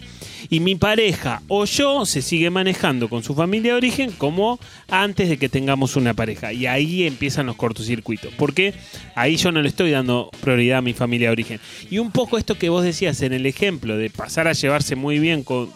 y 0.49 0.59
mi 0.59 0.75
pareja 0.75 1.41
o 1.47 1.65
yo 1.65 2.05
se 2.05 2.21
sigue 2.21 2.49
manejando 2.49 3.09
con 3.09 3.23
su 3.23 3.33
familia 3.33 3.73
de 3.73 3.77
origen 3.77 4.11
como 4.11 4.59
antes 4.89 5.29
de 5.29 5.37
que 5.37 5.49
tengamos 5.49 5.95
una 5.95 6.13
pareja. 6.13 6.53
Y 6.53 6.65
ahí 6.65 7.05
empiezan 7.05 7.45
los 7.45 7.55
cortocircuitos. 7.55 8.33
Porque 8.37 8.73
ahí 9.15 9.35
yo 9.35 9.51
no 9.51 9.61
le 9.61 9.69
estoy 9.69 9.91
dando 9.91 10.29
prioridad 10.41 10.79
a 10.79 10.81
mi 10.81 10.93
familia 10.93 11.29
de 11.29 11.33
origen. 11.33 11.59
Y 11.89 11.99
un 11.99 12.11
poco 12.11 12.37
esto 12.37 12.57
que 12.57 12.69
vos 12.69 12.83
decías 12.83 13.21
en 13.21 13.33
el 13.33 13.45
ejemplo 13.45 13.97
de 13.97 14.09
pasar 14.09 14.47
a 14.47 14.53
llevarse 14.53 14.95
muy 14.95 15.19
bien 15.19 15.43
con, 15.43 15.71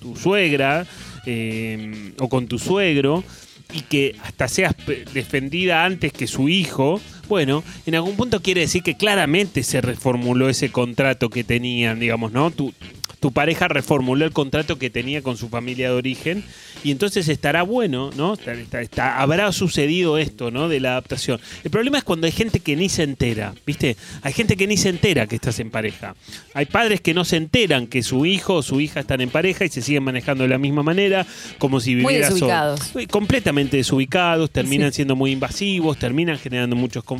tu 0.00 0.16
suegra 0.16 0.86
eh, 1.26 2.12
o 2.18 2.28
con 2.28 2.46
tu 2.46 2.58
suegro 2.58 3.24
y 3.72 3.82
que 3.82 4.16
hasta 4.24 4.48
seas 4.48 4.74
defendida 5.12 5.84
antes 5.84 6.12
que 6.12 6.26
su 6.26 6.48
hijo, 6.48 7.00
bueno, 7.30 7.64
en 7.86 7.94
algún 7.94 8.16
punto 8.16 8.42
quiere 8.42 8.60
decir 8.60 8.82
que 8.82 8.96
claramente 8.96 9.62
se 9.62 9.80
reformuló 9.80 10.50
ese 10.50 10.70
contrato 10.70 11.30
que 11.30 11.44
tenían, 11.44 11.98
digamos, 12.00 12.32
¿no? 12.32 12.50
Tu, 12.50 12.74
tu 13.20 13.32
pareja 13.32 13.68
reformuló 13.68 14.24
el 14.24 14.32
contrato 14.32 14.78
que 14.78 14.88
tenía 14.90 15.22
con 15.22 15.36
su 15.36 15.48
familia 15.50 15.90
de 15.90 15.94
origen 15.94 16.42
y 16.82 16.90
entonces 16.90 17.28
estará 17.28 17.62
bueno, 17.62 18.10
¿no? 18.16 18.32
Está- 18.32 18.52
está- 18.54 18.80
está- 18.80 19.20
habrá 19.20 19.52
sucedido 19.52 20.16
esto, 20.16 20.50
¿no? 20.50 20.70
De 20.70 20.80
la 20.80 20.92
adaptación. 20.92 21.38
El 21.62 21.70
problema 21.70 21.98
es 21.98 22.04
cuando 22.04 22.26
hay 22.26 22.32
gente 22.32 22.60
que 22.60 22.76
ni 22.76 22.88
se 22.88 23.02
entera, 23.02 23.52
¿viste? 23.66 23.98
Hay 24.22 24.32
gente 24.32 24.56
que 24.56 24.66
ni 24.66 24.78
se 24.78 24.88
entera 24.88 25.26
que 25.26 25.34
estás 25.36 25.60
en 25.60 25.70
pareja. 25.70 26.16
Hay 26.54 26.64
padres 26.64 27.02
que 27.02 27.12
no 27.12 27.26
se 27.26 27.36
enteran 27.36 27.86
que 27.88 28.02
su 28.02 28.24
hijo 28.24 28.54
o 28.54 28.62
su 28.62 28.80
hija 28.80 29.00
están 29.00 29.20
en 29.20 29.28
pareja 29.28 29.66
y 29.66 29.68
se 29.68 29.82
siguen 29.82 30.02
manejando 30.02 30.44
de 30.44 30.48
la 30.48 30.58
misma 30.58 30.82
manera, 30.82 31.26
como 31.58 31.78
si 31.78 31.94
Muy 31.94 32.04
vivieras 32.14 32.30
solo. 32.38 32.46
desubicados. 32.46 33.08
Completamente 33.10 33.76
desubicados, 33.76 34.50
terminan 34.50 34.94
siendo 34.94 35.14
muy 35.14 35.30
invasivos, 35.32 35.98
terminan 35.98 36.38
generando 36.38 36.74
muchos 36.74 37.04
conflictos 37.04 37.19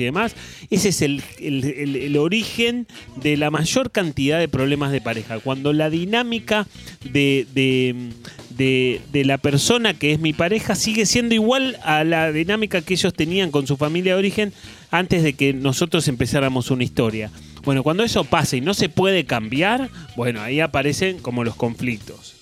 y 0.00 0.04
demás. 0.04 0.34
Ese 0.70 0.88
es 0.88 1.02
el 1.02 2.16
origen 2.18 2.86
de 3.16 3.36
la 3.36 3.50
mayor 3.50 3.90
cantidad 3.90 4.38
de 4.38 4.48
problemas 4.48 4.92
de 4.92 5.00
pareja. 5.00 5.38
Cuando 5.40 5.72
la 5.72 5.90
dinámica 5.90 6.66
de, 7.12 7.46
de- 7.54 8.10
de- 8.56 9.00
de 9.12 9.24
la 9.24 9.38
persona 9.38 9.94
que 9.94 10.12
es 10.12 10.20
mi 10.20 10.32
pareja 10.32 10.74
sigue 10.76 11.06
siendo 11.06 11.34
igual 11.34 11.76
a 11.84 12.04
la 12.04 12.30
dinámica 12.32 12.82
que 12.82 12.94
ellos 12.94 13.12
tenían 13.14 13.50
con 13.50 13.66
su 13.66 13.76
familia 13.76 14.12
de 14.14 14.18
origen 14.20 14.52
antes 14.90 15.22
de 15.22 15.32
que 15.32 15.52
nosotros 15.52 16.06
empezáramos 16.08 16.70
una 16.70 16.84
historia. 16.84 17.30
Bueno, 17.64 17.82
cuando 17.82 18.04
eso 18.04 18.24
pasa 18.24 18.56
y 18.56 18.60
no 18.60 18.74
se 18.74 18.88
puede 18.88 19.24
cambiar, 19.24 19.88
bueno, 20.16 20.40
ahí 20.42 20.60
aparecen 20.60 21.18
como 21.18 21.42
los 21.44 21.56
conflictos. 21.56 22.33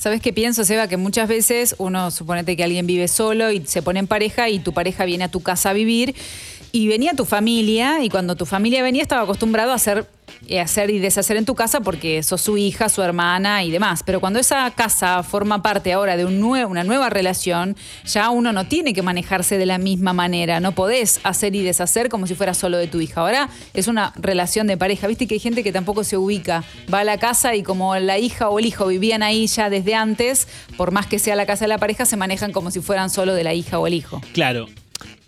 ¿Sabes 0.00 0.22
qué 0.22 0.32
pienso, 0.32 0.64
Seba? 0.64 0.88
Que 0.88 0.96
muchas 0.96 1.28
veces 1.28 1.74
uno 1.76 2.10
suponete 2.10 2.56
que 2.56 2.64
alguien 2.64 2.86
vive 2.86 3.06
solo 3.06 3.50
y 3.50 3.66
se 3.66 3.82
pone 3.82 3.98
en 3.98 4.06
pareja 4.06 4.48
y 4.48 4.58
tu 4.58 4.72
pareja 4.72 5.04
viene 5.04 5.24
a 5.24 5.28
tu 5.28 5.40
casa 5.40 5.68
a 5.68 5.72
vivir 5.74 6.14
y 6.72 6.88
venía 6.88 7.12
tu 7.14 7.24
familia 7.24 8.02
y 8.02 8.08
cuando 8.08 8.36
tu 8.36 8.46
familia 8.46 8.82
venía 8.82 9.02
estaba 9.02 9.22
acostumbrado 9.22 9.72
a 9.72 9.74
hacer, 9.74 10.06
eh, 10.48 10.60
hacer 10.60 10.90
y 10.90 10.98
deshacer 10.98 11.36
en 11.36 11.44
tu 11.44 11.54
casa 11.54 11.80
porque 11.80 12.22
sos 12.22 12.40
su 12.40 12.56
hija, 12.56 12.88
su 12.88 13.02
hermana 13.02 13.64
y 13.64 13.70
demás. 13.70 14.02
Pero 14.04 14.20
cuando 14.20 14.38
esa 14.38 14.70
casa 14.70 15.22
forma 15.22 15.62
parte 15.62 15.92
ahora 15.92 16.16
de 16.16 16.24
un 16.24 16.40
una 16.40 16.84
nueva 16.84 17.10
relación, 17.10 17.76
ya 18.04 18.30
uno 18.30 18.52
no 18.52 18.66
tiene 18.66 18.92
que 18.94 19.02
manejarse 19.02 19.58
de 19.58 19.66
la 19.66 19.78
misma 19.78 20.12
manera. 20.12 20.58
No 20.58 20.72
podés 20.72 21.20
hacer 21.22 21.54
y 21.54 21.62
deshacer 21.62 22.08
como 22.08 22.26
si 22.26 22.34
fuera 22.34 22.54
solo 22.54 22.78
de 22.78 22.86
tu 22.86 23.00
hija. 23.00 23.20
Ahora 23.20 23.50
es 23.74 23.86
una 23.86 24.12
relación 24.16 24.66
de 24.66 24.76
pareja. 24.76 25.06
Viste 25.06 25.28
que 25.28 25.34
hay 25.34 25.40
gente 25.40 25.62
que 25.62 25.70
tampoco 25.70 26.02
se 26.02 26.16
ubica. 26.16 26.64
Va 26.92 27.00
a 27.00 27.04
la 27.04 27.18
casa 27.18 27.54
y 27.54 27.62
como 27.62 27.94
la 27.96 28.18
hija 28.18 28.48
o 28.48 28.58
el 28.58 28.66
hijo 28.66 28.86
vivían 28.86 29.22
ahí 29.22 29.46
ya 29.46 29.70
desde 29.70 29.94
antes, 29.94 30.48
por 30.76 30.90
más 30.90 31.06
que 31.06 31.18
sea 31.18 31.36
la 31.36 31.46
casa 31.46 31.64
de 31.64 31.68
la 31.68 31.78
pareja, 31.78 32.06
se 32.06 32.16
manejan 32.16 32.52
como 32.52 32.70
si 32.70 32.80
fueran 32.80 33.10
solo 33.10 33.34
de 33.34 33.44
la 33.44 33.54
hija 33.54 33.78
o 33.78 33.86
el 33.86 33.94
hijo. 33.94 34.20
Claro. 34.32 34.66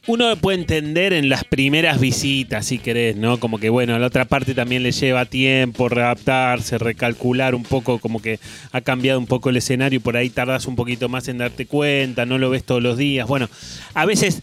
Uno 0.09 0.35
puede 0.35 0.59
entender 0.59 1.13
en 1.13 1.29
las 1.29 1.45
primeras 1.45 2.01
visitas, 2.01 2.67
si 2.67 2.79
querés, 2.79 3.15
¿no? 3.15 3.39
Como 3.39 3.59
que, 3.59 3.69
bueno, 3.69 3.97
la 4.01 4.09
otra 4.09 4.25
parte 4.25 4.53
también 4.53 4.83
le 4.83 4.91
lleva 4.91 5.27
tiempo 5.27 5.89
readaptarse, 5.89 6.77
recalcular 6.77 7.55
un 7.55 7.63
poco, 7.63 8.01
como 8.01 8.21
que 8.21 8.41
ha 8.73 8.81
cambiado 8.81 9.21
un 9.21 9.27
poco 9.27 9.51
el 9.51 9.59
escenario 9.59 9.99
y 9.99 10.01
por 10.01 10.17
ahí 10.17 10.29
tardas 10.29 10.67
un 10.67 10.75
poquito 10.75 11.09
más 11.09 11.29
en 11.29 11.39
darte 11.39 11.67
cuenta, 11.67 12.27
no 12.27 12.39
lo 12.39 12.51
ves 12.51 12.65
todos 12.65 12.83
los 12.83 12.99
días. 12.99 13.29
Bueno, 13.29 13.49
a 13.95 14.05
veces 14.05 14.43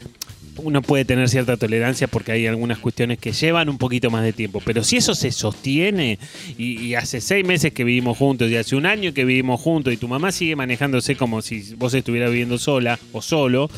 uno 0.64 0.82
puede 0.82 1.06
tener 1.06 1.30
cierta 1.30 1.58
tolerancia 1.58 2.08
porque 2.08 2.32
hay 2.32 2.48
algunas 2.48 2.78
cuestiones 2.80 3.18
que 3.18 3.32
llevan 3.32 3.70
un 3.70 3.78
poquito 3.78 4.10
más 4.10 4.24
de 4.24 4.34
tiempo. 4.34 4.62
Pero 4.64 4.84
si 4.84 4.98
eso 4.98 5.16
se 5.16 5.32
sostiene 5.32 6.20
y, 6.58 6.80
y 6.82 6.96
hace 6.96 7.22
seis 7.22 7.46
meses 7.46 7.74
que 7.74 7.84
vivimos 7.84 8.18
juntos 8.18 8.50
y 8.50 8.56
hace 8.56 8.76
un 8.76 8.86
año 8.86 9.14
que 9.14 9.26
vivimos 9.26 9.60
juntos 9.62 9.94
y 9.94 9.98
tu 9.98 10.08
mamá 10.08 10.32
sigue 10.32 10.56
manejándose 10.56 11.16
como 11.16 11.42
si 11.42 11.76
vos 11.76 11.94
estuvieras 11.94 12.32
viviendo 12.32 12.58
sola 12.58 13.00
o 13.12 13.22
solo, 13.22 13.70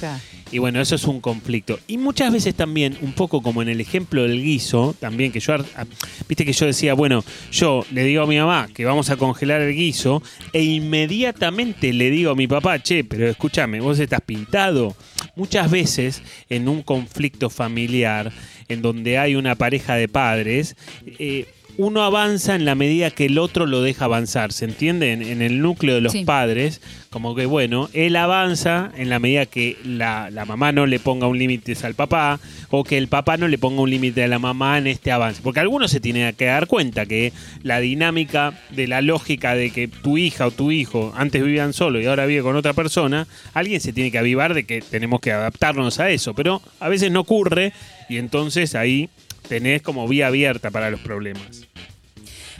Y 0.51 0.59
bueno, 0.59 0.81
eso 0.81 0.95
es 0.95 1.05
un 1.05 1.21
conflicto. 1.21 1.79
Y 1.87 1.97
muchas 1.97 2.33
veces 2.33 2.55
también, 2.55 2.97
un 3.01 3.13
poco 3.13 3.41
como 3.41 3.61
en 3.61 3.69
el 3.69 3.79
ejemplo 3.79 4.23
del 4.23 4.43
guiso, 4.43 4.93
también 4.99 5.31
que 5.31 5.39
yo, 5.39 5.53
ah, 5.53 5.85
viste 6.27 6.45
que 6.45 6.51
yo 6.51 6.65
decía, 6.65 6.93
bueno, 6.93 7.23
yo 7.51 7.85
le 7.91 8.03
digo 8.03 8.23
a 8.23 8.27
mi 8.27 8.37
mamá 8.37 8.67
que 8.73 8.83
vamos 8.83 9.09
a 9.09 9.15
congelar 9.15 9.61
el 9.61 9.73
guiso 9.73 10.21
e 10.51 10.61
inmediatamente 10.63 11.93
le 11.93 12.09
digo 12.09 12.31
a 12.31 12.35
mi 12.35 12.47
papá, 12.47 12.79
che, 12.83 13.05
pero 13.05 13.29
escúchame, 13.29 13.79
vos 13.79 13.99
estás 13.99 14.21
pintado. 14.21 14.95
Muchas 15.35 15.69
veces 15.71 16.21
en 16.49 16.67
un 16.67 16.81
conflicto 16.81 17.49
familiar, 17.49 18.31
en 18.67 18.81
donde 18.81 19.17
hay 19.17 19.35
una 19.35 19.55
pareja 19.55 19.95
de 19.95 20.07
padres, 20.07 20.75
eh, 21.19 21.47
uno 21.81 22.03
avanza 22.03 22.55
en 22.55 22.63
la 22.65 22.75
medida 22.75 23.09
que 23.11 23.25
el 23.25 23.39
otro 23.39 23.65
lo 23.65 23.81
deja 23.81 24.05
avanzar, 24.05 24.51
¿se 24.53 24.65
entiende? 24.65 25.13
En, 25.13 25.21
en 25.23 25.41
el 25.41 25.61
núcleo 25.61 25.95
de 25.95 26.01
los 26.01 26.11
Sí. 26.13 26.25
padres, 26.25 26.79
como 27.09 27.33
que 27.35 27.45
bueno, 27.45 27.89
él 27.93 28.15
avanza 28.15 28.91
en 28.95 29.09
la 29.09 29.19
medida 29.19 29.45
que 29.45 29.77
la, 29.83 30.29
la 30.29 30.45
mamá 30.45 30.71
no 30.71 30.85
le 30.85 30.99
ponga 30.99 31.27
un 31.27 31.37
límite 31.39 31.75
al 31.83 31.95
papá 31.95 32.39
o 32.69 32.83
que 32.83 32.97
el 32.97 33.07
papá 33.07 33.37
no 33.37 33.47
le 33.47 33.57
ponga 33.57 33.81
un 33.81 33.89
límite 33.89 34.23
a 34.23 34.27
la 34.27 34.37
mamá 34.39 34.77
en 34.77 34.87
este 34.87 35.11
avance. 35.11 35.41
Porque 35.43 35.59
algunos 35.59 35.89
se 35.91 35.99
tienen 35.99 36.33
que 36.35 36.45
dar 36.45 36.67
cuenta 36.67 37.05
que 37.05 37.33
la 37.63 37.79
dinámica 37.79 38.53
de 38.69 38.87
la 38.87 39.01
lógica 39.01 39.55
de 39.55 39.71
que 39.71 39.87
tu 39.87 40.17
hija 40.17 40.47
o 40.47 40.51
tu 40.51 40.71
hijo 40.71 41.13
antes 41.15 41.43
vivían 41.43 41.73
solo 41.73 41.99
y 41.99 42.05
ahora 42.05 42.25
vive 42.27 42.43
con 42.43 42.55
otra 42.55 42.73
persona, 42.73 43.27
alguien 43.53 43.81
se 43.81 43.91
tiene 43.91 44.11
que 44.11 44.19
avivar 44.19 44.53
de 44.53 44.65
que 44.65 44.81
tenemos 44.81 45.19
que 45.19 45.31
adaptarnos 45.31 45.99
a 45.99 46.09
eso. 46.11 46.33
Pero 46.33 46.61
a 46.79 46.89
veces 46.89 47.11
no 47.11 47.21
ocurre 47.21 47.73
y 48.07 48.17
entonces 48.17 48.75
ahí 48.75 49.09
tenés 49.49 49.81
como 49.81 50.07
vía 50.07 50.27
abierta 50.27 50.69
para 50.71 50.89
los 50.91 50.99
problemas. 51.01 51.67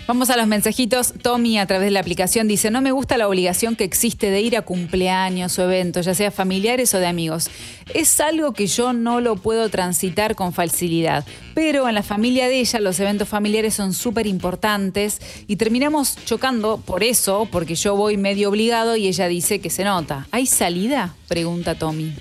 Vamos 0.08 0.30
a 0.30 0.36
los 0.36 0.48
mensajitos. 0.48 1.14
Tommy 1.22 1.58
a 1.58 1.66
través 1.66 1.86
de 1.86 1.92
la 1.92 2.00
aplicación 2.00 2.48
dice, 2.48 2.72
no 2.72 2.82
me 2.82 2.92
gusta 2.92 3.18
la 3.18 3.28
obligación 3.28 3.76
que 3.76 3.84
existe 3.84 4.30
de 4.30 4.42
ir 4.42 4.58
a 4.58 4.64
cumpleaños 4.64 5.58
o 5.58 5.64
eventos, 5.64 6.06
ya 6.06 6.14
sea 6.14 6.32
familiares 6.32 6.94
o 6.94 7.00
de 7.00 7.08
amigos. 7.08 7.50
Es 7.94 8.20
algo 8.20 8.54
que 8.54 8.68
yo 8.68 8.94
no 8.94 9.22
lo 9.22 9.36
puedo 9.36 9.70
transitar 9.70 10.36
con 10.36 10.54
facilidad, 10.54 11.26
pero 11.54 11.88
en 11.88 11.96
la 11.96 12.04
familia 12.04 12.48
de 12.48 12.60
ella 12.60 12.80
los 12.80 13.00
eventos 13.00 13.30
familiares 13.30 13.76
son 13.76 13.94
súper 13.94 14.28
importantes 14.28 15.22
y 15.48 15.56
terminamos 15.56 16.18
chocando 16.26 16.78
por 16.78 17.04
eso, 17.04 17.48
porque 17.52 17.76
yo 17.76 17.96
voy 17.96 18.18
medio 18.18 18.50
obligado 18.50 18.96
y 18.96 19.08
ella 19.08 19.28
dice 19.28 19.62
que 19.62 19.70
se 19.70 19.84
nota. 19.84 20.28
¿Hay 20.32 20.46
salida? 20.46 21.16
Pregunta 21.28 21.76
Tommy. 21.76 22.14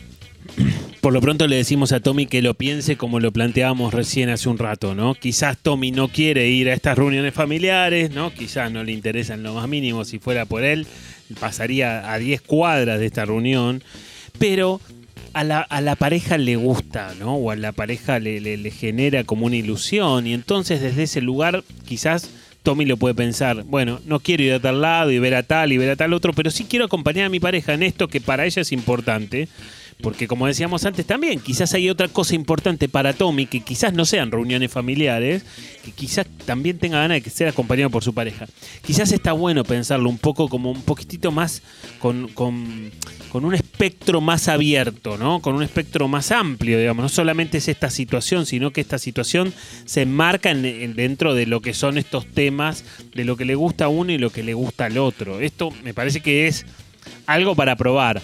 Por 1.00 1.14
lo 1.14 1.22
pronto 1.22 1.46
le 1.48 1.56
decimos 1.56 1.92
a 1.92 2.00
Tommy 2.00 2.26
que 2.26 2.42
lo 2.42 2.52
piense 2.52 2.96
como 2.98 3.20
lo 3.20 3.32
planteábamos 3.32 3.94
recién 3.94 4.28
hace 4.28 4.50
un 4.50 4.58
rato, 4.58 4.94
¿no? 4.94 5.14
Quizás 5.14 5.56
Tommy 5.56 5.92
no 5.92 6.08
quiere 6.08 6.48
ir 6.50 6.68
a 6.68 6.74
estas 6.74 6.98
reuniones 6.98 7.32
familiares, 7.32 8.10
¿no? 8.10 8.34
Quizás 8.34 8.70
no 8.70 8.84
le 8.84 8.92
interesa 8.92 9.32
en 9.32 9.42
lo 9.42 9.54
más 9.54 9.66
mínimo. 9.66 10.04
Si 10.04 10.18
fuera 10.18 10.44
por 10.44 10.62
él, 10.62 10.86
pasaría 11.40 12.12
a 12.12 12.18
10 12.18 12.42
cuadras 12.42 13.00
de 13.00 13.06
esta 13.06 13.24
reunión. 13.24 13.82
Pero 14.38 14.78
a 15.32 15.42
la, 15.42 15.60
a 15.60 15.80
la 15.80 15.96
pareja 15.96 16.36
le 16.36 16.56
gusta, 16.56 17.14
¿no? 17.18 17.34
O 17.36 17.50
a 17.50 17.56
la 17.56 17.72
pareja 17.72 18.18
le, 18.18 18.38
le- 18.40 18.58
le 18.58 18.70
genera 18.70 19.24
como 19.24 19.46
una 19.46 19.56
ilusión. 19.56 20.26
Y 20.26 20.34
entonces 20.34 20.82
desde 20.82 21.04
ese 21.04 21.22
lugar 21.22 21.64
quizás 21.88 22.28
Tommy 22.62 22.84
lo 22.84 22.98
puede 22.98 23.14
pensar, 23.14 23.62
bueno, 23.64 24.00
no 24.04 24.20
quiero 24.20 24.42
ir 24.42 24.52
a 24.52 24.60
tal 24.60 24.82
lado 24.82 25.10
y 25.10 25.18
ver 25.18 25.34
a 25.34 25.44
tal 25.44 25.72
y 25.72 25.78
ver 25.78 25.88
a 25.88 25.96
tal 25.96 26.12
otro, 26.12 26.34
pero 26.34 26.50
sí 26.50 26.66
quiero 26.68 26.84
acompañar 26.84 27.24
a 27.24 27.30
mi 27.30 27.40
pareja 27.40 27.72
en 27.72 27.82
esto 27.82 28.06
que 28.08 28.20
para 28.20 28.44
ella 28.44 28.60
es 28.60 28.70
importante. 28.70 29.48
Porque 30.02 30.26
como 30.26 30.46
decíamos 30.46 30.84
antes 30.84 31.04
también, 31.06 31.40
quizás 31.40 31.74
hay 31.74 31.90
otra 31.90 32.08
cosa 32.08 32.34
importante 32.34 32.88
para 32.88 33.12
Tommy, 33.12 33.46
que 33.46 33.60
quizás 33.60 33.92
no 33.92 34.04
sean 34.04 34.30
reuniones 34.30 34.70
familiares, 34.70 35.44
que 35.84 35.92
quizás 35.92 36.26
también 36.46 36.78
tenga 36.78 36.98
ganas 36.98 37.22
de 37.22 37.30
ser 37.30 37.48
acompañado 37.48 37.90
por 37.90 38.02
su 38.02 38.14
pareja. 38.14 38.46
Quizás 38.84 39.12
está 39.12 39.32
bueno 39.32 39.64
pensarlo 39.64 40.08
un 40.08 40.18
poco 40.18 40.48
como 40.48 40.70
un 40.70 40.82
poquitito 40.82 41.30
más, 41.32 41.62
con, 41.98 42.28
con- 42.28 42.90
con 43.30 43.44
un 43.44 43.54
espectro 43.54 44.20
más 44.20 44.48
abierto, 44.48 45.16
¿no? 45.16 45.40
Con 45.40 45.54
un 45.54 45.62
espectro 45.62 46.08
más 46.08 46.32
amplio, 46.32 46.78
digamos. 46.80 47.02
No 47.04 47.08
solamente 47.08 47.58
es 47.58 47.68
esta 47.68 47.88
situación, 47.88 48.44
sino 48.44 48.72
que 48.72 48.80
esta 48.80 48.98
situación 48.98 49.52
se 49.84 50.02
enmarca 50.02 50.50
en- 50.50 50.64
en- 50.64 50.94
dentro 50.94 51.34
de 51.34 51.46
lo 51.46 51.60
que 51.60 51.72
son 51.74 51.96
estos 51.98 52.26
temas, 52.26 52.84
de 53.14 53.24
lo 53.24 53.36
que 53.36 53.44
le 53.44 53.54
gusta 53.54 53.84
a 53.84 53.88
uno 53.88 54.10
y 54.12 54.18
lo 54.18 54.30
que 54.30 54.42
le 54.42 54.54
gusta 54.54 54.86
al 54.86 54.98
otro. 54.98 55.40
Esto 55.40 55.70
me 55.84 55.94
parece 55.94 56.20
que 56.20 56.48
es 56.48 56.66
algo 57.26 57.54
para 57.54 57.76
probar. 57.76 58.20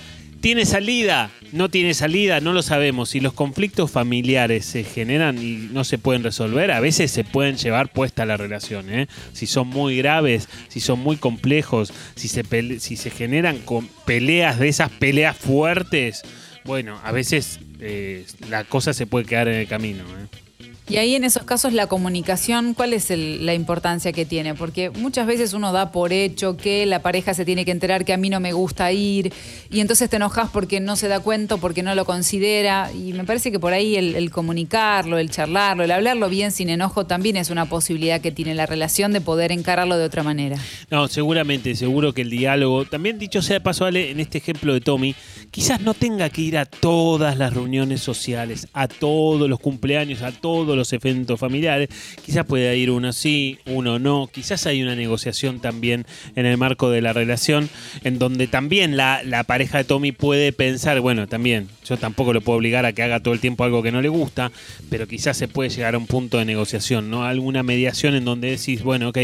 ¿Tiene 0.46 0.64
salida? 0.64 1.32
¿No 1.50 1.70
tiene 1.70 1.92
salida? 1.92 2.40
No 2.40 2.52
lo 2.52 2.62
sabemos. 2.62 3.08
Si 3.10 3.18
los 3.18 3.32
conflictos 3.32 3.90
familiares 3.90 4.64
se 4.64 4.84
generan 4.84 5.42
y 5.42 5.68
no 5.72 5.82
se 5.82 5.98
pueden 5.98 6.22
resolver, 6.22 6.70
a 6.70 6.78
veces 6.78 7.10
se 7.10 7.24
pueden 7.24 7.56
llevar 7.56 7.92
puesta 7.92 8.24
la 8.24 8.36
relación. 8.36 8.88
¿eh? 8.88 9.08
Si 9.32 9.48
son 9.48 9.66
muy 9.66 9.96
graves, 9.96 10.48
si 10.68 10.78
son 10.78 11.00
muy 11.00 11.16
complejos, 11.16 11.92
si 12.14 12.28
se, 12.28 12.44
si 12.78 12.94
se 12.94 13.10
generan 13.10 13.58
con 13.58 13.88
peleas 14.04 14.60
de 14.60 14.68
esas 14.68 14.88
peleas 14.88 15.36
fuertes, 15.36 16.22
bueno, 16.62 17.00
a 17.02 17.10
veces 17.10 17.58
eh, 17.80 18.24
la 18.48 18.62
cosa 18.62 18.94
se 18.94 19.08
puede 19.08 19.24
quedar 19.24 19.48
en 19.48 19.56
el 19.56 19.66
camino. 19.66 20.04
¿eh? 20.04 20.45
Y 20.88 20.98
ahí 20.98 21.16
en 21.16 21.24
esos 21.24 21.42
casos 21.42 21.72
la 21.72 21.88
comunicación, 21.88 22.72
¿cuál 22.72 22.92
es 22.92 23.10
el- 23.10 23.44
la 23.44 23.54
importancia 23.54 24.12
que 24.12 24.24
tiene? 24.24 24.54
Porque 24.54 24.90
muchas 24.90 25.26
veces 25.26 25.52
uno 25.52 25.72
da 25.72 25.90
por 25.90 26.12
hecho 26.12 26.56
que 26.56 26.86
la 26.86 27.00
pareja 27.02 27.34
se 27.34 27.44
tiene 27.44 27.64
que 27.64 27.72
enterar 27.72 28.04
que 28.04 28.12
a 28.12 28.16
mí 28.16 28.30
no 28.30 28.38
me 28.38 28.52
gusta 28.52 28.92
ir 28.92 29.32
y 29.68 29.80
entonces 29.80 30.08
te 30.08 30.14
enojas 30.14 30.48
porque 30.52 30.78
no 30.78 30.94
se 30.94 31.08
da 31.08 31.18
cuenta, 31.18 31.56
porque 31.56 31.82
no 31.82 31.92
lo 31.96 32.04
considera 32.04 32.92
y 32.92 33.12
me 33.14 33.24
parece 33.24 33.50
que 33.50 33.58
por 33.58 33.72
ahí 33.72 33.96
el, 33.96 34.14
el 34.14 34.30
comunicarlo, 34.30 35.18
el 35.18 35.28
charlarlo, 35.28 35.82
el 35.82 35.90
hablarlo 35.90 36.28
bien 36.28 36.52
sin 36.52 36.68
enojo 36.68 37.04
también 37.04 37.36
es 37.36 37.50
una 37.50 37.66
posibilidad 37.66 38.20
que 38.20 38.30
tiene 38.30 38.54
la 38.54 38.66
relación 38.66 39.12
de 39.12 39.20
poder 39.20 39.50
encararlo 39.50 39.98
de 39.98 40.04
otra 40.04 40.22
manera. 40.22 40.56
No, 40.88 41.08
seguramente, 41.08 41.74
seguro 41.74 42.12
que 42.14 42.22
el 42.22 42.30
diálogo, 42.30 42.84
también 42.84 43.18
dicho 43.18 43.42
sea 43.42 43.54
de 43.54 43.60
paso, 43.60 43.86
Ale, 43.86 44.12
en 44.12 44.20
este 44.20 44.38
ejemplo 44.38 44.72
de 44.72 44.80
Tommy, 44.80 45.16
quizás 45.50 45.80
no 45.80 45.94
tenga 45.94 46.30
que 46.30 46.42
ir 46.42 46.56
a 46.58 46.64
todas 46.64 47.36
las 47.36 47.52
reuniones 47.52 48.02
sociales, 48.02 48.68
a 48.72 48.86
todos 48.86 49.48
los 49.50 49.58
cumpleaños, 49.58 50.22
a 50.22 50.30
todos 50.30 50.75
los 50.76 50.92
eventos 50.92 51.40
familiares, 51.40 51.88
quizás 52.24 52.46
pueda 52.46 52.74
ir 52.74 52.90
uno 52.90 53.12
sí, 53.12 53.58
uno 53.66 53.98
no, 53.98 54.28
quizás 54.32 54.66
hay 54.66 54.82
una 54.82 54.94
negociación 54.94 55.60
también 55.60 56.06
en 56.34 56.46
el 56.46 56.56
marco 56.56 56.90
de 56.90 57.02
la 57.02 57.12
relación, 57.12 57.68
en 58.04 58.18
donde 58.18 58.46
también 58.46 58.96
la, 58.96 59.22
la 59.22 59.44
pareja 59.44 59.78
de 59.78 59.84
Tommy 59.84 60.12
puede 60.12 60.52
pensar, 60.52 61.00
bueno, 61.00 61.26
también, 61.26 61.68
yo 61.84 61.96
tampoco 61.96 62.32
lo 62.32 62.40
puedo 62.40 62.58
obligar 62.58 62.86
a 62.86 62.92
que 62.92 63.02
haga 63.02 63.20
todo 63.20 63.34
el 63.34 63.40
tiempo 63.40 63.64
algo 63.64 63.82
que 63.82 63.92
no 63.92 64.02
le 64.02 64.08
gusta, 64.08 64.52
pero 64.90 65.06
quizás 65.06 65.36
se 65.36 65.48
puede 65.48 65.70
llegar 65.70 65.94
a 65.94 65.98
un 65.98 66.06
punto 66.06 66.38
de 66.38 66.44
negociación, 66.44 67.10
¿no? 67.10 67.24
Alguna 67.24 67.62
mediación 67.62 68.14
en 68.14 68.24
donde 68.24 68.50
decís, 68.50 68.82
bueno, 68.82 69.10
ok, 69.10 69.18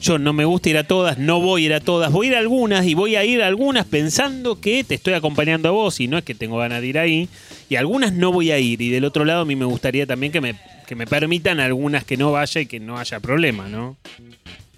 yo 0.00 0.18
no 0.18 0.32
me 0.32 0.44
gusta 0.44 0.70
ir 0.70 0.78
a 0.78 0.84
todas, 0.84 1.18
no 1.18 1.40
voy 1.40 1.62
a 1.62 1.66
ir 1.66 1.74
a 1.74 1.80
todas, 1.80 2.12
voy 2.12 2.26
a 2.26 2.30
ir 2.30 2.36
a 2.36 2.38
algunas 2.40 2.86
y 2.86 2.94
voy 2.94 3.16
a 3.16 3.24
ir 3.24 3.42
a 3.42 3.46
algunas 3.46 3.86
pensando 3.86 4.60
que 4.60 4.84
te 4.84 4.94
estoy 4.94 5.14
acompañando 5.14 5.68
a 5.68 5.72
vos 5.72 6.00
y 6.00 6.08
no 6.08 6.18
es 6.18 6.24
que 6.24 6.34
tengo 6.34 6.58
ganas 6.58 6.80
de 6.80 6.86
ir 6.86 6.98
ahí, 6.98 7.28
y 7.68 7.76
algunas 7.76 8.12
no 8.12 8.32
voy 8.32 8.50
a 8.50 8.58
ir, 8.58 8.80
y 8.80 8.90
del 8.90 9.04
otro 9.04 9.24
lado 9.24 9.42
a 9.42 9.44
mí 9.44 9.56
me 9.56 9.64
gustaría 9.64 10.06
también 10.06 10.32
que 10.32 10.40
me, 10.40 10.54
que 10.88 10.94
me 10.94 11.06
permitan 11.06 11.60
algunas 11.60 12.02
que 12.04 12.16
no 12.16 12.32
vaya 12.32 12.62
y 12.62 12.66
que 12.66 12.80
no 12.80 12.98
haya 12.98 13.20
problema, 13.20 13.68
¿no? 13.68 13.98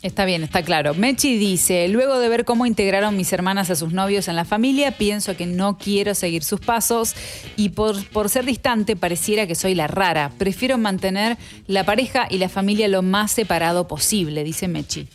Está 0.02 0.24
bien, 0.24 0.42
está 0.42 0.64
claro. 0.64 0.94
Mechi 0.94 1.38
dice, 1.38 1.86
luego 1.86 2.18
de 2.18 2.28
ver 2.28 2.44
cómo 2.44 2.66
integraron 2.66 3.16
mis 3.16 3.32
hermanas 3.32 3.70
a 3.70 3.76
sus 3.76 3.92
novios 3.92 4.26
en 4.26 4.34
la 4.34 4.44
familia, 4.44 4.98
pienso 4.98 5.36
que 5.36 5.46
no 5.46 5.78
quiero 5.78 6.16
seguir 6.16 6.42
sus 6.42 6.58
pasos 6.58 7.14
y 7.56 7.68
por, 7.68 8.04
por 8.08 8.28
ser 8.28 8.44
distante 8.44 8.96
pareciera 8.96 9.46
que 9.46 9.54
soy 9.54 9.76
la 9.76 9.86
rara. 9.86 10.32
Prefiero 10.36 10.78
mantener 10.78 11.38
la 11.68 11.84
pareja 11.84 12.26
y 12.28 12.38
la 12.38 12.48
familia 12.48 12.88
lo 12.88 13.02
más 13.02 13.30
separado 13.30 13.86
posible, 13.86 14.42
dice 14.42 14.66
Mechi. 14.66 15.06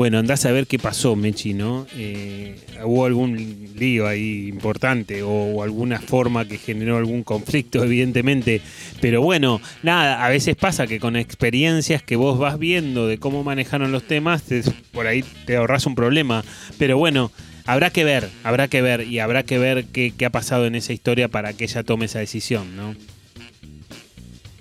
Bueno, 0.00 0.18
andás 0.18 0.46
a 0.46 0.50
ver 0.50 0.66
qué 0.66 0.78
pasó, 0.78 1.14
Mechi, 1.14 1.52
¿no? 1.52 1.86
Eh, 1.94 2.56
hubo 2.86 3.04
algún 3.04 3.36
lío 3.76 4.08
ahí 4.08 4.48
importante 4.48 5.22
o, 5.22 5.62
alguna 5.62 6.00
forma 6.00 6.48
que 6.48 6.56
generó 6.56 6.96
algún 6.96 7.22
conflicto, 7.22 7.84
evidentemente. 7.84 8.62
Pero 9.02 9.20
bueno, 9.20 9.60
nada, 9.82 10.24
a 10.24 10.30
veces 10.30 10.56
pasa 10.56 10.86
que 10.86 11.00
con 11.00 11.16
experiencias 11.16 12.02
que 12.02 12.16
vos 12.16 12.38
vas 12.38 12.58
viendo 12.58 13.08
de 13.08 13.18
cómo 13.18 13.44
manejaron 13.44 13.92
los 13.92 14.04
temas, 14.04 14.42
te- 14.44 14.62
por 14.90 15.06
ahí 15.06 15.22
te 15.44 15.56
ahorras 15.56 15.84
un 15.84 15.94
problema. 15.94 16.44
Pero 16.78 16.96
bueno, 16.96 17.30
habrá 17.66 17.90
que 17.90 18.02
ver, 18.02 18.30
habrá 18.42 18.68
que 18.68 18.80
ver 18.80 19.06
y 19.06 19.18
habrá 19.18 19.42
que 19.42 19.58
ver 19.58 19.84
qué 19.84 20.24
ha 20.24 20.30
pasado 20.30 20.64
en 20.64 20.76
esa 20.76 20.94
historia 20.94 21.28
para 21.28 21.52
que 21.52 21.64
ella 21.64 21.82
tome 21.82 22.06
esa 22.06 22.20
decisión, 22.20 22.74
¿no? 22.74 22.94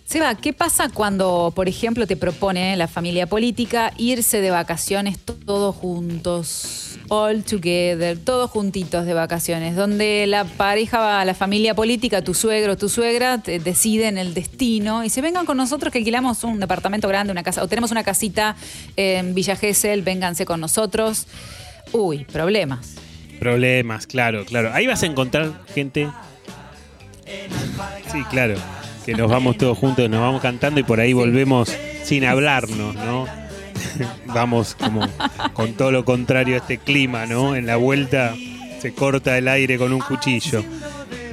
Seba, 0.09 0.33
¿qué 0.33 0.53
pasa 0.53 0.89
cuando, 0.89 1.53
por 1.55 1.69
ejemplo, 1.69 2.07
te 2.07 2.17
propone 2.17 2.75
la 2.77 2.87
familia 2.87 3.27
política 3.27 3.93
irse 3.95 4.41
de 4.41 4.49
vacaciones 4.49 5.19
to- 5.19 5.35
todos 5.35 5.75
juntos, 5.75 6.97
all 7.09 7.43
together, 7.43 8.17
todos 8.17 8.49
juntitos 8.49 9.05
de 9.05 9.13
vacaciones, 9.13 9.75
donde 9.75 10.25
la 10.25 10.45
pareja 10.45 11.23
la 11.25 11.35
familia 11.35 11.75
política, 11.75 12.23
tu 12.23 12.33
suegro, 12.33 12.75
tu 12.75 12.89
suegra, 12.89 13.37
te- 13.37 13.59
deciden 13.59 14.17
el 14.17 14.33
destino 14.33 15.03
y 15.03 15.11
se 15.11 15.21
vengan 15.21 15.45
con 15.45 15.57
nosotros 15.57 15.93
que 15.93 15.99
alquilamos 15.99 16.43
un 16.43 16.59
departamento 16.59 17.07
grande, 17.07 17.31
una 17.31 17.43
casa, 17.43 17.61
o 17.61 17.67
tenemos 17.67 17.91
una 17.91 18.03
casita 18.03 18.55
en 18.95 19.35
Villa 19.35 19.55
Gesell, 19.57 20.01
vénganse 20.01 20.43
con 20.43 20.59
nosotros. 20.59 21.27
Uy, 21.91 22.25
problemas. 22.25 22.95
Problemas, 23.39 24.07
claro, 24.07 24.43
claro. 24.43 24.71
Ahí 24.73 24.87
vas 24.87 25.03
a 25.03 25.05
encontrar 25.05 25.51
gente. 25.75 26.09
Sí, 28.11 28.23
claro. 28.31 28.55
Que 29.09 29.15
nos 29.15 29.31
vamos 29.31 29.57
todos 29.57 29.75
juntos, 29.75 30.07
nos 30.07 30.21
vamos 30.21 30.39
cantando 30.39 30.79
y 30.79 30.83
por 30.83 30.99
ahí 30.99 31.13
volvemos 31.13 31.75
sin 32.03 32.25
hablarnos, 32.25 32.93
¿no? 32.93 33.25
vamos 34.27 34.75
como 34.75 35.01
con 35.53 35.73
todo 35.73 35.91
lo 35.91 36.05
contrario 36.05 36.53
a 36.53 36.57
este 36.59 36.77
clima, 36.77 37.25
¿no? 37.25 37.55
En 37.55 37.65
la 37.65 37.75
vuelta 37.77 38.35
se 38.79 38.93
corta 38.93 39.35
el 39.35 39.47
aire 39.47 39.79
con 39.79 39.93
un 39.93 39.99
cuchillo. 40.01 40.63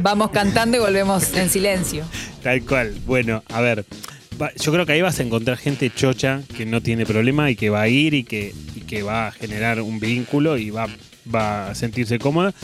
Vamos 0.01 0.31
cantando 0.31 0.78
y 0.78 0.81
volvemos 0.81 1.35
en 1.35 1.51
silencio. 1.51 2.05
Tal 2.43 2.62
cual. 2.62 2.94
Bueno, 3.05 3.43
a 3.51 3.61
ver. 3.61 3.85
Yo 4.59 4.73
creo 4.73 4.86
que 4.86 4.93
ahí 4.93 5.03
vas 5.03 5.20
a 5.20 5.23
encontrar 5.23 5.59
gente 5.59 5.93
chocha 5.94 6.40
que 6.57 6.65
no 6.65 6.81
tiene 6.81 7.05
problema 7.05 7.51
y 7.51 7.57
que 7.57 7.69
va 7.69 7.82
a 7.82 7.89
ir 7.89 8.15
y 8.15 8.24
que, 8.24 8.55
y 8.74 8.81
que 8.81 9.03
va 9.03 9.27
a 9.27 9.32
generar 9.32 9.82
un 9.82 10.01
vínculo 10.01 10.57
y 10.57 10.70
va, 10.70 10.86
va 11.32 11.69
a 11.69 11.74
sentirse 11.74 12.19
cómoda. 12.19 12.55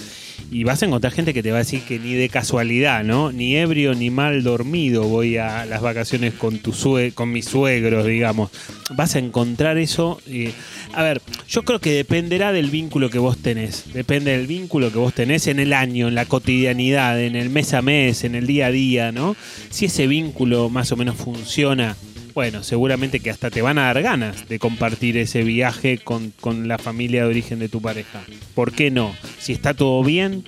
Y 0.53 0.65
vas 0.65 0.83
a 0.83 0.87
encontrar 0.87 1.15
gente 1.15 1.33
que 1.33 1.43
te 1.43 1.51
va 1.51 1.57
a 1.57 1.61
decir 1.61 1.81
que 1.81 1.99
ni 1.99 2.13
de 2.13 2.29
casualidad, 2.29 3.05
¿no? 3.05 3.33
Ni 3.33 3.57
ebrio 3.57 3.95
ni 3.95 4.11
mal 4.11 4.43
dormido 4.43 5.05
voy 5.05 5.39
a 5.39 5.65
las 5.65 5.81
vacaciones 5.81 6.35
con 6.35 6.59
tu 6.59 6.75
sue 6.75 7.13
con 7.13 7.33
mis 7.33 7.47
suegros, 7.47 8.05
digamos. 8.05 8.51
Vas 8.95 9.17
a 9.17 9.19
encontrar 9.19 9.79
eso. 9.79 10.21
eh, 10.27 10.53
a 10.93 11.03
ver, 11.03 11.23
yo 11.49 11.63
creo 11.63 11.79
que 11.79 11.93
dependerá 11.93 12.53
del 12.53 12.69
vínculo 12.69 13.09
que 13.09 13.19
vos 13.19 13.39
tenés. 13.39 13.95
Depende 13.95 14.33
del 14.37 14.47
vínculo 14.47 14.93
que 14.93 14.99
vos 14.99 15.15
tenés 15.15 15.47
en 15.47 15.59
el 15.59 15.73
año, 15.73 16.09
en 16.09 16.15
la 16.15 16.27
cotidianidad, 16.27 17.19
en 17.19 17.35
el 17.35 17.49
mes 17.49 17.73
a 17.73 17.81
mes, 17.81 18.25
en 18.25 18.35
el 18.35 18.47
día 18.47 18.67
a 18.67 18.71
día, 18.71 19.11
¿no? 19.11 19.35
Si 19.71 19.87
ese 19.87 20.07
vínculo 20.07 20.69
más 20.69 20.93
o 20.93 20.97
menos 20.97 21.17
funciona, 21.17 21.97
bueno, 22.35 22.63
seguramente 22.63 23.21
que 23.21 23.31
hasta 23.31 23.51
te 23.51 23.63
van 23.63 23.79
a 23.79 23.85
dar 23.85 24.03
ganas 24.03 24.49
de 24.49 24.59
compartir 24.59 25.17
ese 25.17 25.43
viaje 25.43 25.99
con, 25.99 26.33
con 26.41 26.69
la 26.69 26.79
familia 26.79 27.23
de 27.23 27.29
origen 27.29 27.59
de 27.59 27.69
tu 27.69 27.81
pareja. 27.81 28.23
¿Por 28.55 28.73
qué 28.73 28.91
no? 28.91 29.15
Si 29.39 29.53
está 29.53 29.75
todo 29.75 30.03
bien, 30.03 30.45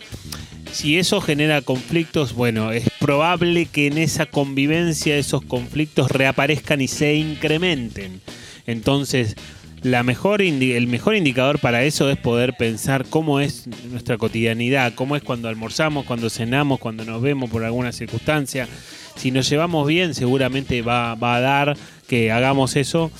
si 0.73 0.99
eso 0.99 1.21
genera 1.21 1.63
conflictos, 1.63 2.35
bueno, 2.35 2.73
es 2.73 2.91
probable 2.99 3.67
que 3.67 3.87
en 3.87 3.99
esa 3.99 4.27
convivencia 4.27 5.17
esos 5.17 5.45
conflictos 5.45 6.11
reaparezcan 6.11 6.81
y 6.81 6.89
se 6.89 7.15
incrementen. 7.15 8.21
Entonces, 8.67 9.37
la 9.85 10.03
mejor 10.03 10.41
el 10.41 10.87
mejor 10.87 11.15
indicador 11.15 11.59
para 11.59 11.85
eso 11.85 12.11
es 12.11 12.17
poder 12.17 12.55
pensar 12.57 13.05
cómo 13.05 13.39
es 13.39 13.67
nuestra 13.91 14.17
cotidianidad, 14.17 14.95
cómo 14.95 15.15
es 15.15 15.23
cuando 15.23 15.49
almorzamos, 15.49 16.07
cuando 16.07 16.31
cenamos, 16.31 16.81
cuando 16.81 17.05
nos 17.05 17.21
vemos 17.21 17.51
por 17.51 17.65
alguna 17.65 17.93
circunstancia. 17.93 18.67
Si 19.15 19.31
nos 19.31 19.49
llevamos 19.49 19.87
bien, 19.87 20.15
seguramente 20.15 20.81
va, 20.81 21.15
va 21.17 21.37
a 21.37 21.41
dar 21.41 21.77
que 22.09 22.33
hagamos 22.33 22.77
eso. 22.77 23.13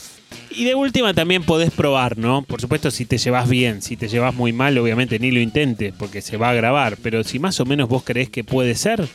Y 0.51 0.65
de 0.65 0.75
última 0.75 1.13
también 1.13 1.43
podés 1.43 1.71
probar, 1.71 2.17
¿no? 2.17 2.43
Por 2.43 2.63
supuesto, 2.63 2.91
si 2.91 3.05
te 3.05 3.19
llevas 3.19 3.47
bien, 3.49 3.83
si 3.83 3.99
te 3.99 4.09
llevas 4.09 4.35
muy 4.35 4.55
mal, 4.55 4.77
obviamente 4.79 5.19
ni 5.19 5.31
lo 5.31 5.41
intentes, 5.41 5.93
porque 5.93 6.23
se 6.23 6.39
va 6.39 6.49
a 6.49 6.55
grabar. 6.55 6.97
Pero 7.03 7.25
si 7.25 7.39
más 7.39 7.61
o 7.61 7.67
menos 7.67 7.91
vos 7.91 8.05
creés 8.05 8.31
que 8.31 8.43
puede 8.43 8.75
ser, 8.75 9.07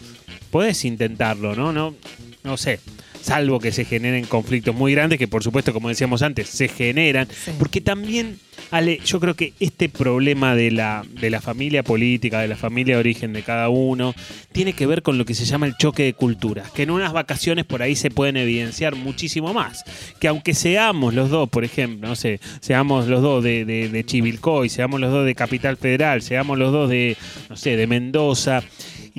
podés 0.51 0.85
intentarlo, 0.85 1.55
¿no? 1.55 1.73
No, 1.73 1.95
no 2.43 2.57
sé. 2.57 2.80
Salvo 3.21 3.59
que 3.59 3.71
se 3.71 3.85
generen 3.85 4.25
conflictos 4.25 4.73
muy 4.75 4.93
grandes, 4.93 5.19
que 5.19 5.27
por 5.27 5.43
supuesto, 5.43 5.73
como 5.73 5.89
decíamos 5.89 6.21
antes, 6.21 6.49
se 6.49 6.67
generan. 6.67 7.27
Porque 7.57 7.81
también, 7.81 8.39
Ale, 8.71 8.99
yo 9.05 9.19
creo 9.19 9.35
que 9.35 9.53
este 9.59 9.89
problema 9.89 10.55
de 10.55 10.71
la, 10.71 11.05
de 11.19 11.29
la 11.29 11.41
familia 11.41 11.83
política, 11.83 12.39
de 12.39 12.47
la 12.47 12.55
familia 12.55 12.95
de 12.95 12.99
origen 12.99 13.33
de 13.33 13.43
cada 13.43 13.69
uno, 13.69 14.15
tiene 14.51 14.73
que 14.73 14.85
ver 14.85 15.01
con 15.01 15.17
lo 15.17 15.25
que 15.25 15.33
se 15.33 15.45
llama 15.45 15.65
el 15.65 15.75
choque 15.75 16.03
de 16.03 16.13
culturas. 16.13 16.71
Que 16.71 16.83
en 16.83 16.91
unas 16.91 17.13
vacaciones 17.13 17.65
por 17.65 17.81
ahí 17.81 17.95
se 17.95 18.09
pueden 18.09 18.37
evidenciar 18.37 18.95
muchísimo 18.95 19.53
más. 19.53 19.83
Que 20.19 20.27
aunque 20.27 20.53
seamos 20.53 21.13
los 21.13 21.29
dos, 21.29 21.49
por 21.49 21.63
ejemplo, 21.63 22.07
no 22.07 22.15
sé, 22.15 22.39
seamos 22.61 23.07
los 23.07 23.21
dos 23.21 23.43
de, 23.43 23.65
de, 23.65 23.89
de 23.89 24.03
Chivilcoy, 24.05 24.69
seamos 24.69 24.99
los 24.99 25.11
dos 25.11 25.25
de 25.25 25.35
Capital 25.35 25.77
Federal, 25.77 26.21
seamos 26.21 26.57
los 26.57 26.71
dos 26.71 26.89
de, 26.89 27.17
no 27.49 27.57
sé, 27.57 27.75
de 27.75 27.87
Mendoza 27.87 28.63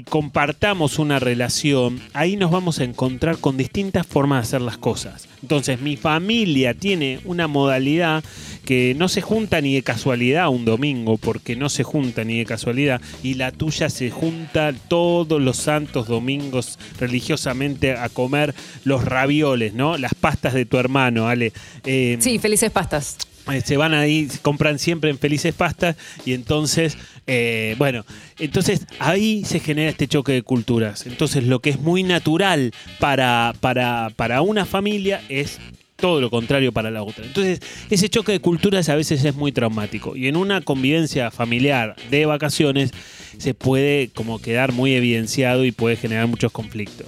y 0.01 0.03
compartamos 0.03 0.99
una 0.99 1.19
relación, 1.19 2.01
ahí 2.15 2.37
nos 2.37 2.51
vamos 2.51 2.81
a 2.81 2.85
encontrar 2.85 3.37
con 3.37 3.59
distintas 3.59 4.07
formas 4.07 4.39
de 4.39 4.49
hacer 4.49 4.63
las 4.63 4.79
cosas. 4.79 5.29
Entonces, 5.43 5.83
mi 5.83 5.99
familia 5.99 6.73
tiene 6.73 7.21
una 7.27 7.49
modalidad 7.49 8.25
que 8.65 8.95
no 8.97 9.09
se 9.09 9.21
junta 9.21 9.61
ni 9.61 9.75
de 9.75 9.83
casualidad 9.83 10.49
un 10.49 10.65
domingo, 10.65 11.19
porque 11.19 11.55
no 11.55 11.69
se 11.69 11.83
junta 11.83 12.25
ni 12.25 12.39
de 12.39 12.47
casualidad, 12.47 13.03
y 13.23 13.35
la 13.35 13.53
tuya 13.53 13.91
se 13.91 14.11
junta 14.11 14.73
todos 14.89 15.39
los 15.39 15.59
santos 15.59 16.09
domingos 16.09 16.79
religiosamente 16.99 17.93
a 17.93 18.09
comer 18.09 18.55
los 18.85 19.05
ravioles, 19.05 19.75
¿no? 19.75 19.99
Las 19.99 20.15
pastas 20.15 20.55
de 20.55 20.65
tu 20.65 20.79
hermano, 20.79 21.29
Ale. 21.29 21.53
Eh, 21.85 22.17
Sí, 22.21 22.39
felices 22.39 22.71
pastas. 22.71 23.19
Eh, 23.53 23.61
se 23.65 23.77
van 23.77 23.95
ahí, 23.95 24.29
compran 24.43 24.79
siempre 24.79 25.11
en 25.11 25.19
Felices 25.19 25.55
Pastas 25.55 25.97
y 26.25 26.33
entonces, 26.35 26.97
eh, 27.27 27.75
bueno, 27.79 28.05
entonces 28.39 28.87
ahí 28.99 29.45
se 29.45 29.61
genera 29.61 29.91
este 29.91 30.09
choque 30.09 30.33
de 30.33 30.43
culturas. 30.43 31.07
Entonces 31.07 31.45
lo 31.45 31.61
que 31.61 31.71
es 31.71 31.81
muy 31.81 32.03
natural 32.03 32.73
para, 32.99 33.55
para, 33.61 34.11
para 34.17 34.43
una 34.43 34.67
familia 34.67 35.23
es 35.29 35.59
todo 35.97 36.21
lo 36.21 36.31
contrario 36.31 36.73
para 36.73 36.91
la 36.91 37.03
otra. 37.03 37.25
Entonces 37.25 37.61
ese 37.91 38.09
choque 38.09 38.33
de 38.33 38.41
culturas 38.41 38.89
a 38.89 38.97
veces 38.97 39.25
es 39.25 39.35
muy 39.35 39.53
traumático 39.53 40.17
y 40.17 40.27
en 40.29 40.37
una 40.37 40.61
convivencia 40.63 41.31
familiar 41.31 41.95
de 42.11 42.27
vacaciones 42.27 42.91
se 43.39 43.55
puede 43.55 44.09
como 44.09 44.41
quedar 44.41 44.73
muy 44.73 44.95
evidenciado 44.95 45.65
y 45.65 45.73
puede 45.73 45.97
generar 45.97 46.27
muchos 46.27 46.53
conflictos. 46.53 47.07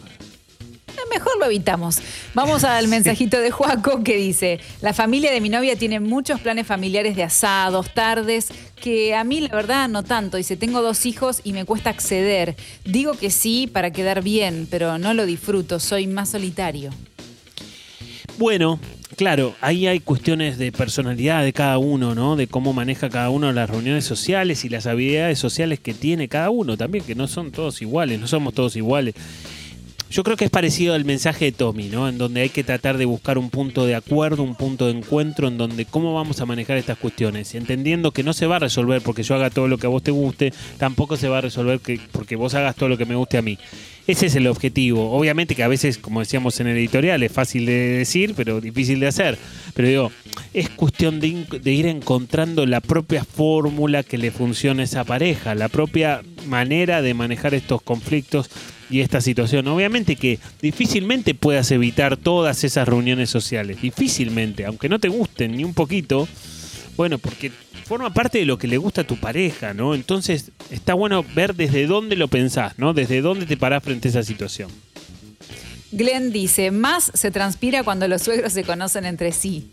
Mejor 1.12 1.38
lo 1.38 1.46
evitamos. 1.46 1.98
Vamos 2.32 2.64
al 2.64 2.88
mensajito 2.88 3.38
de 3.38 3.50
Juaco 3.50 4.02
que 4.02 4.16
dice, 4.16 4.60
la 4.80 4.94
familia 4.94 5.30
de 5.30 5.42
mi 5.42 5.50
novia 5.50 5.76
tiene 5.76 6.00
muchos 6.00 6.40
planes 6.40 6.66
familiares 6.66 7.16
de 7.16 7.22
asados, 7.22 7.92
tardes, 7.92 8.48
que 8.76 9.14
a 9.14 9.22
mí 9.22 9.40
la 9.40 9.54
verdad 9.54 9.88
no 9.88 10.04
tanto. 10.04 10.38
Dice, 10.38 10.56
tengo 10.56 10.80
dos 10.80 11.04
hijos 11.04 11.42
y 11.44 11.52
me 11.52 11.66
cuesta 11.66 11.90
acceder. 11.90 12.56
Digo 12.86 13.12
que 13.12 13.30
sí 13.30 13.66
para 13.66 13.90
quedar 13.90 14.22
bien, 14.22 14.66
pero 14.70 14.96
no 14.96 15.12
lo 15.12 15.26
disfruto, 15.26 15.80
soy 15.80 16.06
más 16.06 16.30
solitario. 16.30 16.90
Bueno, 18.38 18.80
claro, 19.16 19.54
ahí 19.60 19.86
hay 19.86 20.00
cuestiones 20.00 20.56
de 20.56 20.72
personalidad 20.72 21.44
de 21.44 21.52
cada 21.52 21.76
uno, 21.76 22.14
¿no? 22.14 22.36
De 22.36 22.46
cómo 22.46 22.72
maneja 22.72 23.10
cada 23.10 23.28
uno 23.28 23.52
las 23.52 23.68
reuniones 23.68 24.06
sociales 24.06 24.64
y 24.64 24.70
las 24.70 24.86
habilidades 24.86 25.38
sociales 25.38 25.78
que 25.78 25.92
tiene 25.92 26.28
cada 26.28 26.48
uno 26.48 26.78
también, 26.78 27.04
que 27.04 27.14
no 27.14 27.28
son 27.28 27.52
todos 27.52 27.82
iguales, 27.82 28.18
no 28.18 28.26
somos 28.26 28.54
todos 28.54 28.76
iguales. 28.76 29.14
Yo 30.12 30.24
creo 30.24 30.36
que 30.36 30.44
es 30.44 30.50
parecido 30.50 30.92
al 30.92 31.06
mensaje 31.06 31.46
de 31.46 31.52
Tommy, 31.52 31.88
¿no? 31.88 32.06
En 32.06 32.18
donde 32.18 32.42
hay 32.42 32.50
que 32.50 32.62
tratar 32.62 32.98
de 32.98 33.06
buscar 33.06 33.38
un 33.38 33.48
punto 33.48 33.86
de 33.86 33.94
acuerdo, 33.94 34.42
un 34.42 34.56
punto 34.56 34.84
de 34.84 34.92
encuentro, 34.92 35.48
en 35.48 35.56
donde 35.56 35.86
cómo 35.86 36.12
vamos 36.12 36.38
a 36.42 36.44
manejar 36.44 36.76
estas 36.76 36.98
cuestiones. 36.98 37.54
Entendiendo 37.54 38.10
que 38.10 38.22
no 38.22 38.34
se 38.34 38.44
va 38.44 38.56
a 38.56 38.58
resolver 38.58 39.00
porque 39.00 39.22
yo 39.22 39.34
haga 39.36 39.48
todo 39.48 39.68
lo 39.68 39.78
que 39.78 39.86
a 39.86 39.88
vos 39.88 40.02
te 40.02 40.10
guste, 40.10 40.52
tampoco 40.76 41.16
se 41.16 41.30
va 41.30 41.38
a 41.38 41.40
resolver 41.40 41.80
que, 41.80 41.98
porque 42.12 42.36
vos 42.36 42.52
hagas 42.52 42.76
todo 42.76 42.90
lo 42.90 42.98
que 42.98 43.06
me 43.06 43.14
guste 43.14 43.38
a 43.38 43.42
mí. 43.42 43.56
Ese 44.06 44.26
es 44.26 44.34
el 44.34 44.48
objetivo. 44.48 45.12
Obviamente 45.12 45.54
que 45.54 45.62
a 45.62 45.68
veces, 45.68 45.96
como 45.96 46.20
decíamos 46.20 46.60
en 46.60 46.66
el 46.66 46.76
editorial, 46.76 47.22
es 47.22 47.32
fácil 47.32 47.64
de 47.64 47.72
decir, 47.72 48.34
pero 48.36 48.60
difícil 48.60 49.00
de 49.00 49.06
hacer. 49.06 49.38
Pero 49.72 49.88
digo, 49.88 50.12
es 50.52 50.68
cuestión 50.68 51.20
de, 51.20 51.46
de 51.58 51.72
ir 51.72 51.86
encontrando 51.86 52.66
la 52.66 52.82
propia 52.82 53.24
fórmula 53.24 54.02
que 54.02 54.18
le 54.18 54.30
funcione 54.30 54.82
a 54.82 54.84
esa 54.84 55.04
pareja, 55.04 55.54
la 55.54 55.70
propia 55.70 56.20
manera 56.48 57.00
de 57.00 57.14
manejar 57.14 57.54
estos 57.54 57.80
conflictos 57.80 58.50
y 58.92 59.00
esta 59.00 59.20
situación. 59.20 59.66
Obviamente 59.68 60.16
que 60.16 60.38
difícilmente 60.60 61.34
puedas 61.34 61.70
evitar 61.70 62.16
todas 62.16 62.62
esas 62.64 62.86
reuniones 62.86 63.30
sociales. 63.30 63.80
Difícilmente, 63.80 64.66
aunque 64.66 64.88
no 64.88 64.98
te 64.98 65.08
gusten 65.08 65.56
ni 65.56 65.64
un 65.64 65.74
poquito. 65.74 66.28
Bueno, 66.96 67.18
porque 67.18 67.50
forma 67.86 68.12
parte 68.12 68.38
de 68.38 68.44
lo 68.44 68.58
que 68.58 68.68
le 68.68 68.76
gusta 68.76 69.00
a 69.00 69.06
tu 69.06 69.16
pareja, 69.16 69.72
¿no? 69.72 69.94
Entonces 69.94 70.50
está 70.70 70.94
bueno 70.94 71.24
ver 71.34 71.54
desde 71.54 71.86
dónde 71.86 72.16
lo 72.16 72.28
pensás, 72.28 72.78
¿no? 72.78 72.92
Desde 72.92 73.22
dónde 73.22 73.46
te 73.46 73.56
parás 73.56 73.82
frente 73.82 74.08
a 74.08 74.10
esa 74.10 74.22
situación. 74.22 74.70
Glenn 75.90 76.32
dice, 76.32 76.70
más 76.70 77.10
se 77.14 77.30
transpira 77.30 77.82
cuando 77.84 78.08
los 78.08 78.22
suegros 78.22 78.52
se 78.52 78.64
conocen 78.64 79.04
entre 79.04 79.32
sí. 79.32 79.70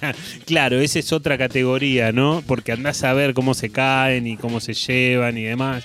claro, 0.46 0.80
esa 0.80 0.98
es 0.98 1.12
otra 1.12 1.38
categoría, 1.38 2.12
¿no? 2.12 2.42
Porque 2.46 2.72
andás 2.72 3.02
a 3.04 3.12
ver 3.14 3.34
cómo 3.34 3.54
se 3.54 3.70
caen 3.70 4.26
y 4.26 4.36
cómo 4.36 4.60
se 4.60 4.74
llevan 4.74 5.38
y 5.38 5.44
demás. 5.44 5.84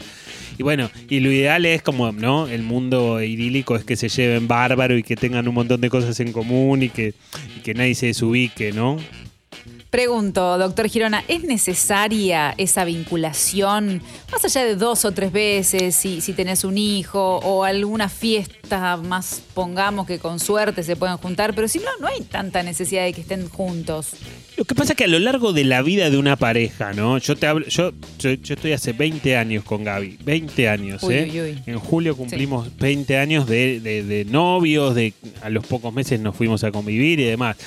Y 0.57 0.63
bueno, 0.63 0.89
y 1.09 1.19
lo 1.19 1.31
ideal 1.31 1.65
es 1.65 1.81
como, 1.81 2.11
¿no? 2.11 2.47
El 2.47 2.63
mundo 2.63 3.21
idílico 3.21 3.75
es 3.75 3.83
que 3.83 3.95
se 3.95 4.09
lleven 4.09 4.47
bárbaro 4.47 4.97
y 4.97 5.03
que 5.03 5.15
tengan 5.15 5.47
un 5.47 5.55
montón 5.55 5.81
de 5.81 5.89
cosas 5.89 6.19
en 6.19 6.31
común 6.31 6.83
y 6.83 6.89
que, 6.89 7.13
y 7.57 7.61
que 7.61 7.73
nadie 7.73 7.95
se 7.95 8.07
desubique, 8.07 8.71
¿no? 8.71 8.97
Pregunto, 9.91 10.57
doctor 10.57 10.87
Girona, 10.87 11.21
¿es 11.27 11.43
necesaria 11.43 12.55
esa 12.57 12.85
vinculación, 12.85 14.01
más 14.31 14.45
allá 14.45 14.63
de 14.63 14.77
dos 14.77 15.03
o 15.03 15.11
tres 15.11 15.33
veces, 15.33 15.93
si, 15.97 16.21
si 16.21 16.31
tenés 16.31 16.63
un 16.63 16.77
hijo 16.77 17.39
o 17.39 17.65
alguna 17.65 18.07
fiesta 18.07 18.95
más, 18.95 19.41
pongamos 19.53 20.07
que 20.07 20.17
con 20.17 20.39
suerte 20.39 20.81
se 20.83 20.95
puedan 20.95 21.17
juntar, 21.17 21.53
pero 21.53 21.67
si 21.67 21.79
no, 21.79 21.87
no 21.99 22.07
hay 22.07 22.21
tanta 22.21 22.63
necesidad 22.63 23.03
de 23.03 23.11
que 23.11 23.19
estén 23.19 23.49
juntos? 23.49 24.11
Lo 24.55 24.63
que 24.63 24.75
pasa 24.75 24.93
es 24.93 24.97
que 24.97 25.03
a 25.03 25.07
lo 25.07 25.19
largo 25.19 25.51
de 25.51 25.65
la 25.65 25.81
vida 25.81 26.09
de 26.09 26.17
una 26.17 26.37
pareja, 26.37 26.93
¿no? 26.93 27.17
Yo 27.17 27.35
te 27.35 27.47
hablo, 27.47 27.67
yo, 27.67 27.91
yo, 28.17 28.31
yo 28.31 28.53
estoy 28.53 28.71
hace 28.71 28.93
20 28.93 29.35
años 29.35 29.65
con 29.65 29.83
Gaby, 29.83 30.19
20 30.23 30.69
años, 30.69 31.03
Uy, 31.03 31.15
¿eh? 31.15 31.29
uy, 31.29 31.41
uy. 31.41 31.63
En 31.65 31.79
julio 31.79 32.15
cumplimos 32.15 32.69
20 32.77 33.17
años 33.17 33.45
de, 33.45 33.81
de- 33.81 34.03
de 34.03 34.23
novios, 34.23 34.95
de 34.95 35.13
a 35.41 35.49
los 35.49 35.67
pocos 35.67 35.93
meses 35.93 36.17
nos 36.21 36.33
fuimos 36.33 36.63
a 36.63 36.71
convivir 36.71 37.19
y 37.19 37.25
demás. 37.25 37.57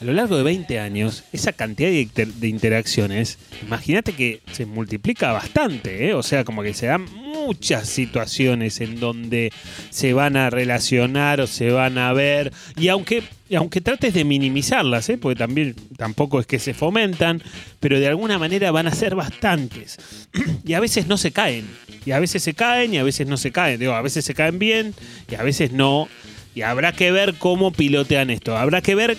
A 0.00 0.04
lo 0.04 0.14
largo 0.14 0.34
de 0.38 0.42
20 0.42 0.78
años, 0.80 1.24
esa 1.30 1.52
cantidad 1.52 1.90
de, 1.90 2.00
inter- 2.00 2.32
de 2.32 2.48
interacciones, 2.48 3.38
imagínate 3.62 4.14
que 4.14 4.40
se 4.50 4.64
multiplica 4.64 5.32
bastante, 5.32 6.08
¿eh? 6.08 6.14
O 6.14 6.22
sea, 6.22 6.42
como 6.44 6.62
que 6.62 6.72
se 6.72 6.86
dan 6.86 7.04
muchas 7.14 7.86
situaciones 7.86 8.80
en 8.80 8.98
donde 8.98 9.52
se 9.90 10.14
van 10.14 10.36
a 10.38 10.48
relacionar 10.48 11.42
o 11.42 11.46
se 11.46 11.70
van 11.70 11.98
a 11.98 12.14
ver. 12.14 12.50
Y 12.78 12.88
aunque 12.88 13.22
aunque 13.54 13.80
trates 13.82 14.14
de 14.14 14.24
minimizarlas, 14.24 15.08
¿eh? 15.10 15.18
porque 15.18 15.36
también 15.38 15.74
tampoco 15.98 16.40
es 16.40 16.46
que 16.46 16.58
se 16.60 16.72
fomentan, 16.72 17.42
pero 17.80 17.98
de 18.00 18.06
alguna 18.08 18.38
manera 18.38 18.70
van 18.70 18.86
a 18.86 18.94
ser 18.94 19.14
bastantes. 19.16 19.98
y 20.64 20.72
a 20.74 20.80
veces 20.80 21.08
no 21.08 21.18
se 21.18 21.32
caen. 21.32 21.66
Y 22.06 22.12
a 22.12 22.20
veces 22.20 22.42
se 22.42 22.54
caen 22.54 22.94
y 22.94 22.98
a 22.98 23.02
veces 23.02 23.26
no 23.26 23.36
se 23.36 23.50
caen. 23.52 23.78
Digo, 23.78 23.92
a 23.92 24.00
veces 24.02 24.24
se 24.24 24.32
caen 24.32 24.58
bien 24.58 24.94
y 25.30 25.34
a 25.34 25.42
veces 25.42 25.72
no. 25.72 26.08
Y 26.54 26.62
habrá 26.62 26.92
que 26.92 27.12
ver 27.12 27.34
cómo 27.34 27.70
pilotean 27.72 28.30
esto. 28.30 28.56
Habrá 28.56 28.80
que 28.82 28.94
ver 28.94 29.18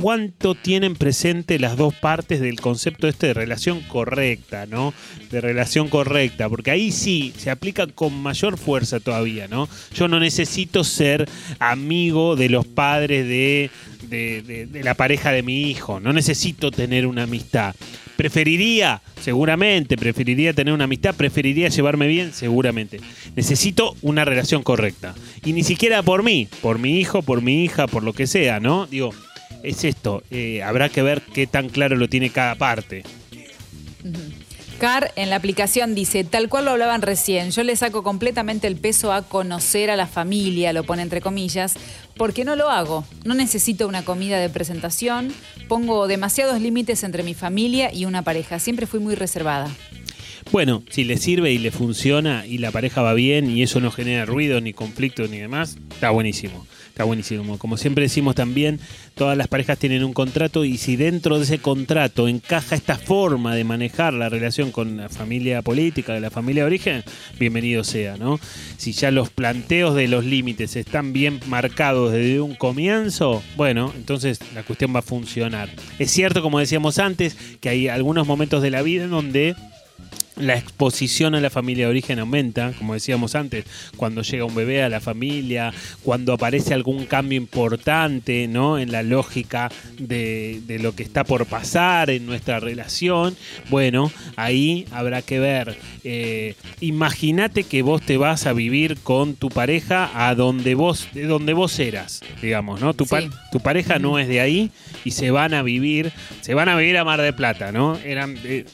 cuánto 0.00 0.54
tienen 0.54 0.94
presente 0.94 1.58
las 1.58 1.76
dos 1.76 1.94
partes 1.94 2.40
del 2.40 2.60
concepto 2.60 3.08
este 3.08 3.28
de 3.28 3.34
relación 3.34 3.80
correcta, 3.80 4.66
¿no? 4.66 4.92
De 5.30 5.40
relación 5.40 5.88
correcta, 5.88 6.48
porque 6.48 6.70
ahí 6.70 6.92
sí 6.92 7.32
se 7.36 7.50
aplica 7.50 7.86
con 7.86 8.20
mayor 8.22 8.58
fuerza 8.58 9.00
todavía, 9.00 9.48
¿no? 9.48 9.68
Yo 9.94 10.08
no 10.08 10.20
necesito 10.20 10.84
ser 10.84 11.28
amigo 11.58 12.36
de 12.36 12.48
los 12.48 12.66
padres 12.66 13.26
de, 13.26 13.70
de, 14.08 14.82
la 14.82 14.94
pareja 14.94 15.32
de 15.32 15.42
mi 15.42 15.70
hijo, 15.70 16.00
no 16.00 16.12
necesito 16.12 16.70
tener 16.70 17.06
una 17.06 17.24
amistad. 17.24 17.74
Preferiría, 18.16 19.00
seguramente, 19.20 19.96
preferiría 19.96 20.52
tener 20.52 20.74
una 20.74 20.84
amistad, 20.84 21.14
preferiría 21.14 21.68
llevarme 21.68 22.06
bien, 22.06 22.32
seguramente. 22.32 23.00
Necesito 23.34 23.96
una 24.02 24.24
relación 24.24 24.62
correcta. 24.62 25.14
Y 25.44 25.54
ni 25.54 25.64
siquiera 25.64 26.02
por 26.02 26.22
mí, 26.22 26.46
por 26.60 26.78
mi 26.78 27.00
hijo, 27.00 27.22
por 27.22 27.42
mi 27.42 27.64
hija, 27.64 27.86
por 27.86 28.02
lo 28.02 28.12
que 28.12 28.26
sea, 28.26 28.60
¿no? 28.60 28.86
Digo, 28.86 29.12
es 29.62 29.84
esto, 29.84 30.22
eh, 30.30 30.62
habrá 30.62 30.88
que 30.88 31.02
ver 31.02 31.22
qué 31.34 31.46
tan 31.46 31.68
claro 31.68 31.96
lo 31.96 32.08
tiene 32.08 32.30
cada 32.30 32.54
parte. 32.54 33.04
Car 34.78 35.12
en 35.14 35.30
la 35.30 35.36
aplicación 35.36 35.94
dice, 35.94 36.24
tal 36.24 36.48
cual 36.48 36.64
lo 36.64 36.72
hablaban 36.72 37.02
recién, 37.02 37.52
yo 37.52 37.62
le 37.62 37.76
saco 37.76 38.02
completamente 38.02 38.66
el 38.66 38.74
peso 38.74 39.12
a 39.12 39.22
conocer 39.22 39.90
a 39.90 39.96
la 39.96 40.08
familia, 40.08 40.72
lo 40.72 40.82
pone 40.82 41.02
entre 41.02 41.20
comillas, 41.20 41.74
porque 42.16 42.44
no 42.44 42.56
lo 42.56 42.68
hago. 42.68 43.04
No 43.24 43.34
necesito 43.34 43.86
una 43.86 44.04
comida 44.04 44.40
de 44.40 44.48
presentación, 44.48 45.32
pongo 45.68 46.08
demasiados 46.08 46.60
límites 46.60 47.04
entre 47.04 47.22
mi 47.22 47.34
familia 47.34 47.94
y 47.94 48.06
una 48.06 48.22
pareja. 48.22 48.58
Siempre 48.58 48.86
fui 48.86 48.98
muy 48.98 49.14
reservada. 49.14 49.70
Bueno, 50.50 50.82
si 50.90 51.04
le 51.04 51.16
sirve 51.16 51.52
y 51.52 51.58
le 51.58 51.70
funciona 51.70 52.44
y 52.44 52.58
la 52.58 52.72
pareja 52.72 53.02
va 53.02 53.14
bien 53.14 53.48
y 53.48 53.62
eso 53.62 53.78
no 53.78 53.92
genera 53.92 54.24
ruido, 54.24 54.60
ni 54.60 54.72
conflicto, 54.72 55.28
ni 55.28 55.38
demás, 55.38 55.76
está 55.92 56.10
buenísimo. 56.10 56.66
Está 56.92 57.04
buenísimo. 57.04 57.56
Como 57.56 57.78
siempre 57.78 58.02
decimos 58.02 58.34
también, 58.34 58.78
todas 59.14 59.34
las 59.34 59.48
parejas 59.48 59.78
tienen 59.78 60.04
un 60.04 60.12
contrato 60.12 60.62
y 60.66 60.76
si 60.76 60.96
dentro 60.96 61.38
de 61.38 61.44
ese 61.44 61.58
contrato 61.58 62.28
encaja 62.28 62.76
esta 62.76 62.98
forma 62.98 63.54
de 63.54 63.64
manejar 63.64 64.12
la 64.12 64.28
relación 64.28 64.70
con 64.72 64.98
la 64.98 65.08
familia 65.08 65.62
política, 65.62 66.12
de 66.12 66.20
la 66.20 66.30
familia 66.30 66.64
de 66.64 66.66
origen, 66.66 67.02
bienvenido 67.38 67.82
sea, 67.82 68.18
¿no? 68.18 68.38
Si 68.76 68.92
ya 68.92 69.10
los 69.10 69.30
planteos 69.30 69.94
de 69.94 70.06
los 70.06 70.26
límites 70.26 70.76
están 70.76 71.14
bien 71.14 71.40
marcados 71.46 72.12
desde 72.12 72.42
un 72.42 72.56
comienzo, 72.56 73.42
bueno, 73.56 73.90
entonces 73.96 74.38
la 74.54 74.62
cuestión 74.62 74.94
va 74.94 74.98
a 74.98 75.02
funcionar. 75.02 75.70
Es 75.98 76.10
cierto, 76.10 76.42
como 76.42 76.58
decíamos 76.58 76.98
antes, 76.98 77.38
que 77.62 77.70
hay 77.70 77.88
algunos 77.88 78.26
momentos 78.26 78.62
de 78.62 78.70
la 78.70 78.82
vida 78.82 79.04
en 79.04 79.10
donde 79.12 79.56
la 80.36 80.56
exposición 80.56 81.34
a 81.34 81.40
la 81.40 81.50
familia 81.50 81.84
de 81.84 81.90
origen 81.90 82.18
aumenta, 82.18 82.72
como 82.78 82.94
decíamos 82.94 83.34
antes, 83.34 83.64
cuando 83.96 84.22
llega 84.22 84.44
un 84.46 84.54
bebé 84.54 84.82
a 84.82 84.88
la 84.88 85.00
familia, 85.00 85.72
cuando 86.02 86.32
aparece 86.32 86.72
algún 86.74 87.04
cambio 87.06 87.36
importante 87.36 88.48
¿no? 88.48 88.78
en 88.78 88.92
la 88.92 89.02
lógica 89.02 89.70
de, 89.98 90.60
de 90.66 90.78
lo 90.78 90.94
que 90.94 91.02
está 91.02 91.24
por 91.24 91.44
pasar 91.46 92.08
en 92.10 92.24
nuestra 92.26 92.60
relación, 92.60 93.36
bueno, 93.68 94.10
ahí 94.36 94.86
habrá 94.90 95.22
que 95.22 95.38
ver. 95.38 95.76
Eh, 96.04 96.54
Imagínate 96.80 97.64
que 97.64 97.82
vos 97.82 98.00
te 98.02 98.16
vas 98.16 98.46
a 98.46 98.52
vivir 98.52 98.96
con 99.02 99.34
tu 99.34 99.48
pareja 99.50 100.10
a 100.14 100.34
donde 100.34 100.74
vos, 100.74 101.08
de 101.12 101.24
donde 101.26 101.52
vos 101.52 101.78
eras, 101.78 102.20
digamos, 102.40 102.80
¿no? 102.80 102.94
Tu, 102.94 103.06
pa- 103.06 103.20
Sí. 103.22 103.30
tu 103.52 103.60
pareja 103.60 103.98
no 103.98 104.18
es 104.18 104.28
de 104.28 104.40
ahí 104.40 104.70
y 105.04 105.12
se 105.12 105.30
van 105.30 105.54
a 105.54 105.62
vivir, 105.62 106.10
se 106.40 106.54
van 106.54 106.68
a 106.68 106.76
vivir 106.76 106.96
a 106.98 107.04
Mar 107.04 107.20
de 107.20 107.32
Plata, 107.32 107.70
¿no? 107.72 107.96
Eran 108.04 108.36
eh, 108.44 108.64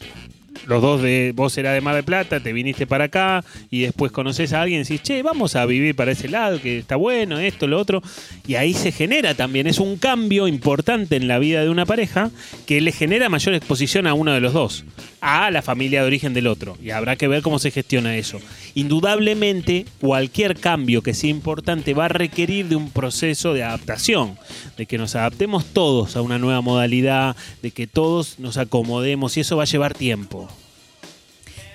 los 0.66 0.82
dos 0.82 1.02
de 1.02 1.32
vos 1.35 1.56
era 1.59 1.72
de 1.72 1.80
Mar 1.80 1.94
del 1.94 2.05
Plata, 2.05 2.40
te 2.40 2.52
viniste 2.52 2.86
para 2.86 3.05
acá 3.05 3.44
y 3.70 3.82
después 3.82 4.12
conoces 4.12 4.52
a 4.52 4.62
alguien 4.62 4.80
y 4.80 4.85
decís, 4.85 5.02
che, 5.02 5.22
vamos 5.22 5.56
a 5.56 5.66
vivir 5.66 5.94
para 5.94 6.12
ese 6.12 6.28
lado, 6.28 6.60
que 6.60 6.78
está 6.78 6.97
bueno, 6.97 7.39
esto, 7.39 7.66
lo 7.66 7.78
otro. 7.78 8.02
Y 8.47 8.55
ahí 8.56 8.74
se 8.74 8.93
genera 8.93 9.35
también, 9.35 9.66
es 9.66 9.78
un 9.78 9.97
cambio 9.97 10.48
importante 10.48 11.16
en 11.16 11.28
la 11.28 11.39
vida 11.39 11.62
de 11.62 11.70
una 11.70 11.86
pareja 11.86 12.30
que 12.66 12.80
le 12.80 12.93
genera 12.93 13.28
mayor 13.28 13.55
exposición 13.55 14.06
a 14.06 14.14
uno 14.14 14.32
de 14.32 14.40
los 14.40 14.52
dos, 14.52 14.85
a 15.20 15.51
la 15.51 15.62
familia 15.62 16.01
de 16.01 16.06
origen 16.06 16.35
del 16.35 16.47
otro. 16.47 16.76
Y 16.82 16.90
habrá 16.90 17.16
que 17.16 17.28
ver 17.28 17.43
cómo 17.43 17.59
se 17.59 17.70
gestiona 17.70 18.16
eso. 18.16 18.40
Indudablemente, 18.74 19.86
cualquier 20.01 20.59
cambio 20.59 21.02
que 21.02 21.14
sea 21.14 21.30
importante 21.30 21.94
va 21.94 22.06
a 22.06 22.09
requerir 22.09 22.66
de 22.66 22.76
un 22.76 22.90
proceso 22.90 23.55
de 23.55 23.64
adaptación, 23.64 24.39
de 24.76 24.86
que 24.86 24.98
nos 24.98 25.14
adaptemos 25.14 25.66
todos 25.66 26.16
a 26.16 26.22
una 26.22 26.39
nueva 26.39 26.60
modalidad, 26.60 27.36
de 27.62 27.70
que 27.70 27.86
todos 27.86 28.39
nos 28.39 28.56
acomodemos 28.56 29.36
y 29.36 29.40
eso 29.40 29.56
va 29.56 29.64
a 29.64 29.66
llevar 29.66 29.94
tiempo. 29.94 30.47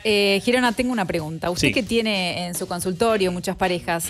Eh, 0.03 0.41
Girona, 0.43 0.71
tengo 0.73 0.91
una 0.91 1.05
pregunta. 1.05 1.49
Usted 1.49 1.69
Sí. 1.69 1.73
que 1.73 1.83
tiene 1.83 2.47
en 2.47 2.55
su 2.55 2.67
consultorio 2.67 3.31
muchas 3.31 3.55
parejas, 3.55 4.05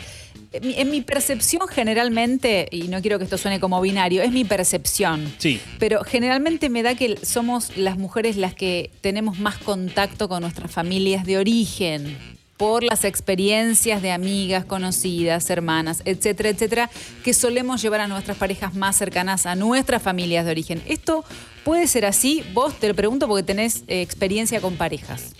en 0.51 0.67
mi- 0.67 0.73
en 0.75 0.89
mi 0.89 1.01
percepción 1.01 1.67
generalmente, 1.67 2.67
y 2.71 2.83
no 2.87 3.01
quiero 3.01 3.17
que 3.19 3.25
esto 3.25 3.37
suene 3.37 3.59
como 3.59 3.79
binario, 3.81 4.21
es 4.23 4.31
mi 4.31 4.43
percepción. 4.43 5.33
Sí. 5.37 5.59
Pero 5.79 6.03
generalmente 6.03 6.69
me 6.69 6.81
da 6.83 6.95
que 6.95 7.17
somos 7.23 7.77
las 7.77 7.97
mujeres 7.97 8.37
las 8.37 8.53
que 8.55 8.89
tenemos 9.01 9.39
más 9.39 9.57
contacto 9.57 10.27
con 10.27 10.41
nuestras 10.41 10.71
familias 10.71 11.25
de 11.25 11.37
origen 11.37 12.17
por 12.57 12.83
las 12.83 13.03
experiencias 13.03 14.01
de 14.01 14.11
amigas, 14.11 14.63
conocidas, 14.63 15.49
hermanas, 15.49 16.01
etcétera, 16.05 16.49
etcétera, 16.49 16.89
que 17.23 17.33
solemos 17.33 17.81
llevar 17.81 18.01
a 18.01 18.07
nuestras 18.07 18.37
parejas 18.37 18.73
más 18.75 18.95
cercanas 18.95 19.45
a 19.47 19.55
nuestras 19.55 20.01
familias 20.01 20.45
de 20.45 20.51
origen. 20.51 20.81
¿Esto 20.87 21.25
puede 21.65 21.87
ser 21.87 22.05
así? 22.05 22.43
Vos 22.53 22.79
te 22.79 22.87
lo 22.87 22.93
pregunto 22.95 23.27
porque 23.27 23.43
tenés 23.43 23.83
eh, 23.87 24.01
experiencia 24.01 24.61
con 24.61 24.75
parejas. 24.75 25.33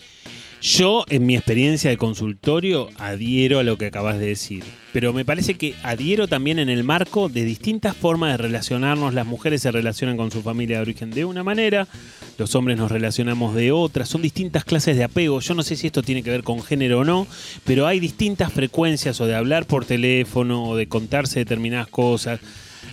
Yo, 0.64 1.04
en 1.10 1.26
mi 1.26 1.36
experiencia 1.36 1.90
de 1.90 1.98
consultorio, 1.98 2.90
adhiero 2.98 3.60
a 3.60 3.64
lo 3.64 3.78
que 3.78 3.88
acabas 3.88 4.18
de 4.18 4.28
decir. 4.28 4.64
Pero 4.94 5.12
me 5.12 5.26
parece 5.26 5.56
que 5.56 5.76
adhiero 5.84 6.30
también 6.30 6.58
en 6.58 6.70
el 6.70 6.86
marco 6.86 7.28
de 7.28 7.44
distintas 7.44 7.98
formas 7.98 8.32
de 8.32 8.38
relacionarnos. 8.38 9.14
Las 9.14 9.28
mujeres 9.28 9.62
se 9.62 9.72
relacionan 9.74 10.16
con 10.16 10.32
su 10.32 10.42
familia 10.42 10.78
de 10.78 10.84
origen 10.84 11.12
de 11.12 11.26
una 11.26 11.44
manera, 11.44 11.90
los 12.38 12.56
hombres 12.56 12.78
nos 12.78 12.90
relacionamos 12.90 13.54
de 13.56 13.74
otra. 13.74 14.06
Son 14.06 14.22
distintas 14.22 14.64
clases 14.64 14.96
de 14.96 15.04
apego. 15.04 15.42
Yo 15.42 15.54
no 15.54 15.64
sé 15.64 15.76
si 15.76 15.88
esto 15.88 16.02
tiene 16.02 16.24
que 16.24 16.30
ver 16.30 16.44
con 16.44 16.64
género 16.64 17.00
o 17.00 17.04
no, 17.04 17.28
pero 17.66 17.86
hay 17.86 18.00
distintas 18.00 18.54
frecuencias 18.54 19.20
o 19.20 19.28
de 19.28 19.36
hablar 19.36 19.66
por 19.66 19.84
teléfono 19.84 20.64
o 20.64 20.78
de 20.78 20.88
contarse 20.88 21.40
determinadas 21.40 21.90
cosas. 21.90 22.40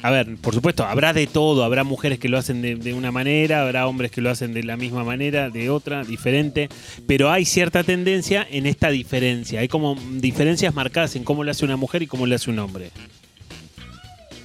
A 0.03 0.11
ver, 0.11 0.37
por 0.37 0.55
supuesto, 0.55 0.85
habrá 0.85 1.12
de 1.12 1.27
todo, 1.27 1.62
habrá 1.62 1.85
mujeres 1.85 2.19
que 2.19 2.29
lo 2.29 2.39
hacen 2.39 2.62
de, 2.62 2.95
una 2.95 3.12
manera, 3.12 3.62
habrá 3.62 3.87
hombres 3.87 4.11
que 4.11 4.21
lo 4.21 4.31
hacen 4.31 4.55
de 4.55 4.62
la 4.62 4.77
misma 4.77 5.05
manera, 5.05 5.51
de 5.51 5.71
otra, 5.71 6.05
diferente, 6.05 6.69
pero 7.07 7.31
hay 7.31 7.45
cierta 7.45 7.85
tendencia 7.85 8.47
en 8.51 8.67
esta 8.67 8.91
diferencia, 8.91 9.61
hay 9.61 9.69
como 9.69 9.97
diferencias 10.15 10.75
marcadas 10.75 11.17
en 11.17 11.25
cómo 11.25 11.45
lo 11.45 11.51
hace 11.51 11.65
una 11.65 11.77
mujer 11.77 12.03
y 12.03 12.07
cómo 12.07 12.27
lo 12.27 12.35
hace 12.35 12.51
un 12.51 12.59
hombre. 12.59 12.91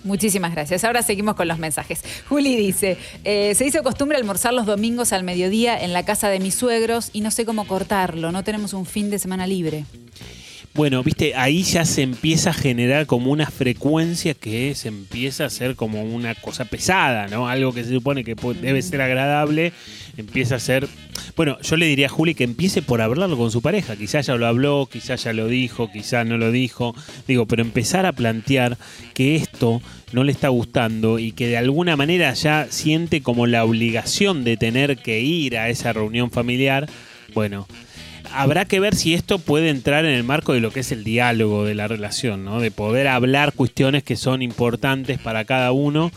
Muchísimas 0.03 0.51
gracias. 0.51 0.83
Ahora 0.83 1.01
seguimos 1.01 1.33
con 1.33 1.47
los 1.47 1.57
mensajes. 1.57 2.03
Juli 2.29 2.55
dice, 2.55 2.95
eh, 3.23 3.55
se 3.55 3.65
hizo 3.65 3.81
costumbre 3.81 4.17
almorzar 4.17 4.53
los 4.53 4.67
domingos 4.67 5.11
al 5.13 5.23
mediodía 5.23 5.83
en 5.83 5.93
la 5.93 6.05
casa 6.05 6.29
de 6.29 6.39
mis 6.39 6.53
suegros 6.53 7.09
y 7.11 7.21
no 7.21 7.31
sé 7.31 7.43
cómo 7.43 7.65
cortarlo, 7.65 8.31
no 8.31 8.43
tenemos 8.43 8.73
un 8.73 8.85
fin 8.85 9.09
de 9.09 9.17
semana 9.17 9.47
libre. 9.47 9.85
Bueno, 10.75 11.03
viste, 11.03 11.35
ahí 11.35 11.63
ya 11.63 11.85
se 11.85 12.01
empieza 12.01 12.49
a 12.49 12.53
generar 12.53 13.05
como 13.05 13.31
una 13.31 13.45
frecuencia 13.45 14.33
que 14.33 14.75
se 14.75 14.89
empieza 14.89 15.45
a 15.45 15.49
ser 15.49 15.77
como 15.77 16.03
una 16.03 16.35
cosa 16.35 16.65
pesada, 16.65 17.29
¿no? 17.29 17.47
Algo 17.47 17.71
que 17.71 17.85
se 17.85 17.91
supone 17.91 18.25
que 18.25 18.35
debe 18.61 18.81
ser 18.81 19.01
agradable, 19.01 19.71
empieza 20.17 20.55
a 20.55 20.59
ser... 20.59 20.85
Bueno, 21.37 21.57
yo 21.61 21.77
le 21.77 21.85
diría 21.85 22.07
a 22.07 22.09
Juli 22.09 22.35
que 22.35 22.43
empiece 22.43 22.81
por 22.81 23.01
hablarlo 23.01 23.37
con 23.37 23.51
su 23.51 23.61
pareja. 23.61 23.95
Quizás 23.95 24.25
ya 24.25 24.35
lo 24.35 24.47
habló, 24.47 24.89
quizás 24.91 25.23
ya 25.23 25.31
lo 25.31 25.47
dijo, 25.47 25.89
quizás 25.89 26.27
no 26.27 26.37
lo 26.37 26.51
dijo. 26.51 26.93
Digo, 27.25 27.45
pero 27.45 27.61
empezar 27.61 28.05
a 28.05 28.11
plantear 28.11 28.77
que 29.13 29.37
esto 29.37 29.81
no 30.11 30.25
le 30.25 30.33
está 30.33 30.49
gustando 30.49 31.19
y 31.19 31.31
que 31.31 31.47
de 31.47 31.55
alguna 31.55 31.95
manera 31.95 32.33
ya 32.33 32.67
siente 32.69 33.21
como 33.21 33.47
la 33.47 33.63
obligación 33.63 34.43
de 34.43 34.57
tener 34.57 34.97
que 34.97 35.21
ir 35.21 35.57
a 35.57 35.69
esa 35.69 35.93
reunión 35.93 36.31
familiar. 36.31 36.89
Bueno, 37.33 37.65
habrá 38.33 38.65
que 38.65 38.79
ver 38.79 38.95
si 38.95 39.13
esto 39.13 39.39
puede 39.39 39.69
entrar 39.69 40.05
en 40.05 40.11
el 40.11 40.23
marco 40.23 40.53
de 40.53 40.59
lo 40.59 40.71
que 40.71 40.81
es 40.81 40.91
el 40.91 41.03
diálogo 41.03 41.65
de 41.65 41.75
la 41.75 41.87
relación, 41.87 42.45
¿no? 42.45 42.59
De 42.59 42.71
poder 42.71 43.07
hablar 43.07 43.53
cuestiones 43.53 44.03
que 44.03 44.15
son 44.15 44.41
importantes 44.41 45.19
para 45.19 45.45
cada 45.45 45.71
uno 45.71 46.11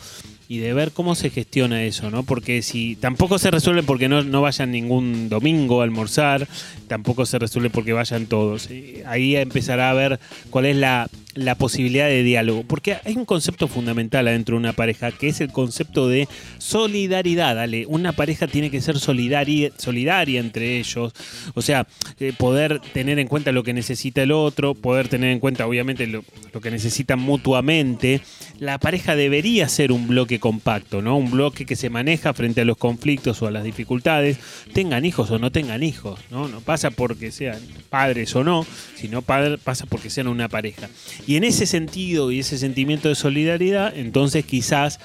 y 0.49 0.57
de 0.57 0.73
ver 0.73 0.91
cómo 0.91 1.13
se 1.13 1.29
gestiona 1.29 1.83
eso, 1.83 2.09
¿no? 2.09 2.23
Porque 2.23 2.63
si 2.63 2.95
tampoco 2.95 3.37
se 3.37 3.51
resuelve 3.51 3.83
porque 3.83 4.09
no, 4.09 4.23
no 4.23 4.41
vayan 4.41 4.71
ningún 4.71 5.29
domingo 5.29 5.81
a 5.81 5.83
almorzar, 5.83 6.47
tampoco 6.87 7.27
se 7.27 7.37
resuelve 7.37 7.69
porque 7.69 7.93
vayan 7.93 8.25
todos. 8.25 8.67
Eh, 8.71 9.03
Ahí 9.05 9.35
empezará 9.35 9.91
a 9.91 9.93
ver 9.93 10.19
cuál 10.49 10.65
es 10.65 10.75
la, 10.75 11.07
la 11.35 11.55
posibilidad 11.55 12.07
de 12.07 12.23
diálogo, 12.23 12.63
porque 12.63 12.97
hay 13.05 13.15
un 13.15 13.25
concepto 13.25 13.67
fundamental 13.67 14.27
adentro 14.27 14.55
de 14.55 14.59
una 14.59 14.73
pareja, 14.73 15.11
que 15.11 15.27
es 15.27 15.41
el 15.41 15.51
concepto 15.51 16.07
de 16.09 16.27
solidaridad. 16.57 17.55
Dale, 17.55 17.85
una 17.85 18.13
pareja 18.13 18.47
tiene 18.47 18.71
que 18.71 18.81
ser 18.81 18.99
solidaria, 18.99 19.71
solidaria 19.77 20.39
entre 20.39 20.79
ellos, 20.79 21.13
o 21.53 21.61
sea, 21.61 21.87
eh, 22.19 22.33
poder 22.37 22.79
tener 22.93 23.19
en 23.19 23.27
cuenta 23.27 23.51
lo 23.51 23.63
que 23.63 23.73
necesita 23.73 24.23
el 24.23 24.31
otro, 24.31 24.73
poder 24.75 25.07
tener 25.07 25.31
en 25.31 25.39
cuenta 25.39 25.67
obviamente 25.67 26.07
lo, 26.07 26.23
que 26.61 26.71
necesitan 26.71 27.19
mutuamente. 27.19 28.21
La 28.59 28.79
pareja 28.79 29.15
debería 29.15 29.69
ser 29.69 29.91
un 29.91 30.07
bloque 30.07 30.39
compacto, 30.39 31.01
¿no? 31.01 31.15
Un 31.17 31.31
bloque 31.31 31.65
que 31.65 31.75
se 31.75 31.89
maneja 31.89 32.33
frente 32.33 32.61
a 32.61 32.65
los 32.65 32.77
conflictos 32.77 33.41
o 33.41 33.47
a 33.47 33.51
las 33.51 33.63
dificultades, 33.63 34.39
tengan 34.73 35.05
hijos 35.05 35.31
o 35.31 35.39
no 35.39 35.51
tengan 35.51 35.83
hijos, 35.83 36.19
¿no? 36.31 36.47
No 36.47 36.59
pasa 36.61 36.91
porque 36.91 37.31
sean 37.31 37.59
padres 37.89 38.35
o 38.35 38.43
no, 38.43 38.65
sino 38.95 39.21
padre- 39.21 39.57
pasa 39.57 39.85
porque 39.85 40.09
sean 40.09 40.27
una 40.27 40.49
pareja. 40.49 40.89
Y 41.27 41.35
en 41.35 41.43
ese 41.43 41.65
sentido 41.65 42.31
y 42.31 42.39
ese 42.39 42.57
sentimiento 42.57 43.09
de 43.09 43.15
solidaridad, 43.15 43.95
entonces 43.95 44.45
quizás 44.45 44.99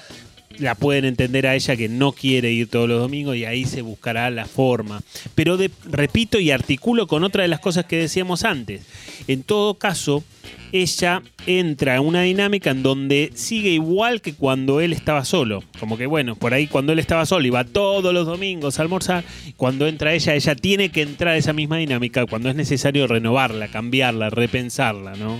la 0.59 0.75
pueden 0.75 1.05
entender 1.05 1.47
a 1.47 1.55
ella 1.55 1.75
que 1.75 1.89
no 1.89 2.11
quiere 2.11 2.51
ir 2.51 2.69
todos 2.69 2.87
los 2.87 2.99
domingos 2.99 3.35
y 3.35 3.45
ahí 3.45 3.65
se 3.65 3.81
buscará 3.81 4.29
la 4.29 4.45
forma. 4.45 5.01
Pero 5.35 5.57
repito 5.85 6.39
y 6.39 6.51
articulo 6.51 7.07
con 7.07 7.23
otra 7.23 7.43
de 7.43 7.47
las 7.49 7.59
cosas 7.59 7.85
que 7.85 7.97
decíamos 7.97 8.43
antes. 8.43 8.81
En 9.27 9.43
todo 9.43 9.75
caso, 9.75 10.23
ella 10.71 11.21
entra 11.45 11.95
en 11.95 12.01
una 12.01 12.21
dinámica 12.21 12.71
en 12.71 12.83
donde 12.83 13.31
sigue 13.35 13.69
igual 13.69 14.21
que 14.21 14.33
cuando 14.33 14.81
él 14.81 14.93
estaba 14.93 15.25
solo. 15.25 15.63
Como 15.79 15.97
que 15.97 16.05
bueno, 16.05 16.35
por 16.35 16.53
ahí 16.53 16.67
cuando 16.67 16.93
él 16.93 16.99
estaba 16.99 17.25
solo 17.25 17.45
iba 17.45 17.63
todos 17.63 18.13
los 18.13 18.25
domingos 18.25 18.79
a 18.79 18.81
almorzar. 18.81 19.23
Cuando 19.57 19.87
entra 19.87 20.13
ella, 20.13 20.35
ella 20.35 20.55
tiene 20.55 20.89
que 20.89 21.01
entrar 21.01 21.33
a 21.33 21.37
esa 21.37 21.53
misma 21.53 21.77
dinámica 21.77 22.25
cuando 22.25 22.49
es 22.49 22.55
necesario 22.55 23.07
renovarla, 23.07 23.67
cambiarla, 23.67 24.29
repensarla, 24.29 25.15
¿no? 25.15 25.39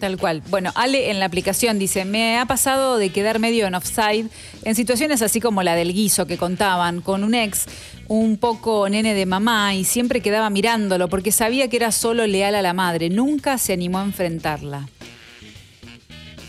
Tal 0.00 0.16
cual. 0.16 0.42
Bueno, 0.48 0.72
Ale 0.74 1.10
en 1.10 1.20
la 1.20 1.26
aplicación 1.26 1.78
dice, 1.78 2.06
me 2.06 2.38
ha 2.38 2.46
pasado 2.46 2.96
de 2.96 3.10
quedar 3.10 3.38
medio 3.38 3.66
en 3.66 3.74
offside 3.74 4.26
en 4.64 4.74
situaciones 4.74 5.20
así 5.20 5.40
como 5.40 5.62
la 5.62 5.74
del 5.74 5.92
guiso 5.92 6.26
que 6.26 6.38
contaban, 6.38 7.02
con 7.02 7.22
un 7.22 7.34
ex 7.34 7.66
un 8.08 8.38
poco 8.38 8.88
nene 8.88 9.12
de 9.12 9.26
mamá 9.26 9.74
y 9.74 9.84
siempre 9.84 10.22
quedaba 10.22 10.48
mirándolo 10.48 11.08
porque 11.08 11.32
sabía 11.32 11.68
que 11.68 11.76
era 11.76 11.92
solo 11.92 12.26
leal 12.26 12.54
a 12.54 12.62
la 12.62 12.72
madre, 12.72 13.10
nunca 13.10 13.58
se 13.58 13.74
animó 13.74 13.98
a 13.98 14.04
enfrentarla. 14.04 14.88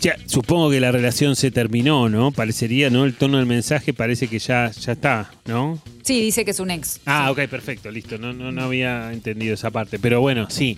Ya, 0.00 0.16
supongo 0.26 0.68
que 0.70 0.80
la 0.80 0.90
relación 0.90 1.36
se 1.36 1.52
terminó, 1.52 2.08
¿no? 2.08 2.32
Parecería, 2.32 2.90
¿no? 2.90 3.04
El 3.04 3.14
tono 3.14 3.36
del 3.36 3.46
mensaje 3.46 3.92
parece 3.92 4.26
que 4.26 4.40
ya, 4.40 4.72
ya 4.72 4.92
está, 4.92 5.30
¿no? 5.44 5.80
Sí, 6.02 6.20
dice 6.20 6.44
que 6.44 6.50
es 6.50 6.58
un 6.58 6.72
ex. 6.72 7.00
Ah, 7.06 7.30
ok, 7.30 7.46
perfecto, 7.46 7.88
listo. 7.88 8.18
No, 8.18 8.32
no, 8.32 8.50
no 8.50 8.62
había 8.62 9.12
entendido 9.12 9.54
esa 9.54 9.70
parte. 9.70 10.00
Pero 10.00 10.20
bueno, 10.20 10.50
sí. 10.50 10.76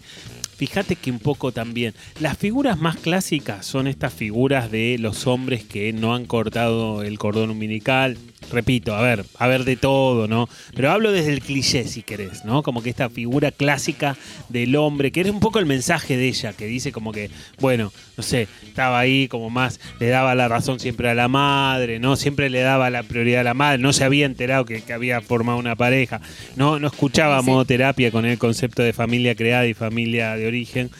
Fíjate 0.56 0.96
que 0.96 1.10
un 1.10 1.18
poco 1.18 1.52
también. 1.52 1.94
Las 2.20 2.38
figuras 2.38 2.78
más 2.78 2.96
clásicas 2.96 3.66
son 3.66 3.86
estas 3.86 4.14
figuras 4.14 4.70
de 4.70 4.96
los 4.98 5.26
hombres 5.26 5.64
que 5.64 5.92
no 5.92 6.14
han 6.14 6.26
cortado 6.26 7.02
el 7.02 7.18
cordón 7.18 7.50
umbilical. 7.50 8.16
Repito, 8.52 8.94
a 8.94 9.02
ver, 9.02 9.24
a 9.38 9.46
ver 9.46 9.64
de 9.64 9.76
todo, 9.76 10.28
¿no? 10.28 10.48
Pero 10.74 10.90
hablo 10.90 11.12
desde 11.12 11.32
el 11.32 11.40
cliché, 11.40 11.84
si 11.84 12.02
querés, 12.02 12.44
¿no? 12.44 12.62
Como 12.62 12.82
que 12.82 12.90
esta 12.90 13.10
figura 13.10 13.50
clásica 13.50 14.16
del 14.48 14.76
hombre, 14.76 15.10
que 15.12 15.20
era 15.20 15.30
un 15.30 15.40
poco 15.40 15.58
el 15.58 15.66
mensaje 15.66 16.16
de 16.16 16.28
ella, 16.28 16.52
que 16.52 16.66
dice 16.66 16.92
como 16.92 17.12
que, 17.12 17.30
bueno, 17.60 17.92
no 18.16 18.22
sé, 18.22 18.48
estaba 18.66 18.98
ahí 18.98 19.28
como 19.28 19.50
más, 19.50 19.80
le 19.98 20.08
daba 20.08 20.34
la 20.34 20.48
razón 20.48 20.78
siempre 20.80 21.08
a 21.08 21.14
la 21.14 21.28
madre, 21.28 21.98
¿no? 21.98 22.16
Siempre 22.16 22.50
le 22.50 22.60
daba 22.60 22.90
la 22.90 23.02
prioridad 23.02 23.40
a 23.40 23.44
la 23.44 23.54
madre, 23.54 23.78
no 23.78 23.92
se 23.92 24.04
había 24.04 24.26
enterado 24.26 24.64
que, 24.64 24.82
que 24.82 24.92
había 24.92 25.20
formado 25.20 25.58
una 25.58 25.76
pareja, 25.76 26.20
no, 26.56 26.78
no 26.78 26.86
escuchaba 26.88 27.42
modo 27.42 27.64
terapia 27.64 28.10
con 28.10 28.24
el 28.24 28.38
concepto 28.38 28.82
de 28.82 28.92
familia 28.92 29.34
creada 29.34 29.66
y 29.66 29.74
familia 29.74 30.36
de 30.36 30.46
origen. 30.46 30.90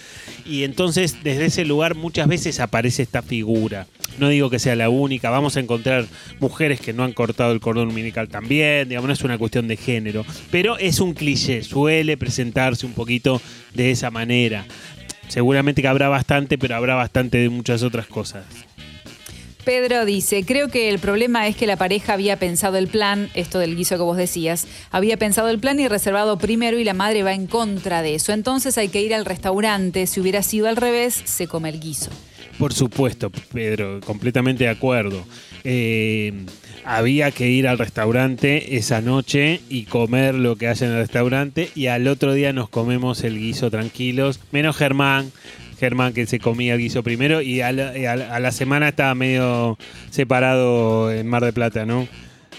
Y 0.47 0.65
entonces 0.65 1.19
desde 1.23 1.47
ese 1.47 1.65
lugar 1.65 1.95
muchas 1.95 2.29
veces 2.29 2.61
aparece 2.61 3.03
esta 3.03 3.23
figura. 3.23 3.87
No 4.19 4.29
digo 4.29 4.51
que 4.51 4.59
sea 4.59 4.77
la 4.77 4.91
única, 4.91 5.31
vamos 5.31 5.57
a 5.57 5.61
encontrar 5.61 6.07
mujeres 6.39 6.81
que 6.81 6.93
no 6.93 7.03
han 7.03 7.13
cortado 7.13 7.53
el 7.53 7.61
cordón 7.61 7.89
umbilical 7.89 8.29
también, 8.29 8.89
digamos, 8.89 9.09
no 9.09 9.15
es 9.15 9.25
una 9.25 9.39
cuestión 9.39 9.67
de 9.67 9.77
género, 9.77 10.25
pero 10.51 10.79
es 10.79 11.01
un 11.01 11.15
cliché, 11.15 11.63
suele 11.65 12.17
presentarse 12.17 12.87
un 12.87 12.93
poquito 12.93 13.41
de 13.75 13.91
esa 13.91 14.11
manera. 14.11 14.67
Seguramente 15.27 15.83
que 15.83 15.89
habrá 15.89 16.09
bastante, 16.09 16.59
pero 16.59 16.77
habrá 16.77 16.95
bastante 16.95 17.39
de 17.39 17.49
muchas 17.49 17.83
otras 17.83 18.07
cosas. 18.07 18.45
Pedro 19.65 20.05
dice, 20.05 20.45
creo 20.45 20.69
que 20.69 20.89
el 20.91 20.99
problema 20.99 21.49
es 21.49 21.57
que 21.57 21.67
la 21.67 21.77
pareja 21.77 22.13
había 22.13 22.39
pensado 22.39 22.77
el 22.77 22.89
plan, 22.89 23.31
esto 23.35 23.59
del 23.59 23.77
guiso 23.77 23.97
que 23.97 24.03
vos 24.03 24.17
decías, 24.17 24.67
había 24.91 25.17
pensado 25.17 25.49
el 25.49 25.59
plan 25.59 25.81
y 25.81 25.89
reservado 25.89 26.39
primero 26.39 26.79
y 26.79 26.85
la 26.85 26.95
madre 26.95 27.23
va 27.23 27.33
en 27.33 27.47
contra 27.47 28.03
de 28.03 28.15
eso. 28.15 28.33
Entonces 28.33 28.77
hay 28.79 28.89
que 28.89 29.03
ir 29.03 29.15
al 29.15 29.25
restaurante, 29.25 30.07
si 30.07 30.21
hubiera 30.21 30.43
sido 30.43 30.69
al 30.69 30.77
revés, 30.77 31.23
se 31.25 31.47
come 31.47 31.71
el 31.71 31.81
guiso. 31.81 32.11
Por 32.59 32.73
supuesto, 32.73 33.31
Pedro, 33.53 34.01
completamente 34.01 34.65
de 34.65 34.71
acuerdo. 34.71 35.25
Eh, 35.65 36.45
había 36.85 37.31
que 37.31 37.49
ir 37.49 37.67
al 37.67 37.79
restaurante 37.79 38.77
esa 38.77 39.01
noche 39.01 39.61
y 39.69 39.85
comer 39.85 40.35
lo 40.35 40.57
que 40.57 40.69
haya 40.69 40.87
en 40.87 40.93
el 40.93 40.99
restaurante 40.99 41.71
y 41.75 41.87
al 41.87 42.07
otro 42.07 42.35
día 42.35 42.53
nos 42.53 42.69
comemos 42.69 43.25
el 43.25 43.39
guiso 43.39 43.71
tranquilos, 43.71 44.41
menos 44.53 44.77
Germán. 44.77 45.33
Germán 45.79 46.13
que 46.13 46.27
se 46.27 46.39
comía 46.39 46.75
el 46.75 46.81
guiso 46.81 47.03
primero 47.03 47.41
y 47.43 47.61
a 47.61 47.73
la, 47.73 47.97
y 47.99 48.07
a 48.07 48.17
la- 48.17 48.35
a 48.35 48.41
la 48.41 48.53
semana 48.53 48.89
estaba 48.89 49.15
medio 49.15 49.79
separado 50.11 51.11
en 51.13 51.27
Mar 51.27 51.45
de 51.45 51.53
Plata, 51.53 51.85
¿no? 51.85 52.09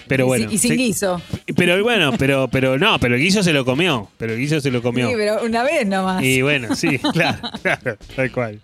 Pero 0.07 0.27
bueno. 0.27 0.51
y 0.51 0.57
sin 0.59 0.77
guiso. 0.77 1.19
Pero 1.55 1.81
bueno, 1.83 2.11
pero, 2.19 2.47
pero 2.47 2.77
no, 2.77 2.99
pero 2.99 3.15
el 3.15 3.21
guiso 3.21 3.41
se 3.41 3.53
lo 3.53 3.65
comió. 3.65 4.07
Pero 4.17 4.33
el 4.33 4.39
guiso 4.39 4.61
se 4.61 4.69
lo 4.69 4.83
comió. 4.83 5.07
Sí, 5.09 5.15
pero 5.17 5.43
una 5.43 5.63
vez 5.63 5.87
nomás. 5.87 6.23
Y 6.23 6.43
bueno, 6.43 6.75
sí, 6.75 6.99
claro, 7.13 7.39
claro, 7.63 7.97
tal 8.15 8.31
cual, 8.31 8.59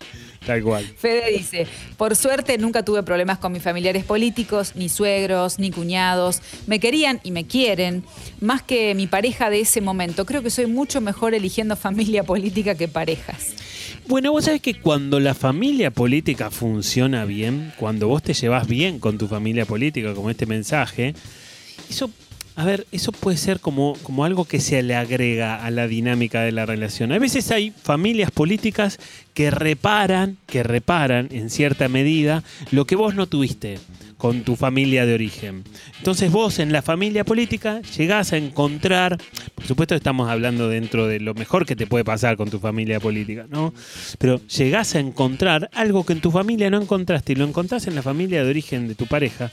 tal 0.46 0.62
cual. 0.62 0.84
Fede 0.96 1.32
dice, 1.36 1.66
por 1.96 2.14
suerte 2.14 2.58
nunca 2.58 2.84
tuve 2.84 3.02
problemas 3.02 3.38
con 3.38 3.50
mis 3.50 3.62
familiares 3.62 4.04
políticos, 4.04 4.74
ni 4.76 4.88
suegros, 4.88 5.58
ni 5.58 5.72
cuñados. 5.72 6.42
Me 6.68 6.78
querían 6.78 7.18
y 7.24 7.32
me 7.32 7.44
quieren, 7.44 8.04
más 8.40 8.62
que 8.62 8.94
mi 8.94 9.08
pareja 9.08 9.50
de 9.50 9.60
ese 9.62 9.80
momento. 9.80 10.24
Creo 10.24 10.42
que 10.44 10.50
soy 10.50 10.66
mucho 10.66 11.00
mejor 11.00 11.34
eligiendo 11.34 11.74
familia 11.74 12.22
política 12.22 12.76
que 12.76 12.86
parejas. 12.86 13.48
Bueno, 14.06 14.32
vos 14.32 14.44
sabés 14.44 14.60
que 14.60 14.74
cuando 14.74 15.20
la 15.20 15.32
familia 15.32 15.90
política 15.92 16.50
funciona 16.50 17.24
bien, 17.24 17.72
cuando 17.76 18.08
vos 18.08 18.22
te 18.22 18.34
llevas 18.34 18.66
bien 18.66 18.98
con 18.98 19.16
tu 19.16 19.28
familia 19.28 19.64
política, 19.64 20.12
como 20.12 20.28
este 20.28 20.44
mensaje, 20.44 21.14
eso, 21.88 22.10
a 22.62 22.64
ver, 22.64 22.86
eso 22.92 23.10
puede 23.10 23.36
ser 23.36 23.58
como, 23.58 23.94
como 24.04 24.24
algo 24.24 24.44
que 24.44 24.60
se 24.60 24.82
le 24.82 24.94
agrega 24.94 25.64
a 25.64 25.70
la 25.72 25.88
dinámica 25.88 26.42
de 26.42 26.52
la 26.52 26.64
relación. 26.64 27.10
A 27.10 27.18
veces 27.18 27.50
hay 27.50 27.72
familias 27.72 28.30
políticas 28.30 29.00
que 29.34 29.50
reparan, 29.50 30.36
que 30.46 30.62
reparan 30.62 31.28
en 31.32 31.50
cierta 31.50 31.88
medida 31.88 32.44
lo 32.70 32.86
que 32.86 32.94
vos 32.94 33.16
no 33.16 33.26
tuviste 33.26 33.78
con 34.16 34.42
tu 34.42 34.54
familia 34.54 35.04
de 35.04 35.14
origen. 35.14 35.64
Entonces 35.98 36.30
vos 36.30 36.60
en 36.60 36.70
la 36.70 36.82
familia 36.82 37.24
política 37.24 37.82
llegás 37.98 38.32
a 38.32 38.36
encontrar, 38.36 39.18
por 39.56 39.66
supuesto 39.66 39.96
estamos 39.96 40.30
hablando 40.30 40.68
dentro 40.68 41.08
de 41.08 41.18
lo 41.18 41.34
mejor 41.34 41.66
que 41.66 41.74
te 41.74 41.88
puede 41.88 42.04
pasar 42.04 42.36
con 42.36 42.48
tu 42.48 42.60
familia 42.60 43.00
política, 43.00 43.46
¿no? 43.50 43.74
Pero 44.18 44.40
llegás 44.46 44.94
a 44.94 45.00
encontrar 45.00 45.68
algo 45.74 46.06
que 46.06 46.12
en 46.12 46.20
tu 46.20 46.30
familia 46.30 46.70
no 46.70 46.80
encontraste 46.80 47.32
y 47.32 47.34
lo 47.34 47.44
encontrás 47.44 47.88
en 47.88 47.96
la 47.96 48.02
familia 48.02 48.44
de 48.44 48.50
origen 48.50 48.86
de 48.86 48.94
tu 48.94 49.06
pareja. 49.08 49.50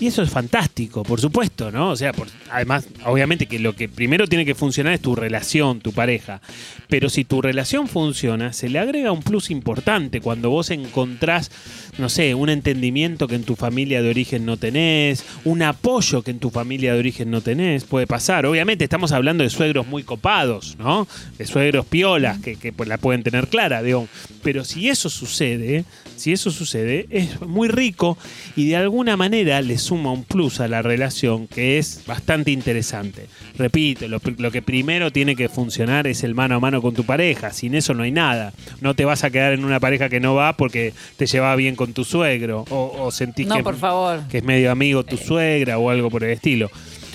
Y 0.00 0.06
eso 0.06 0.22
es 0.22 0.30
fantástico, 0.30 1.02
por 1.02 1.20
supuesto, 1.20 1.70
¿no? 1.70 1.90
O 1.90 1.96
sea, 1.96 2.12
además, 2.50 2.88
obviamente 3.04 3.44
que 3.44 3.58
lo 3.58 3.76
que 3.76 3.86
primero 3.86 4.26
tiene 4.26 4.46
que 4.46 4.54
funcionar 4.54 4.94
es 4.94 5.02
tu 5.02 5.14
relación, 5.14 5.80
tu 5.80 5.92
pareja. 5.92 6.40
Pero 6.88 7.10
si 7.10 7.24
tu 7.24 7.42
relación 7.42 7.86
funciona, 7.86 8.54
se 8.54 8.70
le 8.70 8.78
agrega 8.78 9.12
un 9.12 9.22
plus 9.22 9.50
importante 9.50 10.22
cuando 10.22 10.48
vos 10.48 10.70
encontrás, 10.70 11.50
no 11.98 12.08
sé, 12.08 12.34
un 12.34 12.48
entendimiento 12.48 13.28
que 13.28 13.34
en 13.34 13.44
tu 13.44 13.56
familia 13.56 14.00
de 14.00 14.08
origen 14.08 14.46
no 14.46 14.56
tenés, 14.56 15.22
un 15.44 15.60
apoyo 15.62 16.22
que 16.22 16.30
en 16.30 16.38
tu 16.38 16.48
familia 16.48 16.94
de 16.94 16.98
origen 16.98 17.30
no 17.30 17.42
tenés, 17.42 17.84
puede 17.84 18.06
pasar. 18.06 18.46
Obviamente 18.46 18.84
estamos 18.84 19.12
hablando 19.12 19.44
de 19.44 19.50
suegros 19.50 19.86
muy 19.86 20.02
copados, 20.02 20.76
¿no? 20.78 21.06
De 21.36 21.46
suegros 21.46 21.84
piolas 21.84 22.38
que, 22.38 22.56
que, 22.56 22.72
pues, 22.72 22.88
la 22.88 22.96
pueden 22.96 23.22
tener 23.22 23.48
clara, 23.48 23.82
digo. 23.82 24.08
Pero 24.42 24.64
si 24.64 24.88
eso 24.88 25.10
sucede, 25.10 25.84
si 26.16 26.32
eso 26.32 26.50
sucede, 26.50 27.06
es 27.10 27.40
muy 27.42 27.68
rico 27.68 28.16
y 28.56 28.68
de 28.68 28.76
alguna 28.76 29.18
manera 29.18 29.60
le 29.60 29.76
suma 29.90 30.12
un 30.12 30.22
plus 30.22 30.60
a 30.60 30.68
la 30.68 30.82
relación 30.82 31.48
que 31.48 31.76
es 31.78 32.04
bastante 32.06 32.52
interesante. 32.52 33.26
Repito, 33.58 34.06
lo, 34.06 34.20
lo 34.38 34.50
que 34.52 34.62
primero 34.62 35.10
tiene 35.10 35.34
que 35.34 35.48
funcionar 35.48 36.06
es 36.06 36.22
el 36.22 36.32
mano 36.36 36.54
a 36.54 36.60
mano 36.60 36.80
con 36.80 36.94
tu 36.94 37.02
pareja. 37.02 37.52
Sin 37.52 37.74
eso 37.74 37.92
no 37.92 38.04
hay 38.04 38.12
nada. 38.12 38.52
No 38.80 38.94
te 38.94 39.04
vas 39.04 39.24
a 39.24 39.30
quedar 39.30 39.52
en 39.52 39.64
una 39.64 39.80
pareja 39.80 40.08
que 40.08 40.20
no 40.20 40.36
va 40.36 40.56
porque 40.56 40.92
te 41.16 41.26
lleva 41.26 41.56
bien 41.56 41.74
con 41.74 41.92
tu 41.92 42.04
suegro 42.04 42.64
o, 42.70 42.94
o 43.00 43.10
sentís 43.10 43.48
No, 43.48 43.56
que, 43.56 43.64
por 43.64 43.76
favor. 43.76 44.20
que 44.28 44.38
es 44.38 44.44
medio 44.44 44.70
amigo 44.70 45.02
tu 45.04 45.16
suegra 45.16 45.76
o 45.78 45.90
algo 45.90 46.08
por 46.08 46.22
el 46.22 46.30
estilo. 46.30 46.70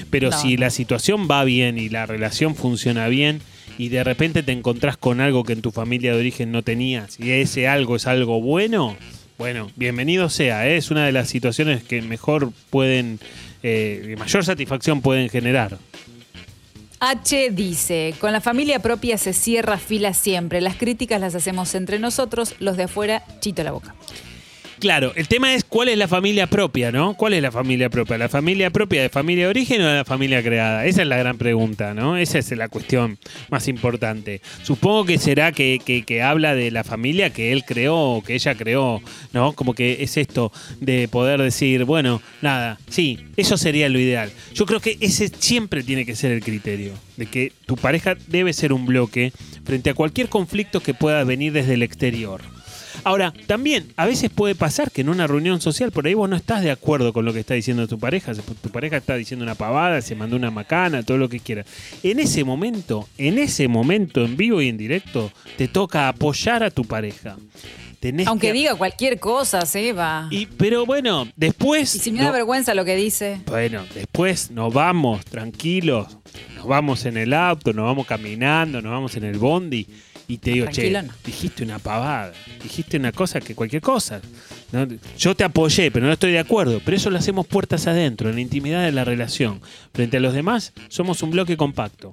Pero 0.10 0.32
No, 0.32 0.38
si 0.38 0.58
la 0.58 0.70
situación 0.70 1.30
va 1.32 1.46
bien 1.46 1.78
y 1.78 1.88
la 1.88 2.06
relación 2.06 2.56
funciona 2.56 3.08
bien 3.08 3.40
y 3.78 3.88
de 3.88 4.04
repente 4.04 4.44
te 4.44 4.52
encontrás 4.52 4.98
con 4.98 5.22
algo 5.22 5.46
que 5.46 5.54
en 5.54 5.62
tu 5.62 5.72
familia 5.72 6.12
de 6.14 6.20
origen 6.20 6.52
no 6.52 6.62
tenías 6.62 7.18
y 7.22 7.32
ese 7.32 7.70
algo 7.70 7.96
es 7.96 8.06
algo 8.06 8.42
bueno, 8.42 8.98
bueno, 9.38 9.70
bienvenido 9.76 10.30
sea. 10.30 10.68
¿eh? 10.68 10.78
Es 10.78 10.92
una 10.92 11.06
de 11.06 11.12
las 11.12 11.28
situaciones 11.30 11.84
que 11.84 12.02
mejor 12.02 12.52
pueden, 12.70 13.20
eh, 13.64 14.16
mayor 14.18 14.46
satisfacción 14.46 15.02
pueden 15.02 15.30
generar. 15.30 15.78
H 17.00 17.50
dice, 17.52 18.16
con 18.20 18.32
la 18.32 18.40
familia 18.40 18.80
propia 18.80 19.18
se 19.18 19.34
cierra 19.34 19.78
fila 19.78 20.14
siempre. 20.14 20.62
Las 20.62 20.76
críticas 20.76 21.20
las 21.20 21.36
hacemos 21.36 21.76
entre 21.76 22.00
nosotros, 22.00 22.56
los 22.60 22.78
de 22.78 22.84
afuera, 22.84 23.24
chito 23.42 23.64
la 23.64 23.72
boca. 23.72 23.94
Claro, 24.80 25.14
el 25.16 25.28
tema 25.30 25.54
es 25.54 25.64
cuál 25.64 25.88
es 25.88 25.98
la 25.98 26.08
familia 26.08 26.48
propia, 26.48 26.92
¿no? 26.92 27.14
¿Cuál 27.16 27.34
es 27.34 27.42
la 27.42 27.52
familia 27.52 27.90
propia? 27.90 28.18
¿La 28.18 28.28
familia 28.30 28.70
propia 28.72 29.02
de 29.02 29.10
familia 29.10 29.46
de 29.46 29.50
origen 29.50 29.82
o 29.82 29.88
de 29.88 29.96
la 29.96 30.06
familia 30.06 30.44
creada? 30.44 30.86
Esa 30.86 31.02
es 31.04 31.08
la 31.08 31.18
gran 31.18 31.38
pregunta, 31.38 31.94
¿no? 31.94 32.18
Esa 32.18 32.40
es 32.40 32.52
la 32.52 32.68
cuestión 32.68 33.18
más 33.50 33.68
importante. 33.70 34.42
Supongo 34.64 35.06
que 35.06 35.18
será 35.18 35.54
que, 35.54 35.80
que- 35.84 36.04
que 36.04 36.22
habla 36.22 36.56
de 36.56 36.72
la 36.72 36.84
familia 36.84 37.30
que 37.32 37.54
él 37.54 37.64
creó 37.66 37.96
o 37.98 38.22
que 38.24 38.36
ella 38.36 38.56
creó, 38.56 39.02
¿no? 39.32 39.54
Como 39.54 39.74
que 39.74 40.04
es 40.04 40.18
esto 40.18 40.52
de 40.82 41.08
poder 41.08 41.42
decir, 41.42 41.86
bueno, 41.86 42.22
nada, 42.42 42.78
sí, 42.90 43.20
eso 43.38 43.58
sería 43.58 43.88
lo 43.88 43.98
ideal. 44.00 44.30
Yo 44.54 44.66
creo 44.66 44.82
que 44.82 44.98
ese 45.00 45.30
siempre 45.40 45.84
tiene 45.84 46.06
que 46.06 46.16
ser 46.16 46.32
el 46.32 46.44
criterio, 46.44 46.94
de 47.16 47.28
que 47.28 47.54
tu 47.66 47.78
pareja 47.78 48.16
debe 48.28 48.52
ser 48.52 48.74
un 48.74 48.86
bloque 48.86 49.32
frente 49.64 49.90
a 49.90 49.94
cualquier 49.94 50.28
conflicto 50.28 50.82
que 50.82 50.94
pueda 50.94 51.24
venir 51.24 51.54
desde 51.54 51.76
el 51.76 51.84
exterior. 51.84 52.42
Ahora, 53.06 53.34
también 53.48 53.94
a 53.96 54.06
veces 54.06 54.30
puede 54.32 54.56
pasar 54.56 54.92
que 54.92 55.02
en 55.02 55.10
una 55.10 55.28
reunión 55.28 55.62
social 55.62 55.92
por 55.92 56.06
ahí 56.08 56.16
vos 56.16 56.28
no 56.30 56.36
estás 56.36 56.62
de 56.64 56.72
acuerdo 56.72 57.14
con 57.14 57.24
lo 57.24 57.32
que 57.34 57.40
está 57.40 57.54
diciendo 57.54 57.88
tu 57.88 58.00
pareja. 58.00 58.34
Tu 58.34 58.70
pareja 58.70 58.98
está 58.98 59.16
diciendo 59.16 59.44
una 59.46 59.56
pavada, 59.56 60.02
se 60.02 60.16
mandó 60.16 60.36
una 60.36 60.52
macana, 60.52 61.04
todo 61.04 61.18
lo 61.18 61.30
que 61.30 61.40
quiera. 61.40 61.64
En 62.04 62.20
ese 62.20 62.44
momento, 62.44 63.08
en 63.18 63.38
ese 63.38 63.68
momento, 63.68 64.26
en 64.26 64.36
vivo 64.36 64.62
y 64.62 64.70
en 64.70 64.78
directo, 64.78 65.32
te 65.58 65.68
toca 65.68 66.08
apoyar 66.10 66.64
a 66.64 66.72
tu 66.72 66.84
pareja. 66.84 67.38
Tenés 68.00 68.28
Aunque 68.28 68.48
que- 68.48 68.54
diga 68.54 68.76
cualquier 68.76 69.20
cosa, 69.20 69.66
Seba. 69.66 70.28
Y, 70.30 70.48
pero 70.48 70.86
bueno, 70.86 71.28
después. 71.36 71.96
Y 71.96 72.00
si 72.00 72.12
me 72.12 72.20
da 72.20 72.26
no- 72.26 72.34
vergüenza 72.34 72.74
lo 72.76 72.86
que 72.86 72.96
dice. 72.96 73.40
bueno, 73.48 73.84
después 73.96 74.52
nos 74.52 74.74
vamos 74.74 75.24
tranquilos, 75.26 76.18
nos 76.56 76.68
vamos 76.68 77.06
en 77.06 77.18
el 77.18 77.34
auto, 77.34 77.72
nos 77.74 77.86
vamos 77.86 78.06
caminando, 78.06 78.82
nos 78.82 78.92
vamos 78.92 79.16
en 79.16 79.24
el 79.24 79.38
bondi 79.38 79.88
y 80.28 80.38
te 80.38 80.52
digo, 80.52 80.68
che, 80.72 80.90
no. 80.92 81.14
dijiste 81.26 81.64
una 81.64 81.80
pavada, 81.80 82.34
dijiste 82.64 82.98
una 82.98 83.12
cosa 83.12 83.40
que 83.40 83.54
cualquier 83.56 83.82
cosa. 83.82 84.22
¿no? 84.72 84.88
Yo 85.18 85.36
te 85.36 85.44
apoyé, 85.44 85.92
pero 85.92 86.08
no 86.08 86.14
estoy 86.14 86.32
de 86.32 86.40
acuerdo. 86.40 86.82
Pero 86.84 86.98
eso 86.98 87.10
lo 87.10 87.18
hacemos 87.20 87.46
puertas 87.46 87.86
adentro, 87.88 88.30
en 88.30 88.36
la 88.36 88.42
intimidad 88.42 88.84
de 88.84 88.92
la 88.92 89.06
relación. 89.06 89.62
Frente 89.94 90.18
a 90.18 90.20
los 90.20 90.34
demás, 90.34 90.74
somos 90.90 91.22
un 91.24 91.32
bloque 91.32 91.58
compacto. 91.58 92.12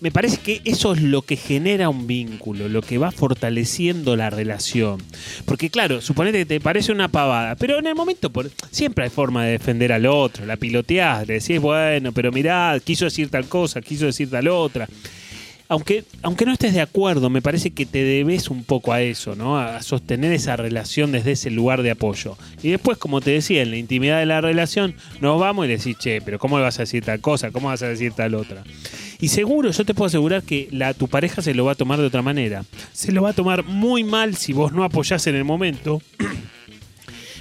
Me 0.00 0.10
parece 0.10 0.38
que 0.38 0.62
eso 0.64 0.94
es 0.94 1.02
lo 1.02 1.20
que 1.20 1.36
genera 1.36 1.90
un 1.90 2.06
vínculo, 2.06 2.68
lo 2.70 2.80
que 2.80 2.96
va 2.96 3.10
fortaleciendo 3.10 4.16
la 4.16 4.30
relación. 4.30 4.98
Porque 5.44 5.68
claro, 5.68 6.00
suponete 6.00 6.38
que 6.38 6.46
te 6.46 6.60
parece 6.60 6.90
una 6.90 7.08
pavada, 7.08 7.54
pero 7.56 7.78
en 7.78 7.86
el 7.86 7.94
momento 7.94 8.30
por- 8.30 8.50
siempre 8.70 9.04
hay 9.04 9.10
forma 9.10 9.44
de 9.44 9.52
defender 9.52 9.92
al 9.92 10.06
otro, 10.06 10.46
la 10.46 10.56
piloteás, 10.56 11.28
le 11.28 11.34
decís, 11.34 11.60
bueno, 11.60 12.12
pero 12.12 12.32
mirá, 12.32 12.80
quiso 12.82 13.04
decir 13.06 13.28
tal 13.28 13.46
cosa, 13.46 13.82
quiso 13.82 14.06
decir 14.06 14.30
tal 14.30 14.48
otra. 14.48 14.88
Aunque, 15.70 16.02
aunque 16.22 16.46
no 16.46 16.52
estés 16.52 16.74
de 16.74 16.80
acuerdo, 16.80 17.30
me 17.30 17.42
parece 17.42 17.70
que 17.70 17.86
te 17.86 18.02
debes 18.02 18.50
un 18.50 18.64
poco 18.64 18.92
a 18.92 19.02
eso, 19.02 19.36
¿no? 19.36 19.56
A 19.56 19.80
sostener 19.82 20.32
esa 20.32 20.56
relación 20.56 21.12
desde 21.12 21.30
ese 21.30 21.48
lugar 21.48 21.84
de 21.84 21.92
apoyo. 21.92 22.36
Y 22.60 22.70
después, 22.70 22.98
como 22.98 23.20
te 23.20 23.30
decía, 23.30 23.62
en 23.62 23.70
la 23.70 23.76
intimidad 23.76 24.18
de 24.18 24.26
la 24.26 24.40
relación, 24.40 24.96
nos 25.20 25.38
vamos 25.38 25.66
y 25.66 25.68
decís, 25.68 25.96
che, 25.96 26.22
pero 26.22 26.40
¿cómo 26.40 26.58
le 26.58 26.64
vas 26.64 26.80
a 26.80 26.82
decir 26.82 27.04
tal 27.04 27.20
cosa? 27.20 27.52
¿Cómo 27.52 27.68
vas 27.68 27.82
a 27.82 27.88
decir 27.88 28.12
tal 28.14 28.34
otra? 28.34 28.64
Y 29.20 29.28
seguro, 29.28 29.70
yo 29.70 29.84
te 29.84 29.94
puedo 29.94 30.08
asegurar 30.08 30.42
que 30.42 30.66
la, 30.72 30.92
tu 30.92 31.06
pareja 31.06 31.40
se 31.40 31.54
lo 31.54 31.66
va 31.66 31.72
a 31.72 31.76
tomar 31.76 32.00
de 32.00 32.06
otra 32.06 32.22
manera. 32.22 32.64
Se 32.92 33.12
lo 33.12 33.22
va 33.22 33.30
a 33.30 33.34
tomar 33.34 33.62
muy 33.62 34.02
mal 34.02 34.34
si 34.34 34.52
vos 34.52 34.72
no 34.72 34.82
apoyás 34.82 35.24
en 35.28 35.36
el 35.36 35.44
momento. 35.44 36.02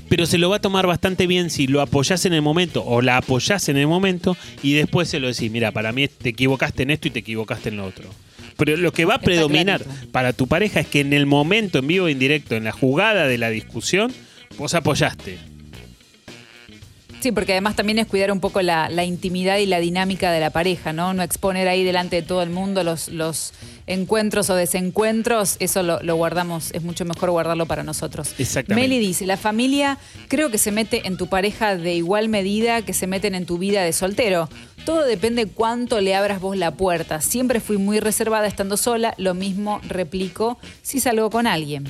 Pero 0.09 0.25
se 0.25 0.37
lo 0.37 0.49
va 0.49 0.57
a 0.57 0.61
tomar 0.61 0.87
bastante 0.87 1.27
bien 1.27 1.49
si 1.49 1.67
lo 1.67 1.81
apoyás 1.81 2.25
en 2.25 2.33
el 2.33 2.41
momento 2.41 2.83
o 2.83 3.01
la 3.01 3.17
apoyás 3.17 3.69
en 3.69 3.77
el 3.77 3.87
momento 3.87 4.35
y 4.63 4.73
después 4.73 5.07
se 5.07 5.19
lo 5.19 5.27
decís, 5.27 5.51
mira, 5.51 5.71
para 5.71 5.91
mí 5.91 6.07
te 6.07 6.29
equivocaste 6.29 6.83
en 6.83 6.91
esto 6.91 7.07
y 7.07 7.11
te 7.11 7.19
equivocaste 7.19 7.69
en 7.69 7.77
lo 7.77 7.85
otro. 7.85 8.09
Pero 8.57 8.75
lo 8.75 8.91
que 8.91 9.05
va 9.05 9.15
a 9.15 9.21
predominar 9.21 9.85
para 10.11 10.33
tu 10.33 10.47
pareja 10.47 10.81
es 10.81 10.87
que 10.87 10.99
en 10.99 11.13
el 11.13 11.25
momento, 11.25 11.79
en 11.79 11.87
vivo 11.87 12.07
e 12.07 12.11
indirecto, 12.11 12.55
en 12.55 12.65
la 12.65 12.73
jugada 12.73 13.27
de 13.27 13.37
la 13.37 13.49
discusión, 13.49 14.11
vos 14.57 14.73
apoyaste. 14.73 15.37
Sí, 17.19 17.31
porque 17.33 17.51
además 17.51 17.75
también 17.75 17.99
es 17.99 18.07
cuidar 18.07 18.31
un 18.31 18.39
poco 18.39 18.61
la, 18.61 18.89
la 18.89 19.03
intimidad 19.03 19.57
y 19.57 19.65
la 19.65 19.79
dinámica 19.79 20.31
de 20.31 20.39
la 20.39 20.51
pareja, 20.51 20.93
¿no? 20.93 21.13
No 21.13 21.21
exponer 21.21 21.67
ahí 21.67 21.83
delante 21.83 22.17
de 22.17 22.21
todo 22.21 22.41
el 22.41 22.49
mundo 22.49 22.83
los, 22.83 23.09
los 23.09 23.53
encuentros 23.87 24.49
o 24.49 24.55
desencuentros, 24.55 25.57
eso 25.59 25.83
lo, 25.83 26.01
lo 26.01 26.15
guardamos, 26.15 26.71
es 26.73 26.83
mucho 26.83 27.03
mejor 27.05 27.31
guardarlo 27.31 27.65
para 27.65 27.83
nosotros. 27.83 28.33
Exactamente. 28.37 28.87
Meli 28.87 28.99
dice, 28.99 29.25
la 29.25 29.35
familia 29.35 29.97
creo 30.29 30.49
que 30.49 30.57
se 30.57 30.71
mete 30.71 31.07
en 31.07 31.17
tu 31.17 31.27
pareja 31.27 31.75
de 31.75 31.95
igual 31.95 32.29
medida 32.29 32.83
que 32.83 32.93
se 32.93 33.07
meten 33.07 33.35
en 33.35 33.45
tu 33.45 33.57
vida 33.57 33.83
de 33.83 33.91
soltero. 33.91 34.47
Todo 34.85 35.03
depende 35.03 35.47
cuánto 35.47 35.99
le 35.99 36.15
abras 36.15 36.39
vos 36.39 36.55
la 36.55 36.71
puerta. 36.71 37.19
Siempre 37.19 37.59
fui 37.59 37.77
muy 37.77 37.99
reservada 37.99 38.47
estando 38.47 38.77
sola, 38.77 39.13
lo 39.17 39.33
mismo 39.33 39.81
replico 39.87 40.57
si 40.81 40.99
salgo 40.99 41.29
con 41.29 41.47
alguien. 41.47 41.85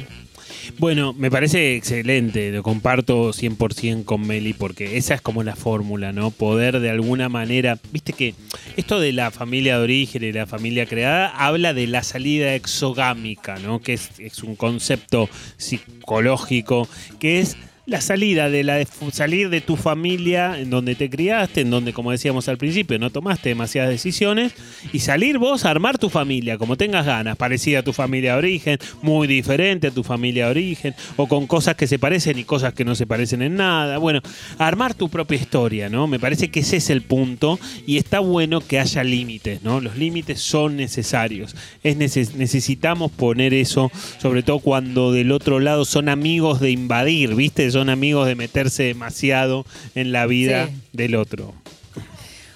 Bueno, 0.77 1.13
me 1.13 1.31
parece 1.31 1.75
excelente, 1.75 2.51
lo 2.51 2.63
comparto 2.63 3.31
100% 3.31 4.05
con 4.05 4.25
Meli 4.25 4.53
porque 4.53 4.97
esa 4.97 5.13
es 5.13 5.21
como 5.21 5.43
la 5.43 5.55
fórmula, 5.55 6.11
¿no? 6.11 6.31
Poder 6.31 6.79
de 6.79 6.89
alguna 6.89 7.29
manera, 7.29 7.79
viste 7.91 8.13
que 8.13 8.35
esto 8.77 8.99
de 8.99 9.11
la 9.11 9.31
familia 9.31 9.77
de 9.77 9.83
origen 9.83 10.23
y 10.23 10.31
la 10.31 10.45
familia 10.45 10.85
creada 10.85 11.29
habla 11.29 11.73
de 11.73 11.87
la 11.87 12.03
salida 12.03 12.55
exogámica, 12.55 13.57
¿no? 13.59 13.81
Que 13.81 13.93
es, 13.93 14.11
es 14.19 14.43
un 14.43 14.55
concepto 14.55 15.29
psicológico, 15.57 16.87
que 17.19 17.39
es 17.39 17.57
la 17.89 18.01
salida 18.01 18.49
de 18.49 18.63
la 18.63 18.85
salir 19.11 19.49
de 19.49 19.61
tu 19.61 19.75
familia 19.75 20.59
en 20.59 20.69
donde 20.69 20.95
te 20.95 21.09
criaste, 21.09 21.61
en 21.61 21.69
donde 21.69 21.91
como 21.93 22.11
decíamos 22.11 22.47
al 22.47 22.57
principio 22.57 22.99
no 22.99 23.09
tomaste 23.09 23.49
demasiadas 23.49 23.89
decisiones 23.89 24.53
y 24.93 24.99
salir 24.99 25.37
vos 25.37 25.65
a 25.65 25.71
armar 25.71 25.97
tu 25.97 26.09
familia 26.09 26.57
como 26.57 26.77
tengas 26.77 27.05
ganas, 27.05 27.35
parecida 27.35 27.79
a 27.79 27.83
tu 27.83 27.93
familia 27.93 28.33
de 28.33 28.37
origen, 28.37 28.77
muy 29.01 29.27
diferente 29.27 29.87
a 29.87 29.91
tu 29.91 30.03
familia 30.03 30.45
de 30.45 30.51
origen 30.51 30.95
o 31.17 31.27
con 31.27 31.47
cosas 31.47 31.75
que 31.75 31.87
se 31.87 31.99
parecen 31.99 32.37
y 32.37 32.43
cosas 32.43 32.73
que 32.73 32.85
no 32.85 32.95
se 32.95 33.07
parecen 33.07 33.41
en 33.41 33.55
nada. 33.55 33.97
Bueno, 33.97 34.21
armar 34.57 34.93
tu 34.93 35.09
propia 35.09 35.37
historia, 35.37 35.89
¿no? 35.89 36.07
Me 36.07 36.19
parece 36.19 36.49
que 36.49 36.59
ese 36.61 36.77
es 36.77 36.89
el 36.89 37.01
punto 37.01 37.59
y 37.87 37.97
está 37.97 38.19
bueno 38.19 38.61
que 38.61 38.79
haya 38.79 39.03
límites, 39.03 39.63
¿no? 39.63 39.81
Los 39.81 39.97
límites 39.97 40.39
son 40.41 40.77
necesarios. 40.77 41.55
Es 41.83 41.97
neces- 41.97 42.35
necesitamos 42.35 43.11
poner 43.11 43.53
eso, 43.53 43.91
sobre 44.21 44.43
todo 44.43 44.59
cuando 44.59 45.11
del 45.11 45.31
otro 45.31 45.59
lado 45.59 45.85
son 45.85 46.09
amigos 46.09 46.59
de 46.59 46.71
invadir, 46.71 47.35
¿viste? 47.35 47.71
Son 47.79 47.89
amigos 47.89 48.27
de 48.27 48.35
meterse 48.35 48.83
demasiado 48.83 49.65
en 49.95 50.11
la 50.11 50.25
vida 50.25 50.67
Sí. 50.67 50.73
del 50.91 51.15
otro. 51.15 51.53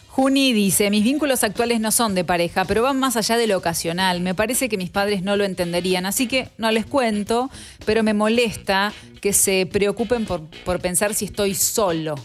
Juni 0.09 0.51
dice, 0.51 0.89
mis 0.89 1.01
vínculos 1.05 1.45
actuales 1.45 1.79
no 1.79 1.91
son 1.91 2.13
de 2.13 2.25
pareja, 2.25 2.65
pero 2.65 2.83
van 2.83 2.99
más 2.99 3.15
allá 3.15 3.37
de 3.37 3.47
lo 3.47 3.57
ocasional. 3.57 4.19
Me 4.19 4.35
parece 4.35 4.67
que 4.67 4.75
mis 4.75 4.89
padres 4.89 5.23
no 5.23 5.37
lo 5.37 5.45
entenderían, 5.45 6.05
así 6.05 6.27
que 6.27 6.49
no 6.57 6.69
les 6.71 6.85
cuento, 6.85 7.49
pero 7.85 8.03
me 8.03 8.13
molesta 8.13 8.91
que 9.23 9.31
se 9.31 9.65
preocupen 9.65 10.25
por, 10.25 10.41
por 10.65 10.81
pensar 10.81 11.13
si 11.13 11.23
estoy 11.23 11.55
solo. 11.55 12.15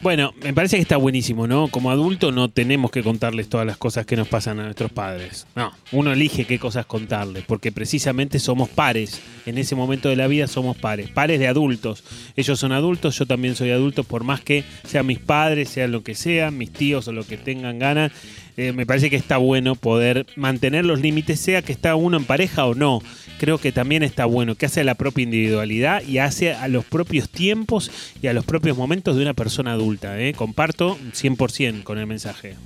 Bueno, 0.00 0.32
me 0.42 0.54
parece 0.54 0.76
que 0.76 0.82
está 0.82 0.96
buenísimo, 0.96 1.46
¿no? 1.46 1.68
Como 1.68 1.90
adulto 1.90 2.32
no 2.32 2.48
tenemos 2.48 2.90
que 2.90 3.02
contarles 3.02 3.50
todas 3.50 3.66
las 3.66 3.76
cosas 3.76 4.06
que 4.06 4.16
nos 4.16 4.26
pasan 4.26 4.58
a 4.58 4.64
nuestros 4.64 4.90
padres. 4.90 5.46
No, 5.54 5.70
uno 5.92 6.12
elige 6.12 6.46
qué 6.46 6.58
cosas 6.58 6.86
contarles, 6.86 7.44
porque 7.46 7.72
precisamente 7.72 8.38
somos 8.38 8.70
pares. 8.70 9.20
En 9.44 9.58
ese 9.58 9.74
momento 9.74 10.08
de 10.08 10.16
la 10.16 10.28
vida 10.28 10.46
somos 10.46 10.78
pares, 10.78 11.10
pares 11.10 11.40
de 11.40 11.46
adultos. 11.46 12.04
Ellos 12.36 12.58
son 12.58 12.72
adultos, 12.72 13.18
yo 13.18 13.26
también 13.26 13.54
soy 13.54 13.70
adulto, 13.70 14.02
por 14.04 14.24
más 14.24 14.40
que 14.40 14.64
sean 14.84 15.04
mis 15.04 15.18
padres, 15.18 15.68
sean 15.68 15.92
lo 15.92 16.02
que 16.02 16.14
sean, 16.14 16.56
mis 16.56 16.72
tíos 16.72 17.06
o 17.08 17.12
lo 17.12 17.26
que 17.26 17.36
tengan 17.36 17.78
ganas. 17.78 18.12
Eh, 18.60 18.72
me 18.74 18.84
parece 18.84 19.08
que 19.08 19.16
está 19.16 19.38
bueno 19.38 19.74
poder 19.74 20.26
mantener 20.36 20.84
los 20.84 21.00
límites, 21.00 21.40
sea 21.40 21.62
que 21.62 21.72
está 21.72 21.94
uno 21.94 22.18
en 22.18 22.24
pareja 22.24 22.66
o 22.66 22.74
no. 22.74 23.00
Creo 23.38 23.56
que 23.56 23.72
también 23.72 24.02
está 24.02 24.26
bueno, 24.26 24.54
que 24.54 24.66
hace 24.66 24.82
a 24.82 24.84
la 24.84 24.96
propia 24.96 25.22
individualidad 25.22 26.02
y 26.02 26.18
hace 26.18 26.52
a 26.52 26.68
los 26.68 26.84
propios 26.84 27.30
tiempos 27.30 27.90
y 28.20 28.26
a 28.26 28.34
los 28.34 28.44
propios 28.44 28.76
momentos 28.76 29.16
de 29.16 29.22
una 29.22 29.32
persona 29.32 29.72
adulta. 29.72 30.20
¿eh? 30.20 30.34
Comparto 30.34 30.98
100% 31.14 31.82
con 31.84 31.98
el 31.98 32.06
mensaje. 32.06 32.56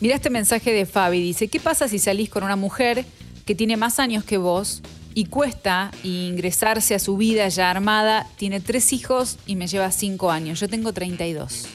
Mira 0.00 0.14
este 0.14 0.30
mensaje 0.30 0.72
de 0.72 0.86
Fabi, 0.86 1.20
dice, 1.20 1.48
¿qué 1.48 1.58
pasa 1.58 1.88
si 1.88 1.98
salís 1.98 2.28
con 2.28 2.44
una 2.44 2.56
mujer 2.56 3.04
que 3.44 3.56
tiene 3.56 3.76
más 3.76 3.98
años 3.98 4.22
que 4.22 4.36
vos 4.36 4.80
y 5.12 5.24
cuesta 5.26 5.90
ingresarse 6.04 6.94
a 6.94 7.00
su 7.00 7.16
vida 7.16 7.48
ya 7.48 7.68
armada? 7.68 8.28
Tiene 8.36 8.60
tres 8.60 8.92
hijos 8.92 9.38
y 9.44 9.56
me 9.56 9.66
lleva 9.66 9.90
cinco 9.90 10.30
años. 10.30 10.60
Yo 10.60 10.68
tengo 10.68 10.92
32. 10.92 11.66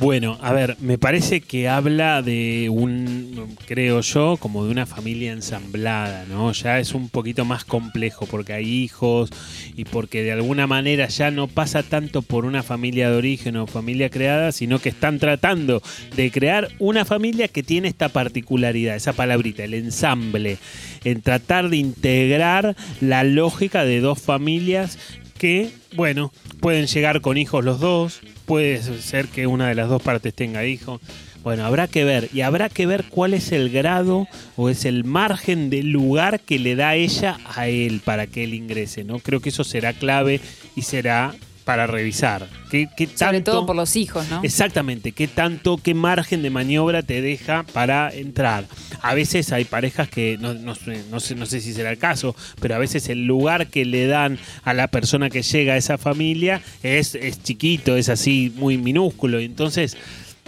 Bueno, 0.00 0.38
a 0.40 0.54
ver, 0.54 0.78
me 0.80 0.96
parece 0.96 1.42
que 1.42 1.68
habla 1.68 2.22
de 2.22 2.70
un, 2.70 3.54
creo 3.66 4.00
yo, 4.00 4.38
como 4.38 4.64
de 4.64 4.70
una 4.70 4.86
familia 4.86 5.30
ensamblada, 5.30 6.24
¿no? 6.26 6.52
Ya 6.52 6.78
es 6.78 6.94
un 6.94 7.10
poquito 7.10 7.44
más 7.44 7.66
complejo 7.66 8.24
porque 8.24 8.54
hay 8.54 8.66
hijos 8.66 9.28
y 9.76 9.84
porque 9.84 10.22
de 10.22 10.32
alguna 10.32 10.66
manera 10.66 11.06
ya 11.08 11.30
no 11.30 11.48
pasa 11.48 11.82
tanto 11.82 12.22
por 12.22 12.46
una 12.46 12.62
familia 12.62 13.10
de 13.10 13.18
origen 13.18 13.58
o 13.58 13.66
familia 13.66 14.08
creada, 14.08 14.52
sino 14.52 14.78
que 14.78 14.88
están 14.88 15.18
tratando 15.18 15.82
de 16.16 16.30
crear 16.30 16.68
una 16.78 17.04
familia 17.04 17.48
que 17.48 17.62
tiene 17.62 17.88
esta 17.88 18.08
particularidad, 18.08 18.96
esa 18.96 19.12
palabrita, 19.12 19.64
el 19.64 19.74
ensamble, 19.74 20.56
en 21.04 21.20
tratar 21.20 21.68
de 21.68 21.76
integrar 21.76 22.74
la 23.02 23.22
lógica 23.22 23.84
de 23.84 24.00
dos 24.00 24.18
familias 24.18 24.98
que, 25.40 25.70
bueno, 25.94 26.34
pueden 26.60 26.86
llegar 26.86 27.22
con 27.22 27.38
hijos 27.38 27.64
los 27.64 27.80
dos, 27.80 28.20
puede 28.44 28.82
ser 29.00 29.26
que 29.28 29.46
una 29.46 29.68
de 29.68 29.74
las 29.74 29.88
dos 29.88 30.02
partes 30.02 30.34
tenga 30.34 30.66
hijos. 30.66 31.00
Bueno, 31.42 31.64
habrá 31.64 31.88
que 31.88 32.04
ver. 32.04 32.28
Y 32.34 32.42
habrá 32.42 32.68
que 32.68 32.84
ver 32.84 33.06
cuál 33.08 33.32
es 33.32 33.50
el 33.50 33.70
grado 33.70 34.28
o 34.56 34.68
es 34.68 34.84
el 34.84 35.04
margen 35.04 35.70
del 35.70 35.92
lugar 35.92 36.40
que 36.40 36.58
le 36.58 36.76
da 36.76 36.94
ella 36.94 37.38
a 37.56 37.68
él 37.68 38.02
para 38.04 38.26
que 38.26 38.44
él 38.44 38.52
ingrese, 38.52 39.02
¿no? 39.02 39.18
Creo 39.18 39.40
que 39.40 39.48
eso 39.48 39.64
será 39.64 39.94
clave 39.94 40.42
y 40.76 40.82
será 40.82 41.34
para 41.70 41.86
revisar. 41.86 42.48
¿Qué, 42.68 42.88
qué 42.96 43.06
Sobre 43.06 43.16
tanto- 43.42 43.52
todo 43.52 43.66
por 43.66 43.76
los 43.76 43.94
hijos, 43.94 44.28
¿no? 44.28 44.40
Exactamente, 44.42 45.12
qué 45.12 45.28
tanto, 45.28 45.76
qué 45.76 45.94
margen 45.94 46.42
de 46.42 46.50
maniobra 46.50 47.04
te 47.04 47.22
deja 47.22 47.62
para 47.72 48.12
entrar. 48.12 48.64
A 49.02 49.14
veces 49.14 49.52
hay 49.52 49.64
parejas 49.64 50.08
que, 50.08 50.36
no, 50.40 50.52
no 50.54 50.74
sé, 50.74 51.04
no, 51.12 51.20
sé, 51.20 51.36
no 51.36 51.46
sé 51.46 51.60
si 51.60 51.72
será 51.72 51.92
el 51.92 51.98
caso, 51.98 52.34
pero 52.60 52.74
a 52.74 52.78
veces 52.78 53.08
el 53.08 53.24
lugar 53.24 53.68
que 53.68 53.84
le 53.84 54.08
dan 54.08 54.36
a 54.64 54.74
la 54.74 54.88
persona 54.88 55.30
que 55.30 55.42
llega 55.42 55.74
a 55.74 55.76
esa 55.76 55.96
familia 55.96 56.60
es, 56.82 57.14
es 57.14 57.40
chiquito, 57.40 57.94
es 57.96 58.08
así 58.08 58.52
muy 58.56 58.76
minúsculo. 58.76 59.38
Entonces, 59.38 59.96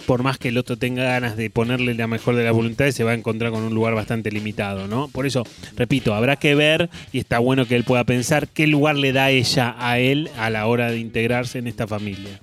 por 0.05 0.23
más 0.23 0.37
que 0.37 0.49
el 0.49 0.57
otro 0.57 0.77
tenga 0.77 1.03
ganas 1.03 1.37
de 1.37 1.49
ponerle 1.49 1.93
la 1.93 2.07
mejor 2.07 2.35
de 2.35 2.43
las 2.43 2.53
voluntades, 2.53 2.95
se 2.95 3.03
va 3.03 3.11
a 3.11 3.15
encontrar 3.15 3.51
con 3.51 3.63
un 3.63 3.73
lugar 3.73 3.95
bastante 3.95 4.31
limitado, 4.31 4.87
¿no? 4.87 5.07
Por 5.07 5.25
eso, 5.25 5.43
repito, 5.75 6.13
habrá 6.13 6.35
que 6.35 6.55
ver 6.55 6.89
y 7.11 7.19
está 7.19 7.39
bueno 7.39 7.65
que 7.65 7.75
él 7.75 7.83
pueda 7.83 8.03
pensar 8.03 8.47
qué 8.47 8.67
lugar 8.67 8.95
le 8.95 9.13
da 9.13 9.29
ella 9.29 9.75
a 9.77 9.99
él 9.99 10.29
a 10.37 10.49
la 10.49 10.67
hora 10.67 10.91
de 10.91 10.99
integrarse 10.99 11.59
en 11.59 11.67
esta 11.67 11.87
familia. 11.87 12.39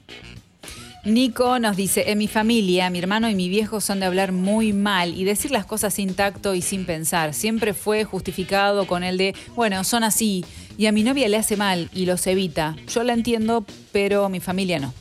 Nico 1.04 1.58
nos 1.58 1.76
dice, 1.76 2.10
en 2.10 2.18
mi 2.18 2.28
familia, 2.28 2.90
mi 2.90 2.98
hermano 2.98 3.30
y 3.30 3.34
mi 3.34 3.48
viejo 3.48 3.80
son 3.80 4.00
de 4.00 4.06
hablar 4.06 4.32
muy 4.32 4.74
mal 4.74 5.18
y 5.18 5.24
decir 5.24 5.50
las 5.50 5.64
cosas 5.64 5.94
sin 5.94 6.14
tacto 6.14 6.54
y 6.54 6.60
sin 6.60 6.84
pensar. 6.84 7.32
Siempre 7.32 7.72
fue 7.72 8.04
justificado 8.04 8.86
con 8.86 9.02
el 9.02 9.16
de, 9.16 9.34
bueno, 9.56 9.82
son 9.84 10.04
así. 10.04 10.44
Y 10.76 10.86
a 10.86 10.92
mi 10.92 11.02
novia 11.02 11.28
le 11.30 11.38
hace 11.38 11.56
mal 11.56 11.88
y 11.94 12.04
los 12.04 12.26
evita. 12.26 12.76
Yo 12.92 13.02
la 13.02 13.14
entiendo, 13.14 13.64
pero 13.92 14.28
mi 14.28 14.40
familia 14.40 14.78
no. 14.78 14.92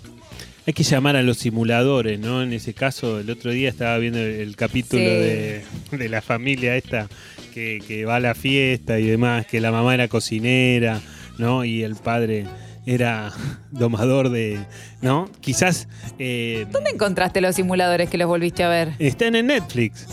Hay 0.68 0.74
que 0.74 0.84
llamar 0.84 1.16
a 1.16 1.24
los 1.24 1.38
simuladores, 1.38 2.20
¿no? 2.20 2.44
En 2.44 2.54
ese 2.54 2.74
caso, 2.74 3.20
el 3.20 3.30
otro 3.30 3.52
día 3.52 3.70
estaba 3.70 3.98
viendo 3.98 4.20
el, 4.20 4.36
el 4.36 4.56
capítulo 4.56 5.02
Sí. 5.04 5.10
de, 5.10 5.64
de 5.92 6.10
la 6.10 6.22
familia 6.22 6.76
esta 6.76 7.08
que, 7.54 7.82
que 7.88 8.06
va 8.06 8.18
a 8.18 8.20
la 8.20 8.36
fiesta 8.36 9.00
y 9.00 9.06
demás, 9.08 9.46
que 9.48 9.62
la 9.62 9.72
mamá 9.72 9.94
era 9.96 10.08
cocinera, 10.08 11.02
¿no? 11.40 11.66
Y 11.66 11.82
el 11.84 11.96
padre 11.96 12.46
era 12.86 13.32
domador 13.72 14.30
de, 14.30 14.60
¿no? 15.02 15.30
Quizás 15.42 15.88
eh, 16.20 16.66
¿Dónde 16.72 16.92
encontraste 16.92 17.42
los 17.42 17.56
simuladores 17.56 18.10
que 18.10 18.18
los 18.18 18.28
volviste 18.28 18.64
a 18.64 18.70
ver? 18.70 18.94
están 19.00 19.36
en 19.36 19.48
Netflix. 19.48 20.08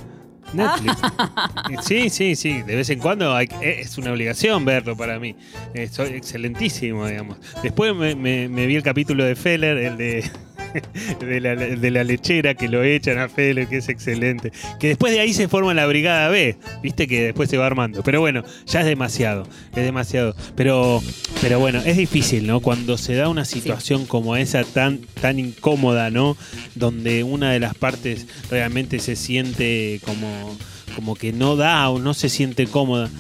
Netflix. 0.52 0.96
Sí, 1.82 2.10
sí, 2.10 2.36
sí. 2.36 2.62
De 2.62 2.76
vez 2.76 2.88
en 2.90 2.98
cuando 3.00 3.34
hay- 3.34 3.48
es 3.60 3.98
una 3.98 4.12
obligación 4.12 4.64
verlo 4.64 4.96
para 4.96 5.18
mí. 5.18 5.34
Es 5.74 5.98
excelentísimo, 5.98 7.06
digamos. 7.06 7.38
Después 7.62 7.94
me, 7.94 8.14
me- 8.14 8.48
me 8.48 8.66
vi 8.66 8.76
el 8.76 8.82
capítulo 8.82 9.24
de 9.24 9.34
Feller, 9.36 9.76
el 9.78 9.96
de, 9.96 10.30
de, 11.20 11.40
la, 11.40 11.56
de 11.56 11.90
la 11.90 12.04
lechera, 12.04 12.54
que 12.54 12.68
lo 12.68 12.82
echan 12.82 13.18
a 13.18 13.28
Feller, 13.28 13.68
que 13.68 13.78
es 13.78 13.88
excelente. 13.88 14.52
Que 14.78 14.88
después 14.88 15.12
de 15.12 15.20
ahí 15.20 15.32
se 15.32 15.48
forma 15.48 15.74
la 15.74 15.86
Brigada 15.86 16.28
B. 16.28 16.56
Viste 16.82 17.06
que 17.06 17.24
después 17.24 17.50
se 17.50 17.58
va 17.58 17.66
armando. 17.66 18.02
Pero 18.02 18.20
bueno, 18.20 18.44
ya 18.66 18.80
es 18.80 18.86
demasiado. 18.86 19.46
Es 19.74 19.84
demasiado. 19.84 20.34
Pero, 20.54 21.02
pero 21.40 21.58
bueno, 21.58 21.80
es 21.84 21.96
difícil, 21.96 22.46
¿no? 22.46 22.60
Cuando 22.60 22.98
se 22.98 23.14
da 23.14 23.28
una 23.28 23.44
situación 23.44 24.06
como 24.06 24.36
esa 24.36 24.64
tan, 24.64 24.98
tan 25.20 25.38
incómoda, 25.38 26.10
¿no? 26.10 26.36
Donde 26.74 27.22
una 27.22 27.52
de 27.52 27.60
las 27.60 27.74
partes 27.74 28.26
realmente 28.50 28.98
se 28.98 29.16
siente 29.16 30.00
como, 30.04 30.56
como 30.94 31.14
que 31.14 31.32
no 31.32 31.56
da 31.56 31.88
o 31.90 31.98
no 31.98 32.14
se 32.14 32.28
siente 32.28 32.66
cómoda. 32.66 33.10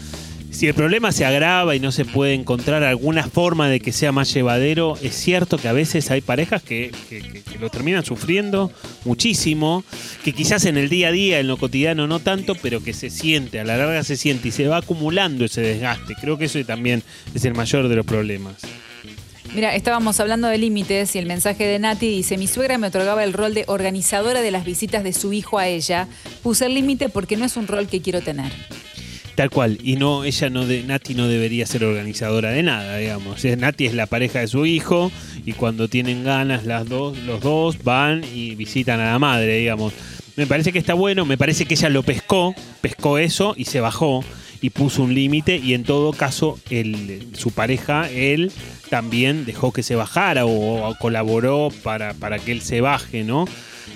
Si 0.56 0.66
el 0.66 0.72
problema 0.72 1.12
se 1.12 1.26
agrava 1.26 1.76
y 1.76 1.80
no 1.80 1.92
se 1.92 2.06
puede 2.06 2.32
encontrar 2.32 2.82
alguna 2.82 3.24
forma 3.24 3.68
de 3.68 3.78
que 3.78 3.92
sea 3.92 4.10
más 4.10 4.32
llevadero, 4.32 4.96
es 5.02 5.14
cierto 5.14 5.58
que 5.58 5.68
a 5.68 5.74
veces 5.74 6.10
hay 6.10 6.22
parejas 6.22 6.62
que, 6.62 6.92
lo 7.60 7.68
terminan 7.68 8.06
sufriendo 8.06 8.72
muchísimo, 9.04 9.84
que 10.24 10.32
quizás 10.32 10.64
en 10.64 10.78
el 10.78 10.88
día 10.88 11.08
a 11.08 11.12
día, 11.12 11.40
en 11.40 11.46
lo 11.46 11.58
cotidiano 11.58 12.06
no 12.06 12.20
tanto, 12.20 12.54
pero 12.54 12.82
que 12.82 12.94
se 12.94 13.10
siente, 13.10 13.60
a 13.60 13.64
la 13.64 13.76
larga 13.76 14.02
se 14.02 14.16
siente 14.16 14.48
y 14.48 14.50
se 14.50 14.66
va 14.66 14.78
acumulando 14.78 15.44
ese 15.44 15.60
desgaste. 15.60 16.14
Creo 16.18 16.38
que 16.38 16.46
eso 16.46 16.64
también 16.64 17.02
es 17.34 17.44
el 17.44 17.54
mayor 17.54 17.88
de 17.88 17.96
los 17.96 18.06
problemas. 18.06 18.54
Mira, 19.54 19.74
estábamos 19.74 20.20
hablando 20.20 20.48
de 20.48 20.56
límites 20.56 21.14
y 21.16 21.18
el 21.18 21.26
mensaje 21.26 21.66
de 21.66 21.78
Nati 21.78 22.08
dice, 22.08 22.38
mi 22.38 22.46
suegra 22.46 22.78
me 22.78 22.86
otorgaba 22.86 23.24
el 23.24 23.34
rol 23.34 23.52
de 23.52 23.64
organizadora 23.68 24.40
de 24.40 24.50
las 24.52 24.64
visitas 24.64 25.04
de 25.04 25.12
su 25.12 25.34
hijo 25.34 25.58
a 25.58 25.68
ella. 25.68 26.08
Puse 26.42 26.64
el 26.64 26.72
límite 26.72 27.10
porque 27.10 27.36
no 27.36 27.44
es 27.44 27.58
un 27.58 27.66
rol 27.66 27.88
que 27.88 28.00
quiero 28.00 28.22
tener. 28.22 28.50
Tal 29.36 29.50
cual, 29.50 29.78
y 29.84 29.96
no, 29.96 30.24
ella 30.24 30.48
no 30.48 30.66
de, 30.66 30.82
Nati 30.82 31.14
no 31.14 31.28
debería 31.28 31.66
ser 31.66 31.84
organizadora 31.84 32.52
de 32.52 32.62
nada, 32.62 32.96
digamos. 32.96 33.44
Nati 33.44 33.84
es 33.84 33.92
la 33.92 34.06
pareja 34.06 34.40
de 34.40 34.48
su 34.48 34.64
hijo 34.64 35.12
y 35.44 35.52
cuando 35.52 35.88
tienen 35.88 36.24
ganas 36.24 36.64
las 36.64 36.88
dos, 36.88 37.18
los 37.18 37.42
dos 37.42 37.84
van 37.84 38.24
y 38.34 38.54
visitan 38.54 38.98
a 38.98 39.12
la 39.12 39.18
madre, 39.18 39.58
digamos. 39.58 39.92
Me 40.36 40.46
parece 40.46 40.72
que 40.72 40.78
está 40.78 40.94
bueno, 40.94 41.26
me 41.26 41.36
parece 41.36 41.66
que 41.66 41.74
ella 41.74 41.90
lo 41.90 42.02
pescó, 42.02 42.54
pescó 42.80 43.18
eso 43.18 43.52
y 43.58 43.66
se 43.66 43.80
bajó 43.80 44.24
y 44.62 44.70
puso 44.70 45.02
un 45.02 45.14
límite 45.14 45.58
y 45.58 45.74
en 45.74 45.84
todo 45.84 46.14
caso 46.14 46.58
el, 46.70 47.28
su 47.36 47.50
pareja, 47.50 48.10
él 48.10 48.50
también 48.88 49.44
dejó 49.44 49.70
que 49.70 49.82
se 49.82 49.96
bajara 49.96 50.46
o, 50.46 50.88
o 50.88 50.94
colaboró 50.94 51.68
para, 51.82 52.14
para 52.14 52.38
que 52.38 52.52
él 52.52 52.62
se 52.62 52.80
baje, 52.80 53.22
¿no? 53.22 53.44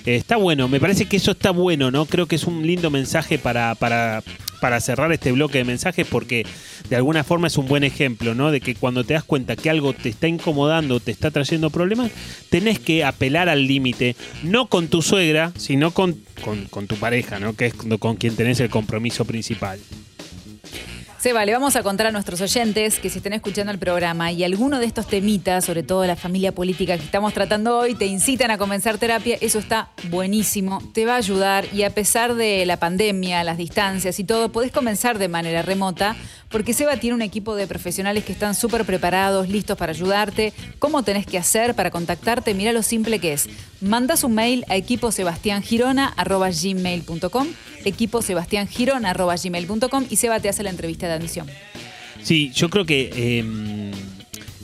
Eh, 0.06 0.16
está 0.16 0.36
bueno, 0.36 0.68
me 0.68 0.80
parece 0.80 1.06
que 1.06 1.16
eso 1.16 1.32
está 1.32 1.50
bueno, 1.50 1.90
¿no? 1.90 2.06
Creo 2.06 2.26
que 2.26 2.36
es 2.36 2.44
un 2.44 2.66
lindo 2.66 2.90
mensaje 2.90 3.38
para, 3.38 3.74
para, 3.74 4.22
para 4.60 4.80
cerrar 4.80 5.12
este 5.12 5.32
bloque 5.32 5.58
de 5.58 5.64
mensajes 5.64 6.06
porque 6.06 6.46
de 6.88 6.96
alguna 6.96 7.24
forma 7.24 7.48
es 7.48 7.56
un 7.58 7.66
buen 7.66 7.84
ejemplo, 7.84 8.34
¿no? 8.34 8.50
De 8.50 8.60
que 8.60 8.74
cuando 8.74 9.04
te 9.04 9.14
das 9.14 9.24
cuenta 9.24 9.56
que 9.56 9.70
algo 9.70 9.92
te 9.92 10.08
está 10.08 10.28
incomodando, 10.28 11.00
te 11.00 11.10
está 11.10 11.30
trayendo 11.30 11.70
problemas, 11.70 12.10
tenés 12.48 12.78
que 12.78 13.04
apelar 13.04 13.48
al 13.48 13.66
límite, 13.66 14.16
no 14.42 14.66
con 14.66 14.88
tu 14.88 15.02
suegra, 15.02 15.52
sino 15.56 15.90
con, 15.92 16.16
con, 16.42 16.66
con 16.66 16.86
tu 16.86 16.96
pareja, 16.96 17.38
¿no? 17.38 17.54
Que 17.54 17.66
es 17.66 17.74
con, 17.74 17.96
con 17.98 18.16
quien 18.16 18.36
tenés 18.36 18.60
el 18.60 18.70
compromiso 18.70 19.24
principal. 19.24 19.78
Seba, 21.20 21.44
le 21.44 21.52
vamos 21.52 21.76
a 21.76 21.82
contar 21.82 22.06
a 22.06 22.12
nuestros 22.12 22.40
oyentes 22.40 22.98
que 22.98 23.10
si 23.10 23.18
están 23.18 23.34
escuchando 23.34 23.70
el 23.70 23.78
programa 23.78 24.32
y 24.32 24.42
alguno 24.42 24.78
de 24.78 24.86
estos 24.86 25.06
temitas, 25.06 25.66
sobre 25.66 25.82
todo 25.82 26.06
la 26.06 26.16
familia 26.16 26.52
política 26.52 26.96
que 26.96 27.04
estamos 27.04 27.34
tratando 27.34 27.76
hoy, 27.76 27.94
te 27.94 28.06
incitan 28.06 28.50
a 28.50 28.56
comenzar 28.56 28.96
terapia, 28.96 29.36
eso 29.42 29.58
está 29.58 29.90
buenísimo, 30.08 30.82
te 30.94 31.04
va 31.04 31.16
a 31.16 31.16
ayudar 31.16 31.66
y 31.74 31.82
a 31.82 31.90
pesar 31.90 32.36
de 32.36 32.64
la 32.64 32.78
pandemia, 32.78 33.44
las 33.44 33.58
distancias 33.58 34.18
y 34.18 34.24
todo, 34.24 34.50
podés 34.50 34.72
comenzar 34.72 35.18
de 35.18 35.28
manera 35.28 35.60
remota 35.60 36.16
porque 36.48 36.72
Seba 36.72 36.96
tiene 36.96 37.14
un 37.14 37.22
equipo 37.22 37.54
de 37.54 37.66
profesionales 37.66 38.24
que 38.24 38.32
están 38.32 38.54
súper 38.54 38.86
preparados, 38.86 39.50
listos 39.50 39.76
para 39.76 39.92
ayudarte. 39.92 40.54
¿Cómo 40.78 41.02
tenés 41.02 41.26
que 41.26 41.36
hacer 41.36 41.74
para 41.74 41.90
contactarte? 41.90 42.54
Mira 42.54 42.72
lo 42.72 42.82
simple 42.82 43.18
que 43.18 43.34
es. 43.34 43.46
Mandas 43.82 44.24
un 44.24 44.34
mail 44.34 44.64
a 44.68 44.76
equiposebastiangirona.gmail.com 44.76 47.48
equiposebastiangirona.gmail.com 47.84 50.06
y 50.10 50.16
Seba 50.16 50.40
te 50.40 50.48
hace 50.48 50.62
la 50.62 50.70
entrevista 50.70 51.08
admisión. 51.14 51.46
Sí, 52.22 52.50
yo 52.54 52.68
creo 52.68 52.84
que 52.84 53.10
eh, 53.14 53.44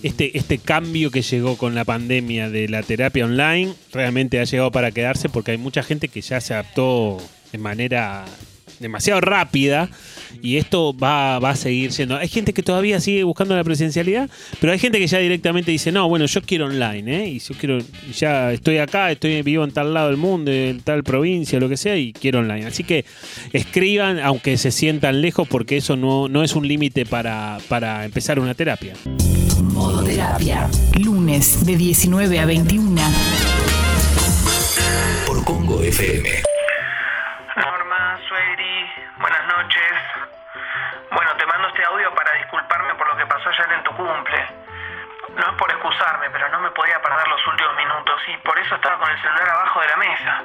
este, 0.02 0.36
este 0.36 0.59
cambio 0.59 1.10
que 1.10 1.23
llegó 1.23 1.56
con 1.56 1.74
la 1.74 1.85
pandemia 1.85 2.51
de 2.51 2.68
la 2.68 2.82
terapia 2.82 3.24
online 3.24 3.73
realmente 3.93 4.40
ha 4.40 4.44
llegado 4.44 4.70
para 4.70 4.90
quedarse 4.90 5.28
porque 5.28 5.52
hay 5.52 5.59
mucha 5.59 5.82
gente 5.82 6.09
que 6.09 6.20
ya 6.20 6.40
se 6.40 6.55
adaptó 6.55 7.18
de 7.52 7.59
manera 7.59 8.24
demasiado 8.78 9.20
rápida 9.20 9.89
y 10.43 10.57
esto 10.57 10.97
va, 10.97 11.39
va 11.39 11.51
a 11.51 11.57
seguir 11.57 11.93
siendo. 11.93 12.17
Hay 12.17 12.29
gente 12.29 12.53
que 12.53 12.63
todavía 12.63 13.01
sigue 13.01 13.25
buscando 13.25 13.55
la 13.57 13.65
presencialidad, 13.65 14.31
pero 14.61 14.73
hay 14.73 14.79
gente 14.79 14.99
que 14.99 15.07
ya 15.07 15.19
directamente 15.19 15.71
dice, 15.71 15.93
no, 15.93 16.09
bueno, 16.09 16.27
yo 16.27 16.43
quiero 16.43 16.67
online, 16.67 17.25
¿eh? 17.25 17.29
y 17.29 17.39
yo 17.39 17.55
quiero, 17.59 17.79
ya 18.17 18.53
estoy 18.53 18.79
acá, 18.79 19.11
estoy 19.11 19.43
vivo 19.43 19.65
en 19.65 19.73
tal 19.73 19.95
lado 19.95 20.09
del 20.09 20.17
mundo, 20.17 20.51
en 20.51 20.81
tal 20.81 21.05
provincia, 21.05 21.61
lo 21.61 21.69
que 21.69 21.77
sea, 21.77 21.97
y 21.97 22.13
quiero 22.13 22.41
online. 22.41 22.67
Así 22.67 22.85
que 22.85 23.05
escriban, 23.53 24.19
aunque 24.21 24.57
se 24.57 24.71
sientan 24.71 25.21
lejos, 25.21 25.47
porque 25.49 25.77
eso 25.77 25.97
no, 25.97 26.29
no 26.29 26.43
es 26.43 26.55
un 26.55 26.67
límite 26.67 27.07
para, 27.07 27.59
para 27.69 28.05
empezar 28.05 28.39
una 28.39 28.55
terapia. 28.55 28.95
Modo 29.63 30.03
terapia. 30.03 30.69
Lunes 30.99 31.67
de 31.67 31.77
19 31.77 32.39
a 32.39 32.47
21. 32.47 33.01
Por 35.27 35.45
Congo 35.45 35.83
FM. 35.83 36.56
Ayer 43.51 43.73
en 43.73 43.82
tu 43.82 43.93
cumple. 43.93 44.47
No 45.36 45.43
es 45.43 45.56
por 45.56 45.70
excusarme, 45.70 46.31
pero 46.31 46.48
no 46.48 46.60
me 46.60 46.70
podía 46.70 47.01
perder 47.02 47.28
los 47.28 47.47
últimos 47.47 47.77
minutos 47.77 48.23
y 48.28 48.36
por 48.39 48.59
eso 48.59 48.74
estaba 48.74 48.98
con 48.98 49.10
el 49.10 49.20
celular 49.20 49.48
abajo 49.51 49.81
de 49.81 49.89
la 49.89 49.97
mesa. 49.97 50.43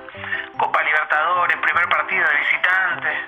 Copa 0.58 0.84
Libertadores, 0.84 1.58
primer 1.58 1.88
partido 1.88 2.28
de 2.28 2.38
visitante. 2.38 3.28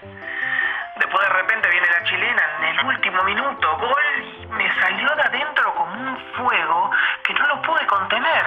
Después 0.98 1.28
de 1.28 1.34
repente 1.34 1.70
viene 1.70 1.88
la 1.88 2.04
chilena 2.04 2.44
en 2.60 2.64
el 2.66 2.86
último 2.86 3.24
minuto, 3.24 3.78
gol, 3.78 4.04
y 4.22 4.46
me 4.48 4.74
salió 4.80 5.10
de 5.16 5.22
adentro 5.22 5.74
como 5.74 5.94
un 5.94 6.18
fuego 6.36 6.92
que 7.24 7.34
no 7.34 7.48
lo 7.48 7.62
pude 7.62 7.86
contener. 7.88 8.46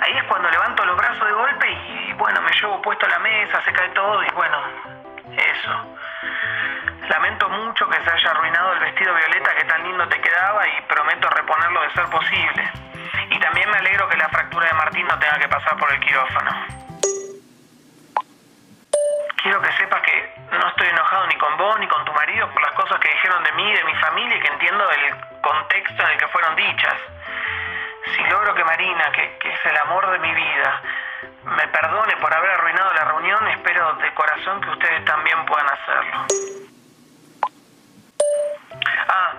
Ahí 0.00 0.16
es 0.16 0.24
cuando 0.24 0.50
levanto 0.50 0.84
los 0.84 0.96
brazos 0.96 1.26
de 1.26 1.32
golpe 1.32 1.70
y, 1.70 2.12
bueno, 2.14 2.40
me 2.40 2.50
llevo 2.52 2.82
puesto 2.82 3.06
a 3.06 3.10
la 3.10 3.18
mesa, 3.20 3.62
se 3.62 3.72
cae 3.72 3.88
todo 3.90 4.24
y 4.24 4.30
bueno, 4.30 4.58
eso. 5.36 5.96
Lamento 7.08 7.48
mucho 7.48 7.88
que 7.88 8.02
se 8.02 8.10
haya 8.10 8.30
arruinado 8.30 8.72
el 8.72 8.78
vestido 8.80 9.14
violeta 9.14 9.54
que 9.54 9.64
tan 9.64 9.82
lindo 9.82 10.08
te 10.08 10.20
quedaba 10.20 10.66
y 10.66 10.82
prometo 10.82 11.28
reponerlo 11.28 11.82
de 11.82 11.90
ser 11.92 12.06
posible. 12.06 12.72
Y 13.30 13.38
también 13.38 13.70
me 13.70 13.78
alegro 13.78 14.08
que 14.08 14.16
la 14.16 14.28
fractura 14.28 14.66
de 14.66 14.74
Martín 14.74 15.06
no 15.06 15.18
tenga 15.18 15.38
que 15.38 15.48
pasar 15.48 15.76
por 15.76 15.92
el 15.92 16.00
quirófano. 16.00 16.84
sepas 19.76 20.02
que 20.02 20.34
no 20.52 20.68
estoy 20.68 20.88
enojado 20.88 21.26
ni 21.26 21.34
con 21.36 21.56
vos 21.56 21.78
ni 21.78 21.86
con 21.88 22.04
tu 22.04 22.12
marido 22.12 22.48
por 22.50 22.62
las 22.62 22.74
cosas 22.74 22.98
que 23.00 23.08
dijeron 23.08 23.42
de 23.44 23.52
mí 23.52 23.72
de 23.72 23.84
mi 23.84 23.94
familia 23.96 24.36
y 24.36 24.40
que 24.40 24.48
entiendo 24.48 24.90
el 24.90 25.40
contexto 25.40 26.02
en 26.02 26.10
el 26.10 26.18
que 26.18 26.28
fueron 26.28 26.56
dichas. 26.56 26.94
Si 28.14 28.22
logro 28.24 28.54
que 28.54 28.64
Marina, 28.64 29.10
que, 29.12 29.38
que 29.38 29.52
es 29.52 29.66
el 29.66 29.76
amor 29.78 30.10
de 30.10 30.18
mi 30.18 30.34
vida, 30.34 30.82
me 31.44 31.68
perdone 31.68 32.16
por 32.16 32.32
haber 32.32 32.50
arruinado 32.50 32.92
la 32.94 33.04
reunión, 33.04 33.48
espero 33.48 33.94
de 33.94 34.14
corazón 34.14 34.60
que 34.60 34.70
ustedes 34.70 35.04
también 35.04 35.44
puedan 35.46 35.66
hacerlo. 35.68 36.63
Ah, 39.08 39.32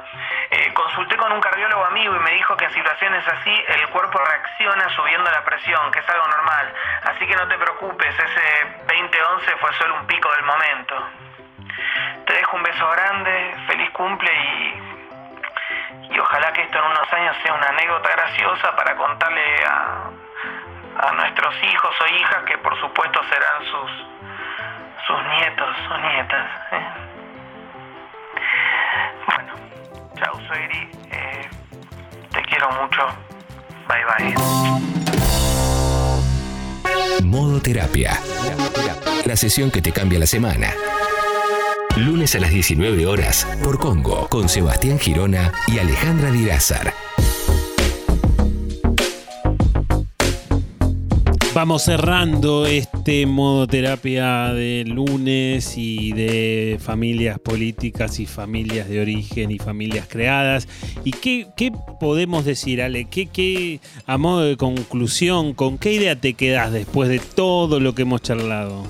eh, 0.51 0.73
consulté 0.73 1.17
con 1.17 1.31
un 1.31 1.41
cardiólogo 1.41 1.85
amigo 1.85 2.15
y 2.15 2.19
me 2.19 2.31
dijo 2.31 2.55
que 2.55 2.65
en 2.65 2.73
situaciones 2.73 3.27
así 3.27 3.63
el 3.67 3.87
cuerpo 3.89 4.19
reacciona 4.19 4.89
subiendo 4.95 5.29
la 5.29 5.43
presión, 5.43 5.91
que 5.91 5.99
es 5.99 6.09
algo 6.09 6.27
normal. 6.27 6.73
Así 7.03 7.27
que 7.27 7.35
no 7.35 7.47
te 7.47 7.57
preocupes, 7.57 8.13
ese 8.17 8.67
2011 8.87 9.51
fue 9.57 9.73
solo 9.73 9.95
un 9.95 10.07
pico 10.07 10.31
del 10.33 10.43
momento. 10.43 11.07
Te 12.25 12.33
dejo 12.33 12.57
un 12.57 12.63
beso 12.63 12.89
grande, 12.89 13.55
feliz 13.67 13.89
cumple 13.91 14.31
y, 14.33 16.13
y 16.13 16.19
ojalá 16.19 16.53
que 16.53 16.61
esto 16.61 16.77
en 16.77 16.85
unos 16.85 17.13
años 17.13 17.35
sea 17.43 17.53
una 17.53 17.67
anécdota 17.67 18.09
graciosa 18.09 18.75
para 18.75 18.95
contarle 18.95 19.65
a, 19.65 20.09
a 20.97 21.11
nuestros 21.13 21.55
hijos 21.63 21.95
o 22.01 22.07
hijas 22.07 22.43
que 22.45 22.57
por 22.59 22.79
supuesto 22.79 23.21
serán 23.23 23.65
sus, 23.65 23.91
sus 25.07 25.23
nietos 25.23 25.75
o 25.91 25.97
nietas. 25.97 26.47
¿eh? 26.71 27.04
Chao 30.15 30.39
Sueri, 30.47 30.89
eh, 31.11 31.47
te 32.31 32.41
quiero 32.49 32.69
mucho. 32.71 33.01
Bye 33.87 34.05
bye. 34.07 34.35
Modo 37.23 37.61
terapia. 37.61 38.19
La 39.25 39.35
sesión 39.35 39.71
que 39.71 39.81
te 39.81 39.91
cambia 39.91 40.19
la 40.19 40.27
semana. 40.27 40.73
Lunes 41.97 42.35
a 42.35 42.39
las 42.39 42.49
19 42.49 43.05
horas 43.05 43.47
por 43.63 43.79
Congo 43.79 44.27
con 44.27 44.49
Sebastián 44.49 44.99
Girona 44.99 45.51
y 45.67 45.79
Alejandra 45.79 46.29
Dirázar. 46.29 47.04
Vamos 51.55 51.83
cerrando 51.83 52.65
este 52.65 53.25
modo 53.25 53.65
terapia 53.65 54.53
de 54.53 54.83
lunes 54.85 55.77
y 55.77 56.11
de 56.11 56.77
familias 56.81 57.39
políticas 57.39 58.19
y 58.19 58.25
familias 58.25 58.89
de 58.89 58.99
origen 58.99 59.51
y 59.51 59.57
familias 59.57 60.05
creadas. 60.09 60.67
¿Y 61.05 61.11
qué, 61.11 61.47
qué 61.55 61.71
podemos 61.97 62.43
decir, 62.43 62.81
Ale? 62.81 63.05
¿Qué, 63.05 63.27
qué, 63.27 63.79
a 64.05 64.17
modo 64.17 64.41
de 64.41 64.57
conclusión, 64.57 65.53
con 65.53 65.77
qué 65.77 65.93
idea 65.93 66.19
te 66.19 66.33
quedas 66.33 66.73
después 66.73 67.07
de 67.07 67.19
todo 67.19 67.79
lo 67.79 67.95
que 67.95 68.01
hemos 68.01 68.21
charlado? 68.21 68.83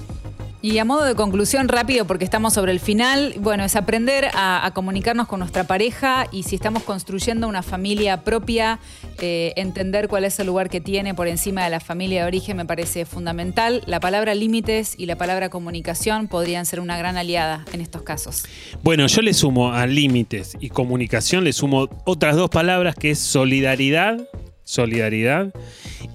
Y 0.65 0.79
a 0.79 0.83
modo 0.83 1.03
de 1.03 1.13
conclusión 1.13 1.67
rápido, 1.67 2.05
porque 2.05 2.25
estamos 2.25 2.55
sobre 2.55 2.71
el 2.71 2.79
final, 2.79 3.35
bueno, 3.37 3.63
es 3.63 3.75
aprender 3.75 4.31
a, 4.33 4.71
comunicarnos 4.73 5.27
con 5.27 5.39
nuestra 5.39 5.65
pareja 5.65 6.25
y 6.31 6.41
si 6.41 6.55
estamos 6.55 6.81
construyendo 6.81 7.47
una 7.47 7.61
familia 7.61 8.23
propia, 8.23 8.79
eh, 9.19 9.53
entender 9.57 10.07
cuál 10.07 10.23
es 10.23 10.39
el 10.39 10.47
lugar 10.47 10.71
que 10.71 10.81
tiene 10.81 11.13
por 11.13 11.27
encima 11.27 11.63
de 11.63 11.69
la 11.69 11.79
familia 11.79 12.21
de 12.21 12.27
origen 12.29 12.57
me 12.57 12.65
parece 12.65 13.05
fundamental. 13.05 13.83
La 13.85 13.99
palabra 13.99 14.33
límites 14.33 14.95
y 14.97 15.05
la 15.05 15.17
palabra 15.17 15.49
comunicación 15.49 16.27
podrían 16.27 16.65
ser 16.65 16.79
una 16.79 16.97
gran 16.97 17.15
aliada 17.15 17.63
en 17.71 17.81
estos 17.81 18.01
casos. 18.01 18.45
Bueno, 18.81 19.05
yo 19.05 19.21
le 19.21 19.35
sumo 19.35 19.71
a 19.71 19.85
límites 19.85 20.57
y 20.59 20.69
comunicación, 20.69 21.43
le 21.43 21.53
sumo 21.53 21.89
otras 22.05 22.35
dos 22.35 22.49
palabras 22.49 22.95
que 22.95 23.11
es 23.11 23.19
solidaridad, 23.19 24.17
solidaridad 24.63 25.53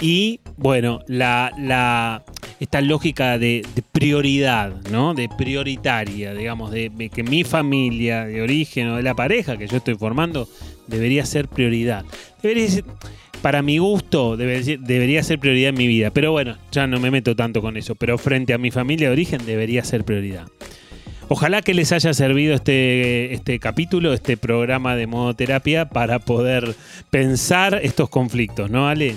y 0.01 0.40
bueno, 0.56 1.01
la, 1.06 1.52
la 1.56 2.24
esta 2.61 2.82
lógica 2.82 3.39
de, 3.39 3.66
prioridad, 3.91 4.74
¿no? 4.91 5.15
De 5.15 5.28
prioritaria, 5.28 6.35
digamos, 6.35 6.70
de, 6.70 6.91
de 6.91 7.09
que 7.09 7.23
mi 7.23 7.43
familia 7.43 8.27
de 8.27 8.43
origen 8.43 8.89
o 8.89 8.97
de 8.97 9.03
la 9.03 9.15
pareja 9.15 9.57
que 9.57 9.66
yo 9.66 9.78
estoy 9.78 9.97
formando 9.97 10.49
debería 10.87 11.24
ser 11.24 11.49
prioridad. 11.49 12.05
Debería 12.43 12.69
ser, 12.69 12.85
para 13.41 13.62
mi 13.62 13.78
gusto, 13.78 14.37
debería, 14.37 14.77
debería 14.78 15.23
ser 15.23 15.39
prioridad 15.39 15.70
en 15.70 15.78
mi 15.78 15.87
vida. 15.87 16.11
Pero 16.11 16.32
bueno, 16.32 16.59
ya 16.70 16.87
no 16.87 17.01
me 17.01 17.11
meto 17.11 17.35
tanto 17.35 17.62
con 17.62 17.77
eso. 17.77 17.95
Pero 17.95 18.19
frente 18.19 18.53
a 18.53 18.59
mi 18.59 18.70
familia 18.70 19.09
de 19.09 19.12
origen 19.12 19.45
debería 19.47 19.82
ser 19.82 20.05
prioridad. 20.05 20.47
Ojalá 21.28 21.62
que 21.62 21.74
les 21.74 21.93
haya 21.93 22.12
servido 22.12 22.55
este, 22.55 23.32
este 23.32 23.61
capítulo, 23.61 24.12
este 24.12 24.37
programa 24.37 24.97
de 24.97 25.07
modo 25.07 25.32
terapia 25.35 25.89
para 25.89 26.19
poder 26.19 26.74
pensar 27.09 27.78
estos 27.85 28.11
conflictos, 28.11 28.69
¿no, 28.69 28.89
Ale? 28.89 29.16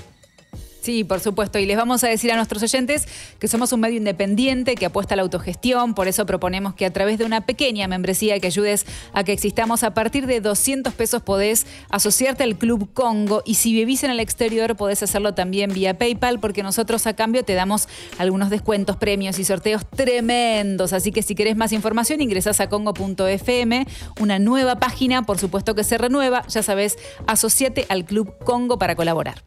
Sí, 0.83 1.05
por 1.05 1.21
supuesto. 1.21 1.59
Y 1.59 1.65
les 1.65 1.77
vamos 1.77 2.03
a 2.03 2.09
decir 2.09 2.29
a 2.33 2.35
nuestros 2.35 2.61
oyentes 2.61 3.07
que 3.39 3.47
somos 3.47 3.71
un 3.71 3.79
medio 3.79 3.95
independiente 3.95 4.75
que 4.75 4.85
apuesta 4.85 5.13
a 5.13 5.15
la 5.15 5.23
autogestión. 5.23 5.93
Por 5.93 6.09
eso 6.09 6.25
proponemos 6.25 6.73
que 6.73 6.85
a 6.85 6.91
través 6.91 7.17
de 7.17 7.23
una 7.23 7.45
pequeña 7.45 7.87
membresía 7.87 8.37
que 8.41 8.47
ayudes 8.47 8.85
a 9.13 9.23
que 9.23 9.31
existamos 9.31 9.83
a 9.83 9.93
partir 9.93 10.27
de 10.27 10.41
200 10.41 10.93
pesos 10.93 11.23
podés 11.23 11.67
asociarte 11.89 12.43
al 12.43 12.57
Club 12.57 12.91
Congo. 12.93 13.43
Y 13.45 13.53
si 13.53 13.71
vivís 13.71 14.03
en 14.03 14.11
el 14.11 14.19
exterior 14.19 14.75
podés 14.75 15.01
hacerlo 15.01 15.33
también 15.33 15.71
vía 15.73 15.97
PayPal 15.97 16.41
porque 16.41 16.63
nosotros 16.63 17.07
a 17.07 17.13
cambio 17.13 17.45
te 17.45 17.53
damos 17.53 17.87
algunos 18.17 18.49
descuentos, 18.49 18.97
premios 18.97 19.39
y 19.39 19.45
sorteos 19.45 19.89
tremendos. 19.89 20.91
Así 20.91 21.13
que 21.13 21.21
si 21.21 21.33
querés 21.33 21.55
más 21.55 21.71
información 21.71 22.19
ingresás 22.19 22.59
a 22.59 22.67
congo.fm, 22.67 23.87
una 24.19 24.37
nueva 24.37 24.79
página, 24.79 25.21
por 25.21 25.37
supuesto 25.37 25.75
que 25.75 25.85
se 25.85 25.97
renueva. 25.97 26.45
Ya 26.49 26.61
sabés, 26.61 26.97
asociate 27.25 27.85
al 27.87 28.03
Club 28.03 28.37
Congo 28.43 28.77
para 28.77 28.97
colaborar 28.97 29.41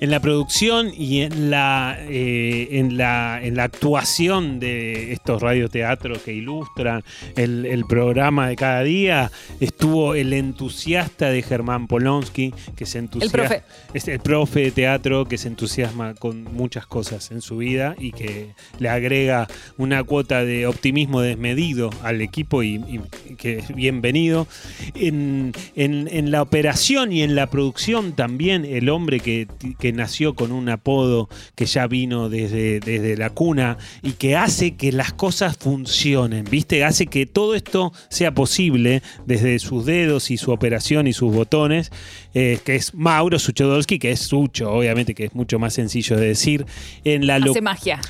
en 0.00 0.10
la 0.10 0.20
producción 0.20 0.59
y 0.62 1.22
en 1.22 1.50
la, 1.50 1.96
eh, 2.00 2.68
en 2.72 2.98
la, 2.98 3.40
en 3.42 3.56
la 3.56 3.64
actuación 3.64 4.60
de 4.60 5.12
estos 5.12 5.40
radioteatros 5.40 6.18
que 6.18 6.34
ilustran 6.34 7.02
el, 7.34 7.64
el, 7.64 7.86
programa 7.86 8.46
de 8.48 8.56
cada 8.56 8.82
día 8.82 9.30
estuvo 9.58 10.14
el 10.14 10.34
entusiasta 10.34 11.30
de 11.30 11.40
Germán 11.40 11.86
Polonsky, 11.86 12.52
que 12.76 12.84
se 12.84 12.98
entusiasma. 12.98 13.42
El 13.42 13.48
profe. 13.48 13.64
Es 13.94 14.08
el 14.08 14.20
profe 14.20 14.60
de 14.60 14.70
teatro 14.70 15.24
que 15.24 15.38
se 15.38 15.48
entusiasma 15.48 16.12
con 16.14 16.44
muchas 16.44 16.86
cosas 16.86 17.30
en 17.30 17.40
su 17.40 17.56
vida 17.56 17.94
y 17.98 18.12
que 18.12 18.50
le 18.78 18.90
agrega 18.90 19.48
una 19.78 20.04
cuota 20.04 20.44
de 20.44 20.66
optimismo 20.66 21.22
desmedido 21.22 21.88
al 22.02 22.20
equipo 22.20 22.62
y, 22.62 22.74
y 22.86 23.36
que 23.36 23.60
es 23.60 23.74
bienvenido. 23.74 24.46
En, 24.94 25.52
en, 25.74 26.06
en, 26.12 26.30
la 26.30 26.42
operación 26.42 27.12
y 27.12 27.22
en 27.22 27.34
la 27.34 27.46
producción 27.46 28.12
también 28.12 28.66
el 28.66 28.90
hombre 28.90 29.20
que, 29.20 29.48
que 29.78 29.92
nació 29.92 30.34
con 30.34 30.49
un 30.52 30.68
apodo 30.68 31.28
que 31.54 31.66
ya 31.66 31.86
vino 31.86 32.28
desde, 32.28 32.80
desde 32.80 33.16
la 33.16 33.30
cuna 33.30 33.78
y 34.02 34.12
que 34.12 34.36
hace 34.36 34.76
que 34.76 34.92
las 34.92 35.12
cosas 35.12 35.56
funcionen, 35.56 36.44
¿viste? 36.44 36.84
Hace 36.84 37.06
que 37.06 37.26
todo 37.26 37.54
esto 37.54 37.92
sea 38.08 38.34
posible 38.34 39.02
desde 39.26 39.58
sus 39.58 39.86
dedos 39.86 40.30
y 40.30 40.36
su 40.36 40.52
operación 40.52 41.06
y 41.06 41.12
sus 41.12 41.32
botones, 41.34 41.90
eh, 42.34 42.58
que 42.64 42.76
es 42.76 42.94
Mauro 42.94 43.38
Suchodolski, 43.38 43.98
que 43.98 44.12
es 44.12 44.20
Sucho, 44.20 44.72
obviamente, 44.72 45.14
que 45.14 45.26
es 45.26 45.34
mucho 45.34 45.58
más 45.58 45.74
sencillo 45.74 46.16
de 46.16 46.28
decir. 46.28 46.66
En 47.04 47.26
la 47.26 47.36
hace 47.36 47.60
magia. 47.60 48.00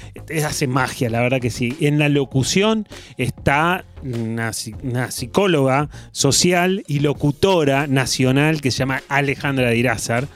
Hace 0.44 0.66
magia, 0.66 1.10
la 1.10 1.20
verdad 1.20 1.40
que 1.40 1.50
sí. 1.50 1.76
En 1.80 1.98
la 1.98 2.08
locución 2.08 2.86
está 3.16 3.84
una, 4.02 4.52
una, 4.82 5.10
psicóloga 5.10 5.88
social 6.12 6.84
y 6.86 7.00
locutora 7.00 7.86
nacional 7.86 8.60
que 8.60 8.70
se 8.70 8.78
llama 8.78 9.02
Alejandra 9.08 9.70
Dirázar. 9.70 10.28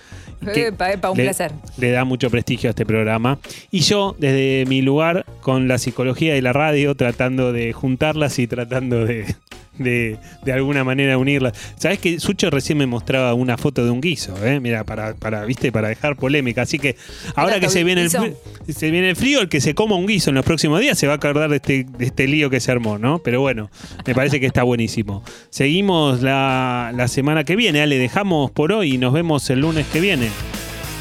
Epa, 0.53 0.93
epa, 0.93 1.11
un 1.11 1.17
le, 1.17 1.25
placer. 1.25 1.53
Le 1.79 1.91
da 1.91 2.05
mucho 2.05 2.31
prestigio 2.31 2.69
a 2.69 2.73
este 2.73 2.87
programa. 2.87 3.39
Y 3.71 3.81
yo, 3.81 4.17
desde 4.19 4.65
mi 4.67 4.83
lugar, 4.83 5.25
con 5.41 5.69
la 5.69 5.79
psicología 5.79 6.37
y 6.37 6.41
la 6.41 6.53
radio, 6.53 6.95
tratando 6.95 7.53
de 7.53 7.73
juntarlas 7.73 8.39
y 8.39 8.47
tratando 8.47 9.05
de, 9.05 9.35
de, 9.79 10.19
de 10.45 10.53
alguna 10.53 10.85
manera 10.85 11.19
unirlas. 11.19 11.53
Sabes 11.77 11.99
que 11.99 12.21
Sucho 12.21 12.51
recién 12.51 12.79
me 12.79 12.87
mostraba 12.87 13.35
una 13.35 13.57
foto 13.57 13.85
de 13.85 13.91
un 13.91 14.01
guiso, 14.01 14.35
¿eh? 14.45 14.61
Mira, 14.61 14.85
para, 14.85 15.15
para, 15.15 15.45
viste, 15.45 15.73
para 15.73 15.89
dejar 15.89 16.17
polémica. 16.17 16.63
Así 16.63 16.79
que 16.79 16.97
ahora 17.35 17.61
que 17.61 17.69
se 17.69 17.85
viene, 17.85 18.03
el, 18.03 18.11
se 18.11 18.91
viene 18.91 19.11
el 19.11 19.17
frío, 19.17 19.41
el 19.41 19.49
que 19.49 19.61
se 19.61 19.75
coma 19.75 19.97
un 19.97 20.07
guiso 20.07 20.31
en 20.31 20.37
los 20.37 20.45
próximos 20.45 20.81
días 20.81 20.99
se 20.99 21.07
va 21.07 21.15
a 21.15 21.17
acordar 21.17 21.51
de 21.51 21.57
este, 21.57 21.85
de 21.85 22.05
este 22.05 22.27
lío 22.27 22.51
que 22.51 22.61
se 22.61 22.71
armó, 22.73 22.99
¿no? 22.99 23.19
Pero 23.19 23.41
bueno, 23.41 23.71
me 24.07 24.15
parece 24.15 24.41
que 24.41 24.47
está 24.47 24.63
buenísimo. 24.63 25.23
Seguimos 25.51 26.23
la, 26.23 26.93
la 26.95 27.09
semana 27.09 27.45
que 27.45 27.57
viene, 27.57 27.81
Ale, 27.81 27.99
dejamos 27.99 28.51
por 28.51 28.73
hoy 28.73 28.95
y 28.95 28.99
nos 28.99 29.13
vemos 29.13 29.49
el 29.51 29.61
lunes 29.61 29.87
que 29.93 30.01
viene. 30.01 30.29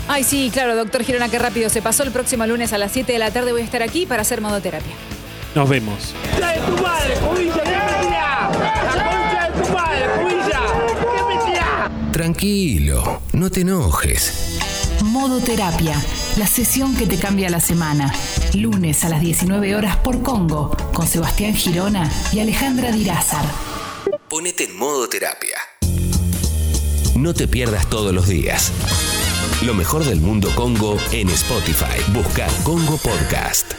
Ay, 0.08 0.24
sí, 0.24 0.50
claro, 0.52 0.76
doctor 0.76 1.04
Girona, 1.04 1.30
qué 1.30 1.40
rápido 1.40 1.70
se 1.70 1.82
pasó. 1.82 2.04
El 2.04 2.12
próximo 2.12 2.46
lunes 2.46 2.74
a 2.74 2.78
las 2.78 2.92
7 2.92 3.12
de 3.14 3.20
la 3.20 3.32
tarde 3.32 3.52
voy 3.52 3.62
a 3.62 3.66
estar 3.66 3.82
aquí 3.82 4.06
para 4.06 4.22
hacer 4.24 4.42
modoterapia. 4.42 4.94
Nos 5.56 5.70
vemos. 5.70 6.14
Tranquilo, 12.12 13.22
no 13.34 13.50
te 13.50 13.62
enojes. 13.62 14.60
Modo 15.04 15.40
Terapia, 15.40 16.02
la 16.38 16.48
sesión 16.48 16.96
que 16.96 17.06
te 17.06 17.18
cambia 17.18 17.50
la 17.50 17.60
semana. 17.60 18.14
Lunes 18.54 19.04
a 19.04 19.10
las 19.10 19.20
19 19.20 19.76
horas 19.76 19.98
por 19.98 20.22
Congo, 20.22 20.70
con 20.94 21.08
Sebastián 21.08 21.54
Girona 21.56 22.10
y 22.32 22.40
Alejandra 22.40 22.92
Dirázar. 22.92 23.44
Ponete 24.30 24.66
en 24.66 24.78
modo 24.78 25.10
terapia. 25.10 25.58
No 27.16 27.34
te 27.34 27.48
pierdas 27.48 27.90
todos 27.90 28.14
los 28.14 28.28
días. 28.28 28.72
Lo 29.64 29.74
mejor 29.74 30.04
del 30.06 30.20
mundo 30.20 30.50
Congo 30.56 30.98
en 31.12 31.30
Spotify. 31.30 32.00
Busca 32.14 32.48
Congo 32.64 32.98
Podcast. 32.98 33.74